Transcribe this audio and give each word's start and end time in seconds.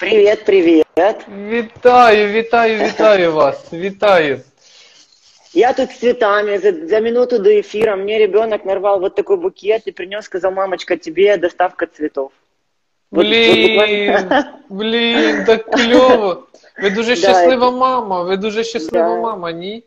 Привет, 0.00 0.44
привет. 0.44 0.86
Вітаю, 1.48 2.32
вітаю, 2.32 2.78
вітаю 2.88 3.32
вас. 3.34 3.72
Вітаю. 3.72 4.40
Я 5.54 5.72
тут 5.72 5.90
с 5.90 5.98
цветами. 5.98 6.58
За, 6.58 6.72
за 6.86 7.00
минуту 7.00 7.38
до 7.38 7.50
эфира 7.50 7.96
мне 7.96 8.18
ребенок 8.18 8.64
нарвал 8.64 9.00
вот 9.00 9.14
такой 9.14 9.36
букет 9.36 9.86
и 9.88 9.92
принес, 9.92 10.24
сказал, 10.24 10.52
мамочка, 10.52 10.96
тебе 10.96 11.36
доставка 11.36 11.86
цветов. 11.86 12.30
Вот- 13.10 13.26
Блін, 13.26 14.20
блін, 14.68 15.44
так 15.44 15.70
кльово. 15.70 16.46
Ви 16.82 16.90
дуже 16.90 17.10
Да, 17.10 17.16
щаслива 17.16 17.70
мама, 17.70 18.22
ви 18.22 18.36
дуже 18.36 18.64
щаслива 18.64 19.08
Да. 19.14 19.20
мама, 19.20 19.52
ні? 19.52 19.84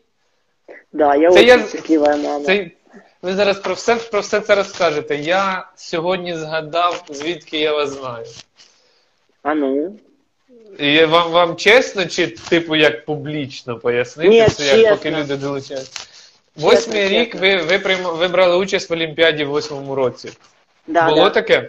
Да, 0.92 1.16
я 1.16 1.30
Це 1.30 1.34
очень 1.36 1.48
я- 1.48 1.58
счастливая 1.66 2.16
мама. 2.16 2.44
Це, 2.44 2.70
ви 3.22 3.32
зараз 3.34 3.58
про 3.58 3.74
все, 3.74 3.96
про 3.96 4.20
все 4.20 4.40
це 4.40 4.54
розкажете. 4.54 5.16
Я 5.16 5.68
сьогодні 5.76 6.34
згадав, 6.36 7.04
звідки 7.08 7.58
я 7.58 7.72
вас 7.72 7.88
знаю. 7.90 8.24
А 9.42 9.54
ну? 9.54 9.96
І 10.78 11.04
вам, 11.04 11.30
вам 11.30 11.56
чесно, 11.56 12.06
чи 12.06 12.26
типу 12.26 12.76
як 12.76 13.04
публічно 13.04 13.78
пояснити, 13.78 14.28
Ні, 14.30 14.48
це 14.48 14.64
як 14.66 14.76
чесно. 14.76 14.96
поки 14.96 15.10
люди 15.10 15.36
долучаються? 15.36 16.00
Восьмий 16.56 17.02
Чесно, 17.02 17.18
рік 17.18 17.32
чесно. 17.32 17.40
ви, 17.48 17.56
ви, 17.56 17.78
прийма- 17.78 18.12
ви 18.16 18.28
брали 18.28 18.56
участь 18.56 18.90
в 18.90 18.92
Олімпіаді 18.92 19.44
в 19.44 19.48
восьмому 19.48 19.94
році. 19.94 20.30
Да, 20.86 21.08
Було 21.08 21.24
да. 21.24 21.30
таке? 21.30 21.68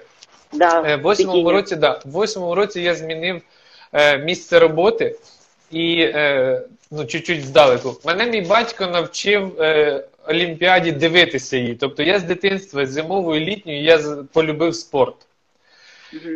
Да, 0.53 0.83
Е, 0.87 0.95
В 0.95 1.01
восьмому 1.01 1.51
році, 1.51 1.75
да, 1.75 2.01
в 2.05 2.09
восьмому 2.11 2.55
році 2.55 2.81
я 2.81 2.95
змінив 2.95 3.41
е, 3.93 4.17
місце 4.17 4.59
роботи 4.59 5.15
і 5.71 5.95
е, 5.99 6.61
ну, 6.91 7.05
чуть-чуть 7.05 7.45
здалеку. 7.45 7.95
Мене 8.05 8.25
мій 8.25 8.41
батько 8.41 8.87
навчив 8.87 9.61
е, 9.61 10.03
Олімпіаді 10.27 10.91
дивитися 10.91 11.57
її. 11.57 11.75
Тобто 11.75 12.03
я 12.03 12.19
з 12.19 12.23
дитинства, 12.23 12.85
з 12.85 12.89
зимовою 12.91 13.41
і 13.41 13.45
літньою, 13.45 13.81
я 13.83 13.97
з- 13.99 14.23
полюбив 14.33 14.75
спорт. 14.75 15.15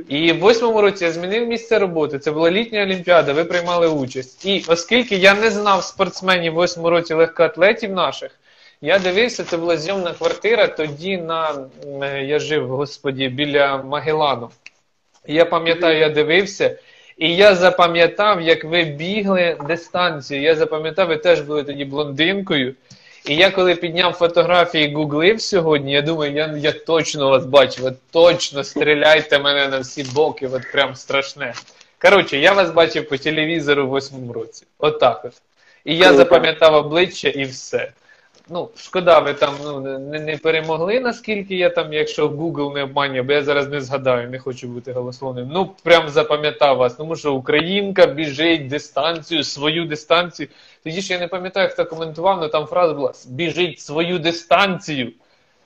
І 0.09 0.31
в 0.31 0.39
восьмому 0.39 0.81
році 0.81 1.05
я 1.05 1.11
змінив 1.11 1.47
місце 1.47 1.79
роботи. 1.79 2.19
Це 2.19 2.31
була 2.31 2.51
літня 2.51 2.83
олімпіада, 2.83 3.33
ви 3.33 3.45
приймали 3.45 3.87
участь. 3.87 4.45
І 4.45 4.65
оскільки 4.67 5.15
я 5.15 5.33
не 5.33 5.49
знав 5.49 5.83
спортсменів 5.83 6.51
в 6.51 6.55
восьмому 6.55 6.89
році 6.89 7.13
легкоатлетів 7.13 7.91
наших, 7.91 8.31
я 8.81 8.99
дивився, 8.99 9.43
це 9.43 9.57
була 9.57 9.77
зйомна 9.77 10.13
квартира. 10.13 10.67
Тоді 10.67 11.17
на 11.17 11.67
е, 12.01 12.23
я 12.23 12.39
жив, 12.39 12.67
господі, 12.67 13.27
біля 13.27 13.77
Магелану. 13.77 14.49
І 15.27 15.33
я 15.33 15.45
пам'ятаю, 15.45 15.99
я 15.99 16.09
дивився, 16.09 16.77
і 17.17 17.35
я 17.35 17.55
запам'ятав, 17.55 18.41
як 18.41 18.63
ви 18.63 18.83
бігли 18.83 19.57
дистанцію. 19.67 20.41
Я 20.41 20.55
запам'ятав, 20.55 21.07
ви 21.07 21.17
теж 21.17 21.41
були 21.41 21.63
тоді 21.63 21.85
блондинкою. 21.85 22.75
І 23.25 23.35
я 23.35 23.51
коли 23.51 23.75
підняв 23.75 24.13
фотографії 24.13 24.93
гуглив 24.93 25.41
сьогодні, 25.41 25.91
я 25.91 26.01
думаю, 26.01 26.33
я, 26.33 26.55
я 26.57 26.71
точно 26.71 27.29
вас 27.29 27.45
бачив, 27.45 27.85
от 27.85 27.95
точно 28.11 28.63
стріляйте 28.63 29.39
мене 29.39 29.67
на 29.67 29.79
всі 29.79 30.03
боки, 30.03 30.47
от 30.47 30.71
прям 30.71 30.95
страшне. 30.95 31.53
Коротше, 32.01 32.37
я 32.37 32.53
вас 32.53 32.71
бачив 32.71 33.09
по 33.09 33.17
телевізору 33.17 33.87
в 33.87 33.89
восьмому 33.89 34.33
році. 34.33 34.65
Отак 34.77 35.25
от. 35.25 35.33
І 35.85 35.97
я 35.97 36.13
запам'ятав 36.13 36.73
обличчя 36.73 37.29
і 37.29 37.43
все. 37.43 37.91
Ну, 38.51 38.69
шкода, 38.77 39.19
ви 39.19 39.33
там 39.33 39.55
ну, 39.63 39.79
не, 39.99 40.19
не 40.19 40.37
перемогли, 40.37 40.99
наскільки 40.99 41.55
я 41.55 41.69
там, 41.69 41.93
якщо 41.93 42.27
Google 42.27 42.73
не 42.73 42.83
обманює, 42.83 43.21
бо 43.21 43.33
я 43.33 43.43
зараз 43.43 43.67
не 43.67 43.81
згадаю, 43.81 44.29
не 44.29 44.39
хочу 44.39 44.67
бути 44.67 44.91
голословним. 44.91 45.49
Ну, 45.51 45.71
прям 45.83 46.09
запам'ятав 46.09 46.77
вас, 46.77 46.93
тому 46.93 47.15
що 47.15 47.33
українка 47.33 48.05
біжить 48.05 48.67
дистанцію, 48.67 49.43
свою 49.43 49.85
дистанцію. 49.85 50.49
Тоді 50.84 51.00
ж 51.00 51.12
я 51.12 51.18
не 51.18 51.28
пам'ятаю, 51.28 51.68
хто 51.68 51.84
коментував, 51.84 52.38
але 52.38 52.48
там 52.48 52.66
фраза 52.66 52.94
була 52.94 53.12
біжить 53.28 53.80
свою 53.80 54.18
дистанцію. 54.18 55.12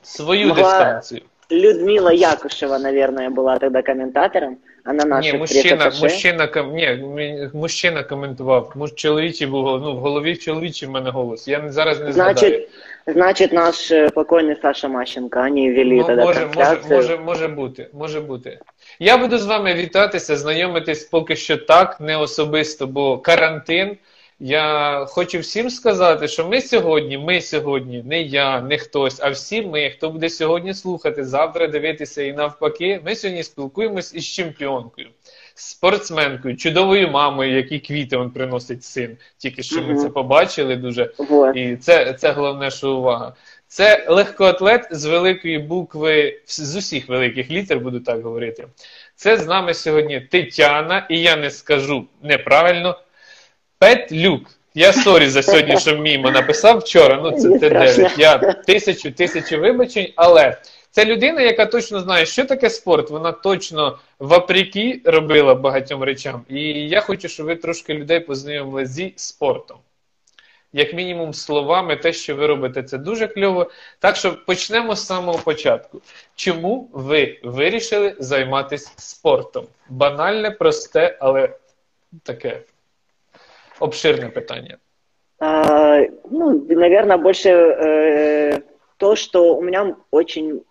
Свою 0.02 0.48
Могла- 0.48 0.54
дистанцію. 0.56 1.20
Людмила 1.50 2.12
Якушева, 2.12 2.78
наверное, 2.78 3.30
была 3.30 3.58
тогда 3.58 3.82
комментатором. 3.82 4.56
Она 4.86 5.04
наша 5.04 5.32
Ні, 5.32 5.38
мужчина, 5.38 5.76
пресс-атташе. 5.76 6.02
мужчина, 6.02 6.46
ком- 6.46 6.72
ні, 6.74 6.86
мі- 6.86 7.56
мужчина 7.56 8.02
коментував. 8.02 8.72
Муж 8.74 8.94
чоловічий 8.94 9.46
був 9.46 9.64
голос. 9.64 9.82
Ну, 9.84 9.92
в 9.94 9.98
голові 9.98 10.36
чоловічий 10.36 10.88
в 10.88 10.90
мене 10.92 11.10
голос. 11.10 11.48
Я 11.48 11.58
не- 11.58 11.72
зараз 11.72 12.00
не 12.00 12.12
згадаю. 12.12 12.34
Значит, 12.36 12.68
значит, 13.06 13.52
наш 13.52 13.90
э, 13.92 14.12
покойный 14.12 14.62
Саша 14.62 14.88
Мащенко, 14.88 15.38
они 15.40 15.72
вели 15.72 15.94
Ну, 15.96 16.04
тогда 16.04 16.24
може, 16.24 16.40
може, 16.40 16.52
трансляцию. 16.56 16.96
може, 16.96 17.16
може 17.16 17.48
бути, 17.48 17.88
може 17.92 18.20
бути. 18.20 18.58
Я 18.98 19.16
буду 19.18 19.38
з 19.38 19.46
вами 19.46 19.74
вітатися, 19.74 20.36
знайомитись 20.36 21.04
поки 21.04 21.36
що 21.36 21.56
так, 21.56 22.00
не 22.00 22.16
особисто, 22.16 22.86
бо 22.86 23.18
карантин. 23.18 23.96
я 24.45 25.05
хочу 25.09 25.39
всім 25.39 25.69
сказати, 25.69 26.27
що 26.27 26.47
ми 26.47 26.61
сьогодні, 26.61 27.17
ми 27.17 27.41
сьогодні, 27.41 28.03
не 28.05 28.21
я, 28.21 28.61
не 28.61 28.77
хтось, 28.77 29.19
а 29.21 29.29
всі 29.29 29.61
ми, 29.61 29.89
хто 29.89 30.09
буде 30.09 30.29
сьогодні 30.29 30.73
слухати, 30.73 31.25
завтра 31.25 31.67
дивитися 31.67 32.23
і 32.23 32.33
навпаки, 32.33 33.01
ми 33.05 33.15
сьогодні 33.15 33.43
спілкуємось 33.43 34.13
із 34.13 34.25
чемпіонкою, 34.25 35.07
спортсменкою, 35.55 36.57
чудовою 36.57 37.09
мамою, 37.09 37.55
які 37.55 37.79
квіти 37.79 38.17
він 38.17 38.29
приносить 38.29 38.83
син. 38.83 39.17
Тільки 39.37 39.63
що 39.63 39.81
ми 39.81 39.95
це 39.95 40.09
побачили 40.09 40.75
дуже. 40.75 41.11
І 41.55 41.75
це, 41.75 42.13
це 42.13 42.31
головне, 42.31 42.71
що 42.71 42.91
увага. 42.91 43.35
Це 43.67 44.05
легкоатлет 44.09 44.87
з 44.91 45.05
великої 45.05 45.59
букви, 45.59 46.39
з 46.45 46.75
усіх 46.75 47.09
великих 47.09 47.51
літер, 47.51 47.79
буду 47.79 47.99
так 47.99 48.21
говорити. 48.21 48.67
Це 49.15 49.37
з 49.37 49.47
нами 49.47 49.73
сьогодні 49.73 50.21
Тетяна, 50.21 51.07
і 51.09 51.21
я 51.21 51.35
не 51.35 51.51
скажу 51.51 52.05
неправильно. 52.23 52.99
Петлюк. 53.83 54.41
Я 54.73 54.93
сорі 54.93 55.27
за 55.29 55.43
сьогодні, 55.43 55.79
що 55.79 55.95
мімо 55.95 56.31
написав 56.31 56.79
вчора. 56.79 57.19
Ну, 57.23 57.31
це 57.31 57.47
Не 57.47 57.57
Т9. 57.57 58.19
Я 58.19 58.37
тисячу 58.37 59.11
тисячу 59.11 59.59
вибачень, 59.59 60.13
але 60.15 60.57
це 60.91 61.05
людина, 61.05 61.41
яка 61.41 61.65
точно 61.65 61.99
знає, 61.99 62.25
що 62.25 62.45
таке 62.45 62.69
спорт. 62.69 63.09
Вона 63.09 63.31
точно 63.31 63.99
вопреки 64.19 65.01
робила 65.05 65.55
багатьом 65.55 66.03
речам. 66.03 66.45
І 66.49 66.63
я 66.87 67.01
хочу, 67.01 67.29
щоб 67.29 67.45
ви 67.45 67.55
трошки 67.55 67.93
людей 67.93 68.19
познайомили 68.19 68.85
зі 68.85 69.13
спортом. 69.15 69.77
Як 70.73 70.93
мінімум, 70.93 71.33
словами, 71.33 71.95
те, 71.95 72.13
що 72.13 72.35
ви 72.35 72.47
робите, 72.47 72.83
це 72.83 72.97
дуже 72.97 73.27
кльово. 73.27 73.71
Так 73.99 74.15
що 74.15 74.45
почнемо 74.45 74.95
з 74.95 75.05
самого 75.05 75.39
початку. 75.39 76.01
Чому 76.35 76.89
ви 76.93 77.39
вирішили 77.43 78.15
займатися 78.19 78.91
спортом? 78.97 79.67
Банальне, 79.89 80.51
просте, 80.51 81.17
але 81.19 81.49
таке 82.23 82.61
обширне 83.79 84.29
питання. 84.29 84.77
А, 85.39 86.01
ну, 86.31 86.65
наверное, 86.69 87.17
больше 87.17 87.49
э, 87.49 88.61
то, 88.97 89.15
что 89.15 89.55
у 89.55 89.61
меня 89.61 89.95
очень 90.11 90.61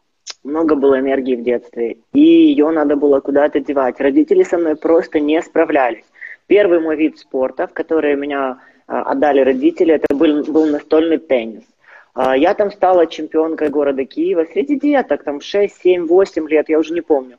много 0.44 0.74
было 0.74 0.98
энергии 0.98 1.36
в 1.36 1.42
детстве, 1.42 1.96
и 2.14 2.20
ее 2.20 2.70
надо 2.70 2.96
было 2.96 3.20
куда-то 3.20 3.60
девать. 3.60 4.00
Родители 4.00 4.44
со 4.44 4.58
мной 4.58 4.76
просто 4.76 5.20
не 5.20 5.42
справлялись. 5.42 6.04
Первый 6.46 6.80
мой 6.80 6.96
вид 6.96 7.18
спорта, 7.18 7.66
в 7.66 7.72
который 7.72 8.16
меня 8.16 8.58
а, 8.86 9.12
отдали 9.12 9.40
родители, 9.40 9.94
это 9.94 10.14
был, 10.14 10.42
был 10.44 10.66
настольный 10.66 11.18
теннис. 11.18 11.64
А, 12.14 12.36
я 12.36 12.54
там 12.54 12.70
стала 12.70 13.06
чемпионкой 13.06 13.68
города 13.68 14.04
Киева 14.04 14.46
среди 14.52 14.78
деток, 14.80 15.22
там 15.24 15.40
6, 15.40 15.82
7, 15.82 16.06
8 16.06 16.48
лет, 16.48 16.68
я 16.68 16.78
уже 16.78 16.94
не 16.94 17.00
помню. 17.00 17.36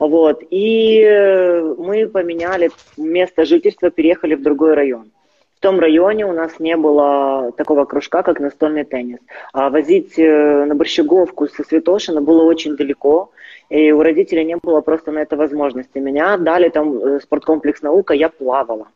Вот. 0.00 0.42
И 0.48 1.02
э, 1.02 1.74
мы 1.76 2.08
поменяли 2.08 2.70
место 2.96 3.44
жительства, 3.44 3.90
переехали 3.90 4.34
в 4.34 4.42
другой 4.42 4.72
район. 4.74 5.10
В 5.58 5.60
том 5.60 5.78
районе 5.78 6.24
у 6.24 6.32
нас 6.32 6.58
не 6.58 6.74
было 6.78 7.52
такого 7.52 7.84
кружка, 7.84 8.22
как 8.22 8.40
настольный 8.40 8.84
теннис. 8.84 9.18
А 9.52 9.68
возить 9.68 10.18
э, 10.18 10.64
на 10.64 10.74
Борщеговку 10.74 11.48
со 11.48 11.62
Святошина 11.64 12.22
было 12.22 12.44
очень 12.44 12.76
далеко, 12.76 13.30
и 13.68 13.92
у 13.92 14.02
родителей 14.02 14.46
не 14.46 14.56
было 14.56 14.80
просто 14.80 15.12
на 15.12 15.18
это 15.18 15.36
возможности. 15.36 15.98
Меня 15.98 16.32
отдали 16.32 16.70
там 16.70 16.96
э, 16.96 17.20
спорткомплекс 17.20 17.82
«Наука», 17.82 18.14
я 18.14 18.30
плавала. 18.30 18.88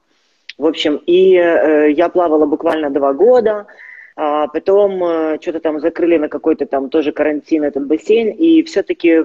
В 0.56 0.64
общем, 0.64 1.03
и 1.04 1.31
я 1.31 2.09
плавала 2.09 2.47
буквально 2.47 2.88
два 2.88 3.12
года, 3.12 3.66
а 4.14 4.47
потом 4.47 5.00
что-то 5.41 5.59
там 5.59 5.81
закрыли 5.81 6.16
на 6.16 6.28
какой-то 6.28 6.64
там 6.64 6.91
тоже 6.91 7.10
карантин 7.10 7.64
этот 7.64 7.88
бассейн, 7.88 8.28
и 8.28 8.62
все-таки 8.62 9.25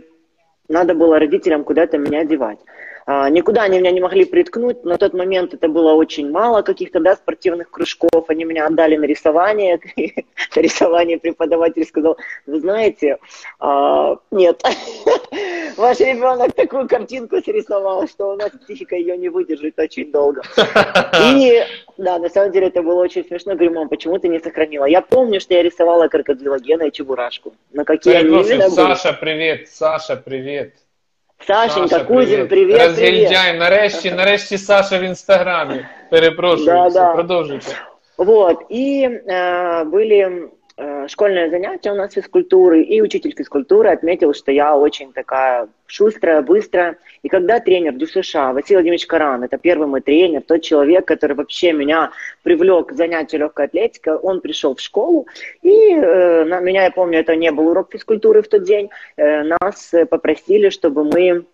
надо 0.70 0.94
было 0.94 1.20
родителям 1.20 1.64
куда-то 1.64 1.98
меня 1.98 2.24
девать. 2.24 2.60
А, 3.12 3.28
никуда 3.28 3.64
они 3.64 3.80
меня 3.80 3.90
не 3.90 4.02
могли 4.02 4.24
приткнуть. 4.24 4.84
На 4.84 5.00
тот 5.00 5.14
момент 5.14 5.56
это 5.56 5.68
было 5.68 5.94
очень 5.94 6.30
мало 6.30 6.62
каких-то 6.62 7.00
да, 7.00 7.16
спортивных 7.16 7.72
кружков. 7.72 8.26
Они 8.28 8.46
меня 8.46 8.68
отдали 8.68 8.98
на 8.98 9.06
рисование. 9.06 9.80
На 10.56 10.62
рисование 10.62 11.18
преподаватель 11.18 11.86
сказал, 11.86 12.18
вы 12.46 12.60
знаете, 12.60 13.18
а, 13.60 14.18
нет, 14.30 14.62
ваш 15.78 16.00
ребенок 16.00 16.54
такую 16.54 16.88
картинку 16.88 17.42
срисовал, 17.42 18.08
что 18.08 18.34
у 18.34 18.36
нас 18.36 18.52
психика 18.52 18.96
ее 18.96 19.18
не 19.18 19.30
выдержит 19.30 19.80
очень 19.80 20.12
долго. 20.12 20.44
И 21.24 21.64
да, 21.98 22.20
на 22.20 22.30
самом 22.30 22.52
деле 22.52 22.68
это 22.68 22.84
было 22.84 23.02
очень 23.02 23.26
смешно. 23.26 23.56
Говорю, 23.56 23.74
мам, 23.74 23.90
почему 23.90 24.20
ты 24.20 24.28
не 24.28 24.40
сохранила? 24.40 24.86
Я 24.86 25.02
помню, 25.02 25.40
что 25.40 25.56
я 25.56 25.64
рисовала 25.64 26.10
крокодила 26.10 26.60
Гена 26.60 26.84
и 26.84 26.92
Чебурашку. 26.92 27.54
Но 27.74 27.86
какие 27.86 28.14
они? 28.14 28.70
Саша, 28.70 29.14
привіт, 29.14 29.68
Саша, 29.68 30.16
привіт. 30.16 30.74
Сашенька, 31.47 31.89
Саша, 31.89 32.05
Кузин, 32.05 32.49
привет, 32.49 32.49
привет. 32.49 32.81
Розгільдяй, 32.83 33.59
нарешті, 33.59 34.11
нарешті 34.13 34.59
Саша 34.59 34.99
в 34.99 35.03
інстаграмі. 35.03 35.87
Перепрошую, 36.11 36.67
Да, 36.67 36.87
все, 36.89 36.99
да. 37.01 37.13
продовжуйте. 37.13 37.67
Вот, 38.19 38.59
и 38.71 39.09
э, 39.09 39.85
были 39.85 40.19
э, 40.19 40.49
школьное 41.08 41.50
занятие 41.50 41.92
у 41.92 41.96
нас 41.96 42.14
физкультуры, 42.14 42.82
и 42.82 43.02
учитель 43.02 43.34
физкультуры 43.36 43.90
отметил, 43.90 44.34
что 44.34 44.52
я 44.52 44.78
очень 44.78 45.12
такая 45.14 45.68
шустрая, 45.88 46.42
быстрая. 46.42 46.98
И 47.24 47.30
когда 47.30 47.60
тренер 47.60 47.94
ДЮСШ 47.94 48.36
Василий 48.36 48.76
Владимирович 48.76 49.08
Каран, 49.08 49.44
это 49.44 49.58
первый 49.58 49.88
мой 49.88 50.02
тренер, 50.02 50.42
тот 50.42 50.62
человек, 50.62 51.06
который 51.06 51.36
вообще 51.36 51.74
меня 51.74 52.12
привлек 52.44 52.90
к 52.90 52.94
занятию 52.94 53.42
легкой 53.42 53.66
атлетикой, 53.66 54.16
он 54.16 54.40
пришел 54.42 54.76
в 54.76 54.82
школу, 54.82 55.28
и 55.62 55.94
э, 55.94 56.46
на 56.46 56.60
меня, 56.60 56.84
я 56.84 56.92
помню, 56.92 57.20
это 57.20 57.36
не 57.36 57.52
был 57.52 57.70
урок 57.70 57.92
физкультуры 57.92 58.42
в 58.42 58.48
тот 58.48 58.64
день, 58.64 58.90
э, 59.18 59.44
нас 59.44 59.92
попросили, 60.10 60.70
чтобы 60.70 61.04
мы 61.04 61.46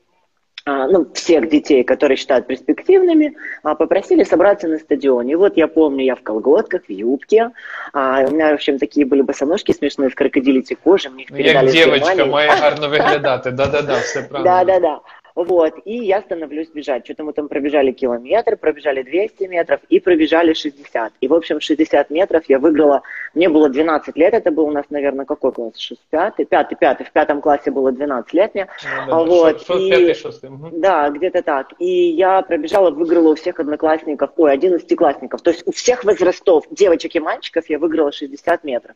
ну, 0.66 1.08
всех 1.14 1.50
детей, 1.50 1.84
которые 1.84 2.18
считают 2.18 2.48
перспективными, 2.48 3.36
а, 3.64 3.76
попросили 3.76 4.24
собраться 4.24 4.68
на 4.68 4.80
стадионе. 4.80 5.34
И 5.34 5.36
вот 5.36 5.58
я 5.58 5.68
помню, 5.68 6.04
я 6.04 6.16
в 6.16 6.22
колготках, 6.24 6.82
в 6.88 6.92
юбке, 6.92 7.52
а, 7.94 8.26
у 8.28 8.32
меня, 8.32 8.52
в 8.52 8.54
общем, 8.56 8.80
такие 8.80 9.06
были 9.06 9.22
босоножки 9.22 9.72
смешные 9.72 10.10
с 10.10 10.16
крокодилицей 10.16 10.78
кожи, 10.84 11.10
мне 11.10 11.24
их 11.24 11.30
ну, 11.30 11.38
передали 11.38 11.66
Як 11.66 11.74
девочка 11.74 12.26
має 12.26 12.50
гарно 12.50 12.88
виглядати, 12.90 13.52
да-да-да, 13.52 14.00
все 14.00 14.22
правильно. 14.30 14.66
Да-да-да. 14.66 15.00
Вот, 15.36 15.74
и 15.84 15.98
я 15.98 16.22
становлюсь 16.22 16.70
бежать. 16.70 17.04
Что-то 17.04 17.26
мы 17.26 17.34
там 17.34 17.50
пробежали 17.50 17.92
километр, 17.92 18.56
пробежали 18.56 19.04
200 19.04 19.44
метров 19.44 19.82
и 19.90 20.00
пробежали 20.00 20.54
60. 20.54 21.12
И, 21.20 21.28
в 21.28 21.34
общем, 21.34 21.60
60 21.60 22.10
метров 22.10 22.44
я 22.48 22.58
выиграла. 22.58 23.02
Мне 23.34 23.50
было 23.50 23.68
12 23.68 24.16
лет, 24.16 24.34
это 24.34 24.50
был 24.52 24.66
у 24.68 24.72
нас, 24.72 24.86
наверное, 24.90 25.26
какой 25.26 25.52
класс? 25.52 25.78
6, 25.78 26.00
пятый, 26.10 26.46
пятый, 26.46 26.76
пятый. 26.76 27.06
В 27.06 27.12
пятом 27.12 27.42
классе 27.42 27.70
было 27.70 27.92
12 27.92 28.34
лет 28.34 28.56
мне. 28.56 28.68
Ну, 29.08 29.12
да, 29.12 29.24
вот, 29.24 29.62
шо, 29.66 29.78
и, 29.78 29.90
пятый, 29.90 30.14
шестый. 30.14 30.50
Угу. 30.50 30.70
Да, 30.72 31.10
где-то 31.10 31.42
так. 31.42 31.74
И 31.80 32.12
я 32.12 32.42
пробежала, 32.42 32.92
выиграла 32.92 33.32
у 33.32 33.36
всех 33.36 33.60
одноклассников, 33.60 34.32
ой, 34.38 34.54
одиннадцатиклассников. 34.54 35.42
То 35.42 35.52
есть 35.52 35.68
у 35.68 35.72
всех 35.74 36.06
возрастов, 36.06 36.64
девочек 36.72 37.14
и 37.16 37.20
мальчиков, 37.20 37.70
я 37.70 37.78
выиграла 37.78 38.14
60 38.14 38.64
метров. 38.64 38.96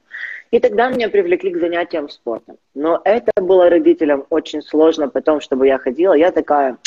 И 0.52 0.60
тогда 0.60 0.90
меня 0.90 1.10
привлекли 1.10 1.52
к 1.52 1.60
занятиям 1.60 2.08
спортом. 2.08 2.56
Но 2.74 3.02
это 3.04 3.32
было 3.42 3.70
родителям 3.70 4.26
очень 4.30 4.62
сложно 4.62 5.10
потом, 5.10 5.42
чтобы 5.42 5.68
я 5.68 5.78
ходила. 5.78 6.14
Я 6.14 6.29
такая, 6.32 6.78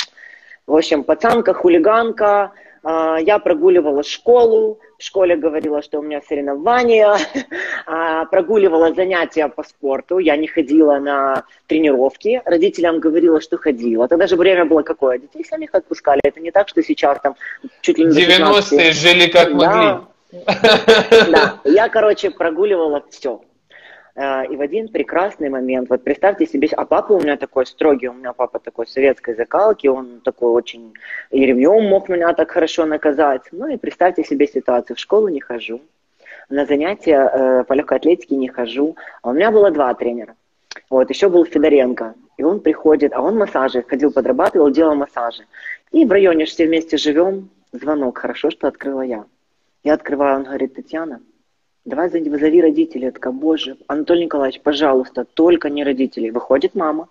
в 0.67 0.75
общем, 0.75 1.05
пацанка, 1.05 1.55
хулиганка. 1.55 2.53
А, 2.85 3.19
я 3.21 3.39
прогуливала 3.39 4.03
школу, 4.03 4.81
в 4.99 5.05
школе 5.05 5.37
говорила, 5.37 5.83
что 5.83 6.01
у 6.01 6.03
меня 6.03 6.21
соревнования, 6.21 7.17
а, 7.87 8.25
прогуливала 8.25 8.93
занятия 8.93 9.49
по 9.49 9.63
спорту, 9.63 10.19
я 10.19 10.37
не 10.37 10.49
ходила 10.49 10.99
на 10.99 11.45
тренировки, 11.69 12.43
родителям 12.45 12.99
говорила, 12.99 13.41
что 13.41 13.57
ходила. 13.57 14.09
Тогда 14.09 14.27
же 14.27 14.37
время 14.37 14.65
было 14.65 14.83
какое? 14.83 15.19
Детей 15.19 15.45
самих 15.45 15.75
отпускали, 15.75 16.21
это 16.25 16.41
не 16.41 16.51
так, 16.51 16.69
что 16.69 16.83
сейчас 16.83 17.21
там 17.21 17.37
чуть 17.83 17.99
ли 17.99 18.07
не 18.07 18.11
90-е 18.11 18.93
жили 18.93 19.29
как 19.29 19.53
могли. 19.53 20.01
Да, 21.31 21.61
я, 21.65 21.89
короче, 21.89 22.31
прогуливала 22.31 23.05
все. 23.11 23.43
Э, 24.15 24.47
и 24.47 24.57
в 24.57 24.61
один 24.61 24.89
прекрасный 24.89 25.49
момент, 25.49 25.89
вот 25.89 26.05
представьте 26.05 26.47
себе, 26.47 26.69
а 26.77 26.85
папа 26.85 27.13
у 27.13 27.21
меня 27.21 27.37
такой 27.37 27.67
строгий, 27.67 28.09
у 28.09 28.13
меня 28.13 28.33
папа 28.33 28.59
такой 28.59 28.87
советской 28.87 29.35
закалки, 29.35 29.87
он 29.87 30.21
такой 30.21 30.51
очень 30.51 30.95
и 31.31 31.47
ремнем 31.47 31.89
мог 31.89 32.09
меня 32.09 32.33
так 32.35 32.51
хорошо 32.51 32.85
наказать. 32.85 33.43
Ну 33.53 33.69
и 33.69 33.77
представьте 33.77 34.25
себе 34.25 34.47
ситуацию, 34.47 34.97
в 34.97 35.01
школу 35.01 35.29
не 35.29 35.41
хожу, 35.41 35.81
на 36.49 36.67
занятия 36.67 37.31
э, 37.33 37.65
по 37.65 37.73
легкой 37.73 37.99
атлетике 37.99 38.37
не 38.37 38.49
хожу, 38.49 38.97
а 39.23 39.31
у 39.31 39.33
меня 39.33 39.51
было 39.51 39.71
два 39.71 39.95
тренера. 39.95 40.35
Вот, 40.91 41.11
еще 41.11 41.29
был 41.29 41.45
Федоренко, 41.45 42.15
и 42.37 42.43
он 42.43 42.61
приходит, 42.61 43.13
а 43.15 43.21
он 43.21 43.37
массажи 43.37 43.83
ходил, 43.83 44.13
подрабатывал, 44.13 44.71
делал 44.71 44.95
массажи. 44.95 45.45
И 45.91 46.05
в 46.05 46.11
районе 46.11 46.45
все 46.45 46.67
вместе 46.67 46.97
живем, 46.97 47.51
звонок, 47.73 48.19
хорошо, 48.19 48.51
что 48.51 48.69
открыла 48.69 49.03
я. 49.03 49.25
Я 49.85 49.95
открываю, 49.95 50.37
он 50.37 50.45
говорит, 50.45 50.75
Татьяна, 50.75 51.21
Давай 51.85 52.09
вызови 52.09 52.63
родителей. 52.63 53.07
Я 53.07 53.11
такая, 53.11 53.33
боже, 53.33 53.77
Анатолий 53.89 54.25
Николаевич, 54.25 54.61
пожалуйста, 54.61 55.25
только 55.25 55.69
не 55.69 55.83
родителей. 55.83 56.31
Выходит 56.31 56.77
мама. 56.77 57.09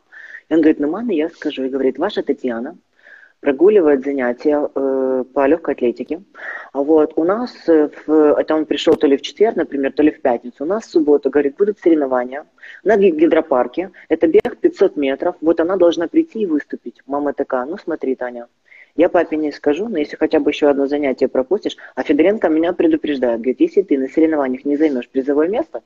И 0.47 0.53
он 0.53 0.61
говорит, 0.61 0.79
ну 0.79 0.89
маме 0.89 1.17
я 1.17 1.29
скажу. 1.29 1.63
И 1.63 1.69
говорит, 1.69 1.97
ваша 1.97 2.23
Татьяна 2.23 2.77
прогуливает 3.41 4.05
занятия 4.05 4.69
э, 4.73 5.23
по 5.33 5.47
легкой 5.47 5.73
атлетике. 5.73 6.21
А 6.71 6.81
вот 6.83 7.13
у 7.17 7.23
нас, 7.25 7.51
э, 7.67 7.89
в, 8.05 8.39
это 8.39 8.55
он 8.55 8.65
пришел 8.65 8.95
то 8.95 9.07
ли 9.07 9.17
в 9.17 9.21
четверг, 9.21 9.57
например, 9.57 9.91
то 9.91 10.03
ли 10.03 10.11
в 10.11 10.21
пятницу. 10.21 10.63
У 10.63 10.67
нас 10.67 10.85
в 10.85 10.91
субботу, 10.91 11.29
говорит, 11.29 11.57
будут 11.57 11.79
соревнования 11.79 12.45
на 12.85 12.95
гидропарке. 12.95 13.91
Это 14.07 14.27
бег 14.27 14.57
500 14.57 14.95
метров. 14.95 15.35
Вот 15.41 15.59
она 15.59 15.75
должна 15.75 16.07
прийти 16.07 16.43
и 16.43 16.45
выступить. 16.45 17.01
Мама 17.07 17.33
такая, 17.33 17.65
ну 17.65 17.77
смотри, 17.77 18.15
Таня, 18.15 18.47
я 18.95 19.09
папе 19.09 19.37
не 19.37 19.51
скажу, 19.51 19.87
но 19.87 19.97
если 19.97 20.15
хотя 20.15 20.39
бы 20.39 20.51
еще 20.51 20.69
одно 20.69 20.87
занятие 20.87 21.27
пропустишь, 21.27 21.77
а 21.95 22.03
Федоренко 22.03 22.49
меня 22.49 22.73
предупреждает, 22.73 23.41
говорит, 23.41 23.61
если 23.61 23.81
ты 23.81 23.97
на 23.97 24.07
соревнованиях 24.07 24.65
не 24.65 24.77
займешь 24.77 25.09
призовое 25.09 25.47
место, 25.47 25.81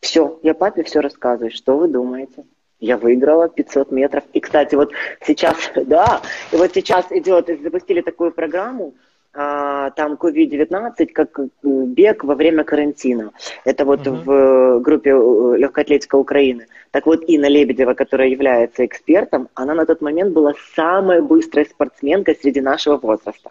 все, 0.00 0.38
я 0.42 0.54
папе 0.54 0.82
все 0.82 1.00
рассказываю, 1.00 1.50
что 1.50 1.76
вы 1.76 1.88
думаете? 1.88 2.44
Я 2.78 2.96
выиграла 2.96 3.48
500 3.48 3.92
метров. 3.92 4.24
И, 4.32 4.40
кстати, 4.40 4.74
вот 4.74 4.92
сейчас, 5.26 5.56
да, 5.74 6.22
и 6.52 6.56
вот 6.56 6.72
сейчас 6.72 7.06
идет, 7.10 7.48
запустили 7.62 8.00
такую 8.00 8.32
программу, 8.32 8.94
там 9.32 10.14
COVID-19 10.14 11.06
как 11.12 11.38
э, 11.38 11.46
бег 11.62 12.24
во 12.24 12.34
время 12.34 12.64
карантина. 12.64 13.30
Это 13.64 13.84
вот 13.84 14.00
uh-huh. 14.00 14.24
в 14.24 14.80
группе 14.80 15.10
э, 15.10 15.56
легкой 15.58 15.84
атлетика 15.84 16.16
Украины. 16.16 16.66
Так 16.90 17.06
вот, 17.06 17.22
Инна 17.28 17.46
Лебедева, 17.46 17.94
которая 17.94 18.28
является 18.28 18.84
экспертом, 18.84 19.48
она 19.54 19.74
на 19.74 19.86
тот 19.86 20.00
момент 20.00 20.32
была 20.32 20.54
самой 20.74 21.22
быстрой 21.22 21.66
спортсменкой 21.66 22.36
среди 22.42 22.60
нашего 22.60 22.96
возраста. 22.96 23.50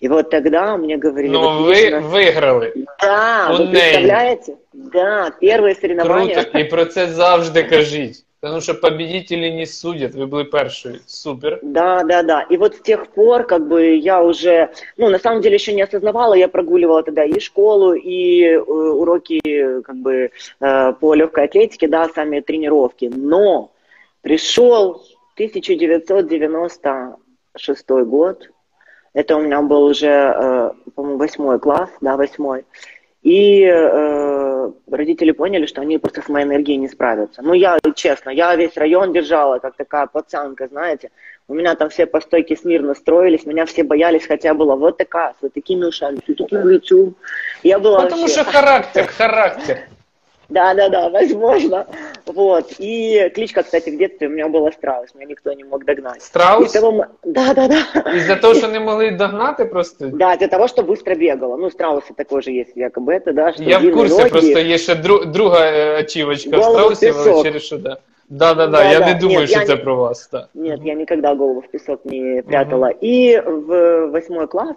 И 0.00 0.08
вот 0.08 0.30
тогда 0.30 0.76
мне 0.76 0.96
говорили... 0.96 1.32
Ну, 1.32 1.40
вот, 1.40 1.66
вы 1.66 2.00
выиграли. 2.00 2.86
Да, 3.00 3.50
У 3.52 3.56
вы 3.56 3.70
представляете? 3.70 4.56
Да, 4.72 5.30
первые 5.40 5.74
соревнования. 5.76 6.34
Круто, 6.34 6.58
і 6.58 6.64
про 6.64 6.84
це 6.84 7.06
завжди 7.06 7.62
кажіть. 7.62 8.24
Потому 8.44 8.60
что 8.60 8.74
победители 8.74 9.48
не 9.48 9.64
судят, 9.64 10.14
вы 10.14 10.26
были 10.26 10.44
первые. 10.44 11.00
Супер. 11.06 11.58
Да, 11.62 12.04
да, 12.04 12.22
да. 12.22 12.42
И 12.42 12.58
вот 12.58 12.74
с 12.74 12.80
тех 12.80 13.08
пор, 13.08 13.44
как 13.44 13.66
бы, 13.66 13.96
я 13.96 14.22
уже, 14.22 14.70
ну, 14.98 15.08
на 15.08 15.18
самом 15.18 15.40
деле 15.40 15.54
еще 15.54 15.72
не 15.72 15.80
осознавала, 15.80 16.34
я 16.34 16.46
прогуливала 16.46 17.02
тогда 17.02 17.24
и 17.24 17.40
школу, 17.40 17.94
и 17.94 18.42
э, 18.42 18.58
уроки, 18.58 19.40
как 19.80 19.96
бы, 19.96 20.30
э, 20.60 20.92
по 20.92 21.14
легкой 21.14 21.46
атлетике, 21.46 21.88
да, 21.88 22.06
сами 22.10 22.40
тренировки. 22.40 23.06
Но 23.06 23.72
пришел 24.20 25.02
1996 25.36 27.90
год, 28.04 28.50
это 29.14 29.36
у 29.36 29.40
меня 29.40 29.62
был 29.62 29.84
уже, 29.84 30.06
э, 30.06 30.70
по-моему, 30.94 31.16
восьмой 31.16 31.58
класс, 31.58 31.88
да, 32.02 32.18
восьмой. 32.18 32.66
И 33.24 33.64
э, 33.64 34.70
родители 34.90 35.32
поняли, 35.32 35.64
что 35.64 35.80
они 35.80 35.96
просто 35.96 36.20
с 36.20 36.28
моей 36.28 36.44
энергией 36.44 36.76
не 36.76 36.88
справятся. 36.88 37.40
Ну, 37.42 37.54
я, 37.54 37.78
честно, 37.94 38.28
я 38.28 38.54
весь 38.54 38.76
район 38.76 39.14
держала, 39.14 39.58
как 39.58 39.76
такая 39.76 40.06
пацанка, 40.06 40.68
знаете. 40.68 41.10
У 41.48 41.54
меня 41.54 41.74
там 41.74 41.88
все 41.88 42.04
по 42.04 42.20
стойке 42.20 42.54
смирно 42.54 42.94
строились, 42.94 43.46
меня 43.46 43.64
все 43.64 43.82
боялись, 43.82 44.26
хотя 44.26 44.52
была 44.52 44.76
вот 44.76 44.98
такая, 44.98 45.32
с 45.32 45.36
вот 45.40 45.54
такими 45.54 45.86
ушами, 45.86 46.18
с 46.18 46.36
таким 46.36 46.68
лицом. 46.68 47.14
Я 47.62 47.78
была 47.78 48.02
Потому 48.02 48.22
вообще... 48.22 48.42
что 48.42 48.52
характер, 48.52 49.06
характер. 49.06 49.78
Да, 50.48 50.74
да, 50.74 50.88
да, 50.88 51.08
возможно. 51.08 51.86
Вот. 52.26 52.72
И 52.78 53.30
кличка, 53.34 53.62
кстати, 53.62 53.90
в 53.90 53.98
детстве 53.98 54.28
у 54.28 54.30
меня 54.30 54.48
была 54.48 54.70
Страус, 54.72 55.14
меня 55.14 55.26
никто 55.26 55.52
не 55.52 55.64
мог 55.64 55.84
догнать. 55.84 56.22
Страус? 56.22 56.72
Того... 56.72 57.06
Да, 57.22 57.54
да, 57.54 57.68
да. 57.68 58.16
Из-за 58.16 58.36
того, 58.36 58.54
что 58.54 58.68
не 58.68 58.78
могли 58.78 59.10
догнать 59.10 59.70
просто? 59.70 60.08
Да, 60.08 60.36
для 60.36 60.48
того, 60.48 60.68
что 60.68 60.82
быстро 60.82 61.14
бегала. 61.14 61.56
Ну, 61.56 61.70
Страусы 61.70 62.14
такой 62.14 62.42
же 62.42 62.50
есть, 62.50 62.76
якобы 62.76 63.14
это, 63.14 63.32
да. 63.32 63.52
Что 63.52 63.62
Я 63.62 63.78
в 63.78 63.90
курсе, 63.90 64.16
ноги... 64.16 64.30
просто 64.30 64.58
есть 64.58 64.84
ще 64.84 64.94
дру... 64.94 65.24
друга 65.24 65.96
ачівочка 65.98 66.58
в 66.58 66.62
Страусі, 66.62 67.12
але 67.16 67.42
через 67.42 67.62
що, 67.62 67.78
да. 67.78 67.98
Да, 68.28 68.54
да, 68.54 68.66
да, 68.66 68.90
я 68.90 69.00
да. 69.00 69.06
не 69.06 69.14
думаю, 69.14 69.40
Нет, 69.40 69.50
что 69.50 69.60
это 69.60 69.76
не... 69.76 69.82
про 69.82 69.94
вас. 69.94 70.28
Да. 70.32 70.48
Нет, 70.54 70.80
я 70.82 70.94
никогда 70.94 71.34
голову 71.34 71.60
в 71.60 71.68
песок 71.68 72.04
не 72.04 72.42
прятала. 72.42 72.88
Угу. 72.88 72.98
И 73.02 73.40
в 73.40 74.06
восьмой 74.06 74.46
класс, 74.46 74.76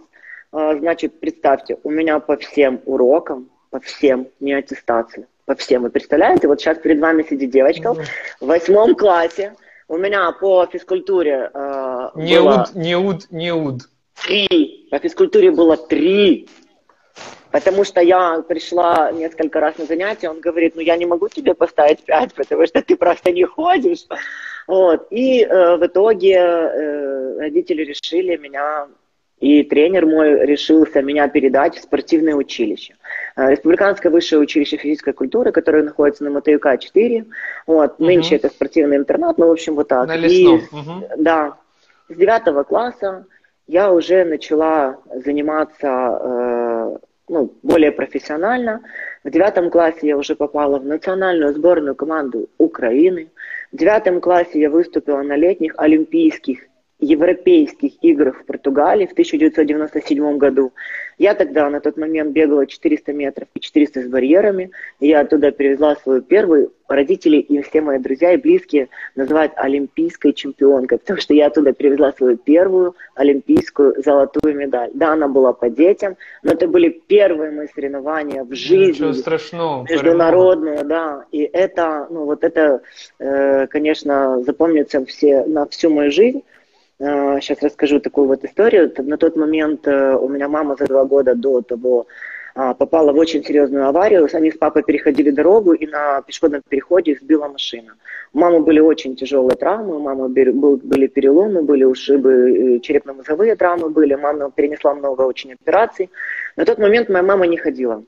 а, 0.52 0.76
значит, 0.76 1.20
представьте, 1.20 1.78
у 1.84 1.90
меня 1.90 2.20
по 2.20 2.36
всем 2.36 2.82
урокам, 2.86 3.50
по 3.70 3.80
всем, 3.80 4.28
не 4.40 4.54
аттестация 4.54 5.28
по 5.48 5.56
всем. 5.56 5.84
Вы 5.84 5.89
представляете, 5.89 6.48
вот 6.48 6.60
сейчас 6.60 6.77
перед 6.77 7.00
вами 7.00 7.24
сидит 7.24 7.50
девочка 7.50 7.94
в 7.94 8.46
восьмом 8.46 8.96
классе. 8.96 9.56
У 9.88 9.98
меня 9.98 10.32
по 10.34 10.66
физкультуре 10.68 11.50
э, 11.54 12.10
неуд, 12.16 12.44
было... 12.44 12.70
Неуд, 12.75 13.32
неуд. 13.32 13.82
Три. 14.22 14.88
По 14.92 15.00
физкультуре 15.00 15.51
было 15.51 15.77
три. 15.77 16.50
Потому 17.50 17.86
что 17.86 18.01
я 18.01 18.42
пришла 18.42 19.10
несколько 19.13 19.62
раз 19.62 19.77
на 19.77 19.86
занятия, 19.86 20.30
он 20.30 20.42
говорит, 20.42 20.75
ну 20.75 20.82
я 20.82 20.98
не 20.98 21.06
могу 21.06 21.30
тебе 21.30 21.54
поставить 21.54 22.04
пять, 22.04 22.34
потому 22.34 22.68
что 22.68 22.82
ты 22.82 22.98
просто 22.98 23.32
не 23.32 23.46
ходишь. 23.46 24.06
Вот. 24.68 25.08
И 25.12 25.44
э, 25.44 25.77
в 25.77 25.86
итоге 25.88 26.34
э, 26.34 27.39
родители 27.39 27.84
решили 27.84 28.36
меня 28.36 28.89
и 29.39 29.63
тренер 29.63 30.06
мой 30.08 30.46
решился 30.46 31.01
меня 31.01 31.27
передать 31.27 31.75
в 31.75 31.82
спортивное 31.82 32.34
училище. 32.34 32.96
Э, 33.36 33.51
Республиканское 33.51 34.12
высшее 34.12 34.41
училище 34.41 34.77
физической 34.77 35.13
культуры, 35.13 35.51
которое 35.51 35.84
находится 35.84 36.24
на 36.24 36.32
МТЮК 36.32 36.79
4. 36.79 37.25
Вот, 37.67 37.94
угу. 37.94 38.06
Нынче 38.06 38.36
это 38.38 38.50
спортивный 38.50 38.98
интернат, 38.98 39.38
ну, 39.38 39.48
в 39.48 39.51
общем, 39.51 39.75
вот 39.75 39.89
так. 39.89 40.08
На 40.08 40.15
лесном. 40.15 40.58
И, 40.58 40.75
угу. 40.75 41.08
Да. 41.17 41.58
С 42.10 42.15
девятого 42.15 42.63
класса 42.63 43.25
я 43.67 43.91
уже 43.91 44.24
начала 44.24 44.98
заниматься 45.13 45.88
э, 45.88 46.98
ну, 47.29 47.53
более 47.62 47.91
профессионально. 47.91 48.82
В 49.24 49.29
девятом 49.29 49.70
классе 49.70 50.08
я 50.08 50.17
уже 50.17 50.36
попала 50.36 50.79
в 50.79 50.86
национальную 50.86 51.53
сборную 51.53 51.96
команду 51.96 52.50
Украины. 52.58 53.29
В 53.72 53.77
девятом 53.77 54.22
классе 54.22 54.60
я 54.60 54.70
выступила 54.70 55.22
на 55.22 55.36
летних 55.36 55.74
олимпийских 55.77 56.62
европейских 57.00 57.94
играх 58.01 58.42
в 58.42 58.46
Португалии 58.46 59.06
в 59.06 59.12
1997 59.12 60.38
году. 60.38 60.74
Я 61.20 61.36
тогда 61.36 61.70
на 61.70 61.80
тот 61.80 61.98
момент 61.98 62.32
бегала 62.32 62.66
400 62.66 63.13
метров 63.13 63.48
и 63.54 63.60
400 63.60 64.04
с 64.04 64.08
барьерами. 64.08 64.72
Я 65.00 65.22
оттуда 65.22 65.51
привезла 65.51 65.96
свою 65.96 66.22
первую. 66.22 66.74
Родители 66.88 67.38
и 67.38 67.62
все 67.62 67.82
мои 67.82 68.00
друзья 68.00 68.34
и 68.34 68.38
близкие 68.38 68.89
называют 69.16 69.51
олимпийской 69.58 70.32
чемпионкой, 70.32 71.00
потому 71.00 71.20
что 71.20 71.34
я 71.34 71.48
оттуда 71.48 71.74
привезла 71.74 72.13
свою 72.13 72.38
первую 72.38 72.96
олимпийскую 73.13 74.01
золотую 74.01 74.56
медаль. 74.56 74.92
Да, 74.94 75.13
она 75.13 75.27
была 75.27 75.54
по 75.54 75.70
детям, 75.70 76.18
но 76.44 76.54
это 76.54 76.68
были 76.68 76.89
первые 76.89 77.51
мои 77.51 77.68
соревнования 77.68 78.44
в 78.44 78.54
жизни. 78.54 78.94
Ничего 78.94 79.13
страшного. 79.13 79.86
Международные, 79.89 80.84
да. 80.84 81.25
И 81.32 81.42
это, 81.42 82.08
ну 82.10 82.25
вот 82.25 82.44
это, 82.44 82.82
э, 83.20 83.68
конечно, 83.68 84.42
запомнится 84.44 85.04
все, 85.06 85.46
на 85.46 85.68
всю 85.68 85.89
мою 85.89 86.12
жизнь. 86.12 86.44
Сейчас 87.00 87.62
э, 87.62 87.68
расскажу 87.68 88.00
такую 88.00 88.27
вот 88.27 88.44
историю. 88.44 88.92
На 88.98 89.18
тот 89.18 89.36
момент 89.36 89.88
э, 89.88 90.16
у 90.16 90.27
меня 90.30 90.48
мама 90.48 90.75
за 90.80 90.86
два 90.86 91.06
года 91.06 91.36
до 91.36 91.62
того 91.62 92.08
а, 92.56 92.74
попала 92.74 93.13
в 93.13 93.18
очень 93.18 93.44
серьезную 93.44 93.88
аварию. 93.88 94.27
Они 94.34 94.50
с 94.50 94.58
папой 94.58 94.82
переходили 94.82 95.30
дорогу, 95.30 95.74
и 95.74 95.86
на 95.86 96.24
пешеходном 96.24 96.63
переходе 96.68 97.12
их 97.12 97.20
сбила 97.20 97.48
машина. 97.48 97.94
У 98.34 98.39
мамы 98.39 98.62
были 98.62 98.80
очень 98.80 99.16
тяжелые 99.16 99.56
травмы, 99.56 99.98
у 99.98 100.00
мамы 100.00 100.27
были 100.27 101.06
переломы, 101.08 101.62
были 101.62 101.84
ушибы, 101.84 102.80
черепно-мозговые 102.82 103.56
травмы 103.56 103.92
были. 103.92 104.16
Мама 104.16 104.50
перенесла 104.50 104.96
много 104.96 105.22
очень 105.22 105.54
операций. 105.54 106.10
На 106.56 106.66
тот 106.66 106.80
момент 106.80 107.10
моя 107.10 107.24
мама 107.24 107.46
не 107.46 107.58
ходила. 107.58 108.04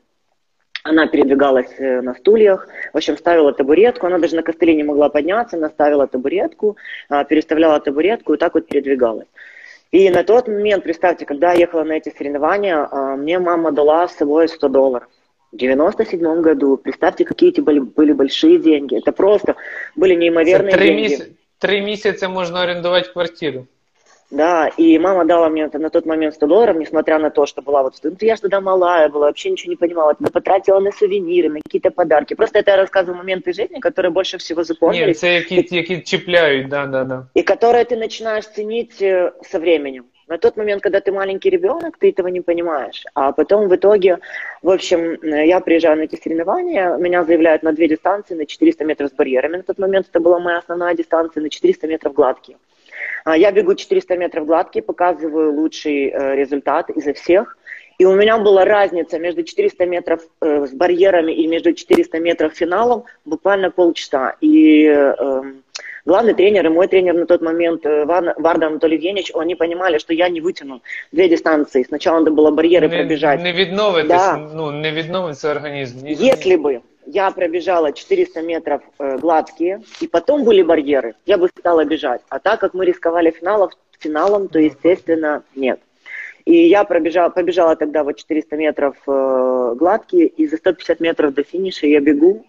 Она 0.84 1.08
передвигалась 1.08 1.72
э, 1.78 2.02
на 2.02 2.14
стульях, 2.14 2.68
в 2.94 2.98
общем, 2.98 3.18
ставила 3.18 3.52
табуретку, 3.54 4.08
она 4.08 4.18
даже 4.18 4.36
на 4.36 4.44
костыле 4.44 4.76
не 4.76 4.84
могла 4.84 5.10
подняться, 5.10 5.58
она 5.58 5.70
ставила 5.70 6.08
табуретку, 6.08 6.78
а, 7.10 7.24
переставляла 7.26 7.80
табуретку 7.80 8.34
и 8.34 8.38
так 8.38 8.54
вот 8.54 8.68
передвигалась. 8.68 9.28
И 9.92 10.10
на 10.10 10.24
тот 10.24 10.48
момент, 10.48 10.84
представьте, 10.84 11.26
когда 11.26 11.52
я 11.52 11.62
ехала 11.62 11.84
на 11.84 11.94
эти 11.94 12.14
соревнования, 12.16 12.88
а, 12.90 13.16
мне 13.18 13.40
мама 13.40 13.72
дала 13.72 14.08
с 14.08 14.16
собой 14.16 14.48
100 14.48 14.70
долларов. 14.70 15.10
В 15.52 15.58
97 15.58 16.42
году, 16.42 16.78
представьте, 16.78 17.26
какие 17.26 17.50
эти 17.50 17.60
были, 17.60 17.80
были 17.80 18.14
большие 18.14 18.60
деньги. 18.60 18.98
Это 18.98 19.12
просто 19.12 19.56
были 19.96 20.14
неимоверные 20.14 20.74
три 20.74 20.88
деньги. 20.88 21.02
Меся... 21.02 21.26
Три 21.58 21.82
месяца 21.82 22.30
можно 22.30 22.62
арендовать 22.62 23.12
квартиру. 23.12 23.68
Да, 24.31 24.69
и 24.77 24.99
мама 24.99 25.25
дала 25.25 25.49
мне 25.49 25.71
на 25.73 25.91
тот 25.91 26.07
момент 26.07 26.35
100 26.35 26.47
долларов, 26.47 26.77
несмотря 26.77 27.19
на 27.19 27.31
то, 27.31 27.47
что 27.47 27.63
была 27.63 27.83
вот... 27.83 27.95
Ну, 28.03 28.17
я 28.21 28.35
же 28.35 28.43
тогда 28.43 28.61
малая 28.61 29.09
была, 29.09 29.27
вообще 29.27 29.51
ничего 29.51 29.71
не 29.71 29.77
понимала. 29.77 30.15
Тогда 30.15 30.31
потратила 30.33 30.81
на 30.81 30.91
сувениры, 30.91 31.51
на 31.51 31.61
какие-то 31.61 31.91
подарки. 31.91 32.35
Просто 32.35 32.59
это 32.59 32.73
я 32.73 32.77
рассказываю 32.79 33.19
моменты 33.19 33.53
жизни, 33.53 33.79
которые 33.79 34.11
больше 34.11 34.39
всего 34.39 34.65
запомнились. 34.65 35.07
Нет, 35.07 35.19
це 35.19 35.35
які, 35.35 35.77
які 35.77 36.01
чіпляють, 36.01 36.69
да, 36.69 36.87
да, 36.87 37.05
да. 37.05 37.27
И 37.35 37.43
которые 37.43 37.85
ты 37.85 37.97
начинаешь 37.97 38.49
ценить 38.49 39.03
э, 39.03 39.33
со 39.43 39.59
временем. 39.59 40.05
На 40.27 40.39
тот 40.39 40.57
момент, 40.57 40.83
когда 40.83 41.01
ты 41.01 41.13
маленький 41.13 41.51
ребенок, 41.51 41.99
ты 41.99 42.09
этого 42.09 42.29
не 42.29 42.41
понимаешь. 42.41 43.05
А 43.15 43.33
потом 43.33 43.69
в 43.69 43.77
итоге, 43.77 44.19
в 44.63 44.71
общем, 44.71 45.19
я 45.23 45.61
приезжаю 45.61 45.99
на 45.99 46.03
эти 46.03 46.17
соревнования, 46.17 46.97
меня 46.97 47.25
заявляют 47.25 47.63
на 47.63 47.73
две 47.73 47.89
дистанции, 47.89 48.35
на 48.35 48.47
400 48.47 48.85
метров 48.85 49.11
с 49.11 49.13
барьерами. 49.13 49.59
На 49.59 49.63
тот 49.63 49.79
момент 49.79 50.07
это 50.11 50.21
была 50.21 50.39
моя 50.39 50.59
основная 50.59 50.95
дистанция, 50.95 51.43
на 51.43 51.51
400 51.51 51.87
метров 51.87 52.15
гладкие. 52.15 52.57
А, 53.26 53.38
я 53.38 53.52
бегу 53.52 53.76
400 53.76 54.18
метров 54.18 54.46
гладкие, 54.46 54.84
показываю 54.84 55.54
лучший 55.54 56.10
э, 56.10 56.36
результат 56.36 56.90
изо 56.90 57.14
всех. 57.14 57.58
И 58.00 58.06
у 58.06 58.16
меня 58.16 58.38
была 58.38 58.64
разница 58.64 59.20
между 59.20 59.44
400 59.44 59.86
метров 59.86 60.22
э, 60.42 60.66
с 60.66 60.72
барьерами 60.72 61.34
и 61.34 61.48
между 61.48 61.74
400 61.74 62.20
метров 62.20 62.54
финалом 62.54 63.04
буквально 63.26 63.72
полчаса. 63.72 64.36
И 64.40 64.86
э, 64.86 65.44
главный 66.06 66.34
тренер 66.34 66.66
и 66.68 66.70
мой 66.70 66.88
тренер 66.88 67.16
на 67.16 67.26
тот 67.26 67.42
момент, 67.42 67.86
э, 67.86 68.06
Варда 68.06 68.68
Анатолий 68.68 68.96
Евгеньевич, 68.96 69.32
они 69.36 69.56
понимали, 69.56 69.98
что 69.98 70.14
я 70.14 70.30
не 70.30 70.40
вытяну 70.40 70.82
две 71.12 71.28
дистанции. 71.28 71.84
Сначала 71.84 72.20
надо 72.20 72.32
было 72.32 72.52
барьеры 72.52 72.88
не, 72.88 72.96
пробежать. 72.96 73.44
Не 73.44 73.52
відновитись, 73.52 74.08
да. 74.08 74.38
ну, 74.38 74.72
не 74.72 74.92
відновиться 74.92 75.52
организм. 75.52 76.06
Если 76.06 76.56
бы 76.56 76.82
я 77.12 77.32
пробежала 77.32 77.92
400 77.92 78.42
метров 78.42 78.82
э, 79.00 79.18
гладкие, 79.18 79.82
и 80.00 80.08
потом 80.08 80.44
были 80.44 80.62
барьеры, 80.62 81.16
я 81.26 81.38
бы 81.38 81.48
стала 81.48 81.84
бежать. 81.86 82.22
А 82.30 82.40
так 82.40 82.60
как 82.60 82.74
мы 82.74 82.86
рисковали 82.86 83.32
финалов, 83.32 83.74
финалом, 84.00 84.48
то, 84.48 84.60
естественно, 84.60 85.44
нет. 85.56 85.80
И 86.46 86.68
я 86.68 86.84
пробежала, 86.84 87.30
побежала 87.30 87.76
тогда 87.76 88.04
вот 88.04 88.18
400 88.18 88.56
метров 88.58 88.96
э, 89.08 89.76
гладкие, 89.76 90.28
и 90.28 90.48
за 90.48 90.58
150 90.58 91.00
метров 91.00 91.34
до 91.34 91.44
финиша 91.44 91.88
я 91.88 92.00
бегу, 92.00 92.46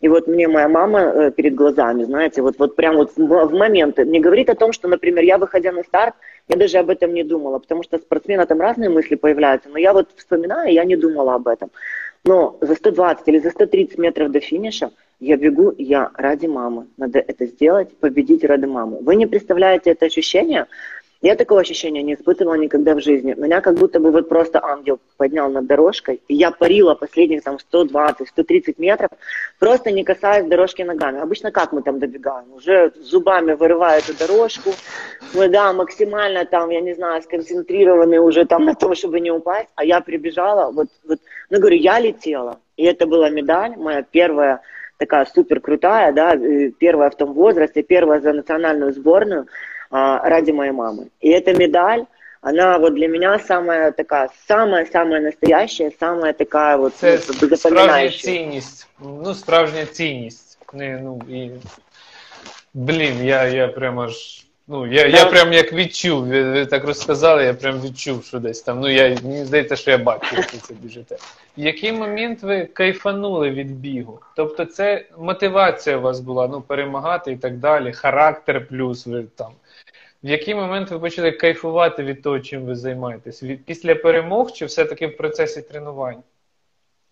и 0.00 0.08
вот 0.08 0.26
мне 0.26 0.48
моя 0.48 0.68
мама 0.68 1.00
э, 1.00 1.30
перед 1.30 1.54
глазами, 1.54 2.04
знаете, 2.04 2.42
вот, 2.42 2.58
вот 2.58 2.76
прям 2.76 2.96
вот 2.96 3.16
в, 3.16 3.18
в 3.18 3.52
момент 3.52 3.98
не 3.98 4.20
говорит 4.20 4.50
о 4.50 4.54
том, 4.54 4.72
что, 4.72 4.86
например, 4.86 5.24
я, 5.24 5.38
выходя 5.38 5.72
на 5.72 5.82
старт, 5.82 6.14
я 6.48 6.56
даже 6.56 6.78
об 6.78 6.90
этом 6.90 7.14
не 7.14 7.24
думала, 7.24 7.58
потому 7.58 7.82
что 7.82 7.98
спортсмена 7.98 8.46
там 8.46 8.60
разные 8.60 8.90
мысли 8.90 9.14
появляются, 9.14 9.70
но 9.70 9.78
я 9.78 9.92
вот 9.92 10.10
вспоминаю, 10.16 10.72
я 10.72 10.84
не 10.84 10.96
думала 10.96 11.34
об 11.34 11.48
этом. 11.48 11.70
Но 12.24 12.56
за 12.60 12.74
120 12.74 13.28
или 13.28 13.38
за 13.38 13.50
130 13.50 13.98
метров 13.98 14.30
до 14.30 14.40
финиша 14.40 14.90
я 15.20 15.36
бегу, 15.36 15.74
я 15.76 16.10
ради 16.14 16.46
мамы. 16.46 16.86
Надо 16.96 17.18
это 17.18 17.46
сделать, 17.46 17.96
победить 17.98 18.44
ради 18.44 18.64
мамы. 18.64 18.98
Вы 19.02 19.16
не 19.16 19.26
представляете 19.26 19.90
это 19.90 20.06
ощущение? 20.06 20.66
Я 21.24 21.36
такого 21.36 21.62
ощущения 21.62 22.02
не 22.02 22.12
испытывала 22.12 22.52
никогда 22.56 22.94
в 22.94 23.00
жизни. 23.00 23.32
Меня 23.34 23.62
как 23.62 23.76
будто 23.76 23.98
бы 23.98 24.10
вот 24.10 24.28
просто 24.28 24.62
ангел 24.62 25.00
поднял 25.16 25.50
над 25.50 25.66
дорожкой, 25.66 26.20
и 26.28 26.34
я 26.34 26.50
парила 26.50 26.94
последних 26.94 27.42
там 27.42 27.56
120-130 27.72 28.74
метров, 28.76 29.08
просто 29.58 29.90
не 29.90 30.04
касаясь 30.04 30.46
дорожки 30.46 30.82
ногами. 30.82 31.22
Обычно 31.22 31.50
как 31.50 31.72
мы 31.72 31.80
там 31.80 31.98
добегаем? 31.98 32.52
Уже 32.52 32.92
зубами 33.00 33.54
вырывая 33.54 34.00
эту 34.00 34.12
дорожку, 34.18 34.72
мы, 35.32 35.48
да, 35.48 35.72
максимально 35.72 36.44
там, 36.44 36.68
я 36.68 36.82
не 36.82 36.92
знаю, 36.92 37.22
сконцентрированы 37.22 38.20
уже 38.20 38.44
там 38.44 38.66
на 38.66 38.74
том, 38.74 38.94
чтобы 38.94 39.18
не 39.18 39.30
упасть, 39.30 39.70
а 39.76 39.84
я 39.84 40.02
прибежала, 40.02 40.70
вот, 40.70 40.88
вот, 41.08 41.20
ну, 41.48 41.58
говорю, 41.58 41.76
я 41.76 42.00
летела, 42.00 42.60
и 42.76 42.84
это 42.84 43.06
была 43.06 43.30
медаль, 43.30 43.76
моя 43.78 44.02
первая 44.02 44.60
такая 44.98 45.24
супер 45.24 45.60
крутая, 45.60 46.12
да, 46.12 46.34
э, 46.34 46.70
первая 46.78 47.08
в 47.08 47.16
том 47.16 47.32
возрасте, 47.32 47.82
первая 47.82 48.20
за 48.20 48.34
национальную 48.34 48.92
сборную, 48.92 49.46
ради 49.94 50.50
моей 50.50 50.72
мамы. 50.72 51.08
И 51.20 51.30
эта 51.30 51.54
медаль, 51.54 52.04
она 52.40 52.78
вот 52.78 52.94
для 52.94 53.08
меня 53.08 53.38
самая 53.38 53.92
такая, 53.92 54.30
самая-самая 54.48 55.20
настоящая, 55.20 55.92
самая 56.00 56.32
такая 56.32 56.76
вот 56.76 56.94
Це 56.96 57.18
ну, 57.42 57.56
справжня 57.56 58.08
цінність. 58.10 58.88
Ну, 59.00 59.34
справжня 59.34 59.86
цінність. 59.86 60.58
Не, 60.72 61.00
ну, 61.02 61.20
і... 61.28 61.50
Блін, 62.74 63.24
я, 63.24 63.44
я 63.44 63.68
прямо 63.68 64.08
ж. 64.08 64.40
Ну, 64.66 64.86
я 64.86 65.06
я 65.06 65.26
прям 65.26 65.52
як 65.52 65.72
відчув, 65.72 66.26
ви, 66.26 66.42
ви 66.42 66.66
так 66.66 66.84
розказали, 66.84 67.44
я 67.44 67.54
прям 67.54 67.80
відчув, 67.80 68.24
що 68.24 68.38
десь 68.38 68.62
там. 68.62 68.80
Ну, 68.80 68.88
я, 68.88 69.08
мені 69.22 69.44
здається, 69.44 69.76
що 69.76 69.90
я 69.90 69.98
бачу, 69.98 70.36
ви 70.36 70.42
це 70.42 70.74
біжите. 70.74 71.16
В 71.58 71.60
який 71.60 71.92
момент 71.92 72.42
ви 72.42 72.64
кайфанули 72.64 73.50
від 73.50 73.70
бігу? 73.70 74.20
Тобто, 74.36 74.64
це 74.64 75.04
мотивація 75.18 75.96
у 75.96 76.00
вас 76.00 76.20
була 76.20 76.48
ну, 76.48 76.60
перемагати 76.60 77.32
і 77.32 77.36
так 77.36 77.58
далі, 77.58 77.92
характер 77.92 78.66
плюс 78.68 79.06
ви 79.06 79.22
там. 79.36 79.50
В 80.23 80.29
який 80.29 80.55
момент 80.55 80.91
ви 80.91 80.99
почали 80.99 81.31
кайфувати 81.31 82.03
від 82.03 82.21
того, 82.21 82.39
чим 82.39 82.65
ви 82.65 82.75
займаєтесь? 82.75 83.43
Від, 83.43 83.65
після 83.65 83.95
перемог 83.95 84.51
чи 84.51 84.65
все-таки 84.65 85.07
в 85.07 85.17
процесі 85.17 85.61
тренувань? 85.61 86.23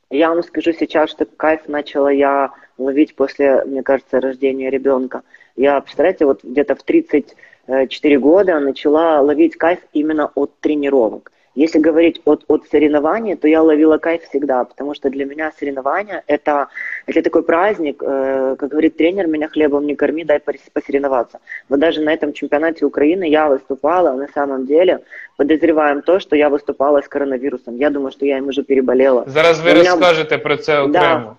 Я 0.09 0.29
вам 0.29 0.43
скажу 0.43 0.73
сейчас, 0.73 1.09
что 1.09 1.25
кайф 1.25 1.67
начала 1.67 2.11
я 2.11 2.49
ловить 2.77 3.15
после, 3.15 3.65
мне 3.65 3.83
кажется, 3.83 4.19
рождения 4.19 4.69
ребенка. 4.69 5.21
Я, 5.55 5.81
представляете, 5.81 6.25
вот 6.25 6.43
где-то 6.43 6.75
в 6.75 6.83
34 6.83 8.17
года 8.17 8.59
начала 8.59 9.21
ловить 9.21 9.55
кайф 9.55 9.79
именно 9.93 10.31
от 10.35 10.59
тренировок. 10.59 11.31
Если 11.54 11.78
говорить 11.78 12.22
от, 12.24 12.44
от 12.48 12.66
соревнований, 12.70 13.36
то 13.36 13.46
я 13.46 13.62
ловила 13.62 13.98
кайф 13.98 14.22
всегда, 14.22 14.64
потому 14.64 14.94
что 14.94 15.10
для 15.10 15.26
меня 15.26 15.52
соревнования 15.58 16.22
это, 16.26 16.68
это 17.06 17.22
такой 17.22 17.42
праздник, 17.42 18.02
э, 18.02 18.56
как 18.58 18.70
говорит 18.70 18.96
тренер, 18.96 19.26
меня 19.26 19.48
хлебом 19.48 19.86
не 19.86 19.94
корми, 19.94 20.24
дай 20.24 20.40
посоревноваться. 20.72 21.38
Вот 21.68 21.80
даже 21.80 22.00
на 22.00 22.12
этом 22.12 22.32
чемпионате 22.32 22.86
Украины 22.86 23.28
я 23.28 23.48
выступала, 23.48 24.12
на 24.12 24.28
самом 24.28 24.66
деле 24.66 25.00
подозреваем 25.36 26.02
то, 26.02 26.20
что 26.20 26.36
я 26.36 26.48
выступала 26.48 27.02
с 27.02 27.08
коронавирусом. 27.08 27.76
Я 27.76 27.90
думаю, 27.90 28.12
что 28.12 28.26
я 28.26 28.38
им 28.38 28.48
уже 28.48 28.62
переболела. 28.62 29.24
Зараз 29.26 29.60
ви 29.60 29.72
меня... 29.72 29.90
розкажете 29.90 30.38
про 30.38 30.56
це 30.56 30.78
окремо. 30.78 30.92
Да. 30.92 31.36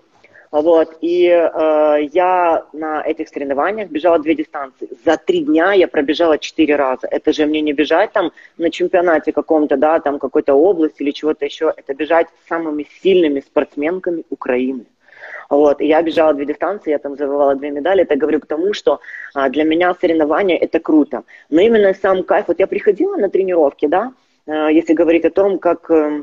Вот, 0.54 0.98
и 1.00 1.26
э, 1.26 2.08
я 2.12 2.64
на 2.72 3.02
этих 3.02 3.28
соревнованиях 3.28 3.90
бежала 3.90 4.20
две 4.20 4.36
дистанции. 4.36 4.88
За 5.04 5.16
три 5.16 5.40
дня 5.40 5.72
я 5.72 5.88
пробежала 5.88 6.38
четыре 6.38 6.76
раза. 6.76 7.08
Это 7.10 7.32
же 7.32 7.44
мне 7.44 7.60
не 7.60 7.72
бежать 7.72 8.12
там 8.12 8.30
на 8.56 8.70
чемпионате 8.70 9.32
каком-то, 9.32 9.76
да, 9.76 9.98
там 9.98 10.20
какой-то 10.20 10.54
области 10.54 11.02
или 11.02 11.10
чего-то 11.10 11.44
еще. 11.44 11.74
Это 11.76 11.92
бежать 11.92 12.28
с 12.28 12.48
самыми 12.48 12.86
сильными 13.02 13.40
спортсменками 13.40 14.22
Украины. 14.30 14.84
Вот, 15.50 15.80
и 15.80 15.88
я 15.88 16.00
бежала 16.02 16.34
две 16.34 16.46
дистанции, 16.46 16.92
я 16.92 16.98
там 16.98 17.16
завоевала 17.16 17.56
две 17.56 17.72
медали. 17.72 18.04
Это 18.04 18.14
говорю 18.14 18.38
к 18.38 18.46
тому, 18.46 18.74
что 18.74 19.00
а, 19.34 19.48
для 19.48 19.64
меня 19.64 19.92
соревнования 20.00 20.56
это 20.56 20.78
круто. 20.78 21.24
Но 21.50 21.62
именно 21.62 21.94
сам 21.94 22.22
кайф, 22.22 22.46
вот 22.46 22.60
я 22.60 22.68
приходила 22.68 23.16
на 23.16 23.28
тренировки, 23.28 23.86
да, 23.88 24.12
э, 24.46 24.68
если 24.70 24.94
говорить 24.94 25.24
о 25.24 25.30
том, 25.30 25.58
как... 25.58 25.90
Э, 25.90 26.22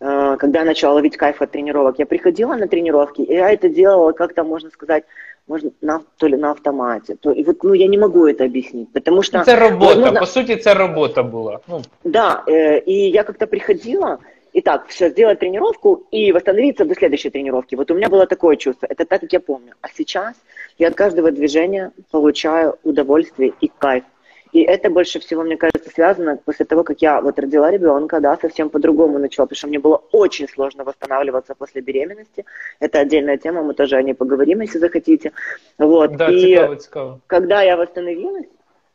когда 0.00 0.60
я 0.60 0.64
начала 0.64 0.94
ловить 0.94 1.18
кайф 1.18 1.42
от 1.42 1.50
тренировок, 1.50 1.98
я 1.98 2.06
приходила 2.06 2.54
на 2.54 2.66
тренировки, 2.66 3.20
и 3.20 3.34
я 3.34 3.50
это 3.50 3.68
делала 3.68 4.12
как-то, 4.12 4.44
можно 4.44 4.70
сказать, 4.70 5.04
можно 5.46 5.70
на, 5.80 6.02
то 6.16 6.26
ли 6.26 6.36
на 6.36 6.52
автомате. 6.52 7.16
То, 7.16 7.32
и 7.32 7.44
вот, 7.44 7.62
ну, 7.62 7.74
я 7.74 7.86
не 7.88 7.98
могу 7.98 8.26
это 8.26 8.44
объяснить, 8.44 8.90
потому 8.92 9.22
что... 9.22 9.40
Это 9.40 9.56
работа, 9.56 9.96
возможно, 9.96 10.20
по 10.20 10.26
сути, 10.26 10.52
это 10.52 10.74
работа 10.74 11.22
была. 11.22 11.60
Ну. 11.66 11.82
Да, 12.04 12.42
э, 12.46 12.78
и 12.78 13.10
я 13.10 13.24
как-то 13.24 13.46
приходила, 13.46 14.20
и 14.52 14.60
так, 14.62 14.86
все, 14.88 15.10
сделать 15.10 15.40
тренировку 15.40 16.06
и 16.10 16.32
восстановиться 16.32 16.84
до 16.84 16.94
следующей 16.94 17.30
тренировки. 17.30 17.74
Вот 17.74 17.90
у 17.90 17.94
меня 17.94 18.08
было 18.08 18.26
такое 18.26 18.56
чувство, 18.56 18.86
это 18.88 19.04
так, 19.04 19.20
как 19.20 19.32
я 19.32 19.40
помню. 19.40 19.74
А 19.80 19.88
сейчас 19.94 20.34
я 20.78 20.88
от 20.88 20.94
каждого 20.94 21.30
движения 21.30 21.92
получаю 22.10 22.78
удовольствие 22.84 23.52
и 23.60 23.70
кайф. 23.78 24.04
И 24.52 24.62
это 24.62 24.90
больше 24.90 25.20
всего, 25.20 25.42
мне 25.42 25.56
кажется, 25.56 25.90
связано 25.90 26.36
после 26.44 26.64
того, 26.66 26.82
как 26.82 27.02
я 27.02 27.20
вот 27.20 27.38
родила 27.38 27.70
ребенка, 27.70 28.20
да, 28.20 28.36
совсем 28.36 28.68
по-другому 28.68 29.18
начала, 29.18 29.46
потому 29.46 29.56
что 29.56 29.68
мне 29.68 29.78
было 29.78 30.02
очень 30.12 30.48
сложно 30.48 30.84
восстанавливаться 30.84 31.54
после 31.54 31.80
беременности. 31.82 32.44
Это 32.80 32.98
отдельная 33.00 33.36
тема, 33.36 33.62
мы 33.62 33.74
тоже 33.74 33.96
о 33.96 34.02
ней 34.02 34.14
поговорим, 34.14 34.60
если 34.60 34.78
захотите. 34.78 35.32
Вот. 35.78 36.16
Да, 36.16 36.28
и 36.30 36.40
цікаво, 36.40 36.76
цікаво. 36.76 37.20
когда 37.26 37.62
я 37.62 37.76
восстановилась, 37.76 38.48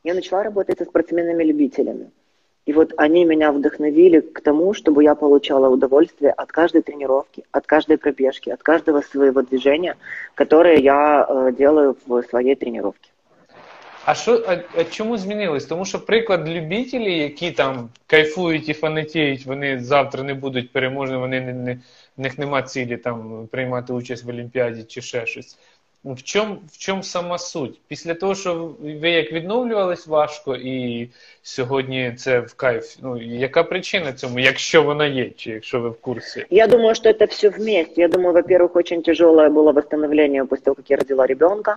я 0.03 0.13
начала 0.13 0.43
работать 0.43 0.77
со 0.77 0.85
спортсменами-любителями. 0.85 2.11
И 2.65 2.73
вот 2.73 2.93
они 2.97 3.25
меня 3.25 3.51
вдохновили 3.51 4.21
к 4.21 4.41
тому, 4.41 4.73
чтобы 4.73 5.03
я 5.03 5.15
получала 5.15 5.69
удовольствие 5.69 6.31
от 6.31 6.51
каждой 6.51 6.81
тренировки, 6.81 7.43
от 7.51 7.67
каждой 7.67 7.97
пробежки, 7.97 8.49
от 8.49 8.63
каждого 8.63 9.01
своего 9.01 9.41
движения, 9.43 9.95
которое 10.33 10.77
я 10.77 11.25
э, 11.29 11.51
делаю 11.57 11.95
в 12.05 12.23
своей 12.23 12.55
тренировке. 12.55 13.09
А 14.05 14.15
що, 14.15 14.45
а, 14.47 14.57
а 14.79 14.83
чому 14.83 15.17
змінилось? 15.17 15.65
Тому 15.65 15.85
що 15.85 16.05
приклад 16.05 16.49
любителі, 16.49 17.17
які 17.17 17.51
там 17.51 17.89
кайфують 18.07 18.69
і 18.69 18.73
фанатіють, 18.73 19.45
вони 19.45 19.79
завтра 19.79 20.23
не 20.23 20.33
будуть 20.33 20.71
переможні, 20.71 21.17
вони 21.17 21.41
не, 21.41 21.53
не, 21.53 21.73
в 22.17 22.21
них 22.21 22.37
нема 22.37 22.61
цілі 22.61 22.97
там 22.97 23.47
приймати 23.47 23.93
участь 23.93 24.23
в 24.23 24.29
Олімпіаді 24.29 24.83
чи 24.83 25.01
ще 25.01 25.25
щось 25.25 25.57
В 26.04 26.22
чому 26.22 26.56
в 26.72 26.78
чому 26.78 27.02
сама 27.02 27.38
суть? 27.38 27.80
Після 27.88 28.14
того, 28.14 28.34
що 28.34 28.74
ви 28.80 29.10
як 29.10 29.32
відновлювались 29.32 30.06
важко, 30.06 30.56
і 30.56 31.08
сьогодні 31.42 32.14
це 32.18 32.40
в 32.40 32.54
кайф. 32.54 32.96
Ну 33.02 33.22
яка 33.22 33.62
причина 33.62 34.12
цьому, 34.12 34.38
якщо 34.38 34.82
вона 34.82 35.06
є, 35.06 35.30
чи 35.36 35.50
якщо 35.50 35.80
ви 35.80 35.88
в 35.88 36.00
курсі? 36.00 36.46
Я 36.50 36.66
думаю, 36.66 36.94
что 36.94 37.10
это 37.10 37.26
все 37.26 37.48
вместе. 37.48 38.00
Я 38.00 38.08
думаю, 38.08 38.32
во-первых, 38.32 38.76
очень 38.76 39.02
тяжелое 39.02 39.48
было 39.48 39.72
восстановление 39.72 40.44
после 40.44 40.64
того, 40.64 40.74
как 40.74 40.90
я 40.90 40.96
родила 40.96 41.26
ребенка. 41.26 41.76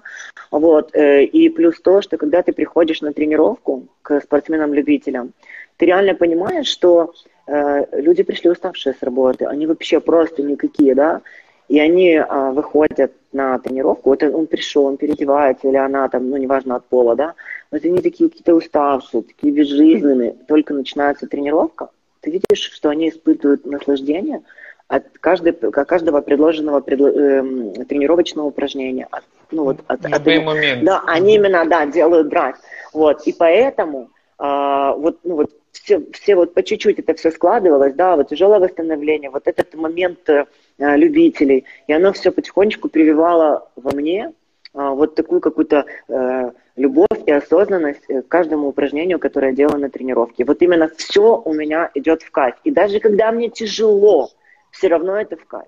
Вот. 0.51 0.95
э, 0.95 1.23
И 1.33 1.49
плюс 1.49 1.81
то, 1.81 2.01
что 2.01 2.17
когда 2.17 2.41
ты 2.41 2.53
приходишь 2.53 3.01
на 3.01 3.11
тренировку 3.11 3.83
к 4.01 4.21
спортсменам-любителям, 4.21 5.33
ты 5.77 5.85
реально 5.85 6.15
понимаешь, 6.15 6.67
что 6.67 7.13
э, 7.47 7.85
люди 7.91 8.23
пришли 8.23 8.49
уставшие 8.51 8.93
с 8.93 9.03
работы, 9.03 9.45
они 9.45 9.67
вообще 9.67 9.99
просто 9.99 10.43
никакие, 10.43 10.95
да, 10.95 11.21
и 11.68 11.78
они 11.78 12.16
а, 12.16 12.50
выходят 12.50 13.12
на 13.32 13.58
тренировку, 13.58 14.10
вот 14.10 14.22
он 14.22 14.46
пришел, 14.46 14.86
он 14.86 14.96
переодевается, 14.96 15.68
или 15.68 15.76
она 15.76 16.08
там, 16.08 16.30
ну, 16.30 16.36
неважно, 16.36 16.76
от 16.76 16.86
пола, 16.86 17.14
да, 17.14 17.34
вот 17.70 17.84
они 17.84 18.00
такие 18.00 18.30
какие-то 18.30 18.54
уставшие, 18.54 19.22
такие 19.22 19.52
безжизненные, 19.52 20.34
только 20.46 20.74
начинается 20.74 21.26
тренировка, 21.26 21.90
ты 22.20 22.30
видишь, 22.30 22.70
что 22.72 22.88
они 22.88 23.10
испытывают 23.10 23.66
наслаждение 23.66 24.42
от 24.88 25.04
каждой, 25.20 25.52
каждого 25.52 26.22
предложенного 26.22 26.80
предло, 26.80 27.08
э, 27.08 27.84
тренировочного 27.84 28.46
упражнения. 28.46 29.06
От, 29.10 29.22
ну, 29.50 29.64
вот, 29.64 29.80
от, 29.86 30.00
В 30.00 30.06
от 30.06 30.26
момент. 30.26 30.84
Да, 30.84 31.02
они 31.06 31.36
именно, 31.36 31.66
да, 31.66 31.84
делают 31.86 32.28
драйв. 32.28 32.56
Вот, 32.94 33.26
и 33.26 33.34
поэтому 33.34 34.08
а, 34.38 34.92
вот, 34.92 35.18
ну, 35.24 35.36
вот 35.36 35.50
все, 35.77 36.01
все 36.11 36.35
вот 36.35 36.53
по 36.53 36.63
чуть-чуть 36.63 36.99
это 36.99 37.13
все 37.13 37.31
складывалось, 37.31 37.93
да, 37.93 38.15
вот 38.15 38.29
тяжелое 38.29 38.59
восстановление, 38.59 39.29
вот 39.29 39.47
этот 39.47 39.73
момент 39.73 40.29
э, 40.29 40.45
любителей, 40.77 41.65
и 41.87 41.93
оно 41.93 42.13
все 42.13 42.31
потихонечку 42.31 42.89
прививало 42.89 43.69
во 43.75 43.91
мне 43.91 44.33
а, 44.73 44.89
вот 44.91 45.15
такую 45.15 45.39
какую-то 45.39 45.85
э, 46.07 46.51
любовь 46.75 47.19
и 47.27 47.31
осознанность 47.31 48.03
э, 48.09 48.21
к 48.23 48.27
каждому 48.27 48.67
упражнению, 48.67 49.19
которое 49.19 49.51
я 49.51 49.55
делаю 49.55 49.79
на 49.79 49.89
тренировке. 49.89 50.45
Вот 50.45 50.61
именно 50.63 50.89
все 50.97 51.41
у 51.45 51.53
меня 51.53 51.91
идет 51.93 52.23
в 52.23 52.31
кайф. 52.31 52.55
И 52.63 52.71
даже 52.71 52.99
когда 52.99 53.31
мне 53.31 53.49
тяжело, 53.49 54.31
все 54.71 54.87
равно 54.87 55.15
это 55.15 55.37
в 55.37 55.45
кайф. 55.45 55.67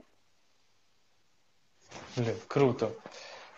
Блін, 2.18 2.36
круто. 2.48 2.92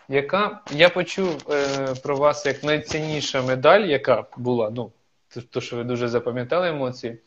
Яка 0.08 0.60
я 0.70 0.88
почув 0.88 1.28
е, 1.50 1.94
про 2.02 2.16
вас 2.16 2.46
як 2.46 2.64
найцінніша 2.64 3.42
медаль, 3.42 3.80
яка 3.80 4.24
була, 4.36 4.70
ну, 4.70 4.92
то, 5.41 5.61
що 5.61 5.75
ви 5.75 5.83
дуже 5.83 6.07
запам'ятали 6.07 6.69
емоції. 6.69 7.17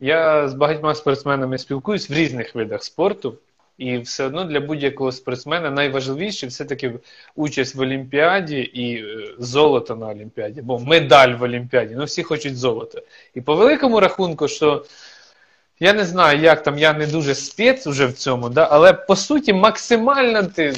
Я 0.00 0.48
з 0.48 0.54
багатьма 0.54 0.94
спортсменами 0.94 1.58
спілкуюсь 1.58 2.10
в 2.10 2.12
різних 2.12 2.54
видах 2.54 2.84
спорту, 2.84 3.38
і 3.78 3.98
все 3.98 4.24
одно 4.24 4.44
для 4.44 4.60
будь-якого 4.60 5.12
спортсмена 5.12 5.70
найважливіше 5.70 6.46
все-таки 6.46 6.92
участь 7.34 7.74
в 7.74 7.80
Олімпіаді 7.80 8.56
і 8.56 9.04
е, 9.04 9.34
золото 9.38 9.96
на 9.96 10.08
Олімпіаді, 10.08 10.62
бо 10.62 10.78
медаль 10.78 11.34
в 11.34 11.42
Олімпіаді. 11.42 11.94
Ну, 11.94 12.04
всі 12.04 12.22
хочуть 12.22 12.56
золото. 12.56 13.02
І 13.34 13.40
по 13.40 13.54
великому 13.54 14.00
рахунку, 14.00 14.48
що 14.48 14.84
я 15.80 15.92
не 15.92 16.04
знаю, 16.04 16.40
як 16.40 16.62
там, 16.62 16.78
я 16.78 16.92
не 16.92 17.06
дуже 17.06 17.34
спец 17.34 17.86
уже 17.86 18.06
в 18.06 18.12
цьому, 18.12 18.48
да? 18.48 18.68
але 18.70 18.92
по 18.92 19.16
суті 19.16 19.52
максимально 19.52 20.42
ти 20.42 20.74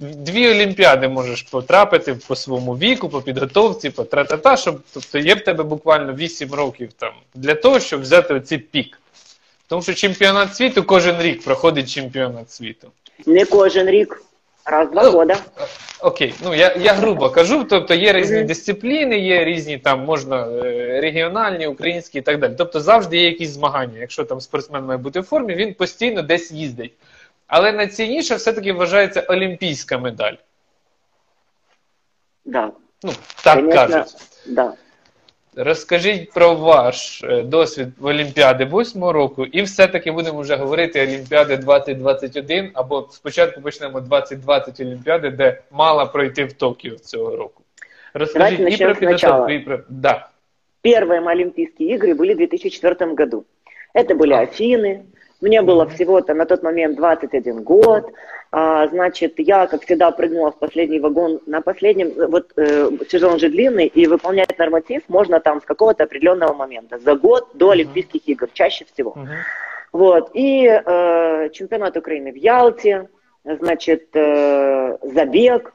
дві 0.00 0.50
олімпіади 0.50 1.08
можеш 1.08 1.42
потрапити 1.42 2.14
по 2.28 2.36
своєму 2.36 2.76
віку, 2.76 3.08
по 3.08 3.22
підготовці, 3.22 3.90
по 3.90 4.04
тра-та-та, 4.04 4.56
щоб 4.56 4.80
тобто 4.94 5.18
є 5.18 5.34
в 5.34 5.40
тебе 5.40 5.64
буквально 5.64 6.14
8 6.14 6.54
років 6.54 6.92
там 6.92 7.12
для 7.34 7.54
того, 7.54 7.80
щоб 7.80 8.00
взяти 8.00 8.34
оцей 8.34 8.58
пік. 8.58 9.00
Тому 9.68 9.82
що 9.82 9.94
чемпіонат 9.94 10.56
світу 10.56 10.84
кожен 10.84 11.22
рік 11.22 11.44
проходить 11.44 11.90
чемпіонат 11.90 12.50
світу. 12.50 12.88
Не 13.26 13.44
кожен 13.44 13.88
рік, 13.88 14.22
раз-два 14.64 15.02
Ну, 15.02 15.10
года. 15.10 15.36
Окей, 16.00 16.34
ну 16.44 16.54
я, 16.54 16.76
я 16.80 16.92
грубо 16.92 17.30
кажу, 17.30 17.64
тобто 17.64 17.94
є 17.94 18.12
різні 18.12 18.42
дисципліни, 18.42 19.18
є 19.18 19.44
різні 19.44 19.78
там 19.78 20.04
можна 20.04 20.48
е, 20.48 21.00
регіональні, 21.00 21.66
українські 21.66 22.18
і 22.18 22.22
так 22.22 22.40
далі. 22.40 22.54
Тобто 22.58 22.80
завжди 22.80 23.16
є 23.16 23.24
якісь 23.26 23.50
змагання. 23.50 23.98
Якщо 24.00 24.24
там 24.24 24.40
спортсмен 24.40 24.84
має 24.84 24.98
бути 24.98 25.20
в 25.20 25.24
формі, 25.24 25.54
він 25.54 25.74
постійно 25.74 26.22
десь 26.22 26.52
їздить. 26.52 26.92
Але 27.47 27.71
найцінніше 27.71 28.35
все-таки 28.35 28.73
вважається 28.73 29.21
олімпійська 29.21 29.97
медаль. 29.97 30.33
Да, 32.45 32.71
Ну, 33.03 33.11
так 33.43 33.55
конечно, 33.55 33.87
кажуть. 33.87 34.13
да. 34.47 34.73
Розкажіть 35.55 36.31
про 36.31 36.55
ваш 36.55 37.23
е, 37.23 37.41
досвід 37.41 37.87
в 37.99 38.05
Олімпіади 38.05 38.65
8 38.65 39.03
року, 39.03 39.45
і 39.45 39.61
все-таки 39.61 40.11
будемо 40.11 40.41
вже 40.41 40.55
говорити 40.55 41.01
Олімпіади 41.03 41.57
2021, 41.57 42.71
або 42.73 43.07
спочатку 43.11 43.61
почнемо 43.61 44.01
2020 44.01 44.79
Олімпіади, 44.79 45.29
де 45.29 45.61
мала 45.71 46.05
пройти 46.05 46.45
в 46.45 46.53
Токіо 46.53 46.95
цього 46.97 47.35
року. 47.35 47.63
Розкажіть 48.13 48.57
Давайте 48.59 48.75
і 48.75 48.77
про 48.77 48.87
начнем 48.87 49.09
сначала. 49.09 49.45
підготовку, 49.45 49.51
і 49.51 49.59
про. 49.59 49.79
Да. 49.89 50.29
Первые 50.83 51.21
мои 51.21 51.33
Олимпийские 51.35 51.97
игры 51.97 52.15
были 52.15 52.33
в 52.33 52.37
2004 52.37 53.13
году. 53.13 53.45
Это 53.93 54.15
были 54.15 54.33
Афины. 54.33 54.99
Мне 55.40 55.62
было 55.62 55.86
всего-то 55.86 56.34
на 56.34 56.46
тот 56.46 56.62
момент 56.62 56.96
21 56.96 57.62
год. 57.62 58.10
А, 58.52 58.86
значит, 58.88 59.34
я, 59.38 59.66
как 59.66 59.82
всегда, 59.82 60.10
прыгнула 60.10 60.50
в 60.50 60.58
последний 60.58 60.98
вагон. 60.98 61.40
На 61.46 61.60
последнем, 61.60 62.12
вот 62.30 62.52
э, 62.56 62.90
сезон 63.08 63.38
же 63.38 63.50
длинный, 63.50 63.86
и 63.86 64.06
выполнять 64.06 64.58
норматив 64.58 65.02
можно 65.08 65.40
там 65.40 65.60
с 65.60 65.64
какого-то 65.64 66.04
определенного 66.04 66.54
момента. 66.54 66.98
За 66.98 67.16
год 67.16 67.48
до 67.54 67.70
Олимпийских 67.70 68.26
игр, 68.26 68.48
чаще 68.52 68.86
всего. 68.92 69.10
Угу. 69.10 69.28
Вот. 69.92 70.30
И 70.32 70.66
э, 70.66 71.50
чемпионат 71.52 71.96
Украины 71.96 72.32
в 72.32 72.36
Ялте, 72.36 73.08
значит, 73.44 74.08
э, 74.14 74.96
забег. 75.02 75.72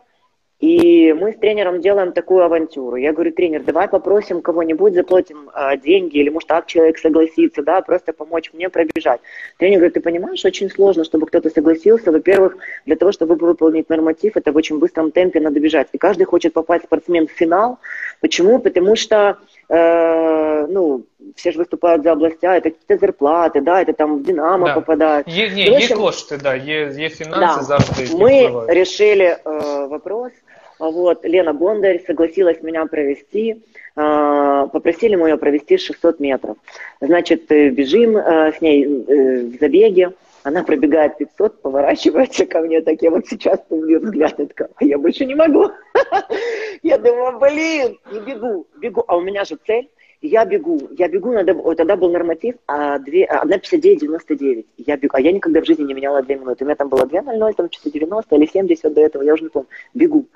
И 0.60 1.12
мы 1.12 1.32
с 1.32 1.36
тренером 1.36 1.82
делаем 1.82 2.12
такую 2.12 2.42
авантюру. 2.42 2.96
Я 2.96 3.12
говорю, 3.12 3.30
тренер, 3.32 3.62
давай 3.62 3.88
попросим 3.88 4.40
кого-нибудь, 4.40 4.94
заплатим 4.94 5.50
э, 5.54 5.76
деньги, 5.76 6.16
или 6.16 6.30
может 6.30 6.48
так 6.48 6.64
человек 6.66 6.96
согласится, 6.98 7.62
да, 7.62 7.82
просто 7.82 8.14
помочь 8.14 8.50
мне 8.54 8.70
пробежать. 8.70 9.20
Тренер 9.58 9.76
говорит, 9.80 9.94
ты 9.94 10.00
понимаешь, 10.00 10.42
очень 10.46 10.70
сложно, 10.70 11.04
чтобы 11.04 11.26
кто-то 11.26 11.50
согласился. 11.50 12.10
Во-первых, 12.10 12.56
для 12.86 12.96
того, 12.96 13.12
чтобы 13.12 13.34
выполнить 13.34 13.90
норматив, 13.90 14.32
это 14.38 14.50
в 14.52 14.56
очень 14.56 14.78
быстром 14.78 15.10
темпе 15.10 15.40
надо 15.40 15.60
бежать. 15.60 15.88
И 15.92 15.98
каждый 15.98 16.24
хочет 16.24 16.54
попасть 16.54 16.84
спортсмен 16.84 17.26
в 17.26 17.32
финал. 17.32 17.76
Почему? 18.22 18.58
Потому 18.58 18.96
что, 18.96 19.36
э, 19.68 20.66
ну, 20.70 21.04
все 21.34 21.52
же 21.52 21.58
выступают 21.58 22.02
за 22.02 22.12
областя, 22.12 22.56
это 22.56 22.70
какие-то 22.70 22.96
зарплаты, 23.06 23.60
да, 23.60 23.82
это 23.82 23.92
там 23.92 24.18
в 24.18 24.22
Динамо 24.22 24.66
Да. 24.66 24.74
попадают. 24.74 25.28
Є, 25.28 25.48
ні, 25.50 25.64
В 25.64 25.68
є 25.68 25.76
общем, 25.76 25.98
кошти, 25.98 26.38
да, 26.42 26.54
є, 26.54 26.92
є 26.98 27.08
фінанси 27.08 27.56
Да. 27.60 27.62
завжди. 27.62 28.02
які 28.02 28.14
Мы 28.14 28.46
впливають. 28.46 28.70
решили 28.70 29.36
э, 29.44 29.88
вопрос. 29.88 30.32
а 30.81 30.89
Вот, 30.89 31.23
Лена 31.25 31.53
Бондарь 31.53 32.01
согласилась 32.07 32.63
меня 32.63 32.87
провести. 32.87 33.61
э, 33.95 34.67
попросили 34.73 35.15
мы 35.15 35.29
ее 35.29 35.37
провести 35.37 35.77
600 35.77 36.19
метров. 36.19 36.57
Значит, 36.99 37.51
э, 37.51 37.69
бежим 37.69 38.17
э, 38.17 38.51
с 38.51 38.61
ней 38.61 38.83
э, 38.85 39.41
в 39.41 39.59
забеге. 39.59 40.13
Она 40.41 40.63
пробегает 40.63 41.19
500, 41.19 41.61
поворачивается 41.61 42.47
ко 42.47 42.61
мне, 42.61 42.81
так 42.81 42.99
я 43.03 43.11
вот 43.11 43.27
сейчас 43.27 43.59
помню 43.69 43.99
взгляд, 43.99 44.33
я 44.39 44.47
такая, 44.47 44.69
«А 44.75 44.83
я 44.83 44.97
больше 44.97 45.27
не 45.27 45.35
могу. 45.35 45.69
Я 46.81 46.97
думаю, 46.97 47.37
блин, 47.37 47.99
не 48.11 48.19
бегу, 48.19 48.65
бегу. 48.77 49.03
А 49.07 49.17
у 49.17 49.21
меня 49.21 49.45
же 49.45 49.57
цель. 49.67 49.87
Я 50.21 50.45
бегу, 50.45 50.79
я 50.91 51.07
бегу, 51.07 51.31
надо, 51.31 51.55
тогда 51.75 51.95
был 51.95 52.11
норматив, 52.11 52.55
а 52.67 52.99
1.59.99. 52.99 54.65
Я 54.77 54.95
бегу, 54.97 55.15
а 55.15 55.21
я 55.21 55.31
никогда 55.31 55.61
в 55.61 55.65
жизни 55.65 55.83
не 55.83 55.95
меняла 55.95 56.21
2 56.21 56.35
минуты. 56.35 56.63
У 56.63 56.67
меня 56.67 56.75
там 56.75 56.89
было 56.89 57.05
2.00, 57.05 57.53
там 57.55 57.71
что-то 57.71 57.91
90 57.91 58.35
или 58.35 58.45
70 58.45 58.93
до 58.93 59.01
этого, 59.01 59.23
я 59.23 59.33
уже 59.33 59.43
не 59.43 59.49
помню. 59.49 59.67
Бегу. 59.95 60.27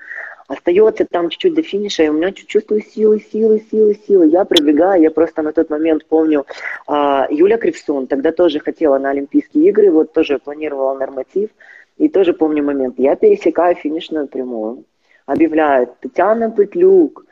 Остается 0.48 1.04
там 1.04 1.28
чуть-чуть 1.28 1.54
до 1.54 1.62
финиша, 1.62 2.02
и 2.02 2.08
у 2.08 2.14
меня 2.14 2.32
чувствую 2.32 2.82
силы, 2.82 3.20
силы, 3.20 3.64
силы, 3.70 3.96
силы. 4.06 4.26
Я 4.26 4.44
пробегаю, 4.44 5.02
я 5.02 5.10
просто 5.10 5.42
на 5.42 5.52
тот 5.52 5.70
момент 5.70 6.04
помню, 6.06 6.46
а, 6.86 7.28
Юля 7.30 7.56
Кривсон 7.56 8.06
тогда 8.06 8.32
тоже 8.32 8.58
хотела 8.58 8.98
на 8.98 9.10
Олимпийские 9.10 9.68
игры, 9.68 9.90
вот 9.90 10.12
тоже 10.12 10.38
планировала 10.38 10.98
норматив, 10.98 11.50
и 11.98 12.08
тоже 12.08 12.32
помню 12.32 12.64
момент. 12.64 12.98
Я 12.98 13.14
пересекаю 13.16 13.76
финишную 13.76 14.26
прямую, 14.28 14.84
объявляют 15.26 15.90
Тетяна 16.00 16.50
Петлюк, 16.50 17.25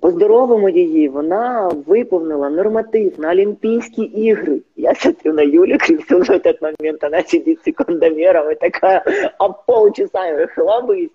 по-здоровому 0.00 0.68
її, 0.68 1.08
вона 1.08 1.68
выполнила 1.86 2.50
норматив 2.50 3.20
на 3.20 3.30
Олимпийские 3.30 4.06
игры. 4.06 4.60
Я 4.76 4.94
смотрю 4.94 5.32
на 5.32 5.42
Юлю 5.42 5.78
Кривцову 5.78 6.22
в 6.24 6.30
этот 6.30 6.62
момент, 6.62 7.04
она 7.04 7.22
сидит 7.22 7.58
секундомером 7.64 8.50
и 8.50 8.54
такая, 8.54 9.04
а 9.38 9.48
полчаса 9.48 10.46
хлобысь. 10.46 11.10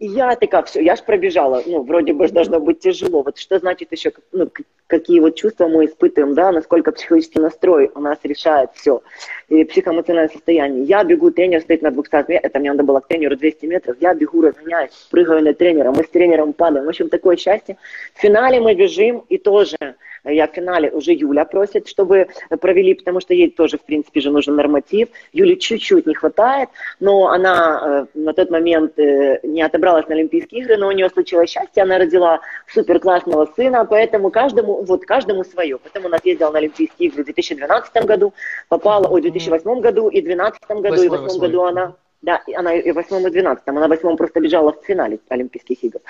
И 0.00 0.06
я 0.06 0.34
такая, 0.36 0.62
все, 0.62 0.82
я 0.82 0.96
ж 0.96 1.04
пробежала, 1.04 1.62
ну, 1.66 1.82
вроде 1.82 2.12
бы 2.12 2.28
должно 2.28 2.60
быть 2.60 2.80
тяжело. 2.80 3.22
Вот 3.22 3.38
что 3.38 3.58
значит 3.58 3.92
еще, 3.92 4.12
ну, 4.32 4.50
какие 4.86 5.20
вот 5.20 5.34
чувства 5.34 5.68
мы 5.68 5.86
испытываем, 5.86 6.34
да, 6.34 6.52
насколько 6.52 6.92
психологический 6.92 7.40
настрой 7.40 7.90
у 7.94 8.00
нас 8.00 8.18
решает 8.22 8.70
все, 8.74 9.02
и 9.48 9.64
психоэмоциональное 9.64 10.32
состояние. 10.32 10.84
Я 10.84 11.04
бегу, 11.04 11.30
тренер 11.30 11.62
стоит 11.62 11.82
на 11.82 11.90
200 11.90 12.14
метрах, 12.14 12.40
это 12.42 12.58
мне 12.58 12.70
надо 12.70 12.84
было 12.84 13.00
к 13.00 13.08
тренеру 13.08 13.36
200 13.36 13.66
метров, 13.66 13.96
я 14.00 14.14
бегу, 14.14 14.42
разгоняюсь, 14.42 14.92
прыгаю 15.10 15.42
на 15.42 15.54
тренера, 15.54 15.90
мы 15.90 16.04
с 16.04 16.08
тренером 16.08 16.52
падаем. 16.52 16.86
В 16.86 16.88
общем, 16.88 17.08
такое 17.08 17.36
счастье. 17.36 17.76
В 18.14 18.20
финале 18.20 18.60
мы 18.60 18.74
бежим, 18.74 19.24
и 19.28 19.38
тоже 19.38 19.76
я 20.24 20.46
в 20.46 20.52
финале 20.52 20.90
уже 20.90 21.12
Юля 21.12 21.44
просит, 21.44 21.86
чтобы 21.88 22.28
провели, 22.60 22.94
потому 22.94 23.20
что 23.20 23.34
ей 23.34 23.50
тоже, 23.50 23.76
в 23.76 23.82
принципе, 23.82 24.20
же 24.20 24.30
нужен 24.30 24.56
норматив. 24.56 25.08
Юле 25.32 25.56
чуть-чуть 25.56 26.06
не 26.06 26.14
хватает, 26.14 26.70
но 26.98 27.28
она 27.28 28.06
э, 28.14 28.18
на 28.18 28.32
тот 28.32 28.50
момент 28.50 28.98
э, 28.98 29.40
не 29.42 29.62
отобралась 29.62 30.08
на 30.08 30.14
Олимпийские 30.14 30.62
игры, 30.62 30.76
но 30.78 30.88
у 30.88 30.92
нее 30.92 31.10
случилось 31.10 31.50
счастье, 31.50 31.82
она 31.82 31.98
родила 31.98 32.40
супер 32.72 33.00
классного 33.00 33.46
сына, 33.54 33.84
поэтому 33.84 34.30
каждому, 34.30 34.73
вот 34.82 35.04
каждому 35.04 35.44
свое. 35.44 35.78
Поэтому 35.78 36.06
она 36.06 36.18
съездила 36.18 36.50
на 36.50 36.58
Олимпийские 36.58 37.08
игры 37.08 37.22
в 37.22 37.26
2012 37.26 38.04
году, 38.04 38.32
попала, 38.68 39.08
ой, 39.08 39.20
в 39.20 39.24
2008 39.24 39.80
году 39.80 40.08
и 40.08 40.20
в 40.20 40.24
2012 40.24 40.62
году, 40.68 40.96
8, 40.96 41.04
и 41.04 41.08
в 41.08 41.10
2008 41.10 41.40
году 41.40 41.62
она 41.64 41.94
да, 42.24 42.40
она 42.56 42.74
и 42.74 42.90
в 42.90 42.94
восьмом, 42.94 43.26
и 43.26 43.30
двенадцатом. 43.30 43.76
Она 43.76 43.86
в 43.86 43.90
восьмом 43.90 44.16
просто 44.16 44.40
бежала 44.40 44.72
в 44.72 44.82
финале 44.84 45.18
Олимпийских 45.28 45.84
игр. 45.84 46.00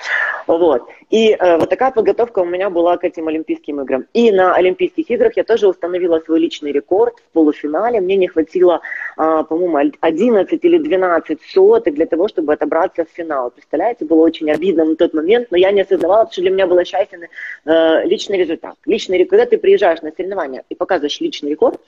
Вот. 0.46 0.88
И 1.10 1.32
э, 1.32 1.56
вот 1.58 1.68
такая 1.68 1.90
подготовка 1.90 2.38
у 2.38 2.44
меня 2.44 2.70
была 2.70 2.96
к 2.96 3.04
этим 3.04 3.26
Олимпийским 3.26 3.80
играм. 3.80 4.06
И 4.12 4.30
на 4.30 4.54
Олимпийских 4.54 5.10
играх 5.10 5.36
я 5.36 5.42
тоже 5.42 5.66
установила 5.66 6.20
свой 6.20 6.38
личный 6.38 6.70
рекорд 6.70 7.14
в 7.18 7.32
полуфинале. 7.32 8.00
Мне 8.00 8.14
не 8.14 8.28
хватило, 8.28 8.80
э, 9.18 9.44
по-моему, 9.48 9.92
11 10.00 10.64
или 10.64 10.78
12 10.78 11.42
соток 11.52 11.94
для 11.94 12.06
того, 12.06 12.28
чтобы 12.28 12.52
отобраться 12.52 13.04
в 13.04 13.08
финал. 13.08 13.50
Представляете, 13.50 14.04
было 14.04 14.22
очень 14.22 14.50
обидно 14.52 14.84
на 14.84 14.94
тот 14.94 15.14
момент, 15.14 15.48
но 15.50 15.56
я 15.56 15.72
не 15.72 15.80
осознавала, 15.80 16.30
что 16.30 16.42
для 16.42 16.50
меня 16.50 16.68
было 16.68 16.84
счастье 16.84 17.28
э, 17.64 18.04
личный 18.04 18.38
результат. 18.38 18.76
Личный 18.86 19.18
рекорд, 19.18 19.30
когда 19.30 19.46
ты 19.46 19.58
приезжаешь 19.58 20.02
на 20.02 20.12
соревнования 20.12 20.62
и 20.68 20.76
показываешь 20.76 21.20
личный 21.20 21.50
рекорд, 21.50 21.80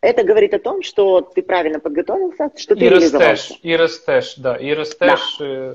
это 0.00 0.22
говорит 0.22 0.54
о 0.54 0.58
том, 0.58 0.82
что 0.82 1.20
ты 1.20 1.42
правильно 1.42 1.80
подготовился, 1.80 2.50
что 2.56 2.76
ты 2.76 2.86
и 2.86 2.88
растешь, 2.88 3.58
и 3.62 3.76
растешь, 3.76 4.34
да, 4.36 4.56
и 4.56 4.72
растешь. 4.72 5.36
Да. 5.38 5.44
Э, 5.44 5.74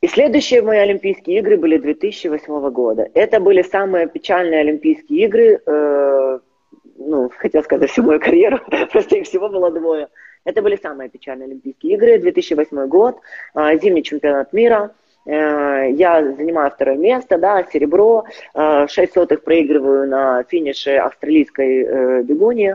и 0.00 0.08
следующие 0.08 0.62
мои 0.62 0.78
Олимпийские 0.78 1.38
игры 1.38 1.56
были 1.56 1.78
2008 1.78 2.70
года. 2.70 3.08
Это 3.14 3.38
были 3.38 3.62
самые 3.62 4.08
печальные 4.08 4.60
Олимпийские 4.60 5.26
игры, 5.26 5.60
э, 5.64 6.38
ну, 6.96 7.30
хотел 7.36 7.62
сказать, 7.62 7.90
всю 7.90 8.02
мою 8.02 8.18
карьеру, 8.18 8.60
просто 8.92 9.16
их 9.16 9.26
всего 9.26 9.48
было 9.48 9.70
двое. 9.70 10.08
Это 10.44 10.62
были 10.62 10.76
самые 10.76 11.10
печальные 11.10 11.46
Олимпийские 11.46 11.94
игры, 11.94 12.18
2008 12.18 12.86
год, 12.86 13.18
э, 13.54 13.78
зимний 13.78 14.02
чемпионат 14.02 14.52
мира– 14.52 14.94
я 15.30 16.34
занимаю 16.36 16.72
второе 16.72 16.96
место, 16.96 17.38
да, 17.38 17.64
серебро, 17.72 18.24
6 18.54 18.98
э, 18.98 19.06
сотых 19.14 19.44
проигрываю 19.44 20.08
на 20.08 20.42
финише 20.44 20.96
австралийской 20.96 21.84
э, 21.84 22.22
бегуни. 22.22 22.74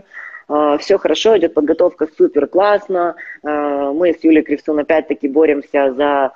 Все 0.78 1.00
хорошо, 1.00 1.36
идет 1.40 1.56
подготовка 1.56 2.08
супер 2.16 2.46
классно. 2.46 3.16
Мы 3.42 4.14
с 4.14 4.24
Юлией 4.24 4.44
Кривсон 4.44 4.78
опять-таки 4.78 5.28
боремся 5.28 5.92
за 5.92 6.34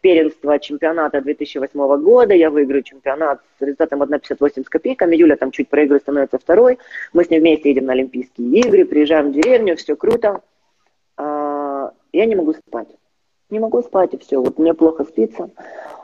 первенство 0.00 0.58
чемпионата 0.58 1.20
2008 1.20 2.02
года. 2.02 2.32
Я 2.32 2.48
выиграю 2.48 2.82
чемпионат 2.82 3.42
с 3.58 3.60
результатом 3.60 4.02
1,58 4.02 4.64
с 4.64 4.68
копейками. 4.70 5.14
Юля 5.14 5.36
там 5.36 5.50
чуть 5.50 5.68
проигрывает, 5.68 6.04
становится 6.04 6.38
второй. 6.38 6.78
Мы 7.12 7.22
с 7.22 7.28
ней 7.28 7.38
вместе 7.38 7.68
едем 7.68 7.84
на 7.84 7.92
Олимпийские 7.92 8.60
игры, 8.60 8.86
приезжаем 8.86 9.28
в 9.28 9.34
деревню, 9.34 9.76
все 9.76 9.94
круто. 9.94 10.40
Я 11.18 11.92
не 12.12 12.36
могу 12.36 12.54
спать 12.54 12.88
не 13.54 13.60
могу 13.60 13.80
спать, 13.82 14.12
и 14.12 14.18
все, 14.18 14.42
вот 14.42 14.58
мне 14.58 14.74
плохо 14.74 15.04
спится. 15.04 15.48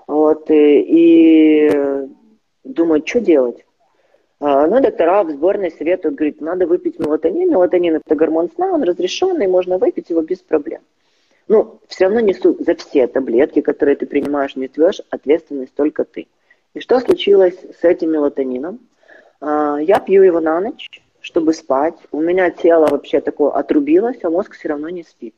Вот, 0.07 0.51
и, 0.51 0.81
и 0.81 2.09
думаю, 2.65 3.03
что 3.05 3.21
делать? 3.21 3.65
А, 4.39 4.67
ну, 4.67 4.81
доктора 4.81 5.25
в 5.25 5.31
сборной 5.31 5.71
советуют, 5.71 6.15
говорит, 6.15 6.41
надо 6.41 6.67
выпить 6.67 6.99
мелатонин. 6.99 7.51
Мелатонин– 7.51 7.97
это 8.07 8.15
гормон 8.15 8.49
сна, 8.55 8.73
он 8.73 8.83
разрешенный, 8.85 9.49
можно 9.49 9.77
выпить 9.79 10.09
его 10.11 10.23
без 10.23 10.39
проблем. 10.39 10.81
Ну, 11.49 11.81
все 11.89 12.05
равно 12.05 12.21
несу 12.21 12.57
за 12.61 12.75
все 12.77 13.07
таблетки, 13.07 13.61
которые 13.61 13.97
ты 13.97 14.07
принимаешь, 14.07 14.57
не 14.57 14.69
твешь, 14.69 15.03
ответственность 15.11 15.75
только 15.75 16.05
ты. 16.05 16.29
И 16.75 16.81
что 16.81 17.01
случилось 17.01 17.59
с 17.81 17.85
этим 17.85 18.13
мелатонином? 18.13 18.79
А, 19.41 19.79
я 19.79 19.99
пью 19.99 20.23
его 20.23 20.41
на 20.41 20.61
ночь, 20.61 20.89
чтобы 21.21 21.53
спать. 21.53 21.97
У 22.13 22.21
меня 22.21 22.51
тело 22.51 22.87
вообще 22.87 23.21
такое 23.21 23.51
отрубилось, 23.51 24.23
а 24.23 24.31
мозг 24.31 24.55
все 24.55 24.69
равно 24.69 24.89
не 24.89 25.03
спит. 25.03 25.35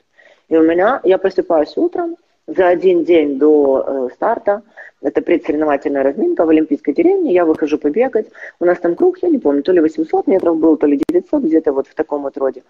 И 0.53 0.57
у 0.57 0.62
меня, 0.62 1.01
я 1.03 1.17
просыпаюсь 1.17 1.79
утром, 1.79 2.17
за 2.47 2.69
один 2.69 3.05
день 3.05 3.38
до 3.38 3.83
э, 3.87 4.09
старта, 4.15 4.62
это 5.01 5.23
предсоревновательная 5.23 6.03
разминка 6.03 6.45
в 6.45 6.51
Олимпийской 6.51 6.93
деревне, 6.93 7.33
я 7.33 7.47
выхожу 7.47 7.79
побегать, 7.79 8.27
у 8.61 8.67
нас 8.67 8.79
там 8.79 8.95
круг, 8.95 9.17
я 9.23 9.31
не 9.31 9.38
помню, 9.38 9.62
то 9.62 9.73
ли 9.73 9.81
800 9.81 10.27
метров 10.27 10.59
был, 10.59 10.77
то 10.77 10.87
ли 10.87 11.01
900, 11.09 11.43
где-то 11.45 11.73
вот 11.73 11.88
в 11.88 11.95
таком 11.95 12.21
вот 12.25 12.37
роде. 12.37 12.65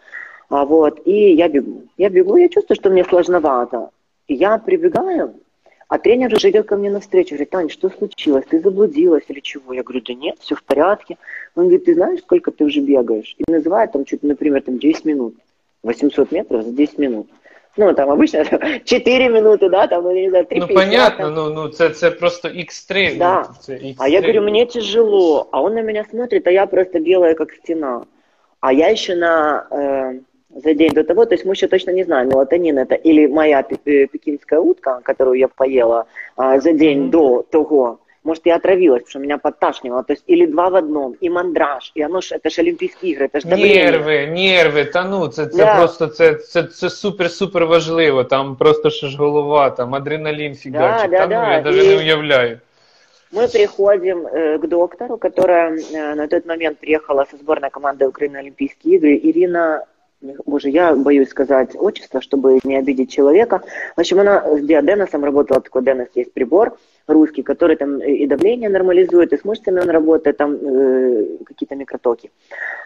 А, 0.49 0.65
вот, 0.65 1.01
и 1.05 1.33
я 1.35 1.49
бегу. 1.49 1.83
Я 1.97 2.09
бегу, 2.09 2.37
я 2.37 2.49
чувствую, 2.49 2.77
что 2.77 2.89
мне 2.89 3.05
сложновато. 3.05 3.91
И 4.29 4.35
я 4.35 4.59
прибегаю, 4.59 5.35
а 5.89 5.99
тренер 5.99 6.33
уже 6.33 6.51
идет 6.51 6.69
ко 6.69 6.77
мне 6.77 6.89
навстречу, 6.89 7.31
говорит, 7.31 7.51
Таня, 7.51 7.69
что 7.69 7.91
случилось, 7.91 8.45
ты 8.49 8.61
заблудилась 8.61 9.25
или 9.27 9.41
чего? 9.41 9.73
Я 9.73 9.83
говорю, 9.83 10.03
да 10.07 10.15
нет, 10.15 10.37
все 10.39 10.55
в 10.55 10.63
порядке. 10.63 11.19
Он 11.57 11.65
говорит, 11.65 11.87
ты 11.87 11.95
знаешь, 11.95 12.21
сколько 12.21 12.53
ты 12.53 12.63
уже 12.63 12.81
бегаешь? 12.81 13.35
И 13.39 13.51
называет 13.51 13.91
там 13.91 14.05
чуть, 14.05 14.23
например, 14.23 14.63
там 14.63 14.79
10 14.79 15.05
минут. 15.05 15.35
800 15.83 16.31
метров 16.31 16.65
за 16.65 16.71
10 16.71 16.99
минут. 16.99 17.27
Ну, 17.77 17.95
там 17.95 18.11
обычно 18.11 18.45
4 18.85 19.29
минуты, 19.29 19.69
да, 19.69 19.87
там, 19.87 20.05
ну, 20.05 20.13
не 20.13 20.29
знаю, 20.29 20.47
3 20.47 20.61
Ну, 20.61 20.69
понятно, 20.69 21.31
ну, 21.31 21.51
ну, 21.51 21.69
це, 21.69 21.91
це 21.91 22.11
просто 22.11 22.49
X3. 22.49 23.19
Да. 23.19 23.47
Ну, 23.49 23.55
це 23.61 23.73
X3. 23.73 23.95
А 23.99 24.09
я 24.09 24.21
говорю, 24.21 24.43
мне 24.43 24.67
тяжело, 24.67 25.49
а 25.51 25.63
он 25.63 25.75
на 25.75 25.83
меня 25.83 26.05
смотрит, 26.11 26.47
а 26.47 26.51
я 26.51 26.67
просто 26.67 27.01
белая, 27.01 27.35
как 27.35 27.53
стена. 27.53 28.03
А 28.61 28.73
я 28.73 28.91
еще 28.91 29.17
на, 29.17 29.67
э, 29.71 30.61
за 30.61 30.75
день 30.75 30.93
до 30.93 31.03
того, 31.05 31.25
то 31.25 31.35
есть 31.35 31.45
мы 31.45 31.53
еще 31.53 31.67
точно 31.67 31.93
не 31.93 32.05
знаем, 32.05 32.29
мелатонин 32.29 32.79
это 32.79 32.95
или 32.95 33.27
моя 33.27 33.63
пекинская 33.63 34.61
утка, 34.61 35.01
которую 35.03 35.39
я 35.39 35.49
поела 35.49 36.07
э, 36.37 36.61
за 36.61 36.73
день 36.73 37.07
mm-hmm. 37.07 37.11
до 37.11 37.43
того, 37.51 37.99
может, 38.24 38.46
я 38.46 38.56
отравилась, 38.56 39.04
потому 39.04 39.10
что 39.10 39.20
меня 39.20 39.38
подташнивало. 39.38 40.04
То 40.04 40.14
есть 40.14 40.24
или 40.28 40.46
два 40.46 40.70
в 40.70 40.76
одном, 40.76 41.14
и 41.14 41.30
мандраж, 41.30 41.92
и 41.96 42.06
оно 42.06 42.22
ж, 42.22 42.36
это 42.36 42.50
ж 42.50 42.62
Олімпійські 42.62 43.08
ігри, 43.10 43.30
це 43.32 43.40
ж 43.40 43.48
Нерви, 43.48 44.28
нерви, 44.28 44.86
та 44.86 45.04
ну, 45.04 45.28
це, 45.28 45.46
це 45.46 45.58
да. 45.58 45.78
просто, 45.78 46.08
це, 46.08 46.34
це, 46.34 46.64
це 46.64 46.88
супер-супер 46.88 47.66
важливо, 47.66 48.24
там 48.24 48.56
просто 48.56 48.90
ще 48.90 49.08
ж 49.08 49.18
голова, 49.18 49.70
там 49.70 49.96
адреналин 49.96 50.56
фігачить, 50.56 51.12
да, 51.12 51.18
да, 51.18 51.28
та 51.28 51.36
ну, 51.36 51.46
да. 51.46 51.54
я 51.54 51.62
даже 51.62 51.86
и... 51.86 51.88
не 51.88 51.96
уявляю. 51.96 52.60
Мы 53.32 53.48
приходим 53.50 54.26
э, 54.26 54.58
к 54.58 54.68
доктору, 54.68 55.18
которая 55.18 55.78
э, 55.78 56.16
на 56.16 56.28
тот 56.28 56.46
момент 56.46 56.80
приехала 56.80 57.26
со 57.32 57.38
сборной 57.38 57.70
команды 57.70 58.08
Украины 58.08 58.34
на 58.34 58.40
Олимпийские 58.40 58.96
игры, 58.96 59.20
Ирина 59.22 59.84
Боже, 60.46 60.70
я 60.70 60.96
боюсь 60.96 61.30
сказать 61.30 61.76
отчество, 61.76 62.22
чтобы 62.22 62.60
не 62.64 62.76
обидеть 62.76 63.12
человека. 63.12 63.62
В 63.96 64.00
общем, 64.00 64.20
она 64.20 64.58
с 64.58 64.62
диаденосом 64.62 65.24
работала, 65.24 65.62
такой 65.62 65.84
Денос 65.84 66.08
есть 66.16 66.34
прибор, 66.34 66.76
русский, 67.07 67.43
который 67.43 67.77
там 67.77 67.99
и 67.99 68.27
давление 68.27 68.69
нормализует, 68.69 69.33
и 69.33 69.37
с 69.37 69.45
мышцами 69.45 69.81
он 69.81 69.91
работает, 69.91 70.37
там 70.37 70.55
э, 70.55 71.27
какие-то 71.45 71.75
микротоки. 71.75 72.31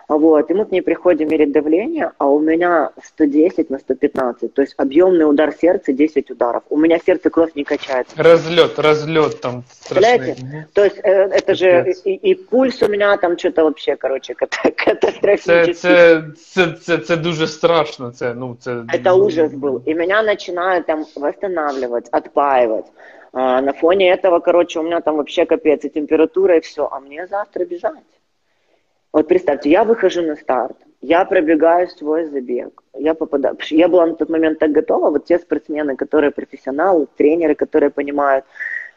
Вот, 0.08 0.50
и 0.50 0.54
мы 0.54 0.64
к 0.64 0.70
ней 0.70 0.82
приходим 0.82 1.28
мерить 1.28 1.52
давление, 1.52 2.12
а 2.18 2.28
у 2.28 2.38
меня 2.38 2.90
110 3.02 3.70
на 3.70 3.78
115, 3.78 4.54
то 4.54 4.62
есть 4.62 4.74
объемный 4.78 5.28
удар 5.28 5.52
сердца 5.52 5.92
10 5.92 6.30
ударов. 6.30 6.62
У 6.70 6.76
меня 6.76 6.98
сердце 7.04 7.28
кровь 7.28 7.54
не 7.56 7.64
качается. 7.64 8.14
Разлет, 8.16 8.78
разлет 8.78 9.40
там. 9.40 9.64
Угу. 9.90 10.44
То 10.74 10.84
есть 10.84 10.98
э, 11.02 11.10
это 11.10 11.54
же 11.54 11.92
и, 12.04 12.14
и 12.14 12.34
пульс 12.34 12.82
у 12.82 12.88
меня 12.88 13.16
там 13.16 13.36
что-то 13.36 13.64
вообще, 13.64 13.96
короче, 13.96 14.34
катастрофический. 14.76 15.74
Це, 15.74 16.22
це, 16.36 16.72
це, 16.72 16.98
це 16.98 17.16
дуже 17.16 17.46
страшно. 17.46 18.10
Це, 18.10 18.34
ну, 18.34 18.56
це... 18.60 18.84
Это 18.92 19.14
ужас 19.14 19.52
был. 19.52 19.82
И 19.86 19.94
меня 19.94 20.22
начинают 20.22 20.86
там 20.86 21.04
восстанавливать, 21.16 22.08
отпаивать. 22.12 22.86
А 23.38 23.60
на 23.60 23.74
фоне 23.74 24.08
этого, 24.08 24.40
короче, 24.40 24.80
у 24.80 24.82
меня 24.82 25.02
там 25.02 25.16
вообще 25.16 25.44
капец, 25.44 25.84
и 25.84 25.90
температура, 25.90 26.56
и 26.56 26.60
все. 26.62 26.88
А 26.90 27.00
мне 27.00 27.26
завтра 27.26 27.66
бежать. 27.66 27.92
Вот 29.12 29.28
представьте, 29.28 29.68
я 29.68 29.84
выхожу 29.84 30.22
на 30.22 30.36
старт, 30.36 30.78
я 31.02 31.22
пробегаю 31.26 31.86
свой 31.88 32.24
забег, 32.24 32.82
я 32.94 33.12
попадаю. 33.12 33.58
Я 33.68 33.88
была 33.88 34.06
на 34.06 34.14
тот 34.14 34.30
момент 34.30 34.58
так 34.58 34.72
готова, 34.72 35.10
вот 35.10 35.26
те 35.26 35.38
спортсмены, 35.38 35.96
которые 35.96 36.30
профессионалы, 36.30 37.08
тренеры, 37.18 37.54
которые 37.54 37.90
понимают. 37.90 38.46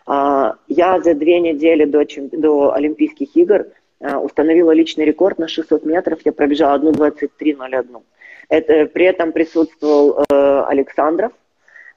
А, 0.06 0.56
я 0.70 1.02
за 1.02 1.16
две 1.16 1.42
недели 1.42 1.84
до, 1.84 2.06
до 2.32 2.74
Олимпийских 2.74 3.36
игр 3.36 3.66
а, 4.00 4.20
установила 4.20 4.72
личный 4.72 5.04
рекорд 5.04 5.38
на 5.40 5.50
600 5.50 5.86
метров, 5.86 6.20
я 6.24 6.32
пробежала 6.32 6.80
1.23.01. 6.80 8.04
Это, 8.48 8.86
при 8.86 9.04
этом 9.04 9.34
присутствовал 9.34 10.24
э, 10.32 10.64
Александров, 10.66 11.34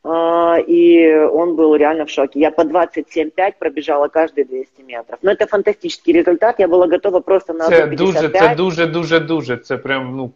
и 0.04 1.28
он 1.32 1.54
был 1.54 1.76
реально 1.76 2.04
в 2.04 2.10
шоке. 2.10 2.40
Я 2.40 2.50
по 2.50 2.62
27,5 2.62 3.54
пробежала 3.58 4.08
каждые 4.08 4.44
200 4.44 4.82
метров. 4.82 5.18
Но 5.22 5.30
это 5.30 5.46
фантастический 5.46 6.12
результат, 6.12 6.58
я 6.58 6.66
была 6.66 6.88
готова 6.88 7.20
просто 7.20 7.52
на 7.52 7.68
Це 7.68 7.86
дуже, 7.86 8.28
це 8.28 8.54
дуже, 8.56 8.86
дуже, 8.86 9.20
дуже, 9.20 9.56
це 9.56 9.76
прям, 9.76 10.16
ну... 10.16 10.32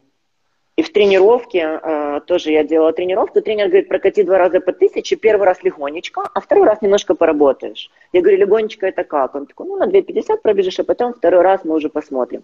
И 0.76 0.82
в 0.82 0.92
тренировке 0.92 1.80
э, 1.82 2.20
тоже 2.26 2.52
я 2.52 2.62
делала 2.62 2.92
тренировку. 2.92 3.40
Тренер 3.40 3.68
говорит, 3.68 3.88
прокати 3.88 4.24
два 4.24 4.36
раза 4.36 4.60
по 4.60 4.72
тысяче, 4.72 5.16
первый 5.16 5.46
раз 5.46 5.64
легонечко, 5.64 6.30
а 6.34 6.40
второй 6.40 6.66
раз 6.66 6.82
немножко 6.82 7.14
поработаешь. 7.14 7.90
Я 8.12 8.20
говорю, 8.20 8.36
легонечко 8.36 8.86
это 8.86 9.02
как? 9.02 9.34
Он 9.34 9.46
такой, 9.46 9.66
ну 9.68 9.76
на 9.78 9.86
2,50 9.86 10.36
пробежишь, 10.42 10.78
а 10.78 10.84
потом 10.84 11.14
второй 11.14 11.40
раз 11.40 11.64
мы 11.64 11.76
уже 11.76 11.88
посмотрим. 11.88 12.42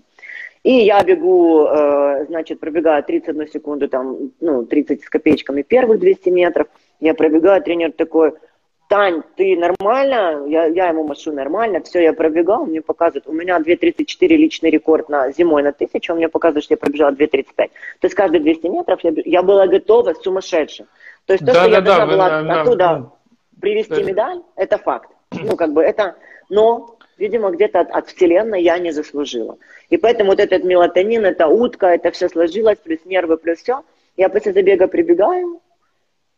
И 0.63 0.73
я 0.73 1.03
бегу, 1.03 1.67
э, 1.67 2.25
значит, 2.29 2.59
пробегаю 2.59 3.05
31 3.05 3.49
секунду, 3.49 3.89
там, 3.89 4.31
ну, 4.41 4.65
30 4.65 5.03
с 5.03 5.09
копеечками 5.11 5.61
первых 5.61 5.99
200 5.99 6.31
метров. 6.31 6.69
Я 7.03 7.15
пробегаю, 7.15 7.61
тренер 7.61 7.91
такой, 7.93 8.33
Тань, 8.89 9.23
ты 9.37 9.57
нормально? 9.57 10.47
Я, 10.47 10.67
я 10.67 10.89
ему 10.89 11.03
машу 11.03 11.33
нормально. 11.33 11.81
Все, 11.81 12.01
я 12.01 12.13
пробегал, 12.13 12.65
мне 12.65 12.81
показывают, 12.81 13.27
у 13.27 13.33
меня 13.33 13.59
2.34 13.59 14.29
личный 14.29 14.71
рекорд 14.71 15.09
на 15.09 15.33
зимой 15.33 15.65
на 15.65 15.71
1000, 15.71 16.13
он 16.13 16.19
мне 16.19 16.29
показывает, 16.29 16.65
что 16.65 16.75
я 16.75 16.79
пробежала 16.79 17.11
2.35. 17.11 17.55
То 17.57 17.71
есть 18.03 18.15
каждые 18.15 18.41
200 18.41 18.67
метров 18.69 19.01
я, 19.03 19.13
я 19.25 19.43
была 19.43 19.67
готова 19.67 20.15
сумасшедше. 20.15 20.87
То 21.27 21.33
есть 21.33 21.45
то, 21.45 21.53
да, 21.53 21.61
что 21.61 21.71
да, 21.71 21.77
я 21.77 21.81
да, 21.81 21.97
должна 21.97 22.07
была 22.07 22.43
на, 22.43 22.61
оттуда 22.61 22.87
на, 22.87 23.13
привести 23.61 23.97
да. 23.97 24.03
медаль, 24.03 24.43
это 24.55 24.79
факт. 24.79 25.11
Ну, 25.33 25.57
как 25.57 25.73
бы 25.73 25.83
это... 25.83 26.15
Но, 26.51 26.99
видимо, 27.19 27.51
где-то 27.51 27.81
от, 27.81 27.91
от 27.91 28.09
вселенной 28.09 28.63
я 28.63 28.79
не 28.79 28.93
заслужила. 28.93 29.59
И 29.91 29.97
поэтому 29.97 30.31
вот 30.31 30.39
этот 30.39 30.63
мелатонин, 30.63 31.27
это 31.27 31.49
утка, 31.49 31.89
это 31.89 32.13
все 32.13 32.29
сложилось, 32.29 32.79
плюс 32.79 33.01
нервы, 33.07 33.39
плюс 33.39 33.59
все. 33.59 33.83
Я 34.17 34.29
после 34.29 34.53
забега 34.53 34.87
прибегаю, 34.87 35.61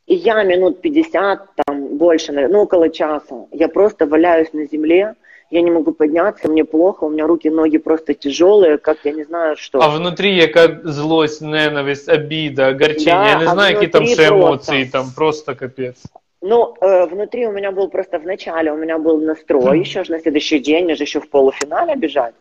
и 0.07 0.15
я 0.15 0.43
минут 0.43 0.81
50, 0.81 1.41
там 1.65 1.97
больше, 1.97 2.33
ну 2.33 2.63
около 2.63 2.89
часа, 2.91 3.47
я 3.53 3.69
просто 3.69 4.07
валяюсь 4.07 4.53
на 4.53 4.67
земле, 4.67 5.15
я 5.51 5.63
не 5.63 5.71
могу 5.71 5.93
подняться, 5.93 6.49
мне 6.49 6.65
плохо, 6.65 7.05
у 7.05 7.11
меня 7.11 7.27
руки, 7.27 7.49
ноги 7.49 7.79
просто 7.79 8.15
тяжелые, 8.15 8.79
как 8.79 8.99
я 9.05 9.13
не 9.13 9.25
знаю 9.25 9.57
что. 9.57 9.81
А 9.81 9.89
внутри 9.89 10.35
яка 10.35 10.81
злость, 10.83 11.41
ненависть, 11.41 12.09
обида, 12.09 12.69
огорчение, 12.69 13.15
да, 13.15 13.29
я 13.29 13.39
не 13.39 13.45
а 13.45 13.51
знаю, 13.51 13.75
какие 13.75 13.91
там 13.91 14.07
ще 14.07 14.29
эмоции, 14.29 14.85
там 14.85 15.07
просто 15.15 15.55
капец. 15.55 15.97
Ну, 16.41 16.75
э, 16.81 17.07
внутри 17.07 17.47
у 17.47 17.53
меня 17.53 17.73
был 17.73 17.89
просто 17.89 18.19
в 18.19 18.27
начале, 18.27 18.71
у 18.73 18.77
меня 18.77 18.99
был 18.99 19.19
настрой, 19.19 19.79
еще 19.79 20.05
же 20.05 20.13
на 20.13 20.21
следующий 20.21 20.59
день, 20.59 20.85
мне 20.85 20.95
же 20.95 21.05
еще 21.05 21.21
в 21.21 21.31
полуфинале 21.31 21.97
бежать. 21.97 22.35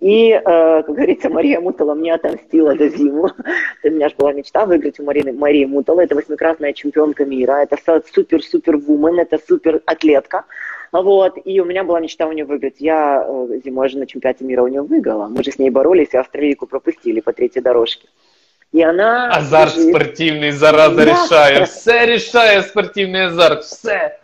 И, 0.00 0.30
э, 0.30 0.42
как 0.42 0.94
говорится, 0.94 1.30
Мария 1.30 1.58
Мутала 1.58 1.94
мне 1.94 2.12
отомстила 2.12 2.76
за 2.76 2.88
зиму. 2.88 3.30
У 3.84 3.88
меня 3.88 4.08
же 4.08 4.14
была 4.16 4.32
мечта 4.32 4.66
выиграть 4.66 5.00
у 5.00 5.04
Марии, 5.04 5.30
Марии 5.30 5.64
Мутала. 5.64 6.00
Это 6.00 6.14
восьмикратная 6.14 6.74
чемпионка 6.74 7.24
мира, 7.24 7.62
это 7.62 7.76
супер-супер-вумен, 8.14 9.18
это 9.18 9.38
супер-атлетка. 9.38 10.44
Вот, 10.92 11.38
и 11.42 11.60
у 11.60 11.64
меня 11.64 11.82
была 11.82 12.00
мечта 12.00 12.26
у 12.26 12.32
нее 12.32 12.44
выиграть. 12.44 12.76
Я 12.78 13.24
э, 13.26 13.60
зимой 13.64 13.88
же 13.88 13.98
на 13.98 14.06
чемпионате 14.06 14.44
мира 14.44 14.62
у 14.62 14.68
нее 14.68 14.82
выиграла. 14.82 15.28
Мы 15.28 15.42
же 15.42 15.50
с 15.50 15.58
ней 15.58 15.70
боролись, 15.70 16.10
и 16.12 16.18
австралийку 16.18 16.66
пропустили 16.66 17.20
по 17.20 17.32
третьей 17.32 17.62
дорожке. 17.62 18.06
И 18.72 18.82
она... 18.82 19.30
Азарт 19.30 19.76
бежит. 19.76 19.94
спортивный, 19.94 20.52
зараза, 20.52 20.94
да. 20.94 21.04
решає. 21.04 21.64
Все 21.64 22.06
решає 22.06 22.62
спортивный 22.62 23.26
азарт, 23.26 23.64
все. 23.64 24.18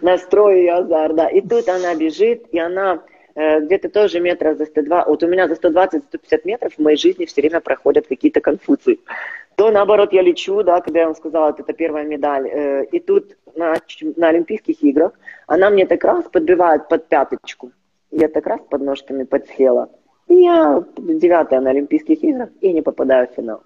Настрой 0.00 0.64
и 0.64 0.68
азарт, 0.68 1.14
да. 1.14 1.28
И 1.28 1.40
тут 1.40 1.68
она 1.68 1.94
бежит, 1.94 2.46
и 2.52 2.58
она 2.58 3.00
где-то 3.34 3.88
тоже 3.88 4.20
метра 4.20 4.54
за 4.54 4.66
102, 4.66 5.04
вот 5.06 5.22
у 5.22 5.28
меня 5.28 5.48
за 5.48 5.54
120-150 5.54 6.40
метров 6.44 6.74
в 6.74 6.78
моей 6.78 6.96
жизни 6.96 7.24
все 7.24 7.40
время 7.40 7.60
проходят 7.60 8.06
какие-то 8.06 8.40
конфуции. 8.40 9.00
То 9.56 9.70
наоборот 9.70 10.12
я 10.12 10.22
лечу, 10.22 10.62
да, 10.62 10.80
когда 10.80 11.00
я 11.00 11.06
вам 11.06 11.14
сказала, 11.14 11.50
это, 11.50 11.62
это 11.62 11.72
первая 11.72 12.04
медаль, 12.04 12.48
э, 12.48 12.84
и 12.86 13.00
тут 13.00 13.36
на, 13.54 13.76
на 14.16 14.28
Олимпийских 14.28 14.82
играх 14.82 15.12
она 15.46 15.70
мне 15.70 15.86
так 15.86 16.04
раз 16.04 16.24
подбивает 16.24 16.88
под 16.88 17.08
пяточку, 17.08 17.72
я 18.10 18.28
так 18.28 18.46
раз 18.46 18.60
под 18.68 18.82
ножками 18.82 19.24
подсела, 19.24 19.90
и 20.28 20.34
я 20.34 20.82
девятая 20.96 21.60
на 21.60 21.70
Олимпийских 21.70 22.22
играх 22.22 22.50
и 22.60 22.72
не 22.72 22.82
попадаю 22.82 23.28
в 23.28 23.32
финал. 23.32 23.62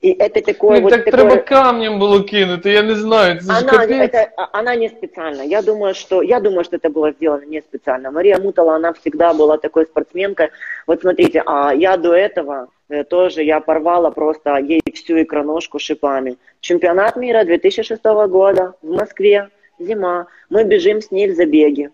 И 0.00 0.10
это 0.12 0.40
такое 0.42 0.76
ну, 0.76 0.82
вот 0.82 0.90
так 0.92 1.04
такое... 1.04 1.20
треба 1.20 1.42
камнем 1.42 1.98
было 1.98 2.22
кинути, 2.22 2.68
я 2.68 2.82
не 2.82 2.94
знаю. 2.94 3.40
Це 3.40 3.52
она, 3.52 3.84
это, 3.84 4.28
она 4.52 4.76
не 4.76 4.88
специально. 4.88 5.42
Я 5.42 5.62
думаю, 5.62 5.94
что, 5.94 6.22
я 6.22 6.40
думаю, 6.40 6.64
что 6.64 6.76
это 6.76 6.88
было 6.88 7.10
сделано 7.12 7.44
не 7.46 7.60
специально. 7.60 8.10
Мария 8.10 8.38
Мутала, 8.38 8.76
она 8.76 8.92
всегда 8.92 9.34
была 9.34 9.58
такой 9.58 9.86
спортсменкой. 9.86 10.50
Вот 10.86 11.00
смотрите, 11.00 11.42
а 11.44 11.74
я 11.74 11.96
до 11.96 12.14
этого 12.14 12.68
э, 12.88 13.02
тоже, 13.02 13.42
я 13.42 13.58
порвала 13.58 14.10
просто 14.10 14.58
ей 14.58 14.80
всю 14.94 15.20
икроножку 15.20 15.80
шипами. 15.80 16.36
Чемпионат 16.60 17.16
мира 17.16 17.44
2006 17.44 18.04
года 18.28 18.74
в 18.82 18.90
Москве, 18.90 19.48
зима. 19.80 20.26
Мы 20.48 20.62
бежим 20.62 21.00
с 21.00 21.10
ней 21.10 21.28
в 21.28 21.34
забеге. 21.34 21.90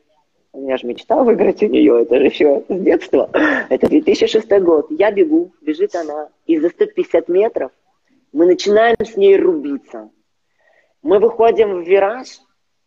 У 0.53 0.61
меня 0.61 0.77
же 0.77 0.87
мечта 0.87 1.23
выиграть 1.23 1.62
у 1.62 1.67
нее, 1.67 2.03
это 2.03 2.19
же 2.19 2.27
еще 2.27 2.62
с 2.69 2.81
детства. 2.81 3.31
Это 3.71 3.88
2006 3.88 4.51
год. 4.61 4.87
Я 4.90 5.11
бегу, 5.11 5.53
бежит 5.62 5.95
она, 5.97 6.29
и 6.47 6.61
за 6.61 6.69
150 6.69 7.29
метров 7.29 7.71
мы 8.35 8.47
начинаем 8.47 8.97
с 8.99 9.16
ней 9.16 9.37
рубиться. 9.38 10.11
Мы 11.03 11.20
выходим 11.20 11.83
в 11.83 11.88
вираж, 11.88 12.27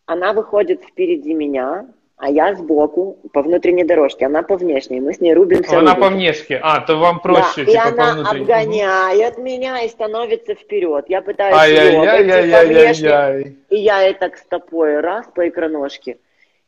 она 0.05 0.33
выходит 0.33 0.83
впереди 0.83 1.33
меня, 1.33 1.87
а 2.17 2.29
я 2.29 2.53
сбоку 2.53 3.17
по 3.31 3.41
внутренней 3.41 3.85
дорожке, 3.85 4.25
она 4.25 4.43
по 4.43 4.57
внешней, 4.57 4.99
мы 4.99 5.13
с 5.13 5.21
ней 5.21 5.33
рубимся. 5.33 5.77
Она 5.77 5.93
рубимся. 5.93 6.01
по 6.01 6.15
внешке, 6.15 6.59
а, 6.61 6.81
то 6.81 6.97
вам 6.97 7.21
проще, 7.21 7.63
да, 7.63 7.65
типа, 7.65 7.71
и 7.71 7.75
она 7.75 8.23
по 8.23 8.29
обгоняет 8.31 9.37
меня 9.37 9.81
и 9.83 9.89
становится 9.89 10.53
вперед. 10.53 11.05
Я 11.07 11.21
пытаюсь 11.21 11.55
ай 11.55 12.51
по 12.51 12.67
внешне, 12.67 13.55
и 13.69 13.77
я 13.77 14.09
и 14.09 14.13
так 14.13 14.37
стопой 14.37 14.99
раз 14.99 15.27
по 15.33 15.47
икроножке. 15.47 16.17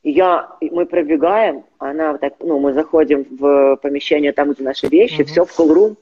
И 0.04 0.12
я, 0.12 0.52
мы 0.62 0.86
пробегаем, 0.86 1.66
она 1.80 2.18
так, 2.18 2.36
ну, 2.40 2.60
мы 2.60 2.72
заходим 2.72 3.26
в 3.30 3.76
помещение 3.78 4.32
там, 4.32 4.54
где 4.54 4.64
наши 4.64 4.88
вещи, 4.88 5.24
угу. 5.24 5.28
все 5.28 5.44
в 5.44 5.54
колрум, 5.54 5.98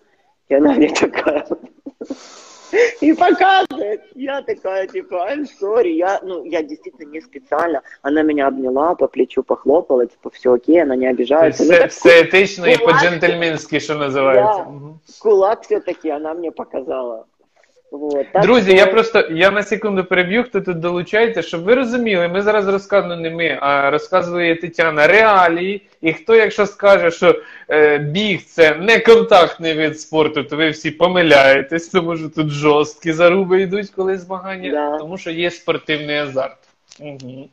и 0.49 0.53
она 0.53 0.73
мне 0.73 0.89
такая 0.89 1.47
и 3.01 3.13
показывает. 3.13 4.01
Я 4.15 4.41
такая, 4.41 4.87
типа, 4.87 5.27
I'm 5.29 5.45
sorry. 5.61 5.91
Я, 5.91 6.19
ну, 6.23 6.43
я 6.43 6.61
действительно 6.63 7.09
не 7.09 7.21
специально. 7.21 7.81
Она 8.01 8.21
меня 8.21 8.47
обняла, 8.47 8.95
по 8.95 9.07
плечу 9.07 9.43
похлопала, 9.43 10.05
типа, 10.05 10.29
все 10.31 10.53
окей, 10.53 10.81
она 10.81 10.95
не 10.95 11.07
обижается. 11.07 11.63
Все, 11.63 11.81
ну, 11.81 11.87
все 11.89 12.23
этично 12.23 12.65
и 12.65 12.77
по-джентльменски, 12.77 13.79
что 13.79 13.95
называется. 13.95 14.63
Да, 14.63 14.69
угу. 14.69 14.99
Кулак 15.19 15.63
все-таки 15.63 16.09
она 16.09 16.33
мне 16.33 16.51
показала. 16.51 17.27
Вот, 17.91 18.25
так 18.31 18.41
Друзі, 18.41 18.71
що... 18.71 18.77
я 18.77 18.85
просто 18.85 19.19
я 19.31 19.51
на 19.51 19.63
секунду 19.63 20.03
переб'ю, 20.03 20.43
хто 20.43 20.61
тут 20.61 20.79
долучається, 20.79 21.41
щоб 21.41 21.63
ви 21.63 21.75
розуміли, 21.75 22.27
ми 22.27 22.41
зараз 22.41 22.67
розказуємо 22.67 23.21
не 23.21 23.29
ми, 23.29 23.57
а 23.61 23.89
розказує 23.89 24.55
Тетяна 24.55 25.07
реалії. 25.07 25.81
І 26.01 26.13
хто, 26.13 26.35
якщо 26.35 26.65
скаже, 26.65 27.11
що 27.11 27.41
е, 27.69 27.97
біг 27.97 28.41
це 28.41 28.75
не 28.75 28.99
контактний 28.99 29.73
вид 29.73 29.99
спорту, 29.99 30.43
то 30.43 30.55
ви 30.55 30.69
всі 30.69 30.91
помиляєтесь, 30.91 31.87
тому 31.87 32.17
що 32.17 32.29
тут 32.29 32.49
жорсткі 32.49 33.11
заруби 33.11 33.61
йдуть, 33.61 33.89
коли 33.89 34.17
змагання, 34.17 34.71
да. 34.71 34.97
тому 34.97 35.17
що 35.17 35.31
є 35.31 35.51
спортивний 35.51 36.17
азарт. 36.17 36.57
Угу. 36.99 37.49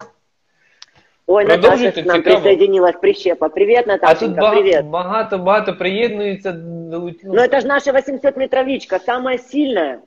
Ой, 1.27 1.45
Наташа 1.45 1.93
к 1.93 2.03
нам 2.03 2.23
присоединилась, 2.23 2.97
прищепа. 3.01 3.49
Привет, 3.49 3.87
Наташенька, 3.87 4.41
а 4.41 4.51
тут 4.51 4.55
привет. 4.55 4.85
багато-багато 4.87 5.77
приєднується. 5.77 6.53
Ну, 6.53 7.11
ну 7.25 7.35
это 7.35 7.61
же 7.61 7.67
наша 7.67 7.93
800 7.93 8.37
метровичка, 8.37 8.99
самая 8.99 9.39
сильная. 9.39 10.01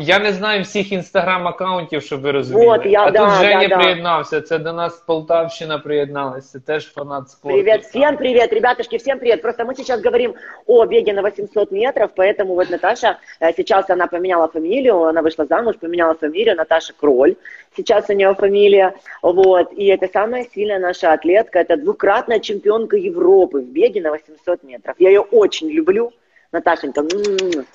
Я 0.00 0.18
не 0.18 0.32
знаю 0.32 0.62
всіх 0.62 0.92
інстаграм-аккаунтів, 0.92 2.02
щоб 2.02 2.20
ви 2.20 2.32
розуміли. 2.32 2.66
Вот, 2.66 2.86
я, 2.86 3.04
а 3.04 3.10
да, 3.10 3.18
тут 3.18 3.34
Женя 3.34 3.68
да, 3.68 3.76
приєднався. 3.76 4.40
Це 4.40 4.58
до 4.58 4.72
нас 4.72 4.96
Полтавщина 5.06 5.78
приєдналася. 5.78 6.48
Це 6.52 6.60
теж 6.60 6.92
фанат 6.92 7.30
спорту. 7.30 7.56
Привет, 7.56 7.84
всем 7.84 8.16
привет, 8.16 8.52
ребятушки, 8.52 8.96
всем 8.96 9.18
привет. 9.18 9.42
Просто 9.42 9.64
мы 9.64 9.74
сейчас 9.74 10.02
говорим 10.02 10.34
о 10.66 10.86
беге 10.86 11.12
на 11.12 11.22
800 11.22 11.72
метров, 11.72 12.10
поэтому 12.16 12.54
вот 12.54 12.70
Наташа, 12.70 13.18
э, 13.40 13.52
сейчас 13.56 13.90
она 13.90 14.06
поменяла 14.06 14.46
фамилию, 14.46 15.02
она 15.02 15.20
вышла 15.20 15.46
замуж, 15.46 15.76
поменяла 15.80 16.14
фамилию, 16.14 16.56
Наташа 16.56 16.92
Кроль, 17.00 17.34
сейчас 17.76 18.10
у 18.10 18.12
нее 18.12 18.34
фамилия, 18.34 18.94
вот, 19.22 19.72
и 19.72 19.86
это 19.86 20.08
самая 20.12 20.46
сильная 20.54 20.78
наша 20.78 21.12
атлетка, 21.12 21.58
это 21.58 21.76
двукратная 21.76 22.38
чемпионка 22.38 22.96
Европы 22.96 23.60
в 23.60 23.66
беге 23.66 24.00
на 24.00 24.10
800 24.10 24.62
метров. 24.62 24.94
Я 24.98 25.08
ее 25.08 25.20
очень 25.20 25.68
люблю, 25.70 26.12
Наташенька, 26.52 27.00
м-м-м. 27.00 27.66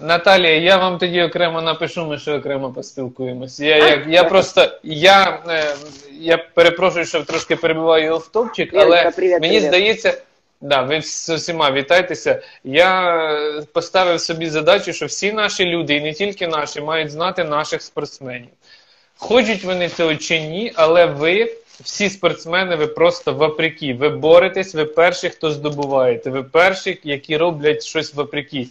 Наталія, 0.00 0.56
я 0.56 0.76
вам 0.76 0.98
тоді 0.98 1.22
окремо 1.22 1.62
напишу, 1.62 2.06
ми 2.06 2.18
ще 2.18 2.32
окремо 2.32 2.72
поспілкуємося. 2.72 3.64
Я, 3.64 3.76
я, 3.76 4.06
я 4.08 4.24
просто 4.24 4.68
я, 4.82 5.38
е, 5.48 5.74
я 6.20 6.38
перепрошую, 6.38 7.04
що 7.04 7.24
трошки 7.24 7.56
перебиваю 7.56 8.14
офтопчик, 8.14 8.74
але 8.74 9.10
привіт, 9.10 9.40
мені 9.40 9.54
привіт. 9.54 9.62
здається, 9.62 10.18
да, 10.60 10.82
ви 10.82 11.02
з 11.02 11.28
усіма 11.28 11.70
вітайтеся. 11.70 12.42
Я 12.64 13.18
поставив 13.72 14.20
собі 14.20 14.46
задачу, 14.46 14.92
що 14.92 15.06
всі 15.06 15.32
наші 15.32 15.64
люди, 15.64 15.94
і 15.94 16.00
не 16.00 16.12
тільки 16.12 16.48
наші, 16.48 16.80
мають 16.80 17.10
знати 17.10 17.44
наших 17.44 17.82
спортсменів. 17.82 18.50
Хочуть 19.16 19.64
вони 19.64 19.88
цього 19.88 20.14
чи 20.14 20.40
ні, 20.40 20.72
але 20.74 21.06
ви, 21.06 21.52
всі 21.80 22.10
спортсмени, 22.10 22.76
ви 22.76 22.86
просто 22.86 23.32
вопреки. 23.32 23.94
Ви 23.94 24.08
боретесь, 24.08 24.74
ви 24.74 24.84
перші, 24.84 25.28
хто 25.28 25.50
здобуваєте, 25.50 26.30
ви 26.30 26.42
перші, 26.42 27.00
які 27.04 27.36
роблять 27.36 27.84
щось 27.84 28.14
вопреки. 28.14 28.66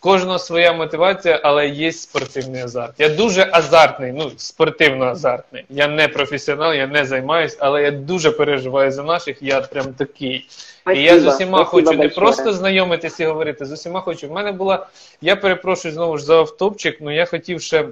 Кожного 0.00 0.38
своя 0.38 0.72
мотивація, 0.72 1.40
але 1.42 1.68
є 1.68 1.92
спортивний 1.92 2.62
азарт. 2.62 2.94
Я 2.98 3.08
дуже 3.08 3.48
азартний, 3.52 4.12
ну 4.12 4.30
спортивно 4.36 5.04
азартний. 5.04 5.64
Я 5.70 5.88
не 5.88 6.08
професіонал, 6.08 6.74
я 6.74 6.86
не 6.86 7.04
займаюсь, 7.04 7.56
але 7.60 7.82
я 7.82 7.90
дуже 7.90 8.30
переживаю 8.30 8.92
за 8.92 9.02
наших. 9.02 9.42
Я 9.42 9.60
прям 9.60 9.94
такий. 9.94 10.48
І 10.94 11.02
я 11.02 11.20
з 11.20 11.26
усіма 11.26 11.58
спасибо 11.58 11.64
хочу 11.64 11.90
не 11.90 11.96
большое. 11.96 12.10
просто 12.10 12.52
знайомитись 12.52 13.20
і 13.20 13.24
говорити, 13.24 13.64
з 13.64 13.72
усіма 13.72 14.00
хочу. 14.00 14.28
В 14.28 14.32
мене 14.32 14.52
була, 14.52 14.86
я 15.20 15.36
перепрошую 15.36 15.94
знову 15.94 16.18
ж 16.18 16.24
за 16.24 16.36
автопчик, 16.36 16.98
ну 17.00 17.14
я 17.14 17.26
хотів 17.26 17.62
ще. 17.62 17.88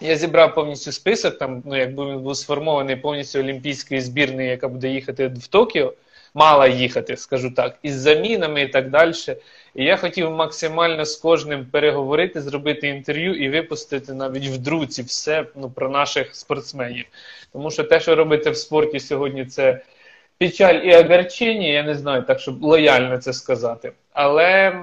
Я 0.00 0.16
зібрав 0.16 0.54
повністю 0.54 0.92
список, 0.92 1.38
там, 1.38 1.62
ну, 1.64 1.76
якби 1.76 2.06
він 2.06 2.18
був 2.18 2.36
сформований 2.36 2.96
повністю 2.96 3.38
олімпійської 3.38 4.00
збірної, 4.00 4.48
яка 4.48 4.68
буде 4.68 4.88
їхати 4.88 5.26
в 5.26 5.46
Токіо, 5.46 5.92
мала 6.36 6.66
їхати, 6.66 7.16
скажу 7.16 7.50
так, 7.50 7.78
із 7.82 7.94
замінами 7.94 8.62
і 8.62 8.68
так 8.68 8.90
далі. 8.90 9.12
І 9.74 9.84
я 9.84 9.96
хотів 9.96 10.30
максимально 10.30 11.04
з 11.04 11.16
кожним 11.16 11.66
переговорити, 11.66 12.40
зробити 12.40 12.88
інтерв'ю 12.88 13.34
і 13.34 13.48
випустити 13.48 14.12
навіть 14.14 14.46
в 14.46 14.58
друці 14.58 15.02
все 15.02 15.46
ну, 15.54 15.70
про 15.70 15.88
наших 15.88 16.34
спортсменів. 16.34 17.04
Тому 17.52 17.70
що 17.70 17.84
те, 17.84 18.00
що 18.00 18.14
робите 18.14 18.50
в 18.50 18.56
спорті 18.56 19.00
сьогодні, 19.00 19.44
це 19.44 19.80
печаль 20.38 20.74
і 20.74 20.96
огорчення, 20.96 21.68
я 21.68 21.82
не 21.82 21.94
знаю, 21.94 22.22
так 22.22 22.40
щоб 22.40 22.62
лояльно 22.62 23.18
це 23.18 23.32
сказати. 23.32 23.92
Але 24.12 24.82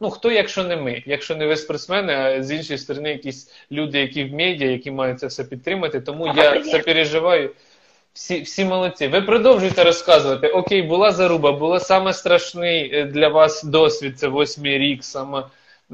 ну 0.00 0.10
хто, 0.10 0.30
якщо 0.30 0.64
не 0.64 0.76
ми, 0.76 1.02
якщо 1.06 1.36
не 1.36 1.46
ви 1.46 1.56
спортсмени, 1.56 2.14
а 2.14 2.42
з 2.42 2.50
іншої 2.50 2.78
сторони, 2.78 3.10
якісь 3.10 3.50
люди, 3.72 3.98
які 3.98 4.24
в 4.24 4.34
медіа, 4.34 4.70
які 4.70 4.90
мають 4.90 5.20
це 5.20 5.26
все 5.26 5.44
підтримати. 5.44 6.00
Тому 6.00 6.26
я 6.26 6.60
це 6.60 6.78
переживаю. 6.78 7.50
Всі, 8.13 8.41
всі 8.41 8.65
молодці. 8.65 9.07
Ви 9.07 9.21
продовжуєте 9.21 9.83
розказувати. 9.83 10.47
Окей, 10.47 10.81
була 10.81 11.11
заруба, 11.11 11.51
була 11.51 11.79
саме 11.79 12.13
страшний 12.13 12.95
е, 12.95 13.05
для 13.05 13.27
вас 13.27 13.63
досвід. 13.63 14.19
Це 14.19 14.27
восьмий 14.27 14.77
рік, 14.77 15.03
саме 15.03 15.43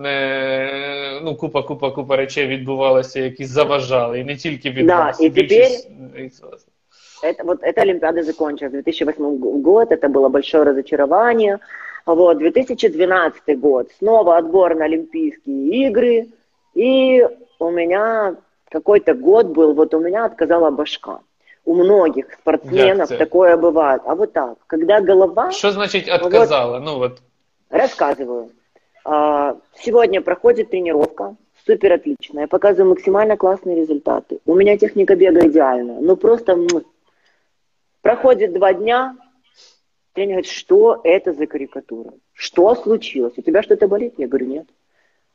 е, 0.05 1.19
ну, 1.23 1.35
купа, 1.35 1.63
купа, 1.63 1.91
купа 1.91 2.15
речей 2.15 2.47
відбувалося, 2.47 3.19
які 3.19 3.45
заважали. 3.45 4.19
І 4.19 4.23
не 4.23 4.35
тільки 4.35 4.69
від 4.71 4.85
Да, 4.85 5.05
вас. 5.05 5.21
і 5.21 5.29
більшість 5.29 5.89
із 6.17 6.41
вас. 6.41 6.67
Это, 7.23 7.43
вот 7.45 7.63
эта 7.63 7.81
Олимпиада 7.81 8.23
закончилась. 8.23 8.73
2008 8.73 9.61
год, 9.63 9.91
это 9.91 10.09
было 10.09 10.29
большое 10.29 10.63
разочарование. 10.63 11.59
Вот, 12.05 12.37
2012 12.37 13.59
год, 13.59 13.91
снова 13.97 14.37
отбор 14.37 14.75
на 14.75 14.85
Олимпийские 14.85 15.87
игры. 15.87 16.25
И 16.75 17.25
у 17.59 17.71
меня 17.71 18.35
какой-то 18.69 19.13
год 19.13 19.47
был, 19.47 19.73
вот 19.73 19.93
у 19.93 19.99
меня 19.99 20.25
отказала 20.25 20.69
башка. 20.69 21.19
У 21.68 21.74
многих 21.74 22.32
спортсменов 22.32 23.10
Як 23.10 23.18
такое 23.18 23.56
бывает. 23.58 24.00
А 24.06 24.14
вот 24.14 24.32
так, 24.32 24.56
когда 24.66 25.00
голова... 25.00 25.50
Що 25.50 25.70
значить 25.70 26.08
отказала? 26.08 26.80
Ну 26.80 27.00
от 27.00 27.20
Рассказываю. 27.70 28.48
А, 29.04 29.54
Сегодня 29.74 30.22
проходит 30.22 30.70
тренировка, 30.70 31.36
супер 31.66 31.92
отличная. 31.92 32.42
Я 32.42 32.48
показываю 32.48 32.94
максимально 32.94 33.36
классные 33.36 33.76
результаты. 33.76 34.38
У 34.46 34.54
меня 34.54 34.78
техника 34.78 35.14
бега 35.14 35.46
идеальная. 35.46 36.00
Ну 36.00 36.16
просто 36.16 36.56
проходит 38.00 38.54
два 38.54 38.72
дня, 38.72 39.14
тренер 40.14 40.36
говорит, 40.36 40.50
что 40.50 41.02
это 41.04 41.34
за 41.34 41.46
карикатура? 41.46 42.12
Что 42.32 42.74
случилось? 42.76 43.34
У 43.36 43.42
тебя 43.42 43.62
что-то 43.62 43.88
болит? 43.88 44.14
Я 44.16 44.26
говорю, 44.26 44.46
нет. 44.46 44.66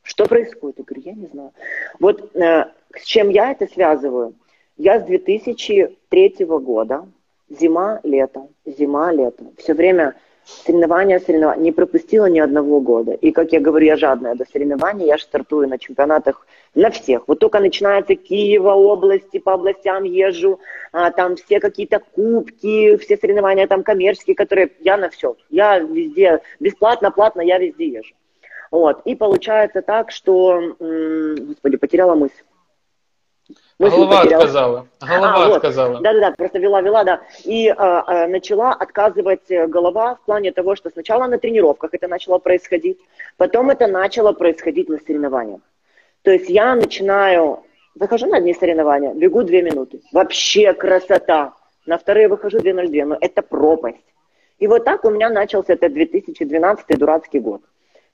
Что 0.01 0.25
происходит? 0.25 0.79
Я 0.79 0.83
говорю, 0.83 1.03
я 1.05 1.13
не 1.13 1.27
знаю. 1.27 1.51
Вот 1.99 2.35
э, 2.35 2.65
с 2.95 3.03
чем 3.05 3.29
я 3.29 3.51
это 3.51 3.67
связываю? 3.67 4.33
Я 4.77 4.99
с 4.99 5.03
2003 5.03 6.35
года, 6.39 7.05
зима, 7.47 7.99
лето, 8.03 8.47
зима, 8.65 9.11
лето, 9.11 9.43
все 9.57 9.75
время 9.75 10.15
соревнования, 10.45 11.19
соревнования, 11.19 11.63
не 11.63 11.71
пропустила 11.71 12.25
ни 12.25 12.39
одного 12.39 12.81
года. 12.81 13.11
И, 13.13 13.31
как 13.31 13.51
я 13.53 13.59
говорю, 13.59 13.85
я 13.85 13.97
жадная 13.97 14.33
до 14.33 14.45
соревнований, 14.45 15.05
я 15.05 15.17
же 15.17 15.23
стартую 15.23 15.69
на 15.69 15.77
чемпионатах 15.77 16.47
на 16.73 16.89
всех. 16.89 17.27
Вот 17.27 17.37
только 17.37 17.59
начинается 17.59 18.15
Киева, 18.15 18.71
области, 18.71 19.37
по 19.37 19.53
областям 19.53 20.05
езжу, 20.05 20.59
а, 20.91 21.11
там 21.11 21.35
все 21.35 21.59
какие-то 21.59 21.99
кубки, 21.99 22.97
все 22.97 23.17
соревнования 23.17 23.67
там 23.67 23.83
коммерческие, 23.83 24.35
которые 24.35 24.71
я 24.79 24.97
на 24.97 25.09
все. 25.09 25.35
Я 25.51 25.77
везде, 25.77 26.41
бесплатно, 26.59 27.11
платно, 27.11 27.41
я 27.41 27.59
везде 27.59 27.87
езжу. 27.87 28.15
Вот. 28.71 29.01
И 29.05 29.13
получается 29.13 29.83
так, 29.83 30.09
что, 30.09 30.75
господи, 30.79 31.77
потеряла 31.77 32.15
мысль. 32.15 32.43
Мысль 33.79 33.95
голова 33.95 34.21
потеряла. 34.21 34.43
отказала. 34.43 34.87
Голова 35.01 35.33
А, 35.35 35.47
вот. 35.47 35.55
отказала. 35.57 36.01
Да-да-да, 36.01 36.31
просто 36.31 36.59
вела-вела, 36.59 37.03
да. 37.03 37.21
И 37.43 37.69
а, 37.69 37.75
а, 38.05 38.27
начала 38.27 38.73
отказывать 38.73 39.49
э, 39.49 39.67
голова 39.67 40.15
в 40.15 40.25
плане 40.25 40.51
того, 40.51 40.75
что 40.75 40.89
сначала 40.89 41.27
на 41.27 41.37
тренировках 41.37 41.93
это 41.93 42.07
начало 42.07 42.39
происходить, 42.39 42.99
потом 43.37 43.69
это 43.69 43.87
начало 43.87 44.33
происходить 44.33 44.89
на 44.89 44.97
соревнованиях. 44.99 45.61
То 46.23 46.31
есть 46.31 46.49
я 46.49 46.75
начинаю, 46.75 47.63
выхожу 47.95 48.27
на 48.27 48.37
одни 48.37 48.53
соревнования, 48.53 49.13
бегу 49.13 49.43
две 49.43 49.61
минуты. 49.61 50.01
Вообще 50.11 50.73
красота. 50.73 51.53
На 51.85 51.97
вторые 51.97 52.29
выхожу 52.29 52.59
2.02, 52.59 53.05
но 53.05 53.17
это 53.19 53.41
пропасть. 53.41 53.97
И 54.57 54.67
вот 54.67 54.85
так 54.85 55.03
у 55.03 55.09
меня 55.09 55.29
начался 55.29 55.73
этот 55.73 55.91
2012 55.91 56.97
дурацкий 56.97 57.39
год. 57.39 57.61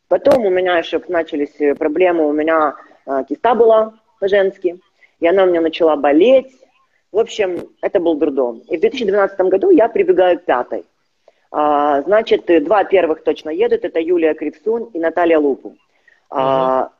Потом 0.07 0.43
у 0.43 0.49
меня 0.49 0.77
еще 0.79 0.99
начались 1.07 1.53
э, 1.59 1.75
проблемы, 1.75 2.27
у 2.27 2.31
меня 2.31 2.75
э, 3.05 3.23
киста 3.29 3.53
была 3.53 3.93
по-женски, 4.19 4.79
и 5.19 5.27
она 5.27 5.43
у 5.43 5.47
меня 5.47 5.61
начала 5.61 5.95
болеть. 5.95 6.51
В 7.11 7.19
общем, 7.19 7.69
это 7.81 7.99
был 7.99 8.15
дурдом. 8.15 8.59
И 8.69 8.77
в 8.77 8.81
2012 8.81 9.39
году 9.41 9.69
я 9.69 9.87
прибегаю 9.89 10.39
к 10.39 10.45
пятой. 10.45 10.85
А, 11.51 12.01
значит, 12.03 12.45
два 12.63 12.83
первых 12.83 13.23
точно 13.23 13.49
едут, 13.49 13.83
это 13.83 13.99
Юлия 13.99 14.33
Кривсун 14.33 14.85
и 14.93 14.99
Наталья 14.99 15.39
Лупу. 15.39 15.75
А, 16.29 16.91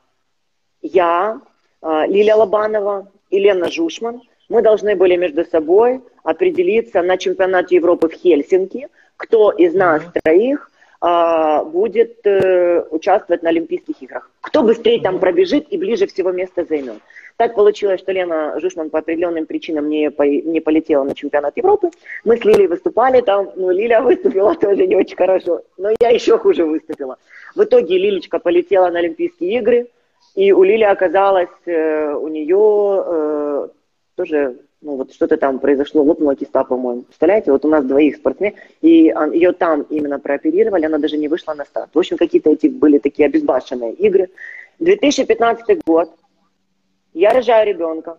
я, 0.82 1.40
а, 1.80 2.06
Лилия 2.06 2.34
Лобанова 2.34 3.08
и 3.30 3.38
Лена 3.38 3.70
Жушман, 3.70 4.22
мы 4.48 4.62
должны 4.62 4.96
были 4.96 5.14
между 5.16 5.44
собой 5.44 6.02
определиться 6.24 7.02
на 7.02 7.16
чемпионате 7.16 7.76
Европы 7.76 8.08
в 8.08 8.12
Хельсинки, 8.14 8.88
кто 9.16 9.52
из 9.52 9.74
нас 9.74 10.02
троих 10.24 10.69
будет 11.00 12.26
э, 12.26 12.82
участвовать 12.90 13.42
на 13.42 13.48
Олимпийских 13.48 14.02
играх. 14.02 14.30
Кто 14.42 14.62
быстрее 14.62 15.00
там 15.00 15.18
пробежит 15.18 15.66
и 15.70 15.78
ближе 15.78 16.06
всего 16.06 16.30
место 16.30 16.66
займет. 16.68 17.00
Так 17.40 17.54
получилось, 17.54 18.00
что 18.00 18.12
Лена 18.12 18.60
Жушман 18.60 18.90
по 18.90 18.98
определенным 18.98 19.46
причинам 19.46 19.88
не, 19.88 20.10
по- 20.10 20.24
не 20.28 20.60
полетела 20.60 21.04
на 21.04 21.14
чемпионат 21.14 21.56
Европы. 21.56 21.90
Мы 22.22 22.36
с 22.36 22.44
Лилией 22.44 22.66
выступали 22.66 23.22
там, 23.22 23.50
ну, 23.56 23.70
Лиля 23.70 24.02
выступила 24.02 24.54
тоже 24.54 24.86
не 24.86 24.94
очень 24.94 25.16
хорошо, 25.16 25.62
но 25.78 25.88
я 26.00 26.10
еще 26.10 26.36
хуже 26.36 26.66
выступила. 26.66 27.16
В 27.56 27.64
итоге 27.64 27.96
Лилечка 27.96 28.38
полетела 28.40 28.90
на 28.90 28.98
Олимпийские 28.98 29.58
игры, 29.58 29.88
и 30.34 30.52
у 30.52 30.62
Лили 30.62 30.84
оказалось, 30.84 31.48
э, 31.64 32.12
у 32.12 32.28
нее 32.28 33.04
э, 33.06 33.68
тоже, 34.16 34.56
ну, 34.82 34.96
вот 34.96 35.12
что-то 35.12 35.36
там 35.36 35.58
произошло, 35.58 36.02
лопнула 36.02 36.34
киста, 36.34 36.64
по-моему. 36.64 37.02
Представляете, 37.02 37.52
вот 37.52 37.64
у 37.64 37.68
нас 37.68 37.84
двоих 37.84 38.16
спортсмен, 38.16 38.54
и 38.80 39.10
а, 39.10 39.26
ее 39.26 39.52
там 39.52 39.82
именно 39.82 40.18
прооперировали, 40.18 40.86
она 40.86 40.98
даже 40.98 41.18
не 41.18 41.28
вышла 41.28 41.54
на 41.54 41.64
старт. 41.64 41.90
В 41.92 41.98
общем, 41.98 42.16
какие-то 42.16 42.50
эти 42.50 42.66
были 42.66 42.98
такие 42.98 43.26
обезбашенные 43.26 43.92
игры. 43.92 44.30
2015 44.78 45.84
год, 45.84 46.10
я 47.12 47.32
рожаю 47.32 47.66
ребенка. 47.66 48.18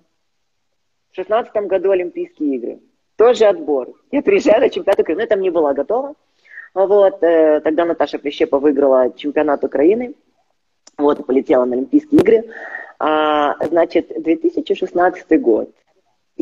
В 1.11 1.15
16 1.15 1.53
году 1.67 1.91
Олимпийские 1.91 2.55
игры. 2.55 2.79
Тоже 3.17 3.45
отбор. 3.45 3.89
Я 4.11 4.21
приезжаю 4.21 4.61
на 4.61 4.69
чемпионат 4.69 4.99
Украины. 4.99 5.17
Ну, 5.17 5.21
я 5.23 5.27
там 5.27 5.41
не 5.41 5.49
была 5.49 5.73
готова. 5.73 6.13
Вот, 6.73 7.21
э, 7.21 7.59
тогда 7.61 7.85
Наташа 7.85 8.17
Прищепа 8.17 8.59
выиграла 8.59 9.11
чемпионат 9.15 9.63
Украины. 9.63 10.13
Вот, 10.97 11.25
полетела 11.25 11.65
на 11.65 11.75
Олимпийские 11.75 12.21
игры. 12.21 12.43
А, 12.99 13.55
значит, 13.65 14.11
2016 14.21 15.41
год. 15.41 15.73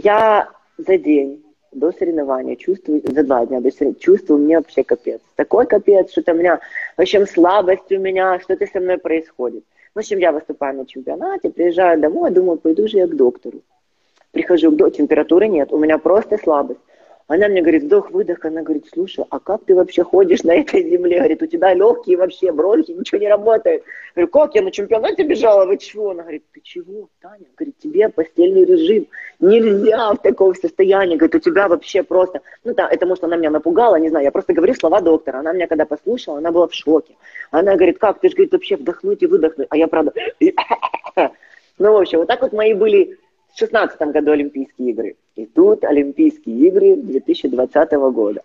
Я 0.02 0.48
за 0.78 0.98
день 0.98 1.44
до 1.74 1.92
соревнования 1.92 2.56
чувствую, 2.56 3.02
за 3.04 3.22
два 3.24 3.46
дня 3.46 3.60
до 3.60 3.70
соревнования, 3.70 4.00
чувствую, 4.00 4.40
мне 4.40 4.58
вообще 4.58 4.86
капец. 4.86 5.20
Такой 5.36 5.66
капец, 5.66 6.12
что-то 6.12 6.32
у 6.32 6.36
меня, 6.36 6.62
в 6.96 7.02
общем, 7.02 7.28
слабость 7.28 7.92
у 7.92 8.00
меня, 8.00 8.40
что-то 8.40 8.66
со 8.66 8.80
мной 8.80 8.98
происходит. 8.98 9.66
В 9.94 10.00
общем, 10.00 10.20
я 10.20 10.32
выступаю 10.32 10.78
на 10.78 10.86
чемпионате, 10.86 11.50
приезжаю 11.50 12.00
домой, 12.00 12.32
думаю, 12.32 12.58
пойду 12.58 12.88
же 12.88 12.98
я 12.98 13.08
к 13.08 13.16
доктору. 13.16 13.60
Прихожу 14.32 14.72
к 14.72 14.78
доктору, 14.78 15.04
температуры 15.04 15.50
нет, 15.50 15.74
у 15.74 15.78
меня 15.78 15.98
просто 15.98 16.38
слабость. 16.38 16.80
Она 17.30 17.48
мне 17.48 17.62
говорит, 17.62 17.84
вдох-выдох, 17.84 18.44
она 18.44 18.64
говорит, 18.64 18.88
слушай, 18.92 19.24
а 19.30 19.40
как 19.40 19.64
ты 19.64 19.76
вообще 19.76 20.04
ходишь 20.04 20.42
на 20.42 20.56
этой 20.56 20.82
земле? 20.90 21.20
Говорит, 21.20 21.44
у 21.44 21.46
тебя 21.46 21.76
легкие 21.76 22.18
вообще, 22.18 22.52
бронхи, 22.52 22.90
ничего 22.90 23.20
не 23.20 23.28
работает. 23.28 23.84
Я 24.16 24.26
говорю, 24.26 24.28
как 24.30 24.56
я 24.56 24.64
на 24.64 24.72
чемпионате 24.72 25.22
бежала, 25.22 25.68
вы 25.68 25.78
чего? 25.78 26.10
Она 26.10 26.24
говорит, 26.24 26.44
ты 26.52 26.62
чего, 26.62 27.08
Таня? 27.22 27.46
Говорит, 27.56 27.78
тебе 27.78 28.10
постельный 28.10 28.66
режим, 28.66 29.06
нельзя 29.40 30.12
в 30.14 30.18
таком 30.24 30.56
состоянии. 30.56 31.18
Говорит, 31.18 31.36
у 31.36 31.40
тебя 31.40 31.68
вообще 31.68 32.02
просто... 32.02 32.42
Ну 32.64 32.74
да, 32.74 32.90
это 32.90 33.06
может 33.06 33.24
она 33.24 33.36
меня 33.36 33.52
напугала, 33.52 33.98
не 33.98 34.10
знаю, 34.10 34.26
я 34.26 34.32
просто 34.32 34.54
говорю 34.54 34.74
слова 34.74 35.00
доктора. 35.00 35.38
Она 35.38 35.54
меня 35.54 35.68
когда 35.68 35.86
послушала, 35.86 36.40
она 36.40 36.52
была 36.52 36.68
в 36.68 36.74
шоке. 36.74 37.16
Она 37.52 37.76
говорит, 37.76 38.00
как, 38.00 38.22
ты 38.22 38.30
же, 38.30 38.36
говорит, 38.36 38.54
вообще 38.54 38.76
вдохнуть 38.76 39.22
и 39.22 39.28
выдохнуть. 39.28 39.68
А 39.70 39.78
я 39.78 39.88
правда... 39.88 40.14
Ну, 41.82 41.94
в 41.94 41.96
общем, 41.96 42.18
вот 42.18 42.28
так 42.28 42.42
вот 42.42 42.52
мои 42.52 42.74
были 42.74 43.18
в 43.54 43.58
2016 43.58 44.02
году 44.02 44.32
Олимпийские 44.32 44.90
игры. 44.90 45.16
И 45.40 45.46
тут 45.46 45.86
Олимпийские 45.86 46.68
игры 46.68 46.98
2020 46.98 47.92
года. 48.12 48.42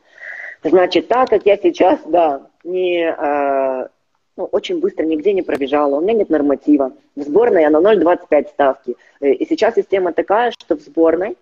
Значит, 0.63 1.09
так 1.09 1.29
как 1.29 1.45
я 1.45 1.57
сейчас, 1.57 1.99
да, 2.07 2.47
не, 2.63 3.05
э, 3.05 3.89
ну, 4.37 4.45
очень 4.45 4.79
быстро 4.79 5.05
нигде 5.05 5.33
не 5.33 5.43
пробежала, 5.43 5.97
у 5.97 6.01
меня 6.01 6.13
нет 6.13 6.31
норматива. 6.31 6.93
В 7.17 7.23
сборной 7.23 7.63
я 7.63 7.71
на 7.71 7.79
0,25 7.79 8.49
ставки. 8.49 8.97
Э, 9.21 9.33
и 9.33 9.45
сейчас 9.45 9.75
система 9.75 10.13
такая, 10.13 10.53
что 10.53 10.77
в 10.77 10.83
сборной 10.83 11.37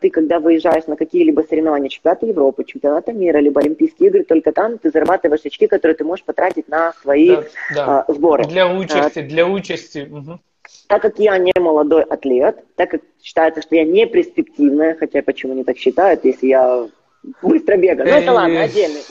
ты, 0.00 0.10
когда 0.10 0.38
выезжаешь 0.38 0.86
на 0.86 0.96
какие-либо 0.96 1.40
соревнования, 1.42 1.88
чемпионаты 1.88 2.26
Европы, 2.26 2.62
чемпионаты 2.64 3.12
мира, 3.12 3.38
либо 3.38 3.60
Олимпийские 3.60 4.10
игры, 4.10 4.22
только 4.22 4.52
там 4.52 4.78
ты 4.78 4.90
зарабатываешь 4.90 5.44
очки, 5.44 5.66
которые 5.66 5.96
ты 5.96 6.04
можешь 6.04 6.24
потратить 6.24 6.68
на 6.68 6.92
свои 7.02 7.30
да, 7.30 7.44
да. 7.74 8.04
Э, 8.06 8.12
сборы. 8.12 8.44
Для 8.44 8.72
участи, 8.72 9.18
а, 9.18 9.22
для 9.22 9.44
участи. 9.46 10.08
Угу. 10.08 10.38
Так 10.86 11.02
как 11.02 11.18
я 11.18 11.36
не 11.38 11.52
молодой 11.58 12.02
атлет, 12.04 12.64
так 12.76 12.90
как 12.90 13.00
считается, 13.20 13.60
что 13.60 13.74
я 13.74 13.84
не 13.84 14.06
перспективная, 14.06 14.94
хотя 14.94 15.22
почему 15.22 15.54
не 15.54 15.64
так 15.64 15.78
считают, 15.78 16.24
если 16.24 16.46
я 16.46 16.88
быстро 17.42 17.76
бегаю. 17.76 18.08
Ну, 18.08 18.16
это 18.16 18.32
ладно, 18.32 18.62
отдельный. 18.62 19.02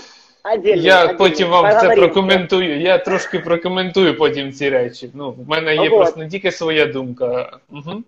Отдельно, 0.44 0.82
я 0.82 1.02
отдельно. 1.02 1.18
потім 1.18 1.50
вам 1.50 1.64
Поговорим. 1.64 1.90
це 1.90 1.96
прокоментую. 1.96 2.80
Я 2.80 2.98
трошки 2.98 3.40
прокоментую 3.40 4.18
потім 4.18 4.52
ці 4.52 4.70
речі. 4.70 5.10
Ну, 5.14 5.32
в 5.32 5.50
мене 5.50 5.76
є 5.76 5.90
вот. 5.90 6.00
просто 6.00 6.20
не 6.20 6.30
тільки 6.30 6.52
своя 6.52 6.86
думка. 6.86 7.60
Угу. 7.70 8.04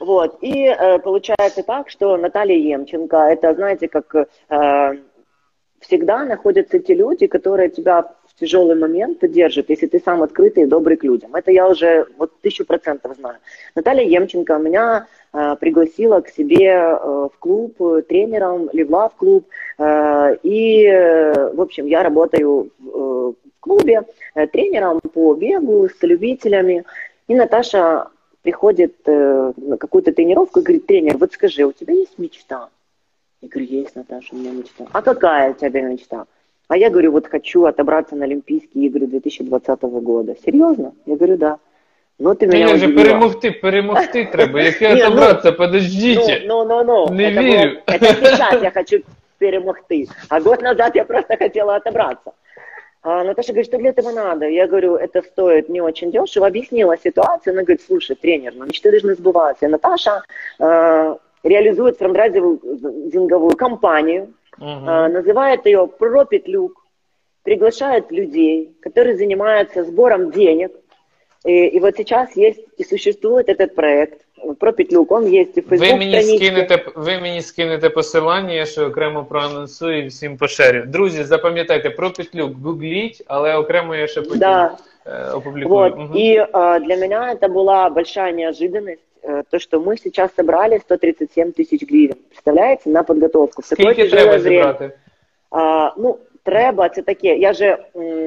Вот. 0.00 0.38
И 0.40 0.64
э, 0.64 0.98
получается 0.98 1.62
так, 1.62 1.90
что 1.90 2.16
Наталья 2.16 2.56
Емченко, 2.56 3.16
это, 3.16 3.54
знаете, 3.54 3.86
как 3.86 4.14
э, 4.14 4.96
всегда 5.80 6.24
находятся 6.24 6.78
те 6.78 6.94
люди, 6.94 7.26
которые 7.26 7.68
тебя 7.68 8.10
тяжелый 8.40 8.74
момент 8.74 9.18
держит, 9.20 9.70
если 9.70 9.86
ты 9.86 10.00
сам 10.00 10.22
открытый 10.22 10.62
и 10.62 10.66
добрый 10.66 10.96
к 10.96 11.04
людям. 11.04 11.34
Это 11.34 11.50
я 11.50 11.68
уже 11.68 12.06
вот 12.16 12.32
тысячу 12.40 12.64
процентов 12.64 13.16
знаю. 13.16 13.36
Наталья 13.74 14.04
Емченко 14.04 14.58
меня 14.58 15.06
э, 15.32 15.56
пригласила 15.60 16.20
к 16.20 16.28
себе 16.28 16.68
э, 16.70 17.28
в 17.32 17.32
клуб 17.38 17.76
тренером, 18.08 18.70
Левла 18.72 19.08
в 19.08 19.16
клуб. 19.16 19.46
Э, 19.78 20.36
и, 20.42 20.86
э, 20.86 21.52
в 21.54 21.60
общем, 21.60 21.86
я 21.86 22.02
работаю 22.02 22.70
в, 22.78 22.88
э, 22.88 23.32
в 23.32 23.60
клубе 23.60 24.02
э, 24.34 24.46
тренером 24.46 25.00
по 25.00 25.34
бегу 25.34 25.88
с 25.88 26.02
любителями. 26.02 26.84
И 27.28 27.34
Наташа 27.34 28.08
приходит 28.42 28.96
э, 29.06 29.52
на 29.56 29.76
какую-то 29.76 30.12
тренировку 30.12 30.60
и 30.60 30.62
говорит, 30.62 30.86
тренер, 30.86 31.18
вот 31.18 31.32
скажи, 31.32 31.64
у 31.64 31.72
тебя 31.72 31.94
есть 31.94 32.18
мечта? 32.18 32.68
Я 33.42 33.48
говорю, 33.48 33.66
есть, 33.66 33.96
Наташа, 33.96 34.28
у 34.32 34.36
меня 34.36 34.52
мечта. 34.52 34.86
А 34.92 35.02
какая 35.02 35.50
у 35.50 35.54
тебя 35.54 35.82
мечта? 35.82 36.26
А 36.68 36.76
я 36.76 36.90
говорю, 36.90 37.12
вот 37.12 37.26
хочу 37.26 37.64
отобраться 37.64 38.14
на 38.16 38.24
Олимпийские 38.24 38.86
игры 38.86 39.06
2020 39.06 39.82
года. 39.82 40.36
Серьезно? 40.44 40.92
Я 41.06 41.16
говорю, 41.16 41.36
да. 41.36 41.58
Ну, 42.18 42.34
ти 42.34 42.46
мене 42.46 42.76
же 42.76 42.92
перемогти, 42.92 43.50
перемогти 43.50 44.24
треба. 44.32 44.60
Яке 44.60 44.94
ну, 44.94 45.00
отобраться, 45.00 45.52
подождите. 45.52 46.42
Ну, 46.46 46.64
ну, 46.64 46.84
ну, 46.84 47.06
ну. 47.08 47.14
Не 47.14 47.30
это 47.30 47.42
верю. 47.42 47.70
Было, 47.70 47.96
это 47.96 48.06
сейчас 48.14 48.62
я 48.62 48.70
хочу 48.70 49.02
перемогти. 49.38 50.08
А 50.28 50.40
год 50.40 50.62
назад 50.62 50.94
я 50.94 51.04
просто 51.04 51.36
хотела 51.38 51.76
отобраться. 51.76 52.32
А 53.02 53.24
Наташа 53.24 53.52
говорит, 53.52 53.66
что 53.66 53.78
для 53.78 53.90
этого 53.90 54.10
надо? 54.10 54.46
Я 54.46 54.66
говорю, 54.66 54.96
это 54.96 55.22
стоит 55.22 55.68
не 55.68 55.80
очень 55.80 56.10
дешево. 56.12 56.46
Объяснила 56.46 56.98
ситуацию. 56.98 57.52
Она 57.52 57.62
говорит, 57.62 57.82
слушай, 57.86 58.14
тренер, 58.14 58.54
ну 58.54 58.66
мечты 58.66 58.90
должны 58.90 59.14
сбываться. 59.14 59.66
И 59.66 59.68
Наташа 59.68 60.22
э, 60.58 61.16
реализует 61.42 61.98
франдрайзинговую 61.98 63.56
кампанию, 63.56 64.34
угу. 64.58 64.66
называет 64.68 65.64
ее 65.64 65.86
«Пропетлюк», 65.86 66.84
приглашает 67.42 68.10
людей, 68.10 68.76
которые 68.82 69.16
занимаются 69.16 69.84
сбором 69.84 70.30
денег. 70.30 70.72
И, 71.46 71.68
и 71.68 71.80
вот 71.80 71.96
сейчас 71.96 72.36
есть 72.36 72.60
и 72.76 72.84
существует 72.84 73.48
этот 73.48 73.74
проект 73.74 74.26
про 74.59 74.73
Петлюк, 74.73 75.11
он 75.11 75.27
є 75.27 75.43
в 75.43 75.47
Facebook 75.47 75.79
ви 75.79 75.95
мені 75.95 76.21
скинете, 76.21 76.85
ви 76.95 77.19
мені 77.19 77.41
скинете 77.41 77.89
посилання, 77.89 78.53
я 78.53 78.65
ще 78.65 78.85
окремо 78.85 79.23
проанонсую 79.23 80.03
і 80.05 80.07
всім 80.07 80.37
поширю. 80.37 80.83
Друзі, 80.87 81.23
запам'ятайте, 81.23 81.89
про 81.89 82.11
Петлюк 82.11 82.53
гугліть, 82.63 83.23
але 83.27 83.55
окремо 83.55 83.95
я 83.95 84.07
ще 84.07 84.21
потім 84.21 84.39
да. 84.39 84.77
э, 85.05 85.37
опубликую. 85.37 85.75
Вот. 85.75 85.93
Угу. 85.93 86.17
И 86.17 86.37
э, 86.37 86.79
для 86.79 86.95
меня 86.95 87.33
это 87.33 87.47
была 87.47 87.89
большая 87.89 88.33
неожиданность, 88.33 89.01
э, 89.23 89.43
то, 89.49 89.59
что 89.59 89.79
мы 89.79 89.97
сейчас 89.97 90.35
собрали 90.35 90.77
137 90.77 91.51
тысяч 91.51 91.83
гривен. 91.89 92.17
Представляете, 92.29 92.89
на 92.89 93.03
подготовку. 93.03 93.61
Скільки 93.61 94.09
треба 94.09 94.39
зібрати? 94.39 94.91
А, 95.51 95.91
ну, 95.97 96.17
треба, 96.43 96.89
це 96.89 97.01
таке. 97.01 97.35
Я 97.37 97.53
же 97.53 97.77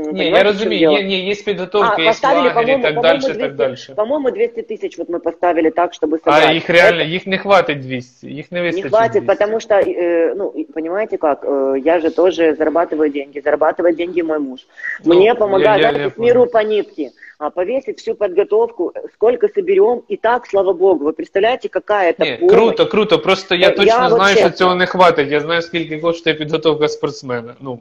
Не, 0.03 0.31
я 0.31 0.43
разумею, 0.43 0.91
не, 0.91 1.03
не, 1.03 1.29
есть 1.29 1.45
подготовка, 1.45 1.97
а, 1.97 2.01
есть 2.01 2.23
лагерь 2.23 2.79
и 2.79 2.83
так 2.83 3.01
дальше, 3.01 3.27
200, 3.29 3.41
так 3.41 3.57
дальше. 3.57 3.95
По-моему, 3.95 4.31
200 4.31 4.63
тысяч 4.63 4.99
вот 4.99 5.09
мы 5.09 5.21
поставили 5.21 5.71
так, 5.71 5.95
чтобы 5.95 6.19
собрать. 6.19 6.47
А 6.47 6.53
их 6.53 6.69
реально, 6.69 7.03
Это... 7.03 7.11
их 7.11 7.27
не 7.27 7.39
хватит 7.39 7.81
200, 7.81 8.27
их 8.27 8.51
не 8.51 8.61
выстачит 8.61 8.85
Не 8.85 8.91
хватит, 8.91 9.25
200. 9.25 9.27
потому 9.27 9.61
что, 9.61 9.75
э, 9.75 10.35
ну, 10.35 10.55
понимаете 10.75 11.19
как, 11.19 11.45
э, 11.45 11.75
я 11.85 12.01
же 12.01 12.11
тоже 12.11 12.55
зарабатываю 12.55 13.11
деньги, 13.11 13.41
зарабатывает 13.41 13.97
деньги 13.97 14.23
мой 14.23 14.39
муж. 14.39 14.67
Ну, 15.05 15.15
Мне 15.15 15.35
помогает, 15.35 15.83
я, 15.83 15.91
я, 15.91 16.05
я, 16.05 16.13
миру 16.17 16.47
по 16.47 16.63
нитке. 16.65 17.13
А 17.39 17.51
повесить 17.51 18.01
всю 18.01 18.17
подготовку, 18.17 18.93
сколько 19.15 19.49
соберем, 19.49 20.03
и 20.09 20.17
так, 20.17 20.47
слава 20.47 20.73
богу. 20.73 21.05
Вы 21.05 21.13
представляете, 21.13 21.69
какая 21.69 22.11
это 22.11 22.25
Ні, 22.25 22.37
помощь? 22.37 22.57
Круто, 22.57 22.87
круто. 22.87 23.19
Просто 23.19 23.55
я, 23.55 23.69
я 23.69 23.75
точно 23.75 24.11
знаю, 24.11 24.37
що 24.37 24.51
цього 24.51 24.75
не 24.75 24.87
хватить. 24.87 25.29
Я 25.29 25.41
знаю, 25.41 25.63
скільки 25.63 25.99
коштує 25.99 26.37
підготовка 26.37 26.89
спортсмена. 26.89 27.55
Ну, 27.61 27.81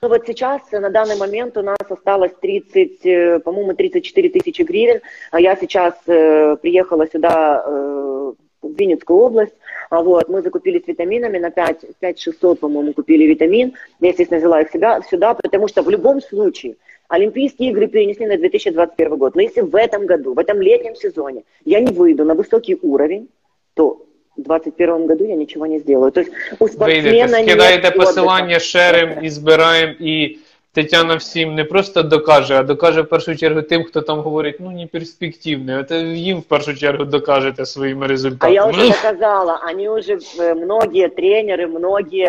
ну 0.00 0.08
вот 0.08 0.26
сейчас, 0.26 0.62
на 0.70 0.90
данный 0.90 1.16
момент 1.16 1.56
у 1.56 1.62
нас 1.62 1.78
осталось 1.88 2.32
30, 2.40 3.04
э, 3.04 3.40
по-моему, 3.40 3.74
34 3.74 4.28
тысячи 4.28 4.62
гривен. 4.62 5.00
А 5.32 5.40
я 5.40 5.56
сейчас 5.56 5.94
э, 6.06 6.56
приехала 6.62 7.06
сюда, 7.08 7.64
э, 7.66 8.32
в 8.62 8.74
Винницкую 8.78 9.18
область, 9.18 9.54
а 9.90 10.02
вот, 10.02 10.28
мы 10.28 10.42
закупились 10.42 10.86
витаминами 10.86 11.38
на 11.38 11.50
5, 11.50 11.98
5 11.98 12.20
600, 12.20 12.60
по-моему, 12.60 12.92
купили 12.92 13.24
витамин. 13.24 13.74
Я, 14.00 14.08
естественно, 14.08 14.38
взяла 14.38 14.62
их 14.62 14.70
себя, 14.70 15.00
сюда, 15.02 15.34
потому 15.34 15.68
что 15.68 15.82
в 15.82 15.90
любом 15.90 16.20
случае 16.20 16.76
Олимпийские 17.08 17.70
игры 17.70 17.86
перенесли 17.86 18.26
на 18.26 18.36
2021 18.36 19.16
год. 19.16 19.34
Но 19.34 19.42
если 19.42 19.62
в 19.62 19.74
этом 19.74 20.06
году, 20.06 20.34
в 20.34 20.38
этом 20.38 20.60
летнем 20.60 20.94
сезоне 20.94 21.44
я 21.64 21.80
не 21.80 21.92
выйду 21.92 22.24
на 22.24 22.34
высокий 22.34 22.76
уровень, 22.82 23.28
то 23.74 24.04
2021 24.37 25.07
году 25.07 25.25
я 25.25 25.35
ничего 25.35 25.65
не 25.65 25.79
сделаю. 25.79 26.11
То 26.11 26.21
есть 26.21 26.31
у 26.59 26.67
спортсмена 26.67 27.27
Вийдете, 27.27 27.43
скидаєте 27.43 27.91
посилання, 27.91 28.59
шерим 28.59 29.09
і 29.21 29.29
збираємо, 29.29 29.93
і 29.99 30.37
Тетяна 30.78 31.16
всім 31.16 31.54
не 31.54 31.64
просто 31.64 32.02
докаже, 32.02 32.54
а 32.54 32.62
докаже 32.62 33.02
в 33.02 33.08
першу 33.08 33.36
чергу 33.36 33.62
тим, 33.62 33.84
хто 33.84 34.00
там 34.00 34.20
говорить, 34.20 34.60
ну 34.60 34.70
не 34.70 34.86
перспективне. 34.86 35.78
От 35.78 35.90
їм 36.16 36.38
в 36.38 36.42
першу 36.42 36.74
чергу 36.74 37.04
докажете 37.04 37.66
своїми 37.66 38.06
результатами. 38.06 38.52
А 38.52 38.54
я 38.54 38.66
вже 38.66 38.88
доказала, 38.88 39.60
вони 39.66 39.88
вже 39.88 40.54
многі 40.54 41.08
тренери, 41.08 41.66
многі 41.66 42.28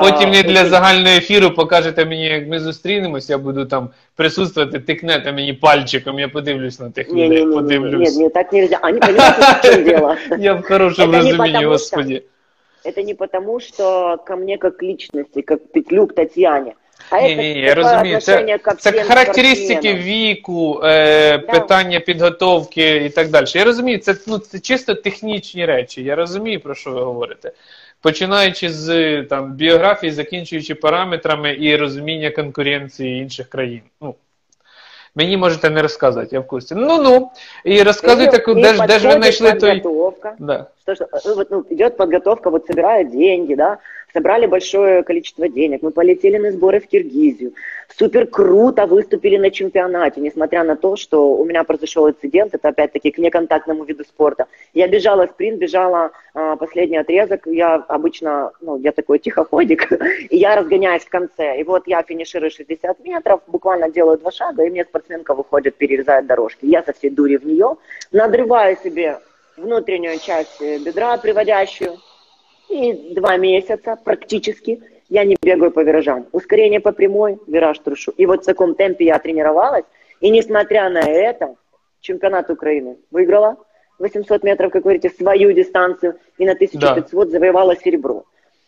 Потім 0.00 0.30
не 0.30 0.42
для 0.42 0.64
загального 0.64 1.16
ефіру 1.16 1.50
покажете 1.50 2.04
мені, 2.04 2.24
як 2.24 2.48
ми 2.48 2.60
зустрінемось, 2.60 3.30
я 3.30 3.38
буду 3.38 3.66
там 3.66 3.90
присутствувати, 4.16 4.80
тикнете 4.80 5.32
мені 5.32 5.52
пальчиком, 5.52 6.18
я 6.18 6.28
подивлюсь 6.28 6.80
на 6.80 6.90
тих 6.90 7.08
людей. 7.08 7.44
Не, 7.44 7.52
подивлюсь. 7.54 8.10
Нет, 8.10 8.18
нет, 8.18 8.32
так 8.32 8.52
нельзя. 8.52 8.78
Они 8.82 9.00
понимают, 9.00 9.36
в 9.36 9.62
чем 9.62 9.84
дело. 9.88 10.16
Я 10.38 10.54
в 10.54 10.62
хорошем 10.62 11.14
разумении, 11.14 11.64
господи. 11.64 12.22
Это 12.84 13.02
не 13.02 13.14
потому, 13.14 13.60
что 13.60 14.16
ко 14.26 14.36
мне 14.36 14.58
как 14.58 14.82
личности, 14.82 15.40
как 15.42 15.72
Петлюк 15.72 16.14
Татьяне. 16.14 16.74
А 17.10 17.20
ні, 17.20 17.36
ні, 17.36 17.60
я 17.60 17.74
розумію. 17.74 18.20
Це, 18.20 18.58
це 18.78 18.92
характеристики 18.92 19.94
віку, 19.94 20.80
е, 20.84 21.38
да. 21.38 21.46
питання 21.46 22.00
підготовки 22.00 22.96
і 22.96 23.10
так 23.10 23.28
далі. 23.28 23.46
Я 23.54 23.64
розумію, 23.64 23.98
це 23.98 24.14
ну, 24.26 24.38
це 24.38 24.58
чисто 24.58 24.94
технічні 24.94 25.66
речі. 25.66 26.02
Я 26.02 26.14
розумію, 26.14 26.60
про 26.60 26.74
що 26.74 26.90
ви 26.90 27.00
говорите 27.00 27.52
починаючи 28.06 28.70
з 28.70 29.22
там 29.22 29.52
біографії, 29.52 30.12
закінчуючи 30.12 30.74
параметрами 30.74 31.56
і 31.60 31.76
розуміння 31.76 32.30
конкуренції 32.30 33.22
інших 33.22 33.48
країн. 33.48 33.82
Ну, 34.00 34.14
Мені 35.14 35.36
можете 35.36 35.70
не 35.70 35.82
розказувати, 35.82 36.36
я 36.36 36.40
в 36.40 36.46
курсі. 36.46 36.74
Ну-ну. 36.74 37.30
І 37.64 37.82
розказуйте, 37.82 38.54
де, 38.54 38.74
ж- 38.74 38.86
де 38.86 38.98
ж 38.98 39.06
ви 39.08 39.12
знайшли 39.12 39.52
той. 39.52 39.82
Да. 40.38 40.66
Что, 40.82 40.94
что, 40.94 41.34
вот, 41.34 41.50
ну, 41.50 41.64
идет 41.70 41.96
подготовка, 41.96 42.50
вот 42.50 42.66
собирают 42.66 43.10
деньги, 43.10 43.54
да, 43.54 43.76
собрали 44.16 44.46
большое 44.46 45.02
количество 45.02 45.46
денег, 45.46 45.82
мы 45.82 45.90
полетели 45.90 46.38
на 46.38 46.50
сборы 46.50 46.80
в 46.80 46.86
Киргизию, 46.86 47.52
супер 47.98 48.26
круто 48.26 48.86
выступили 48.86 49.36
на 49.36 49.50
чемпионате, 49.50 50.22
несмотря 50.22 50.64
на 50.64 50.74
то, 50.74 50.96
что 50.96 51.36
у 51.36 51.44
меня 51.44 51.64
произошел 51.64 52.08
инцидент, 52.08 52.54
это 52.54 52.68
опять-таки 52.68 53.10
к 53.10 53.18
неконтактному 53.18 53.84
виду 53.84 54.04
спорта. 54.04 54.46
Я 54.72 54.88
бежала 54.88 55.26
спринт, 55.26 55.58
бежала 55.58 56.12
а, 56.32 56.56
последний 56.56 56.96
отрезок, 56.96 57.46
я 57.46 57.74
обычно, 57.74 58.52
ну, 58.62 58.78
я 58.78 58.92
такой 58.92 59.18
тихоходик, 59.18 59.92
и 60.30 60.36
я 60.38 60.56
разгоняюсь 60.56 61.04
в 61.04 61.10
конце, 61.10 61.60
и 61.60 61.64
вот 61.64 61.86
я 61.86 62.02
финиширую 62.02 62.50
60 62.50 63.04
метров, 63.04 63.42
буквально 63.46 63.90
делаю 63.90 64.16
два 64.16 64.30
шага, 64.30 64.64
и 64.64 64.70
мне 64.70 64.84
спортсменка 64.84 65.34
выходит, 65.34 65.76
перерезает 65.76 66.26
дорожки. 66.26 66.64
Я 66.64 66.82
со 66.82 66.94
всей 66.94 67.10
дури 67.10 67.36
в 67.36 67.44
нее, 67.44 67.76
надрываю 68.12 68.78
себе 68.82 69.18
внутреннюю 69.58 70.18
часть 70.18 70.62
э, 70.62 70.78
бедра, 70.78 71.18
приводящую, 71.18 71.98
и 72.68 73.14
два 73.14 73.36
месяца 73.36 73.98
практически 74.02 74.82
я 75.08 75.24
не 75.24 75.36
бегаю 75.40 75.70
по 75.70 75.80
виражам. 75.80 76.26
Ускорение 76.32 76.80
по 76.80 76.92
прямой, 76.92 77.38
вираж 77.46 77.78
трушу. 77.78 78.12
И 78.16 78.26
вот 78.26 78.42
в 78.42 78.46
таком 78.46 78.74
темпе 78.74 79.04
я 79.04 79.18
тренировалась, 79.18 79.84
и 80.20 80.30
несмотря 80.30 80.88
на 80.88 81.00
это, 81.00 81.56
чемпионат 82.00 82.50
Украины 82.50 82.98
выиграла 83.10 83.56
800 83.98 84.42
метров, 84.42 84.72
как 84.72 84.82
говорите, 84.82 85.10
свою 85.10 85.52
дистанцию, 85.52 86.18
и 86.38 86.44
на 86.44 86.52
1500 86.52 87.30
завоевала 87.30 87.76
серебро. 87.76 88.24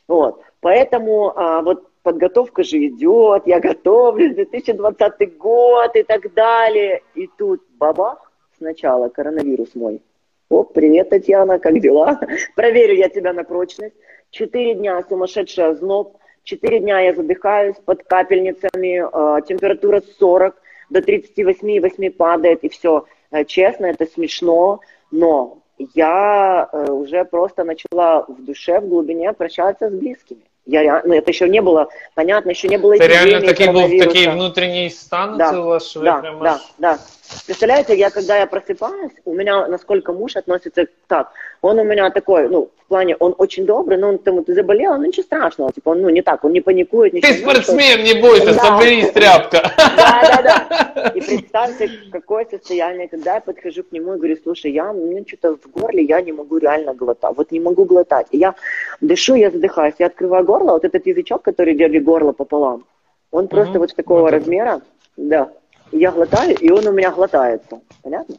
Вот. 0.06 0.40
Поэтому 0.60 1.32
а, 1.36 1.62
вот 1.62 1.84
подготовка 2.02 2.62
же 2.62 2.78
идет, 2.86 3.46
я 3.46 3.60
готовлюсь, 3.60 4.34
2020 4.34 5.36
год 5.36 5.94
и 5.94 6.02
так 6.02 6.32
далее. 6.34 7.02
И 7.14 7.28
тут 7.38 7.62
бабах, 7.78 8.32
сначала 8.56 9.08
коронавирус 9.08 9.74
мой. 9.74 10.02
О, 10.50 10.64
привет, 10.64 11.10
Татьяна, 11.10 11.58
как 11.58 11.78
дела? 11.78 12.18
Проверю 12.56 12.94
я 12.94 13.10
тебя 13.10 13.34
на 13.34 13.44
прочность. 13.44 13.94
Четыре 14.30 14.74
дня 14.74 15.04
сумасшедший 15.06 15.66
озноб, 15.66 16.16
четыре 16.42 16.80
дня 16.80 17.00
я 17.00 17.12
задыхаюсь 17.12 17.76
под 17.84 18.04
капельницами, 18.04 19.02
э, 19.02 19.42
температура 19.42 20.02
40 20.18 20.56
до 20.88 21.00
38,8 21.00 22.10
падает, 22.10 22.64
и 22.64 22.70
все. 22.70 23.04
Э, 23.30 23.44
честно, 23.44 23.86
это 23.86 24.06
смешно, 24.06 24.80
но 25.10 25.58
я 25.94 26.66
э, 26.72 26.92
уже 26.92 27.26
просто 27.26 27.64
начала 27.64 28.24
в 28.26 28.42
душе, 28.42 28.80
в 28.80 28.88
глубине 28.88 29.34
прощаться 29.34 29.90
с 29.90 29.92
близкими. 29.92 30.47
Я, 30.70 31.02
ну, 31.04 31.14
это 31.14 31.30
еще 31.30 31.48
не 31.48 31.62
было, 31.62 31.88
понятно, 32.14 32.50
еще 32.50 32.68
не 32.68 32.76
было 32.78 32.96
Це 32.98 33.08
реально 33.08 33.38
эпидемии 33.38 33.46
такий 33.46 33.66
був 33.66 33.74
коронавируса. 33.74 34.06
такий 34.08 34.28
внутрішній 34.28 34.90
стан, 34.90 35.36
Да, 35.38 35.60
у 35.60 35.64
вас 35.64 35.94
Да, 35.94 36.20
прямо 36.20 36.44
да, 36.44 36.60
да. 36.78 36.98
Представляете, 37.46 37.94
я 37.96 38.10
когда 38.10 38.38
я 38.38 38.46
просыпаюсь, 38.46 39.12
у 39.24 39.34
меня, 39.34 39.68
насколько 39.68 40.12
муж 40.12 40.36
относится 40.36 40.86
так, 41.06 41.30
он 41.62 41.78
у 41.78 41.84
меня 41.84 42.10
такой, 42.10 42.48
ну, 42.48 42.68
в 42.84 42.88
плане, 42.88 43.16
он 43.18 43.34
очень 43.38 43.66
добрый, 43.66 43.98
но 43.98 44.08
он 44.08 44.18
там, 44.18 44.42
ты 44.44 44.54
заболела, 44.54 44.96
ну 44.96 45.04
ничего 45.04 45.24
страшного, 45.24 45.72
типа, 45.72 45.90
он, 45.90 46.00
ну, 46.02 46.08
не 46.08 46.22
так, 46.22 46.44
он 46.44 46.52
не 46.52 46.60
паникует, 46.62 47.12
ничего. 47.12 47.32
Что- 47.32 47.42
спортсмен, 47.42 48.02
не 48.04 48.14
бойся, 48.14 48.54
Да. 48.54 48.60
соберись, 48.64 49.10
тряпка. 49.10 49.70
Да, 49.76 50.20
да, 50.22 50.42
да. 50.42 51.12
И 51.14 51.20
представьте, 51.20 51.90
какое 52.12 52.46
состояние, 52.50 53.08
когда 53.08 53.34
я 53.34 53.40
подхожу 53.40 53.82
к 53.82 53.92
нему 53.92 54.14
и 54.14 54.16
говорю, 54.16 54.36
слушай, 54.42 54.72
я, 54.72 54.90
у 54.90 54.94
меня 55.06 55.22
что-то 55.26 55.56
в 55.56 55.80
горле, 55.80 56.02
я 56.04 56.20
не 56.22 56.32
могу 56.32 56.58
реально 56.58 56.94
глотать, 56.94 57.36
вот 57.36 57.52
не 57.52 57.60
могу 57.60 57.84
глотать. 57.84 58.26
И 58.30 58.38
я 58.38 58.54
дышу, 59.02 59.34
я 59.34 59.50
задыхаюсь, 59.50 59.94
я 59.98 60.06
открываю 60.06 60.44
горло, 60.44 60.57
вот 60.64 60.84
этот 60.84 61.06
язычок, 61.06 61.42
который 61.42 61.74
держит 61.74 62.04
горло 62.04 62.32
пополам, 62.32 62.84
он 63.30 63.48
просто 63.48 63.72
Мгм. 63.72 63.80
вот 63.80 63.94
такого 63.94 64.20
Вот 64.20 64.30
размера, 64.32 64.80
да. 65.16 65.50
Я 65.92 66.12
глотаю, 66.12 66.56
и 66.56 66.70
он 66.70 66.86
у 66.86 66.92
меня 66.92 67.10
глотается, 67.10 67.80
понятно? 68.02 68.36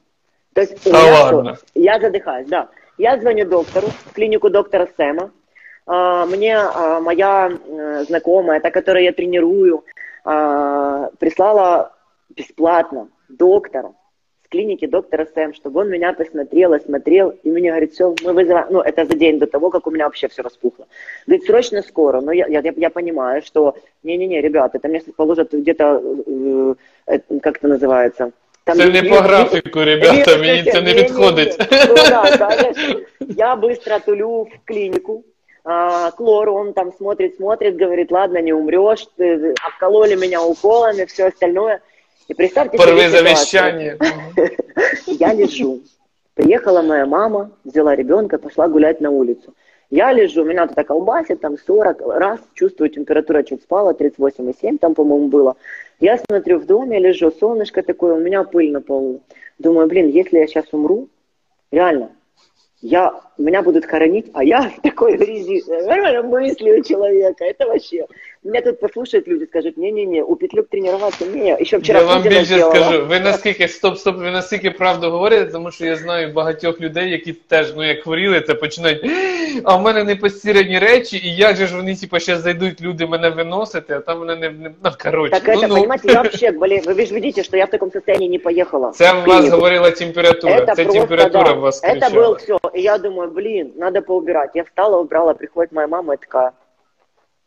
То 0.53 0.61
есть 0.61 0.83
Да 0.91 0.99
что? 1.27 1.35
ладно? 1.35 1.57
я 1.75 1.99
задыхаюсь, 1.99 2.47
да. 2.47 2.69
Я 2.97 3.17
звоню 3.17 3.45
доктору, 3.45 3.87
в 3.87 4.13
клинику 4.13 4.49
доктора 4.49 4.87
Сэма. 4.97 5.31
А, 5.85 6.25
Мне 6.25 6.57
а, 6.57 6.99
моя 6.99 7.51
э, 7.51 8.03
знакомая, 8.07 8.59
та, 8.59 8.69
которую 8.69 9.03
я 9.03 9.11
тренирую, 9.13 9.83
а, 10.25 11.09
прислала 11.17 11.93
бесплатно 12.29 13.07
доктора 13.29 13.93
с 14.48 14.48
клиники 14.48 14.86
доктора 14.86 15.26
Сэм, 15.34 15.54
чтобы 15.54 15.80
он 15.80 15.88
меня 15.90 16.12
посмотрел, 16.12 16.72
осмотрел, 16.72 17.30
и 17.30 17.50
мне 17.50 17.70
говорит, 17.70 17.92
все, 17.92 18.14
мы 18.24 18.32
вызываем, 18.32 18.66
ну, 18.70 18.80
это 18.80 19.04
за 19.06 19.14
день 19.14 19.38
до 19.38 19.46
того, 19.46 19.70
как 19.70 19.86
у 19.86 19.90
меня 19.90 20.04
вообще 20.04 20.28
все 20.28 20.42
распухло. 20.42 20.86
Говорит, 21.26 21.46
срочно 21.46 21.82
скоро, 21.82 22.20
но 22.20 22.32
я, 22.32 22.46
я, 22.46 22.62
я 22.76 22.90
понимаю, 22.90 23.42
что, 23.42 23.74
не-не-не, 24.02 24.40
ребята, 24.42 24.78
это 24.78 24.88
мне 24.88 25.00
положат 25.16 25.52
где-то, 25.54 26.02
э, 26.26 26.74
э, 27.06 27.40
как 27.40 27.56
это 27.58 27.68
называется, 27.68 28.32
там 28.64 28.76
Це 28.78 28.88
не 28.88 28.98
есть- 28.98 29.08
по 29.10 29.16
графіку, 29.16 29.84
ребята, 29.84 30.38
мені 30.38 30.62
це 30.72 30.82
не 30.82 30.94
підходить. 30.94 31.56
Ну 31.88 31.94
да, 31.94 32.36
конечно. 32.38 33.00
Я 33.36 33.54
быстро 33.56 34.04
тулю 34.04 34.42
в 34.42 34.50
клинику, 34.64 35.24
а, 35.64 36.10
к 36.10 36.20
лору, 36.24 36.54
он 36.54 36.72
там 36.72 36.92
смотрит, 36.92 37.36
смотрит, 37.36 37.82
говорит, 37.82 38.12
ладно, 38.12 38.40
не 38.42 38.52
умрешь, 38.52 39.06
ты- 39.18 39.54
обкололи 39.66 40.16
меня 40.16 40.42
уколами, 40.42 41.04
все 41.04 41.26
остальное. 41.28 41.80
и 42.29 42.33
представьте 42.33 42.77
Порви 42.77 43.01
себе 43.01 43.09
завещання. 43.09 43.97
Я 45.07 45.33
лежу. 45.33 45.79
Приехала 46.35 46.81
моя 46.81 47.05
мама, 47.05 47.49
взяла 47.65 47.95
ребенка, 47.95 48.37
пошла 48.37 48.67
гулять 48.67 49.01
на 49.01 49.09
улицу. 49.09 49.53
Я 49.91 50.13
лежу, 50.13 50.45
меня 50.45 50.67
тут 50.67 50.87
колбасит, 50.87 51.41
там 51.41 51.57
40, 51.57 52.01
раз, 52.05 52.39
чувствую, 52.53 52.89
температура 52.89 53.43
чуть 53.43 53.61
спала, 53.61 53.91
38,7 53.91 54.77
там, 54.77 54.93
по-моему, 54.93 55.27
было. 55.27 55.55
Я 55.99 56.17
смотрю, 56.17 56.59
в 56.59 56.65
доме 56.65 56.99
лежу, 56.99 57.31
солнышко 57.31 57.81
такое, 57.81 58.13
у 58.13 58.19
меня 58.19 58.43
пыль 58.43 58.71
на 58.71 58.81
полу. 58.81 59.21
Думаю, 59.57 59.87
блин, 59.87 60.07
если 60.07 60.37
я 60.37 60.47
сейчас 60.47 60.65
умру, 60.71 61.09
реально, 61.71 62.09
я, 62.81 63.13
меня 63.37 63.61
будут 63.61 63.85
хоронить, 63.85 64.27
а 64.33 64.43
я 64.43 64.61
в 64.77 64.81
такой 64.81 65.17
грязи. 65.17 65.63
Нормально 65.67 66.23
мысли 66.23 66.79
у 66.79 66.83
человека, 66.83 67.43
это 67.45 67.67
вообще. 67.67 68.05
Меня 68.43 68.61
тут 68.61 68.79
послушают 68.79 69.27
люди, 69.27 69.45
скажут, 69.45 69.77
не-не-не, 69.77 70.23
у 70.23 70.35
Петлюк 70.35 70.69
тренироваться, 70.69 71.25
не, 71.25 71.57
еще 71.59 71.79
вчера 71.79 71.99
Я 71.99 72.05
вам 72.05 72.23
більше 72.23 72.45
сделала. 72.45 72.75
скажу, 72.75 73.05
ви 73.05 73.19
наскільки 73.19 73.67
стоп, 73.67 73.97
стоп, 73.97 74.17
ви 74.17 74.31
наскільки 74.31 74.71
правду 74.71 75.09
говорите, 75.11 75.45
тому 75.45 75.71
що 75.71 75.85
я 75.85 75.95
знаю 75.95 76.33
багатьох 76.33 76.81
людей, 76.81 77.11
які 77.11 77.33
теж, 77.33 77.73
ну 77.75 77.87
як 77.87 78.03
хворіли, 78.03 78.41
це 78.41 78.53
починають. 78.53 79.01
А 79.64 79.76
в 79.76 79.82
мене 79.82 80.04
не 80.04 80.16
постірані 80.16 80.78
речі, 80.78 81.16
і 81.16 81.36
як 81.36 81.56
же 81.56 81.66
ж 81.66 81.76
вони, 81.76 81.96
типу, 81.96 82.18
ще 82.18 82.38
зайдуть 82.38 82.82
люди 82.82 83.06
мене 83.06 83.30
виносити, 83.30 83.94
а 83.94 84.00
там 84.00 84.20
мене 84.20 84.36
не, 84.36 84.50
не 84.50 84.70
ну, 84.84 84.90
коротше. 85.02 85.40
Так 85.40 85.42
ну, 85.46 85.54
это, 85.54 85.68
ну. 85.68 85.74
понимаете, 85.74 86.12
я 86.12 86.22
вообще 86.22 86.50
болею. 86.50 86.82
Вы 86.86 87.06
же 87.06 87.14
видите, 87.14 87.42
что 87.42 87.56
я 87.56 87.66
в 87.66 87.70
таком 87.70 87.92
состоянии 87.92 88.28
не 88.28 88.38
поехала. 88.38 88.90
Це 88.90 89.12
в 89.12 89.14
у 89.14 89.18
вас 89.18 89.24
клинику. 89.24 89.56
говорила 89.56 89.90
температура, 89.90 90.56
Это 90.56 90.74
це 90.74 90.84
просто, 90.84 91.00
температура 91.00 91.44
да. 91.44 91.52
у 91.52 91.60
вас 91.60 91.84
Это 91.84 91.92
кричала. 91.92 92.14
было 92.14 92.36
все. 92.36 92.58
И 92.74 92.80
я 92.80 92.98
думаю, 92.98 93.30
блин, 93.30 93.72
надо 93.76 94.02
поубирать. 94.02 94.50
Я 94.54 94.62
встала, 94.64 95.00
убрала, 95.00 95.34
приходит 95.34 95.72
моя 95.72 95.86
мама 95.88 96.14
и 96.14 96.16
такая, 96.16 96.52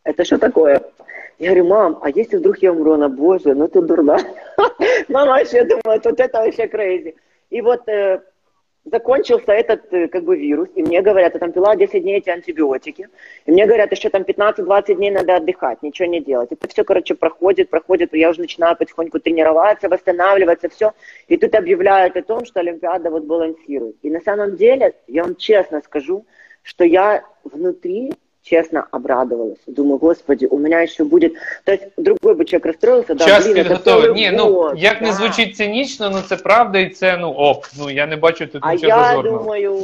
это 0.03 0.25
что 0.25 0.37
такое? 0.37 0.81
Я 1.39 1.49
говорю, 1.49 1.65
мам, 1.65 1.99
а 2.01 2.09
если 2.09 2.37
вдруг 2.37 2.57
я 2.63 2.71
умру? 2.71 2.93
Она, 2.93 3.09
боже, 3.09 3.53
ну 3.53 3.67
ты 3.67 3.81
дурна. 3.81 4.17
Мама 5.07 5.33
вообще 5.33 5.63
думает, 5.63 6.05
вот 6.05 6.19
это 6.19 6.39
вообще 6.39 6.65
crazy. 6.65 7.15
И 7.51 7.61
вот 7.61 7.87
э, 7.87 8.21
закончился 8.84 9.52
этот 9.52 9.92
э, 9.92 10.08
как 10.08 10.24
бы 10.24 10.36
вирус, 10.36 10.68
и 10.74 10.82
мне 10.82 11.02
говорят, 11.02 11.34
я 11.34 11.40
там 11.40 11.52
пила 11.52 11.76
10 11.76 12.02
дней 12.02 12.18
эти 12.18 12.30
антибиотики, 12.30 13.08
и 13.46 13.52
мне 13.52 13.66
говорят, 13.66 13.92
еще 13.92 14.10
там 14.10 14.22
15-20 14.22 14.94
дней 14.94 15.10
надо 15.10 15.36
отдыхать, 15.36 15.82
ничего 15.82 16.08
не 16.08 16.20
делать. 16.20 16.50
Это 16.50 16.68
все, 16.68 16.84
короче, 16.84 17.14
проходит, 17.14 17.70
проходит, 17.70 18.12
я 18.12 18.30
уже 18.30 18.40
начинаю 18.40 18.76
потихоньку 18.76 19.20
тренироваться, 19.20 19.88
восстанавливаться, 19.88 20.68
все. 20.68 20.92
И 21.28 21.36
тут 21.36 21.54
объявляют 21.54 22.16
о 22.16 22.22
том, 22.22 22.44
что 22.44 22.60
Олимпиада 22.60 23.10
вот 23.10 23.24
балансирует. 23.24 23.96
И 24.02 24.10
на 24.10 24.20
самом 24.20 24.56
деле, 24.56 24.94
я 25.06 25.22
вам 25.22 25.36
честно 25.36 25.80
скажу, 25.80 26.26
что 26.62 26.84
я 26.84 27.24
внутри 27.44 28.12
честно 28.43 28.85
обрадовалась. 28.91 29.59
Думаю, 29.67 29.97
господи, 29.97 30.45
у 30.45 30.57
меня 30.57 30.81
еще 30.81 31.03
будет... 31.03 31.33
То 31.65 31.71
есть 31.73 31.83
другой 31.97 32.35
бы 32.35 32.45
человек 32.45 32.65
расстроился, 32.65 33.15
да, 33.15 33.25
Час 33.25 33.43
блин, 33.45 33.57
это 33.57 33.63
підготовий. 33.63 34.09
целый 34.09 34.13
Ні, 34.15 34.31
ну 34.31 34.53
год, 34.53 34.73
як 34.77 35.01
не 35.01 35.07
да. 35.07 35.13
звучить 35.13 35.55
цинічно, 35.55 36.09
ну 36.09 36.21
це 36.21 36.35
правда 36.35 36.79
і 36.79 36.89
це 36.89 37.17
ну 37.17 37.31
ок. 37.31 37.69
Ну 37.79 37.89
я 37.89 38.07
не 38.07 38.15
бачу 38.15 38.47
тут 38.47 38.61
А 38.65 38.73
нічого 38.73 38.89
я 38.93 39.03
зазорного. 39.03 39.37
думаю, 39.37 39.83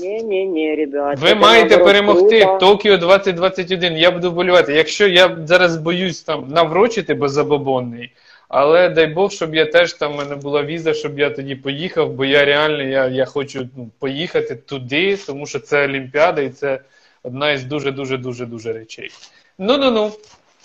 не-не-не, 0.00 0.76
ребят. 0.76 1.18
Ви 1.18 1.28
это 1.28 1.40
маєте 1.40 1.68
наоборот 1.68 1.92
перемогти 1.92 2.40
круто. 2.40 2.58
Токіо 2.58 2.96
2021. 2.96 3.96
Я 3.96 4.10
буду 4.10 4.30
болювати. 4.30 4.74
Якщо 4.74 5.08
я 5.08 5.36
зараз 5.44 5.76
боюсь 5.76 6.22
там 6.22 6.48
наврочити 6.48 7.14
беззабобонний, 7.14 8.12
але 8.48 8.88
дай 8.88 9.06
Бог, 9.06 9.30
щоб 9.32 9.54
я 9.54 9.66
теж 9.66 9.92
там 9.92 10.12
в 10.12 10.16
мене 10.16 10.36
була 10.36 10.62
віза, 10.62 10.94
щоб 10.94 11.18
я 11.18 11.30
тоді 11.30 11.54
поїхав, 11.54 12.10
бо 12.12 12.24
я 12.24 12.44
реально 12.44 12.82
я, 12.82 13.06
я 13.06 13.24
хочу 13.24 13.68
ну, 13.76 13.90
поїхати 13.98 14.56
туди, 14.56 15.16
тому 15.26 15.46
що 15.46 15.58
це 15.58 15.84
Олімпіада 15.84 16.40
і 16.42 16.48
це 16.48 16.78
одна 17.26 17.50
із 17.52 17.64
дуже 17.64 17.90
дуже 17.92 18.16
дуже 18.16 18.46
дуже 18.46 18.72
речей. 18.72 19.10
Ну 19.58 19.76
ну 19.78 19.90
ну. 19.90 20.10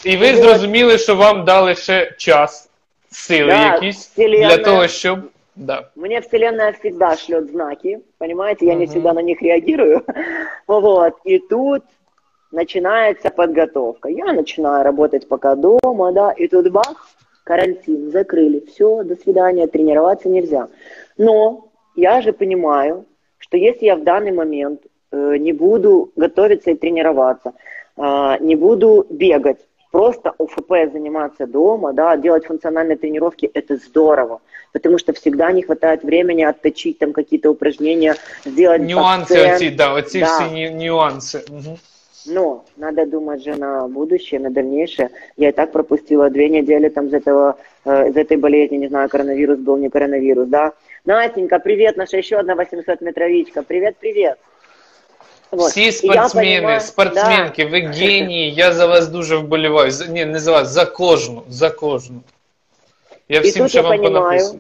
І 0.03 0.17
ви 0.17 0.31
Ну, 0.33 0.37
зрозуміли, 0.37 0.97
що 0.97 1.15
вам 1.15 1.45
дали 1.45 1.75
ще 1.75 2.11
час, 2.17 2.69
сили 3.11 3.49
Да, 3.49 3.73
якісь 3.73 3.97
вселенная. 4.07 4.57
для 4.57 4.63
того, 4.63 4.87
щоб. 4.87 5.19
Да. 5.55 5.89
Мне 5.95 6.19
Вселенная 6.19 6.71
всегда 6.71 7.15
шлет 7.15 7.49
знаки, 7.49 7.99
понимаете, 8.19 8.65
я 8.65 8.73
не 8.75 8.83
Мгм. 8.83 8.89
всегда 8.89 9.13
на 9.13 9.21
них 9.23 9.41
реагирую. 9.41 10.01
Вот, 10.67 11.13
и 11.25 11.39
тут 11.39 11.81
начинается 12.51 13.29
подготовка. 13.29 14.09
Я 14.09 14.33
начинаю 14.33 14.83
работать 14.83 15.27
пока 15.27 15.55
дома, 15.55 16.11
да, 16.11 16.31
и 16.31 16.47
тут 16.47 16.71
бах, 16.71 17.07
карантин, 17.43 18.11
закрыли, 18.11 18.59
все, 18.67 19.03
до 19.03 19.15
свидания, 19.15 19.67
тренироваться 19.67 20.29
нельзя. 20.29 20.67
Но 21.17 21.65
я 21.95 22.21
же 22.21 22.33
понимаю, 22.33 23.05
что 23.39 23.57
если 23.57 23.85
я 23.85 23.95
в 23.95 24.03
данный 24.03 24.31
момент 24.31 24.81
э, 24.85 24.89
не 25.16 25.52
буду 25.52 26.10
готовиться 26.16 26.70
и 26.70 26.74
тренироваться, 26.74 27.52
э, 27.96 28.36
не 28.40 28.56
буду 28.56 29.06
бегать, 29.10 29.58
просто 29.92 30.32
ОФП 30.38 30.92
заниматься 30.92 31.46
дома, 31.46 31.92
да, 31.92 32.16
делать 32.16 32.46
функциональные 32.46 32.96
тренировки, 32.96 33.46
это 33.52 33.76
здорово, 33.76 34.40
потому 34.72 34.98
что 34.98 35.12
всегда 35.12 35.52
не 35.52 35.62
хватает 35.62 36.02
времени 36.02 36.42
отточить 36.42 36.98
там 36.98 37.12
какие-то 37.12 37.50
упражнения, 37.50 38.16
сделать 38.44 38.82
Нюансы 38.82 39.32
акцент. 39.32 39.62
эти, 39.62 39.76
да, 39.76 39.98
эти 39.98 40.20
да. 40.20 40.26
все 40.26 40.70
нюансы. 40.70 41.44
Угу. 41.48 41.78
Но 42.26 42.64
надо 42.76 43.04
думать 43.04 43.42
же 43.42 43.56
на 43.56 43.88
будущее, 43.88 44.40
на 44.40 44.50
дальнейшее. 44.50 45.10
Я 45.36 45.48
и 45.48 45.52
так 45.52 45.72
пропустила 45.72 46.30
две 46.30 46.48
недели 46.48 46.88
там 46.88 47.08
из, 47.08 47.14
этого, 47.14 47.56
э, 47.84 48.10
из 48.10 48.16
этой 48.16 48.36
болезни, 48.36 48.76
не 48.76 48.88
знаю, 48.88 49.08
коронавирус 49.08 49.58
был, 49.58 49.76
не 49.76 49.90
коронавирус, 49.90 50.48
да. 50.48 50.72
Настенька, 51.04 51.58
привет, 51.58 51.96
наша 51.96 52.16
еще 52.16 52.36
одна 52.36 52.54
800-метровичка. 52.54 53.62
Привет, 53.62 53.96
привет. 53.98 54.38
Вот. 55.51 55.69
Всі 55.69 55.91
спортсмени, 55.91 56.55
понимаю, 56.55 56.79
спортсменки, 56.81 57.63
да. 57.63 57.69
ви 57.69 57.79
генії, 57.79 58.53
я 58.53 58.73
за 58.73 58.85
вас 58.85 59.07
дуже 59.07 59.37
вболіваю. 59.37 59.91
За, 59.91 60.05
ні, 60.05 60.25
не 60.25 60.39
за 60.39 60.51
вас, 60.51 60.69
за 60.69 60.85
кожну, 60.85 61.43
за 61.49 61.69
кожну. 61.69 62.21
Я 63.29 63.39
всім, 63.39 63.67
що 63.67 63.81
вам 63.81 63.97
понимаю, 63.97 64.59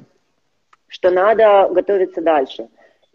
что 0.87 1.11
надо 1.11 1.73
готовиться 1.73 2.21
дальше. 2.21 2.67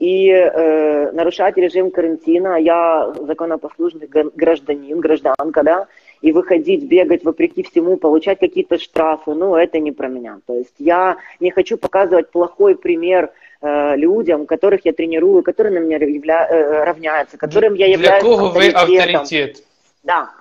И 0.02 0.28
э, 0.30 1.12
нарушать 1.12 1.56
режим 1.56 1.90
карантина, 1.90 2.56
я 2.56 3.14
законопослушный 3.20 4.08
гражданин, 4.34 4.98
гражданка, 4.98 5.62
да, 5.62 5.86
и 6.22 6.32
выходить, 6.32 6.88
бегать 6.88 7.24
вопреки 7.24 7.62
всему, 7.62 7.96
получать 7.96 8.40
какие-то 8.40 8.78
штрафы, 8.78 9.34
ну, 9.34 9.54
это 9.54 9.78
не 9.78 9.92
про 9.92 10.08
меня. 10.08 10.40
То 10.46 10.54
есть 10.54 10.74
я 10.78 11.18
не 11.38 11.52
хочу 11.52 11.76
показывать 11.76 12.30
плохой 12.32 12.74
пример 12.74 13.30
э, 13.61 13.95
людям, 13.95 14.45
которых 14.45 14.85
я 14.85 14.93
тренирую, 14.93 15.43
которые 15.43 15.79
на 15.79 15.83
меня 15.83 15.97
явля... 15.97 16.47
э, 16.49 16.83
равняются, 16.83 17.37
которым 17.37 17.73
я 17.75 17.87
являюсь 17.87 18.23
Для 18.23 18.35
кого 18.35 18.49
вы 18.49 18.69
авторитет? 18.69 19.63
Да. 20.03 20.31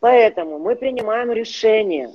Поэтому 0.00 0.58
мы 0.58 0.76
принимаем 0.76 1.32
решение 1.32 2.10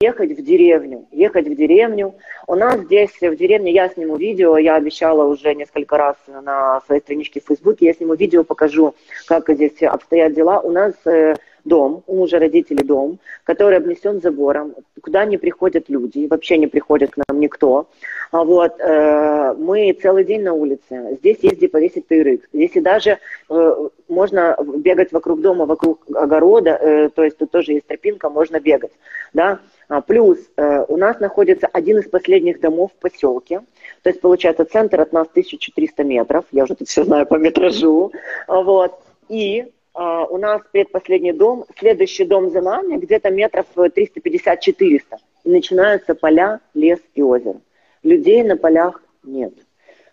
ехать 0.00 0.32
в 0.32 0.42
деревню, 0.42 1.06
ехать 1.10 1.46
в 1.46 1.54
деревню. 1.54 2.14
У 2.46 2.54
нас 2.54 2.80
здесь 2.80 3.10
в 3.20 3.36
деревне, 3.36 3.72
я 3.72 3.88
сниму 3.88 4.16
видео, 4.16 4.56
я 4.56 4.76
обещала 4.76 5.24
уже 5.24 5.54
несколько 5.54 5.96
раз 5.96 6.16
на 6.26 6.80
своей 6.86 7.00
страничке 7.00 7.40
в 7.40 7.46
Фейсбуке, 7.46 7.86
я 7.86 7.94
сниму 7.94 8.14
видео, 8.14 8.44
покажу, 8.44 8.94
как 9.26 9.48
здесь 9.48 9.82
обстоят 9.82 10.34
дела. 10.34 10.60
У 10.60 10.70
нас 10.70 10.94
э, 11.04 11.34
дом, 11.64 12.02
у 12.06 12.16
мужа 12.16 12.38
родителей 12.38 12.84
дом, 12.84 13.18
который 13.44 13.78
обнесен 13.78 14.20
забором, 14.20 14.74
куда 15.00 15.24
не 15.24 15.38
приходят 15.38 15.88
люди, 15.88 16.26
вообще 16.26 16.58
не 16.58 16.66
приходит 16.66 17.12
к 17.12 17.16
нам 17.28 17.40
никто. 17.40 17.88
А 18.30 18.44
вот, 18.44 18.80
э, 18.80 19.54
мы 19.58 19.92
целый 20.00 20.24
день 20.24 20.42
на 20.42 20.52
улице, 20.52 21.16
здесь 21.20 21.38
есть 21.42 21.56
где 21.56 21.68
повесить 21.68 22.06
тырык, 22.08 22.48
здесь 22.52 22.72
и 22.74 22.80
даже 22.80 23.18
э, 23.48 23.88
можно 24.08 24.56
бегать 24.76 25.12
вокруг 25.12 25.40
дома, 25.40 25.66
вокруг 25.66 26.04
огорода, 26.14 26.70
э, 26.70 27.08
то 27.10 27.22
есть 27.22 27.38
тут 27.38 27.50
тоже 27.50 27.72
есть 27.72 27.86
тропинка, 27.86 28.28
можно 28.28 28.60
бегать, 28.60 28.92
да. 29.32 29.60
А, 29.88 30.00
плюс 30.00 30.38
э, 30.56 30.84
у 30.88 30.96
нас 30.96 31.20
находится 31.20 31.66
один 31.66 31.98
из 31.98 32.08
последних 32.08 32.60
домов 32.60 32.90
в 32.96 33.00
поселке, 33.00 33.60
то 34.02 34.10
есть 34.10 34.20
получается 34.20 34.64
центр 34.64 35.00
от 35.00 35.12
нас 35.12 35.28
1300 35.30 36.04
метров, 36.04 36.44
я 36.52 36.64
уже 36.64 36.74
тут 36.74 36.88
все 36.88 37.04
знаю 37.04 37.26
по 37.26 37.36
метражу, 37.36 38.12
вот, 38.48 38.98
и 39.28 39.66
у 39.94 40.38
нас 40.38 40.60
предпоследний 40.72 41.32
дом, 41.32 41.66
следующий 41.78 42.24
дом 42.24 42.50
за 42.50 42.60
нами 42.60 42.96
где-то 42.96 43.30
метров 43.30 43.66
350-400. 43.76 45.00
И 45.44 45.50
начинаются 45.50 46.14
поля, 46.14 46.60
лес 46.74 46.98
и 47.14 47.22
озеро. 47.22 47.60
Людей 48.02 48.42
на 48.42 48.56
полях 48.56 49.02
нет. 49.22 49.52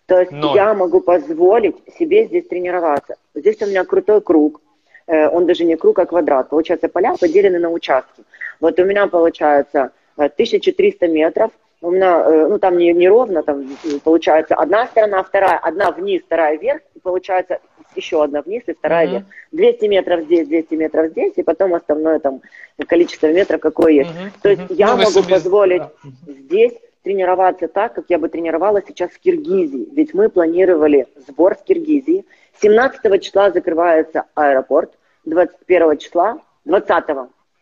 То 0.06 0.20
есть 0.20 0.32
Ноль. 0.32 0.56
я 0.56 0.74
могу 0.74 1.00
позволить 1.00 1.76
себе 1.98 2.26
здесь 2.26 2.46
тренироваться. 2.46 3.16
Здесь 3.34 3.60
у 3.62 3.66
меня 3.66 3.84
крутой 3.84 4.20
круг. 4.20 4.60
Э, 5.06 5.28
он 5.28 5.46
даже 5.46 5.64
не 5.64 5.76
круг, 5.76 5.98
а 5.98 6.06
квадрат. 6.06 6.48
Получается, 6.48 6.88
поля 6.88 7.14
поделены 7.18 7.58
на 7.58 7.70
участки. 7.70 8.22
Вот 8.60 8.78
у 8.78 8.84
меня 8.84 9.06
получается 9.06 9.92
1400 10.16 11.06
э, 11.06 11.08
метров. 11.08 11.50
У 11.80 11.90
меня, 11.90 12.24
э, 12.24 12.46
ну 12.48 12.58
там 12.58 12.78
не, 12.78 12.92
не 12.92 13.08
ровно, 13.08 13.42
там 13.42 13.66
получается 14.04 14.54
одна 14.54 14.86
сторона, 14.86 15.22
вторая, 15.22 15.58
одна 15.58 15.90
вниз, 15.90 16.22
вторая 16.22 16.58
вверх. 16.58 16.82
И 16.94 17.00
получается 17.00 17.60
еще 17.96 18.22
одна 18.22 18.42
вниз 18.42 18.62
и 18.66 18.72
вторая 18.74 19.06
uh-huh. 19.06 19.10
вверх. 19.10 19.24
200 19.52 19.84
метров 19.86 20.20
здесь, 20.22 20.48
200 20.48 20.74
метров 20.74 21.10
здесь, 21.10 21.32
и 21.36 21.42
потом 21.42 21.74
остальное 21.74 22.18
там 22.18 22.40
количество 22.86 23.32
метров, 23.32 23.60
какое 23.60 23.92
есть. 23.92 24.10
Uh-huh. 24.10 24.30
То 24.42 24.48
есть 24.50 24.62
uh-huh. 24.62 24.74
я 24.74 24.96
ну, 24.96 25.02
могу 25.02 25.22
позволить 25.28 25.82
uh-huh. 25.82 26.10
здесь 26.26 26.72
тренироваться 27.02 27.68
так, 27.68 27.94
как 27.94 28.04
я 28.08 28.18
бы 28.18 28.28
тренировалась 28.28 28.84
сейчас 28.86 29.10
в 29.10 29.18
Киргизии. 29.18 29.88
Ведь 29.92 30.14
мы 30.14 30.28
планировали 30.28 31.08
сбор 31.26 31.56
в 31.56 31.64
Киргизии. 31.64 32.24
17 32.60 33.22
числа 33.22 33.50
закрывается 33.50 34.24
аэропорт, 34.34 34.92
21 35.24 35.98
числа, 35.98 36.38
20 36.64 37.04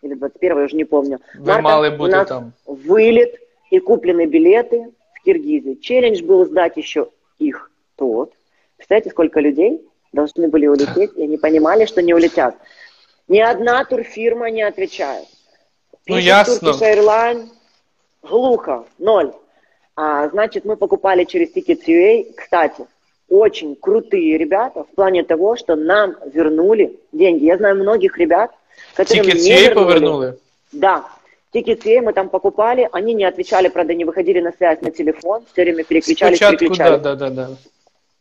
или 0.03 0.14
21 0.14 0.59
я 0.59 0.64
уже 0.64 0.76
не 0.76 0.85
помню. 0.85 1.20
Марта, 1.39 2.03
у 2.03 2.07
нас 2.07 2.28
там. 2.28 2.53
вылет 2.66 3.37
и 3.70 3.78
куплены 3.78 4.26
билеты 4.26 4.93
в 5.14 5.22
Киргизии. 5.22 5.74
Челлендж 5.74 6.22
был 6.22 6.45
сдать 6.47 6.76
еще 6.76 7.09
их 7.39 7.70
тот. 7.97 8.33
Представляете, 8.76 9.11
сколько 9.11 9.41
людей 9.41 9.87
должны 10.12 10.48
были 10.48 10.66
улететь, 10.66 11.12
и 11.16 11.22
они 11.22 11.36
понимали, 11.36 11.86
что 11.86 12.02
не 12.02 12.14
улетят. 12.14 12.56
Ни 13.28 13.38
одна 13.38 13.84
турфирма 13.84 14.50
не 14.50 14.62
отвечает. 14.62 15.26
Ну, 16.06 16.16
Пишет 16.16 16.20
ну, 16.22 16.26
ясно. 16.26 16.68
Turkish 16.68 16.80
Airlines, 16.80 17.48
глухо, 18.22 18.84
ноль. 18.98 19.32
А, 19.96 20.28
значит, 20.28 20.64
мы 20.64 20.76
покупали 20.76 21.24
через 21.24 21.54
Tickets.ua. 21.54 22.32
Кстати, 22.36 22.86
очень 23.28 23.76
крутые 23.76 24.36
ребята 24.38 24.84
в 24.84 24.94
плане 24.94 25.22
того, 25.22 25.56
что 25.56 25.76
нам 25.76 26.16
вернули 26.32 26.98
деньги. 27.12 27.44
Я 27.44 27.58
знаю 27.58 27.76
многих 27.76 28.18
ребят, 28.18 28.50
которые 28.94 29.34
Tickets.ua 29.34 29.74
повернули? 29.74 30.38
Да. 30.72 31.04
Tickets.ua 31.54 32.00
мы 32.00 32.12
там 32.12 32.28
покупали, 32.28 32.88
они 32.92 33.14
не 33.14 33.24
отвечали, 33.24 33.68
правда, 33.68 33.94
не 33.94 34.04
выходили 34.04 34.40
на 34.40 34.52
связь 34.52 34.80
на 34.80 34.90
телефон, 34.90 35.44
все 35.52 35.62
время 35.62 35.84
переключались, 35.84 36.36
Спочатку, 36.36 36.58
переключались. 36.58 37.02
да, 37.02 37.14
да, 37.14 37.30
да. 37.30 37.50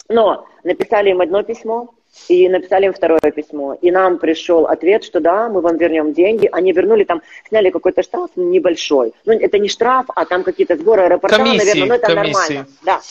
Но 0.09 0.45
написали 0.63 1.11
им 1.11 1.21
одно 1.21 1.43
письмо, 1.43 1.89
и 2.27 2.49
написали 2.49 2.87
им 2.87 2.93
второе 2.93 3.19
письмо. 3.19 3.75
И 3.75 3.91
нам 3.91 4.17
пришел 4.17 4.65
ответ, 4.65 5.03
что 5.03 5.19
да, 5.19 5.49
мы 5.49 5.61
вам 5.61 5.77
вернем 5.77 6.13
деньги. 6.13 6.49
Они 6.51 6.71
вернули 6.71 7.03
там, 7.03 7.21
сняли 7.47 7.69
какой-то 7.69 8.03
штраф 8.03 8.31
небольшой. 8.35 9.13
Ну, 9.25 9.33
это 9.33 9.59
не 9.59 9.69
штраф, 9.69 10.05
а 10.15 10.25
там 10.25 10.43
какие-то 10.43 10.75
сборы 10.75 11.03
аэропорта, 11.03 11.37
комиссии, 11.37 11.57
наверное, 11.57 11.87
но 11.87 11.95
это 11.95 12.07
комиссии. 12.07 12.33
нормально. 12.33 12.67
Да. 12.83 13.01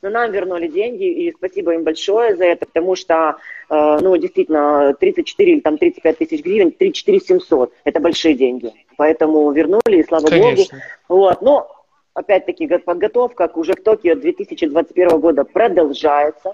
Но 0.00 0.10
нам 0.10 0.30
вернули 0.30 0.68
деньги, 0.68 1.04
и 1.04 1.32
спасибо 1.32 1.74
им 1.74 1.82
большое 1.82 2.36
за 2.36 2.44
это, 2.44 2.66
потому 2.66 2.94
что, 2.94 3.36
э, 3.68 3.98
ну, 4.00 4.16
действительно, 4.16 4.94
34 4.94 5.52
или 5.52 5.60
там 5.60 5.76
35 5.76 6.18
тысяч 6.18 6.44
гривен, 6.44 6.70
34 6.70 7.20
700, 7.20 7.72
это 7.82 7.98
большие 7.98 8.34
деньги. 8.34 8.72
Поэтому 8.96 9.50
вернули, 9.50 9.80
и 9.96 10.06
слава 10.06 10.28
Конечно. 10.28 10.78
Богу. 11.08 11.20
Вот, 11.20 11.42
но 11.42 11.77
опять-таки, 12.17 12.67
подготовка 12.77 13.49
уже 13.55 13.73
к 13.73 13.83
Токио 13.83 14.15
2021 14.15 15.19
года 15.19 15.43
продолжается. 15.43 16.53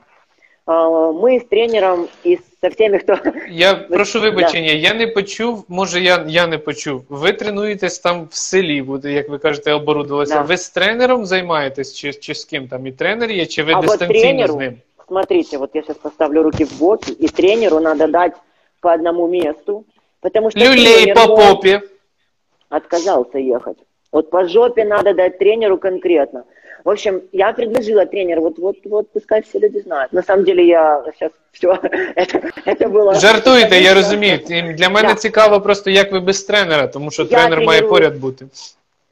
А, 0.65 1.11
мы 1.11 1.39
з 1.39 1.43
тренером 1.43 2.07
і 2.23 2.39
со 2.61 2.69
всеми, 2.69 2.99
хто 2.99 3.17
я 3.49 3.75
прошу 3.75 4.21
вибачення. 4.21 4.67
Да. 4.67 4.77
Я 4.77 4.93
не 4.93 5.07
почув. 5.07 5.65
Може, 5.67 6.01
я 6.01 6.25
я 6.27 6.47
не 6.47 6.57
почув. 6.57 7.03
Ви 7.09 7.33
тренуєтесь 7.33 7.99
там 7.99 8.27
в 8.31 8.35
селі, 8.35 8.81
буде, 8.81 9.11
як 9.11 9.29
ви 9.29 9.37
кажете, 9.37 9.73
оборудувалися. 9.73 10.33
Да. 10.33 10.41
Ви 10.41 10.57
з 10.57 10.69
тренером 10.69 11.25
займаєтесь, 11.25 11.95
чи 11.95 12.13
чи 12.13 12.35
з 12.35 12.45
ким 12.45 12.67
там 12.67 12.87
і 12.87 12.91
тренер 12.91 13.31
є, 13.31 13.45
чи 13.45 13.63
ви 13.63 13.73
а 13.73 13.81
дистанційно 13.81 14.13
вот 14.13 14.21
тренеру, 14.21 14.53
з 14.53 14.57
ним? 14.57 14.77
Смотрите, 15.07 15.57
вот 15.57 15.69
я 15.73 15.81
сейчас 15.81 15.97
поставлю 15.97 16.43
руки 16.43 16.65
в 16.65 16.79
боки, 16.79 17.11
и 17.23 17.27
тренеру 17.27 17.79
надо 17.79 18.07
дать 18.07 18.33
по 18.81 18.93
одному 18.93 19.27
месту, 19.27 19.85
потому 20.21 20.51
что 20.51 20.59
Люлей 20.59 21.13
по 21.13 21.35
попе. 21.35 21.81
Отказался 22.69 23.39
ехать. 23.39 23.77
Вот 24.13 24.29
по 24.29 24.47
жопе 24.47 24.85
надо 24.85 25.13
дать 25.13 25.37
тренеру 25.37 25.77
конкретно. 25.77 26.43
В 26.83 26.89
общем, 26.89 27.21
я 27.31 27.53
предложила 27.53 28.05
тренеру, 28.05 28.41
вот, 28.41 28.57
вот, 28.57 28.77
вот, 28.85 29.11
пускай 29.11 29.41
все 29.41 29.59
люди 29.59 29.79
знают. 29.79 30.13
На 30.13 30.23
самом 30.23 30.45
деле 30.45 30.65
я 30.65 31.03
сейчас 31.13 31.31
все, 31.51 31.77
это, 32.15 32.51
это 32.65 32.89
было... 32.89 33.13
Жартуєте, 33.19 33.81
я 33.81 33.93
розумію. 33.93 34.39
Для 34.77 34.89
мене 34.89 35.07
да. 35.07 35.15
цікаво 35.15 35.61
просто, 35.61 35.89
як 35.89 36.11
ви 36.11 36.19
без 36.19 36.43
тренера, 36.43 36.87
тому 36.87 37.11
що 37.11 37.23
я 37.23 37.27
тренер 37.29 37.61
має 37.61 37.81
поряд 37.81 38.17
бути. 38.17 38.45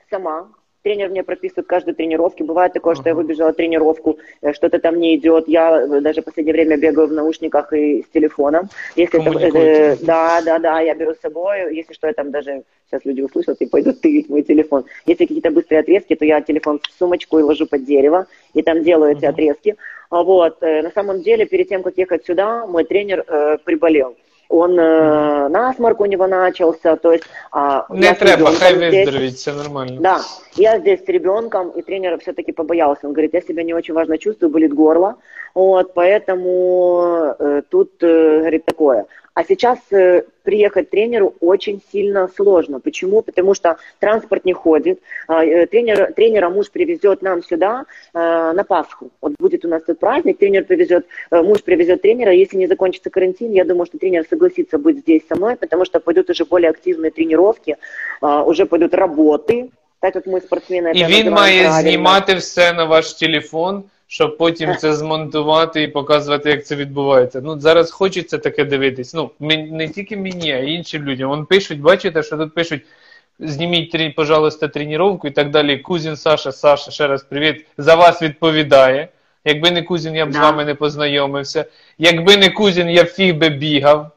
Сама. 0.09 0.45
Тренер 0.83 1.11
мне 1.11 1.22
прописывает 1.22 1.66
каждую 1.68 1.95
тренировки. 1.95 2.43
Бывает 2.43 2.72
такое, 2.72 2.95
что 2.95 3.09
я 3.09 3.14
выбежала 3.14 3.53
тренировку, 3.53 4.18
э, 4.41 4.53
что-то 4.53 4.78
там 4.78 4.99
не 4.99 5.16
идет. 5.16 5.47
Я 5.47 5.80
э, 5.80 6.01
даже 6.01 6.22
в 6.22 6.24
последнее 6.24 6.55
время 6.55 6.76
бегаю 6.76 7.07
в 7.07 7.12
наушниках 7.12 7.72
и 7.72 8.03
с 8.03 8.12
телефоном. 8.12 8.68
Если 8.97 9.20
это, 9.20 9.59
э, 9.59 9.97
да, 10.01 10.43
да, 10.43 10.59
да, 10.59 10.80
я 10.80 10.95
беру 10.95 11.14
с 11.14 11.20
собой. 11.20 11.74
Если 11.74 11.93
что, 11.93 12.09
я 12.09 12.12
там 12.12 12.30
даже 12.30 12.64
сейчас 12.91 13.05
люди 13.05 13.20
услышат 13.20 13.61
и 13.61 13.66
пойдут 13.66 14.01
тырить 14.01 14.28
мой 14.28 14.43
телефон. 14.43 14.85
Если 15.07 15.26
какие-то 15.26 15.51
быстрые 15.51 15.80
отрезки, 15.80 16.16
то 16.16 16.24
я 16.24 16.41
телефон 16.41 16.80
в 16.80 16.99
сумочку 16.99 17.39
и 17.39 17.43
ложу 17.43 17.66
под 17.66 17.85
дерево, 17.85 18.26
и 18.53 18.62
там 18.62 18.83
делаю 18.83 19.12
эти 19.12 19.24
отрезки. 19.24 19.76
Вот. 20.11 20.59
Э, 20.62 20.83
на 20.83 20.91
самом 20.91 21.22
деле, 21.22 21.47
перед 21.47 21.68
тем, 21.68 21.83
как 21.83 21.97
ехать 21.97 22.26
сюда, 22.26 22.66
мой 22.66 22.85
тренер 22.85 23.24
э, 23.26 23.59
приболел 23.64 24.16
он 24.53 24.78
э, 24.78 25.48
насморк 25.48 26.00
у 26.00 26.05
него 26.05 26.26
начался, 26.26 26.96
то 26.96 27.12
есть... 27.12 27.24
А, 27.50 27.86
Не 27.88 28.12
треба, 28.14 28.53
хай 28.53 28.74
выздоровеет, 28.74 29.34
все 29.34 29.53
нормально. 29.53 30.00
Да, 30.00 30.20
я 30.55 30.78
здесь 30.78 31.05
с 31.05 31.09
ребенком, 31.09 31.70
и 31.70 31.82
тренер 31.82 32.18
все-таки 32.20 32.53
побоялся, 32.53 33.07
он 33.07 33.12
говорит, 33.12 33.32
я 33.34 33.40
себя 33.40 33.62
не 33.62 33.74
очень 33.74 33.94
важно 33.94 34.18
чувствую, 34.18 34.50
болит 34.50 34.74
горло, 34.74 35.16
вот, 35.55 35.94
поэтому 35.94 37.34
э, 37.38 37.62
тут, 37.70 37.92
э, 38.03 38.40
говорит, 38.40 38.64
такое. 38.66 39.07
А 39.34 39.43
сейчас 39.43 39.78
э, 39.91 40.23
приехать 40.43 40.89
тренеру 40.89 41.36
очень 41.41 41.82
сильно 41.91 42.28
сложно. 42.36 42.80
Почему? 42.80 43.21
Потому 43.21 43.53
что 43.53 43.78
транспорт 43.99 44.45
не 44.45 44.53
ходит. 44.53 44.99
Э, 45.30 45.67
тренер, 45.67 46.13
тренера 46.13 46.49
муж 46.49 46.71
привезет 46.71 47.21
нам 47.21 47.43
сюда 47.43 47.86
э, 48.13 48.53
на 48.53 48.63
Пасху. 48.63 49.11
Вот 49.21 49.34
будет 49.39 49.65
у 49.65 49.67
нас 49.67 49.84
тут 49.84 49.99
праздник, 49.99 50.39
тренер 50.39 50.63
привезет, 50.63 51.05
э, 51.32 51.41
муж 51.41 51.61
привезет 51.63 52.01
тренера. 52.01 52.32
Если 52.32 52.57
не 52.57 52.67
закончится 52.67 53.09
карантин, 53.09 53.51
я 53.51 53.63
думаю, 53.63 53.86
что 53.86 53.97
тренер 53.97 54.25
согласится 54.30 54.78
быть 54.78 54.99
здесь 54.99 55.21
со 55.30 55.36
мной, 55.36 55.55
потому 55.55 55.86
что 55.86 55.99
пойдут 55.99 56.30
уже 56.30 56.45
более 56.45 56.71
активные 56.71 57.11
тренировки, 57.11 57.75
э, 58.21 58.43
уже 58.45 58.65
пойдут 58.65 58.93
работы, 58.93 59.69
так 59.99 60.15
як 60.15 60.28
ми 60.28 60.41
спортсмени. 60.41 60.91
І 60.95 61.05
він 61.05 61.32
має 61.32 61.63
правильно. 61.63 61.89
знімати 61.89 62.36
все 62.36 62.73
на 62.73 62.86
ваш 62.86 63.13
телефон, 63.13 63.84
Щоб 64.12 64.38
потім 64.38 64.76
це 64.76 64.94
змонтувати 64.94 65.82
і 65.82 65.88
показувати, 65.88 66.50
як 66.50 66.66
це 66.66 66.76
відбувається. 66.76 67.40
Ну 67.44 67.60
зараз 67.60 67.90
хочеться 67.90 68.38
таке 68.38 68.64
дивитись. 68.64 69.14
Ну 69.14 69.30
не 69.40 69.88
тільки 69.88 70.16
мені, 70.16 70.52
а 70.52 70.58
й 70.58 70.74
іншим 70.74 71.04
людям. 71.04 71.28
Вон 71.28 71.46
пишуть, 71.46 71.80
бачите, 71.80 72.22
що 72.22 72.36
тут 72.36 72.54
пишуть. 72.54 72.82
Зніміть, 73.38 74.14
пожалуйста, 74.14 74.68
тренування 74.68 75.20
і 75.24 75.30
так 75.30 75.50
далі. 75.50 75.78
Кузін 75.78 76.16
Саша, 76.16 76.52
Саша, 76.52 76.90
ще 76.90 77.06
раз 77.06 77.22
привіт. 77.22 77.66
За 77.78 77.94
вас 77.94 78.22
відповідає. 78.22 79.08
Якби 79.44 79.70
не 79.70 79.82
Кузін, 79.82 80.14
я 80.14 80.26
б 80.26 80.30
да. 80.30 80.38
з 80.38 80.40
вами 80.40 80.64
не 80.64 80.74
познайомився. 80.74 81.64
Якби 81.98 82.36
не 82.36 82.50
Кузін, 82.50 82.90
я 82.90 83.04
фіг 83.04 83.36
би 83.36 83.48
бігав. 83.48 84.10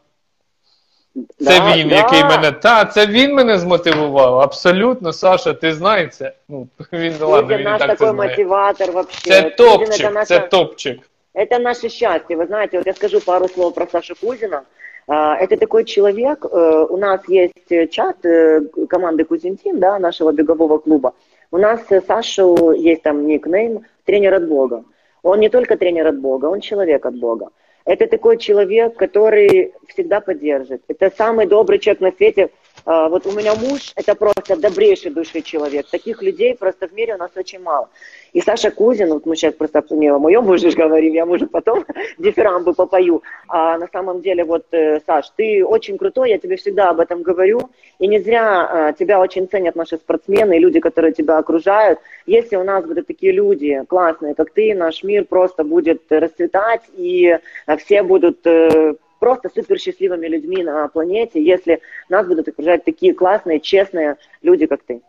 Це 1.38 1.60
да, 1.60 1.76
він, 1.76 1.88
да. 1.88 1.94
який 1.94 2.24
мене. 2.24 2.52
Та, 2.52 2.84
це 2.84 3.06
він 3.06 3.34
мене 3.34 3.58
змотивував. 3.58 4.40
Абсолютно, 4.40 5.12
Саша, 5.12 5.52
ти 5.52 5.74
знаєш 5.74 6.14
це? 6.14 6.32
Ну, 6.48 6.68
він 6.92 7.14
ладно, 7.20 7.56
він 7.56 7.64
наш 7.64 7.78
так 7.78 7.88
такой 7.90 8.06
це 8.06 8.12
знає. 8.12 8.30
мотиватор 8.30 8.92
вообще. 8.92 9.30
Це 9.30 9.42
топчик, 9.42 10.04
это 10.04 10.12
наша... 10.12 10.24
це 10.26 10.40
топчик. 10.40 11.00
Это 11.34 11.58
наше 11.58 11.88
счастье. 11.88 12.36
Вы 12.36 12.46
знаете, 12.46 12.76
вот 12.76 12.86
я 12.86 12.92
скажу 12.92 13.20
пару 13.20 13.48
слов 13.48 13.74
про 13.74 13.86
Сашу 13.86 14.14
Кузина. 14.20 14.62
Это 15.08 15.56
такой 15.56 15.84
человек, 15.84 16.44
э, 16.44 16.86
у 16.88 16.96
нас 16.96 17.20
есть 17.28 17.90
чат 17.90 18.24
э, 18.24 18.60
команды 18.88 19.24
Кузинтин, 19.24 19.80
да, 19.80 19.98
нашего 19.98 20.32
бегового 20.32 20.78
клуба. 20.78 21.14
У 21.50 21.58
нас 21.58 21.80
Сашу 22.06 22.72
есть 22.72 23.02
там 23.02 23.26
никнейм 23.26 23.80
«Тренер 24.04 24.34
от 24.34 24.48
Бога». 24.48 24.84
Он 25.22 25.40
не 25.40 25.48
только 25.48 25.76
тренер 25.76 26.06
от 26.06 26.18
Бога, 26.18 26.46
он 26.46 26.60
человек 26.60 27.06
от 27.06 27.14
Бога. 27.18 27.48
Это 27.85 28.07
такой 28.07 28.37
человек, 28.37 28.95
который 28.95 29.73
всегда 29.87 30.19
поддержит. 30.19 30.81
Это 30.87 31.11
самый 31.15 31.45
добрый 31.45 31.77
человек 31.79 32.01
на 32.01 32.11
свете. 32.11 32.49
А, 32.85 33.09
вот 33.09 33.25
у 33.25 33.31
меня 33.31 33.55
муж, 33.55 33.93
это 33.95 34.13
просто 34.13 34.55
добрейший 34.55 35.11
души 35.11 35.41
человек. 35.41 35.87
Таких 35.89 36.21
людей 36.21 36.55
просто 36.55 36.87
в 36.87 36.93
мире 36.93 37.15
у 37.15 37.17
нас 37.17 37.31
очень 37.35 37.59
мало. 37.59 37.89
И 38.31 38.41
Саша 38.41 38.69
Кузин, 38.69 39.09
вот 39.09 39.25
мы 39.25 39.35
сейчас 39.35 39.55
просто 39.55 39.83
о 39.89 40.19
моем 40.19 40.43
муже 40.43 40.69
говорим, 40.71 41.13
я 41.13 41.25
может 41.25 41.51
потом 41.51 41.83
дифирамбы 42.19 42.73
попою. 42.73 43.23
А 43.47 43.77
на 43.79 43.87
самом 43.87 44.21
деле, 44.21 44.43
вот, 44.43 44.65
э, 44.71 44.99
Саш, 45.05 45.29
ты 45.35 45.65
очень 45.65 45.97
крутой, 45.97 46.29
я 46.29 46.37
тебе 46.37 46.57
всегда 46.57 46.91
об 46.91 46.99
этом 46.99 47.23
говорю. 47.23 47.69
И 47.97 48.07
не 48.07 48.19
зря 48.19 48.67
а, 48.69 48.93
тебя 48.93 49.19
очень 49.19 49.47
ценят 49.47 49.75
наши 49.75 49.97
спортсмены 49.97 50.57
и 50.57 50.59
люди, 50.59 50.79
которые 50.79 51.13
тебя 51.13 51.37
окружают. 51.39 51.99
Если 52.27 52.55
у 52.55 52.63
нас 52.63 52.85
будут 52.85 53.07
такие 53.07 53.31
люди 53.31 53.83
классные, 53.87 54.35
как 54.35 54.51
ты, 54.51 54.75
наш 54.75 55.03
мир 55.03 55.25
просто 55.25 55.63
будет 55.63 56.03
расцветать, 56.09 56.81
и 56.97 57.39
все 57.77 58.03
будут 58.03 58.45
э, 58.45 58.95
просто 59.24 59.50
супер 59.54 59.78
счастливыми 59.78 60.26
людьми 60.26 60.64
на 60.64 60.88
планете, 60.88 61.42
если 61.42 61.80
нас 62.08 62.26
будут 62.26 62.48
окружать 62.48 62.84
такие 62.84 63.14
классные, 63.14 63.60
честные 63.60 64.16
люди, 64.42 64.66
как 64.66 64.82
ты. 64.82 65.00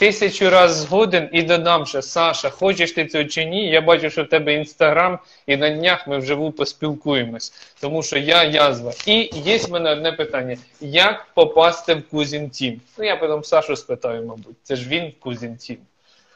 Тисячу 0.00 0.50
раз 0.50 0.76
згоден 0.76 1.28
і 1.32 1.42
додам 1.42 1.86
ще, 1.86 2.02
Саша, 2.02 2.50
хочеш 2.50 2.92
ти 2.92 3.06
цього 3.06 3.24
чи 3.24 3.44
ні, 3.44 3.70
я 3.70 3.80
бачу, 3.80 4.10
що 4.10 4.24
в 4.24 4.28
тебе 4.28 4.54
інстаграм, 4.54 5.18
і 5.46 5.56
на 5.56 5.70
днях 5.70 6.08
ми 6.08 6.18
вживу 6.18 6.52
поспілкуємось, 6.52 7.52
тому 7.80 8.02
що 8.02 8.18
я 8.18 8.44
язва. 8.44 8.92
І 9.06 9.30
є 9.34 9.58
в 9.58 9.70
мене 9.70 9.92
одне 9.92 10.12
питання: 10.12 10.56
як 10.80 11.26
попасти 11.34 11.94
в 11.94 12.08
Кузін 12.08 12.50
Тім? 12.50 12.80
Ну, 12.98 13.04
я 13.04 13.16
потім 13.16 13.44
Сашу 13.44 13.76
спитаю, 13.76 14.22
мабуть. 14.22 14.56
Це 14.62 14.76
ж 14.76 14.88
він 14.88 15.08
в 15.08 15.20
Кузін 15.20 15.56
Тім. 15.56 15.76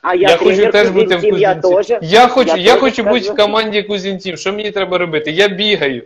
А 0.03 0.15
я, 0.15 0.29
я 0.29 0.37
хочу 0.37 0.71
теж 0.71 0.89
бути 0.89 1.17
в 1.17 1.21
Кузін 1.21 1.39
Я, 1.39 1.55
теж, 1.55 1.93
я 2.03 2.29
хочу, 2.29 2.57
я, 2.57 2.57
я 2.57 2.77
хочу 2.77 3.05
бути 3.05 3.31
в 3.31 3.37
команді 3.37 3.83
Кузін 3.83 4.19
Тім. 4.19 4.37
Що 4.37 4.53
мені 4.53 4.71
треба 4.71 4.99
робити? 4.99 5.31
Я 5.31 5.49
бігаю. 5.49 6.05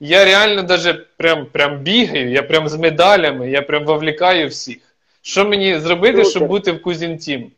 Я 0.00 0.24
реально 0.24 0.62
даже 0.62 1.06
прям, 1.16 1.46
прям 1.46 1.78
бігаю, 1.78 2.30
я 2.30 2.42
прям 2.42 2.68
з 2.68 2.76
медалями, 2.76 3.50
я 3.50 3.62
прям 3.62 3.84
вовлекаю 3.84 4.48
всіх. 4.48 4.78
Що 5.22 5.44
мені 5.44 5.78
зробити, 5.78 6.24
Супер. 6.24 6.30
щоб 6.30 6.48
бути 6.48 6.72
в 6.72 6.82
Кузінтім? 6.82 7.50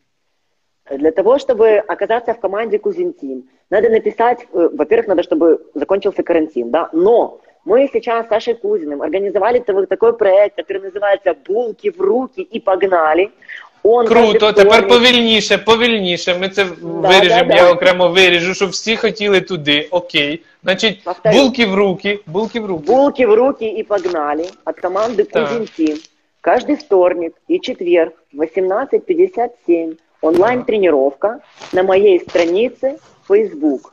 Для 0.90 1.10
того, 1.10 1.38
чтобы 1.38 1.80
оказаться 1.80 2.32
в 2.32 2.40
команде 2.40 2.78
Кузинтим, 2.78 3.44
надо 3.70 3.90
написать, 3.90 4.46
э, 4.54 4.68
во-первых, 4.76 5.08
надо, 5.08 5.22
чтобы 5.22 5.58
закончился 5.74 6.22
карантин, 6.22 6.70
да, 6.70 6.88
но 6.92 7.40
мы 7.66 7.88
сейчас 7.92 8.26
с 8.26 8.28
Сашей 8.28 8.54
Кузиным 8.54 9.02
организовали 9.02 9.58
такой 9.58 10.16
проект, 10.16 10.56
который 10.56 10.80
называется 10.80 11.34
«Булки 11.46 11.90
в 11.90 12.00
руки 12.00 12.40
и 12.40 12.60
погнали». 12.60 13.30
Он 13.82 14.06
Круто, 14.06 14.52
тепер 14.52 14.88
повільніше, 14.88 15.58
повільніше. 15.58 16.38
Ми 16.38 16.48
це 16.48 16.64
да, 16.64 17.08
виріжемо, 17.08 17.48
да, 17.48 17.56
я 17.56 17.62
да. 17.62 17.72
окремо 17.72 18.08
виріжу, 18.08 18.54
щоб 18.54 18.70
всі 18.70 18.96
хотіли 18.96 19.40
туди. 19.40 19.88
Окей. 19.90 20.42
Значить, 20.64 21.04
Повторю. 21.04 21.36
булки 21.36 21.66
в 21.66 21.74
руки, 21.74 22.20
булки 22.26 22.60
в 22.60 22.66
руки. 22.66 22.84
Булки 22.86 23.26
в 23.26 23.34
руки 23.34 23.64
и 23.78 23.82
погнали 23.82 24.46
от 24.64 24.80
команды 24.80 25.24
Кузин 25.24 25.68
Тим. 25.76 25.98
Каждый 26.40 26.76
вторник 26.76 27.34
и 27.48 27.58
четверг 27.60 28.12
в 28.32 28.40
18.57 28.40 29.96
онлайн-тренировка 30.20 31.40
на 31.72 31.82
моей 31.82 32.20
странице 32.20 32.98
Facebook. 33.28 33.92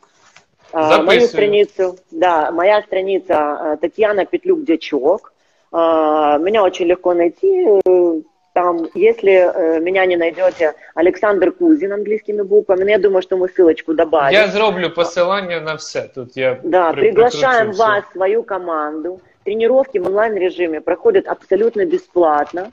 Записываю. 0.74 1.06
Мою 1.06 1.28
страницу, 1.28 1.98
да, 2.12 2.52
моя 2.52 2.82
страница 2.82 3.78
Татьяна 3.82 4.26
Петлюк-Дячок. 4.26 5.32
Меня 5.72 6.64
очень 6.64 6.88
легко 6.88 7.14
найти. 7.14 7.80
Э, 7.86 8.22
там, 8.53 8.89
если 8.95 9.33
э, 9.33 9.81
меня 9.81 10.07
не 10.07 10.17
найдете, 10.17 10.75
Александр 10.95 11.53
Кузин 11.53 11.93
английскими 11.93 12.43
буквами, 12.43 12.85
но 12.85 12.91
я 12.91 12.99
думаю, 12.99 13.23
что 13.23 13.37
мы 13.37 13.49
ссылочку 13.49 13.95
добавим. 13.95 14.33
Я 14.33 14.49
зроблю 14.49 14.91
посилання 14.91 15.61
на 15.61 15.75
все. 15.75 16.11
Тут 16.15 16.37
я 16.37 16.59
да, 16.63 16.93
при, 16.93 17.01
приглашаем 17.01 17.73
вас, 17.73 18.05
свою 18.13 18.43
команду. 18.43 19.21
Тренировки 19.45 19.99
в 19.99 20.07
онлайн-режиме 20.07 20.81
проходят 20.81 21.29
абсолютно 21.29 21.85
бесплатно. 21.87 22.71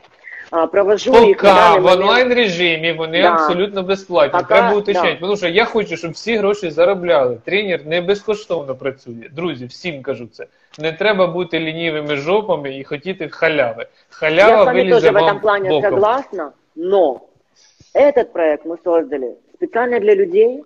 Провожу 0.72 1.12
Пока 1.12 1.24
їх 1.24 1.42
в 1.80 1.86
онлайн 1.86 2.34
режимі 2.34 2.92
вони 2.92 3.22
да. 3.22 3.32
абсолютно 3.32 3.82
безплатні. 3.82 4.40
Пока, 4.40 4.55
Треба 4.55 4.74
уточняти, 4.74 5.12
да. 5.12 5.20
тому 5.20 5.36
що 5.36 5.48
я 5.48 5.64
хочу, 5.64 5.96
щоб 5.96 6.11
всі 6.11 6.36
гроші 6.36 6.70
заробляли. 6.70 7.38
Тренер 7.44 7.80
не 7.86 8.00
безкоштовно 8.00 8.74
працює. 8.74 9.28
Друзі, 9.32 9.66
всім 9.66 10.03
кажу 10.03 10.26
це. 10.32 10.46
Не 10.78 10.92
треба 10.92 11.26
бути 11.26 11.61
лінівими 11.61 12.16
жопами 12.16 12.78
і 12.78 12.84
хотіти 12.84 13.28
халяви. 13.28 13.86
Халява 14.11 14.50
Я 14.53 14.61
с 14.61 14.66
вами 14.66 14.90
тоже 14.90 15.11
в 15.11 15.16
этом 15.16 15.40
плане 15.40 15.68
боком. 15.68 15.90
согласна, 15.90 16.53
но 16.76 17.20
этот 17.94 18.32
проект 18.32 18.66
мы 18.66 18.76
создали 18.84 19.34
специально 19.55 20.00
для 20.00 20.14
людей, 20.14 20.64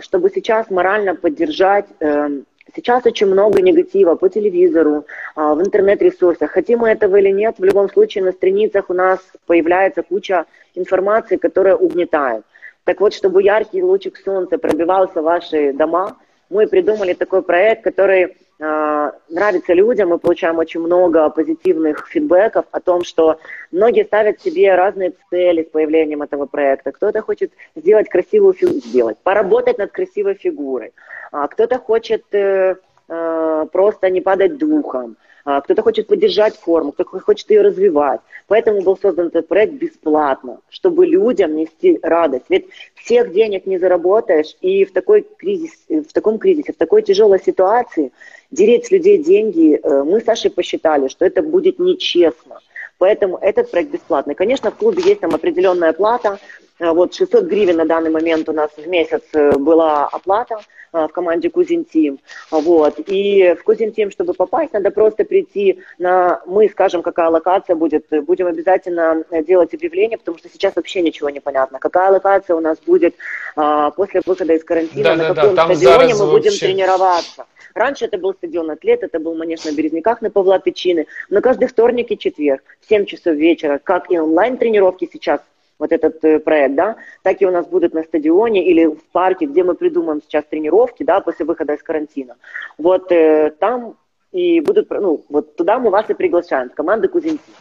чтобы 0.00 0.30
сейчас 0.34 0.70
морально 0.70 1.14
поддержать 1.14 1.86
эм, 2.00 2.44
Сейчас 2.75 3.05
очень 3.05 3.27
много 3.27 3.61
негатива 3.61 4.15
по 4.15 4.29
телевизору, 4.29 5.05
в 5.35 5.61
интернет-ресурсах. 5.61 6.51
Хотим 6.51 6.79
мы 6.79 6.89
этого 6.89 7.15
или 7.15 7.29
нет, 7.29 7.55
в 7.57 7.63
любом 7.63 7.89
случае 7.89 8.23
на 8.23 8.31
страницах 8.31 8.89
у 8.89 8.93
нас 8.93 9.19
появляется 9.45 10.03
куча 10.03 10.45
информации, 10.75 11.37
которая 11.37 11.75
угнетает. 11.75 12.43
Так 12.83 13.01
вот, 13.01 13.13
чтобы 13.13 13.43
яркий 13.43 13.81
лучик 13.81 14.17
солнца 14.17 14.57
пробивался 14.57 15.21
в 15.21 15.25
ваши 15.25 15.73
дома, 15.73 16.17
мы 16.49 16.67
придумали 16.67 17.13
такой 17.13 17.41
проект, 17.41 17.83
который 17.83 18.37
нравится 18.59 19.73
людям, 19.73 20.09
мы 20.09 20.17
получаем 20.17 20.57
очень 20.57 20.79
много 20.79 21.29
позитивных 21.29 22.07
фидбэков 22.07 22.65
о 22.71 22.79
том, 22.79 23.03
что 23.03 23.39
многие 23.71 24.03
ставят 24.03 24.41
себе 24.41 24.73
разные 24.73 25.13
цели 25.29 25.63
с 25.63 25.69
появлением 25.69 26.23
этого 26.23 26.47
проекта. 26.47 26.91
Кто-то 26.91 27.21
хочет 27.21 27.51
сделать 27.75 28.09
красивую 28.09 28.53
фигуру, 28.53 28.79
сделать, 28.79 29.17
поработать 29.19 29.77
над 29.77 29.91
красивой 29.91 30.33
фигурой, 30.33 30.93
а 31.31 31.47
кто-то 31.47 31.77
хочет 31.77 32.23
э, 32.31 32.77
э, 33.07 33.65
просто 33.71 34.09
не 34.09 34.21
падать 34.21 34.57
духом, 34.57 35.17
кто-то 35.63 35.81
хочет 35.81 36.07
поддержать 36.07 36.55
форму, 36.55 36.91
кто-то 36.91 37.19
хочет 37.21 37.49
ее 37.49 37.61
развивать. 37.61 38.19
Поэтому 38.47 38.81
был 38.81 38.97
создан 38.97 39.27
этот 39.27 39.47
проект 39.47 39.73
бесплатно, 39.73 40.59
чтобы 40.69 41.05
людям 41.05 41.55
нести 41.55 41.99
радость. 42.01 42.45
Ведь 42.49 42.67
всех 42.95 43.31
денег 43.31 43.65
не 43.65 43.77
заработаешь, 43.77 44.55
и 44.59 44.83
в, 44.83 44.91
такой 44.91 45.25
кризис, 45.37 45.71
в 45.89 46.11
таком 46.11 46.37
кризисе, 46.37 46.73
в 46.73 46.77
такой 46.77 47.01
тяжелой 47.01 47.39
ситуации 47.39 48.11
дереть 48.51 48.87
с 48.87 48.91
людей 48.91 49.23
деньги, 49.23 49.79
э, 49.81 50.03
мы 50.03 50.19
с 50.19 50.25
Сашей 50.25 50.51
посчитали, 50.51 51.07
что 51.07 51.25
это 51.25 51.41
будет 51.41 51.79
нечестно. 51.79 52.59
Поэтому 52.97 53.37
этот 53.37 53.71
проект 53.71 53.91
бесплатный. 53.91 54.35
Конечно, 54.35 54.71
в 54.71 54.75
клубе 54.75 55.03
есть 55.03 55.21
там 55.21 55.33
определенная 55.33 55.93
плата, 55.93 56.39
вот 56.79 57.13
600 57.13 57.45
гривен 57.45 57.77
на 57.77 57.85
данный 57.85 58.09
момент 58.09 58.47
у 58.49 58.53
нас 58.53 58.69
в 58.77 58.87
месяц 58.87 59.23
э, 59.33 59.57
была 59.57 60.05
оплата 60.05 60.59
в 60.93 61.09
команде 61.09 61.49
Кузин 61.49 61.83
Тим. 61.83 62.19
Вот. 62.49 62.95
И 63.07 63.55
в 63.59 63.63
Кузин 63.63 63.91
Тим, 63.91 64.09
чтобы 64.09 64.33
попасть, 64.33 64.73
надо 64.73 64.89
просто 64.89 65.25
прийти 65.25 65.79
на... 65.99 66.41
Мы 66.45 66.69
скажем, 66.69 67.01
какая 67.01 67.29
локация 67.29 67.75
будет. 67.75 68.05
Будем 68.25 68.47
обязательно 68.47 69.23
делать 69.45 69.73
объявление, 69.73 70.17
потому 70.17 70.37
что 70.37 70.49
сейчас 70.49 70.75
вообще 70.75 71.01
ничего 71.01 71.29
не 71.29 71.41
понятно. 71.41 71.79
Какая 71.79 72.09
локация 72.09 72.55
у 72.55 72.61
нас 72.61 72.77
будет 72.79 73.15
после 73.55 74.21
выхода 74.25 74.53
из 74.53 74.63
карантина, 74.63 75.03
да, 75.03 75.15
на 75.15 75.33
да, 75.33 75.35
каком 75.35 75.55
да, 75.55 75.65
стадионе 75.65 76.15
мы 76.15 76.31
будем 76.31 76.51
вообще... 76.51 76.67
тренироваться. 76.67 77.45
Раньше 77.77 78.05
это 78.05 78.17
был 78.17 78.33
стадион 78.33 78.71
«Атлет», 78.71 79.03
это 79.03 79.19
был 79.19 79.35
манеж 79.35 79.63
на 79.65 79.71
Березняках 79.71 80.21
на 80.21 80.31
Павла 80.31 80.57
Печины. 80.57 81.05
Но 81.29 81.41
каждый 81.41 81.67
вторник 81.67 82.09
и 82.11 82.17
четверг 82.17 82.63
в 82.81 82.89
7 82.89 83.05
часов 83.05 83.35
вечера, 83.35 83.79
как 83.83 84.09
и 84.09 84.17
онлайн-тренировки 84.17 85.07
сейчас, 85.13 85.41
вот 85.78 85.92
этот 85.92 86.24
э, 86.24 86.38
проект, 86.38 86.74
да, 86.74 86.96
так 87.22 87.42
и 87.42 87.46
у 87.46 87.50
нас 87.50 87.66
будут 87.66 87.94
на 87.94 88.02
стадионе 88.02 88.64
или 88.64 88.86
в 88.86 89.04
парке, 89.12 89.46
где 89.46 89.64
мы 89.64 89.74
придумаем 89.74 90.22
сейчас 90.22 90.44
тренировки, 90.50 91.02
да, 91.02 91.20
после 91.20 91.44
выхода 91.44 91.74
из 91.74 91.82
карантина. 91.82 92.36
Вот 92.78 93.10
э, 93.12 93.50
там 93.58 93.94
и 94.32 94.60
будут, 94.60 94.90
ну, 94.90 95.24
вот 95.28 95.56
туда 95.56 95.78
мы 95.78 95.90
вас 95.90 96.08
и 96.10 96.14
приглашаем, 96.14 96.68
в 96.70 96.74
команду 96.74 97.08
Кузинці. 97.08 97.52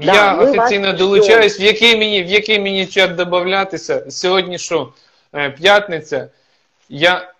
Я 0.00 0.12
да, 0.12 0.34
офіційно 0.34 0.92
долучаюсь. 0.92 1.60
В 1.60 1.62
який 1.62 1.98
мені 1.98 2.22
в 2.22 2.26
який 2.26 2.60
мені 2.60 2.86
чат 2.86 3.14
додатися? 3.14 4.10
Сьогодні 4.10 4.58
що? 4.58 4.92
Е, 5.34 5.50
п'ятниця. 5.50 6.28
Я 6.88 7.32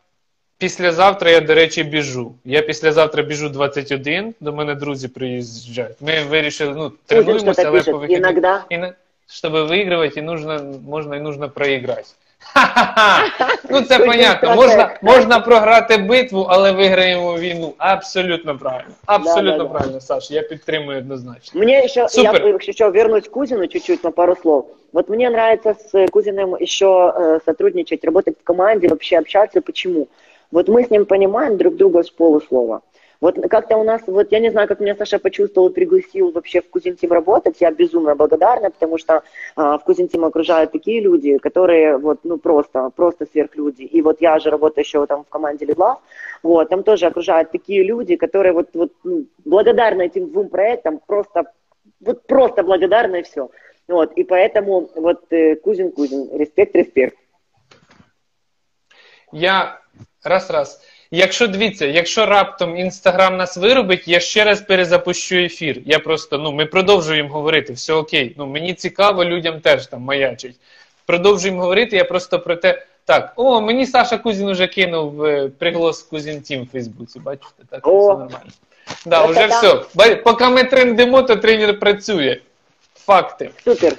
Післязавтра 0.61 1.30
я, 1.30 1.41
до 1.41 1.55
речі, 1.55 1.84
біжу. 1.84 2.34
Я 2.45 2.62
післязавтра 2.62 3.22
біжу 3.22 3.49
21, 3.49 4.34
до 4.41 4.53
мене 4.53 4.74
друзі 4.74 5.09
приїжджають. 5.09 5.97
Ми 6.01 6.22
вирішили, 6.22 6.74
ну, 6.76 6.93
тренуємося, 7.07 7.62
але 7.66 7.82
по 7.82 7.99
вихідним. 7.99 8.45
І 8.70 8.78
на... 9.24 9.34
Щоб 9.34 9.53
вигравати, 9.53 10.20
і 10.20 10.22
нужно, 10.22 10.61
можна 10.88 11.16
і 11.16 11.20
нужно 11.20 11.51
проіграти. 11.51 12.09
Ну, 13.70 13.80
це 13.80 13.99
понятно. 13.99 14.55
Можна 14.55 14.99
можна 15.03 15.41
програти 15.41 15.97
битву, 15.97 16.47
але 16.49 16.72
виграємо 16.72 17.38
війну. 17.38 17.74
Абсолютно 17.78 18.59
правильно. 18.59 18.91
Абсолютно 19.07 19.59
да, 19.59 19.64
да, 19.64 19.70
правильно, 19.70 19.93
да. 19.93 20.01
Саш, 20.01 20.30
я 20.30 20.43
підтримую 20.43 20.99
однозначно. 20.99 21.61
Мне 21.61 21.84
еще, 21.84 22.09
Супер. 22.09 22.47
я 22.47 22.55
еще 22.55 22.91
вернусь 22.91 23.28
к 23.28 23.30
Кузину 23.30 23.66
чуть-чуть 23.66 24.05
на 24.05 24.11
пару 24.11 24.36
слов. 24.36 24.66
Вот 24.93 25.09
мне 25.09 25.30
нравится 25.30 25.74
с 25.74 26.07
Кузиным 26.11 26.57
еще 26.61 27.12
э, 27.14 27.41
сотрудничать, 27.45 28.05
работать 28.05 28.36
в 28.41 28.45
команде, 28.45 28.88
вообще 28.88 29.18
общаться. 29.18 29.61
Почему? 29.61 30.09
Вот 30.51 30.68
мы 30.68 30.84
с 30.84 30.91
ним 30.91 31.07
понимаем 31.07 31.57
друг 31.57 31.76
друга 31.76 32.03
с 32.03 32.11
полуслова. 32.11 32.80
Вот 33.26 33.39
как-то 33.49 33.78
у 33.78 33.84
нас, 33.84 34.03
вот 34.05 34.32
я 34.32 34.39
не 34.39 34.51
знаю, 34.51 34.67
как 34.67 34.80
меня 34.80 34.93
Саша 34.93 35.17
почувствовал, 35.17 35.71
пригласил 35.71 36.32
вообще 36.32 36.61
в 36.61 36.69
Кузинтим 36.69 37.11
работать, 37.11 37.59
я 37.59 37.71
безумно 37.71 38.13
благодарна, 38.13 38.69
потому 38.69 38.99
что 38.99 39.23
а, 39.55 39.80
в 39.80 39.84
Кузин 39.84 40.07
Team 40.07 40.26
окружают 40.26 40.71
такие 40.71 41.01
люди, 41.01 41.39
которые 41.39 41.97
вот, 41.97 42.19
ну, 42.23 42.38
просто, 42.38 42.91
просто 42.95 43.26
сверхлюди. 43.26 43.82
И 43.82 44.03
вот 44.03 44.21
я 44.21 44.38
же 44.38 44.51
работаю 44.51 44.86
еще 44.86 45.07
там 45.07 45.23
в 45.23 45.30
команде 45.30 45.65
Лидла, 45.65 46.01
вот, 46.43 46.69
там 46.69 46.84
тоже 46.84 47.07
окружают 47.07 47.49
такие 47.49 47.82
люди, 47.82 48.15
которые 48.15 48.53
вот, 48.53 48.69
вот 48.76 48.91
ну, 49.03 49.26
благодарны 49.43 50.03
этим 50.03 50.30
двум 50.30 50.49
проектам, 50.49 50.99
просто, 51.07 51.51
вот 52.01 52.28
просто 52.28 52.61
благодарны 52.61 53.21
и 53.21 53.23
все. 53.23 53.49
Вот, 53.88 54.13
и 54.13 54.23
поэтому 54.23 54.88
вот 54.93 55.26
э, 55.32 55.55
Кузин-Кузин, 55.55 56.38
респект-респект. 56.38 57.17
Я 59.32 59.80
Раз, 60.26 60.49
раз. 60.49 60.82
Якщо 61.16 61.47
дивіться, 61.47 61.86
якщо 61.86 62.26
раптом 62.26 62.78
інстаграм 62.78 63.38
нас 63.38 63.57
вирубить, 63.57 64.07
я 64.07 64.20
ще 64.20 64.43
раз 64.43 64.61
перезапущу 64.61 65.36
ефір. 65.36 65.82
Я 65.86 65.99
просто, 65.99 66.38
ну, 66.38 66.51
ми 66.51 66.66
продовжуємо 66.66 67.30
говорити, 67.30 67.74
все 67.74 67.93
окей. 67.93 68.36
Ну, 68.38 68.45
мені 68.45 68.74
цікаво, 68.74 69.26
людям 69.26 69.59
теж 69.59 69.88
там 69.88 70.01
маячить. 70.01 70.55
Продовжуємо 71.05 71.61
говорити, 71.61 71.95
я 71.95 72.03
просто 72.03 72.39
про 72.39 72.55
те. 72.55 72.86
Так, 73.05 73.34
о, 73.36 73.61
мені 73.61 73.86
Саша 73.86 74.18
Кузін 74.18 74.51
вже 74.51 74.68
кинув 74.68 75.26
е, 75.26 75.51
приголос 75.57 76.01
Кузін 76.01 76.41
Тім 76.41 76.63
в 76.63 76.68
Фейсбуці. 76.72 77.20
Бачите, 77.20 77.63
так 77.70 77.88
о. 77.88 77.99
все 77.99 78.09
нормально. 78.09 78.51
Да, 79.05 79.26
вже 79.26 79.47
все. 79.47 80.16
Поки 80.16 80.45
ми 80.45 80.63
трендимо, 80.63 81.22
то 81.22 81.36
тренер 81.36 81.80
працює. 81.80 82.38
Факти. 82.95 83.49
Супер. 83.63 83.93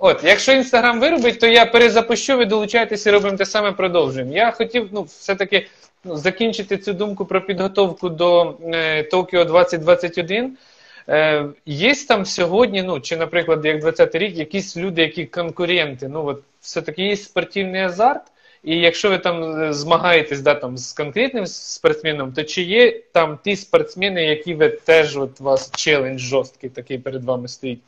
От, 0.00 0.24
якщо 0.24 0.52
інстаграм 0.52 1.00
виробить, 1.00 1.40
то 1.40 1.46
я 1.46 1.66
перезапущу, 1.66 2.36
ви 2.36 2.44
долучайтеся 2.44 3.10
і 3.10 3.12
робимо 3.12 3.36
те 3.36 3.46
саме 3.46 3.72
продовжуємо. 3.72 4.32
Я 4.32 4.50
хотів 4.50 4.88
ну, 4.92 5.02
все-таки 5.02 5.66
закінчити 6.04 6.78
цю 6.78 6.92
думку 6.92 7.26
про 7.26 7.40
підготовку 7.40 8.08
до 8.08 8.58
е, 8.64 9.02
Токіо 9.02 9.44
2021. 9.44 10.56
Е, 11.08 11.46
Є 11.66 11.94
там 11.94 12.24
сьогодні, 12.24 12.82
ну, 12.82 13.00
чи, 13.00 13.16
наприклад, 13.16 13.64
як 13.64 13.84
20-й 13.84 14.18
рік, 14.18 14.36
якісь 14.36 14.76
люди, 14.76 15.02
які 15.02 15.26
конкуренти. 15.26 16.08
Ну, 16.08 16.26
от 16.26 16.42
все-таки 16.60 17.02
є 17.02 17.16
спортивний 17.16 17.80
азарт. 17.80 18.22
І 18.64 18.76
якщо 18.76 19.10
ви 19.10 19.18
там 19.18 19.62
е, 19.62 19.72
змагаєтесь 19.72 20.40
да, 20.40 20.54
там, 20.54 20.78
з 20.78 20.92
конкретним 20.92 21.46
спортсменом, 21.46 22.32
то 22.32 22.44
чи 22.44 22.62
є 22.62 23.00
там 23.12 23.38
ті 23.44 23.56
спортсмени, 23.56 24.24
які 24.24 24.54
ви 24.54 24.68
теж 24.68 25.16
от 25.16 25.40
у 25.40 25.44
вас 25.44 25.70
челендж 25.70 26.20
жорсткий 26.20 26.70
такий 26.70 26.98
перед 26.98 27.24
вами 27.24 27.48
стоїть? 27.48 27.80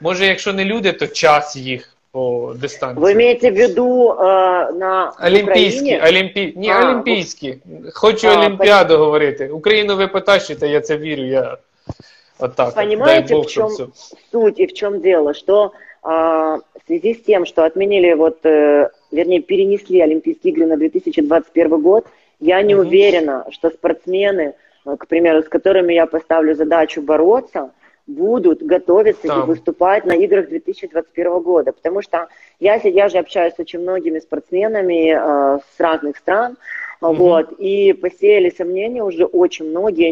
Може, 0.00 0.26
якщо 0.26 0.52
не 0.52 0.64
люди, 0.64 0.92
то 0.92 1.06
час 1.06 1.56
їх 1.56 1.95
по 2.15 2.53
дистанції. 2.61 3.03
Ви 3.03 3.15
маєте 3.15 3.51
в 3.51 3.55
виду 3.55 4.11
е, 4.11 4.23
на 4.71 5.13
Олімпійські, 5.25 6.01
олімпі... 6.07 6.53
Ні, 6.57 6.69
а, 6.69 6.89
олімпійські. 6.89 7.57
Хочу 7.93 8.27
а, 8.27 8.39
Олімпіаду 8.39 8.93
пон... 8.93 9.03
говорити. 9.03 9.49
Україну 9.49 9.95
ви 9.95 10.07
потащите, 10.07 10.67
я 10.67 10.81
це 10.81 10.97
вірю. 10.97 11.23
Я... 11.23 11.57
Вот 12.39 12.75
Понимаете, 12.75 13.35
Бог, 13.35 13.45
в 13.45 13.47
чем 13.47 13.67
все. 13.67 13.87
суть 14.31 14.59
и 14.59 14.65
в 14.65 14.73
чем 14.73 15.01
дело? 15.01 15.33
Что 15.33 15.71
а, 16.01 16.57
в 16.57 16.87
связи 16.87 17.13
с 17.13 17.21
тем, 17.21 17.45
что 17.45 17.63
отменили, 17.63 18.13
вот, 18.13 18.39
э, 18.43 18.89
вернее, 19.11 19.41
перенесли 19.41 20.01
Олимпийские 20.01 20.53
игры 20.53 20.65
на 20.65 20.77
2021 20.77 21.81
год, 21.81 22.07
я 22.39 22.61
не 22.63 22.75
угу. 22.75 22.87
уверена, 22.87 23.45
что 23.51 23.69
спортсмены, 23.69 24.55
э, 24.85 24.97
к 24.97 25.07
примеру, 25.07 25.43
с 25.43 25.47
которыми 25.47 25.93
я 25.93 26.07
поставлю 26.07 26.55
задачу 26.55 27.01
бороться, 27.01 27.71
будут 28.06 28.62
готовиться 28.62 29.26
Там. 29.26 29.42
и 29.42 29.46
выступать 29.46 30.04
на 30.04 30.12
играх 30.12 30.48
2021 30.48 31.40
года. 31.40 31.72
Потому 31.72 32.02
что 32.02 32.28
я, 32.60 32.74
я 32.76 33.08
же 33.08 33.18
общаюсь 33.18 33.54
с 33.54 33.58
очень 33.58 33.80
многими 33.80 34.18
спортсменами 34.18 35.12
э, 35.12 35.58
с 35.76 35.80
разных 35.80 36.16
стран, 36.16 36.56
Угу. 37.00 37.12
Вот, 37.12 37.52
и 37.58 37.92
посеяли 37.92 38.48
сомнения 38.48 39.02
уже 39.02 39.26
очень 39.26 39.66
многие. 39.66 40.08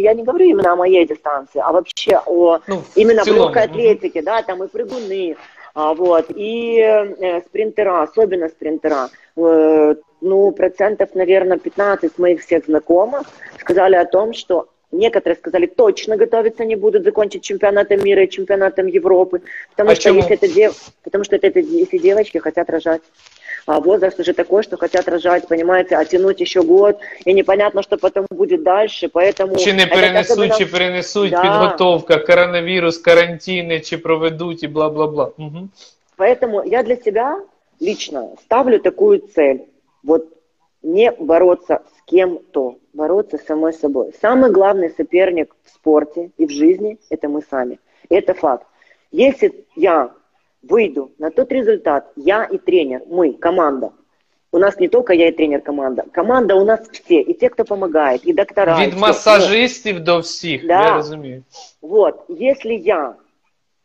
Я 0.00 0.14
не 0.14 0.22
говорю 0.22 0.46
именно 0.46 0.72
о 0.72 0.76
моей 0.76 1.06
дистанции, 1.06 1.60
а 1.62 1.72
вообще 1.72 2.20
о 2.24 2.60
ну, 2.66 2.82
именно 2.94 3.22
в 3.22 3.26
легкой 3.26 3.64
атлетике, 3.64 4.22
да, 4.22 4.42
там 4.42 4.64
и 4.64 4.68
прыгуны, 4.68 5.36
а, 5.74 5.92
вот, 5.92 6.26
и 6.34 6.78
э, 6.80 7.42
спринтера, 7.42 8.02
особенно 8.02 8.48
спринтера. 8.48 9.10
Э, 9.36 9.94
ну, 10.22 10.50
процентов, 10.52 11.14
наверное, 11.14 11.58
15 11.58 12.18
моих 12.18 12.40
всех 12.40 12.64
знакомых 12.64 13.26
сказали 13.60 13.96
о 13.96 14.06
том, 14.06 14.32
что 14.32 14.68
Некоторые 14.92 15.36
сказали, 15.36 15.66
точно 15.66 16.16
готовиться 16.16 16.64
не 16.64 16.76
будут 16.76 17.04
закончить 17.04 17.42
чемпионатом 17.42 18.04
мира 18.04 18.22
и 18.22 18.30
чемпионатом 18.30 18.86
Европы, 18.86 19.42
потому 19.70 19.90
а 19.90 19.94
что 19.96 20.10
если 20.10 20.34
это 20.34 20.48
дев... 20.48 20.74
потому 21.02 21.24
что 21.24 21.34
это, 21.34 21.48
это 21.48 21.58
если 21.58 21.98
девочки 21.98 22.38
хотят 22.38 22.70
рожать. 22.70 23.02
А 23.66 23.80
возраст 23.80 24.20
уже 24.20 24.32
такой, 24.32 24.62
что 24.62 24.76
хотят 24.76 25.08
рожать, 25.08 25.48
понимаете, 25.48 25.96
а 25.96 26.04
тянуть 26.04 26.40
еще 26.40 26.62
год, 26.62 27.00
и 27.24 27.32
непонятно, 27.32 27.82
что 27.82 27.98
потом 27.98 28.26
будет 28.30 28.62
дальше, 28.62 29.08
поэтому... 29.08 29.56
Чи 29.56 29.72
не 29.72 29.86
перенесуть, 29.86 30.30
особенно... 30.30 30.58
чи 30.58 30.66
перенесуть 30.66 31.30
да. 31.30 31.42
підготовка, 31.42 32.18
коронавирус, 32.18 32.98
карантины, 32.98 33.80
чи 33.80 33.98
проведут, 33.98 34.62
и 34.62 34.68
бла-бла-бла. 34.68 35.32
Угу. 35.36 35.68
Поэтому 36.16 36.62
я 36.64 36.84
для 36.84 36.96
себя 36.96 37.40
лично 37.80 38.36
ставлю 38.44 38.78
такую 38.78 39.18
цель. 39.18 39.64
Вот 40.04 40.35
не 40.86 41.10
бороться 41.10 41.82
с 41.96 42.02
кем-то, 42.04 42.78
бороться 42.92 43.38
с 43.38 43.44
самой 43.44 43.72
собой. 43.72 44.12
Самый 44.20 44.52
главный 44.52 44.90
соперник 44.90 45.54
в 45.64 45.70
спорте 45.70 46.30
и 46.38 46.46
в 46.46 46.50
жизни– 46.50 46.98
это 47.10 47.28
мы 47.28 47.42
сами. 47.42 47.80
Это 48.08 48.34
факт. 48.34 48.66
Если 49.10 49.66
я 49.74 50.12
выйду 50.62 51.10
на 51.18 51.30
тот 51.30 51.50
результат, 51.50 52.12
я 52.14 52.44
и 52.44 52.58
тренер, 52.58 53.02
мы, 53.08 53.32
команда, 53.32 53.92
у 54.52 54.58
нас 54.58 54.78
не 54.78 54.88
только 54.88 55.12
я 55.12 55.28
и 55.28 55.32
тренер 55.32 55.60
команда. 55.60 56.04
Команда 56.12 56.54
у 56.54 56.64
нас 56.64 56.88
все. 56.92 57.20
И 57.20 57.34
те, 57.34 57.50
кто 57.50 57.64
помогает, 57.64 58.24
и 58.24 58.32
доктора. 58.32 58.78
Від 58.78 58.94
массажистов 58.94 59.98
до 60.04 60.20
всех, 60.20 60.66
да. 60.66 60.82
я 60.82 60.94
разумею. 60.98 61.42
Вот, 61.82 62.24
если 62.28 62.74
я 62.74 63.16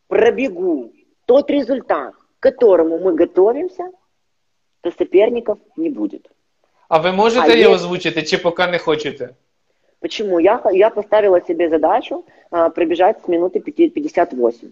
пробегу 0.06 0.92
тот 1.26 1.50
результат, 1.50 2.14
к 2.14 2.42
которому 2.42 2.98
мы 2.98 3.14
готовимся, 3.14 3.90
то 4.82 4.92
соперников 4.92 5.58
не 5.76 5.90
будет. 5.90 6.31
А 6.91 6.97
ви 6.97 7.11
можете 7.11 7.51
а 7.51 7.55
його 7.55 7.75
озвучити, 7.75 8.23
чи 8.23 8.37
поки 8.37 8.67
не 8.67 8.79
хочете? 8.79 9.29
Почему? 9.99 10.39
Я, 10.39 10.61
я 10.73 10.89
поставила 10.89 11.41
себе 11.41 11.69
задачу 11.69 12.23
а, 12.51 12.69
пробежать 12.69 13.17
с 13.23 13.27
минуты 13.27 13.59
58. 13.59 14.69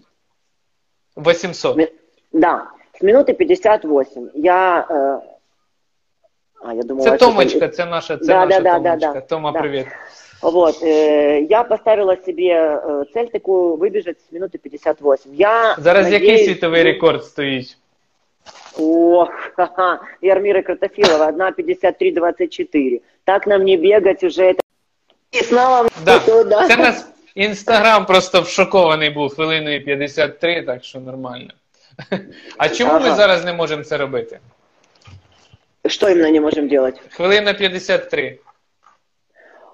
800? 1.16 1.92
Да, 2.32 2.70
с 2.92 3.02
минуты 3.02 3.32
58. 3.32 4.30
Я... 4.34 4.86
Э, 4.88 5.20
а, 6.62 6.74
я 6.74 6.82
думала, 6.82 7.10
це 7.10 7.16
Томочка, 7.16 7.68
це 7.68 7.86
наша, 7.86 8.16
це 8.16 8.26
да, 8.26 8.46
наша 8.46 8.60
да, 8.60 8.74
Томочка. 8.74 9.06
Да, 9.06 9.12
да, 9.12 9.20
Тома, 9.20 9.52
да. 9.52 9.60
привет. 9.60 9.86
Вот, 10.42 10.82
э, 10.82 11.46
я 11.50 11.64
поставила 11.64 12.16
себе 12.16 12.52
э, 12.52 13.04
цель 13.12 13.28
такую 13.28 13.76
выбежать 13.76 14.18
с 14.20 14.32
минуты 14.32 14.58
58. 14.58 15.34
Я 15.34 15.76
Зараз 15.78 16.04
надеюсь, 16.04 16.22
який 16.22 16.46
світовий 16.46 16.82
рекорд 16.82 17.24
стоїть? 17.24 17.78
Ох, 18.79 19.29
ха-ха, 19.55 19.99
Ярмира 20.21 20.61
Картофилова, 20.61 21.31
1.53.24. 21.31 23.01
Так 23.23 23.47
нам 23.47 23.63
не 23.63 23.77
бегать 23.77 24.23
уже, 24.23 24.43
это 24.43 24.59
і 25.31 25.37
снова 25.37 25.89
Да. 26.05 26.19
туда. 26.25 26.67
Це 26.67 26.77
нас 26.77 27.11
інстаграм 27.35 28.05
просто 28.05 28.41
вшокований 28.41 29.09
був 29.09 29.35
хвилиною 29.35 29.85
53, 29.85 30.61
так 30.61 30.83
що 30.83 30.99
нормально. 30.99 31.49
А 32.57 32.69
чому 32.69 32.93
ми 32.93 32.99
Ага. 32.99 33.15
зараз 33.15 33.45
не 33.45 33.53
можемо 33.53 33.83
це 33.83 33.97
робити? 33.97 34.39
Что 35.87 36.09
именно 36.09 36.29
не 36.29 36.41
можем 36.41 36.67
делать? 36.67 37.01
Хвилина 37.11 37.53
53. 37.53 38.39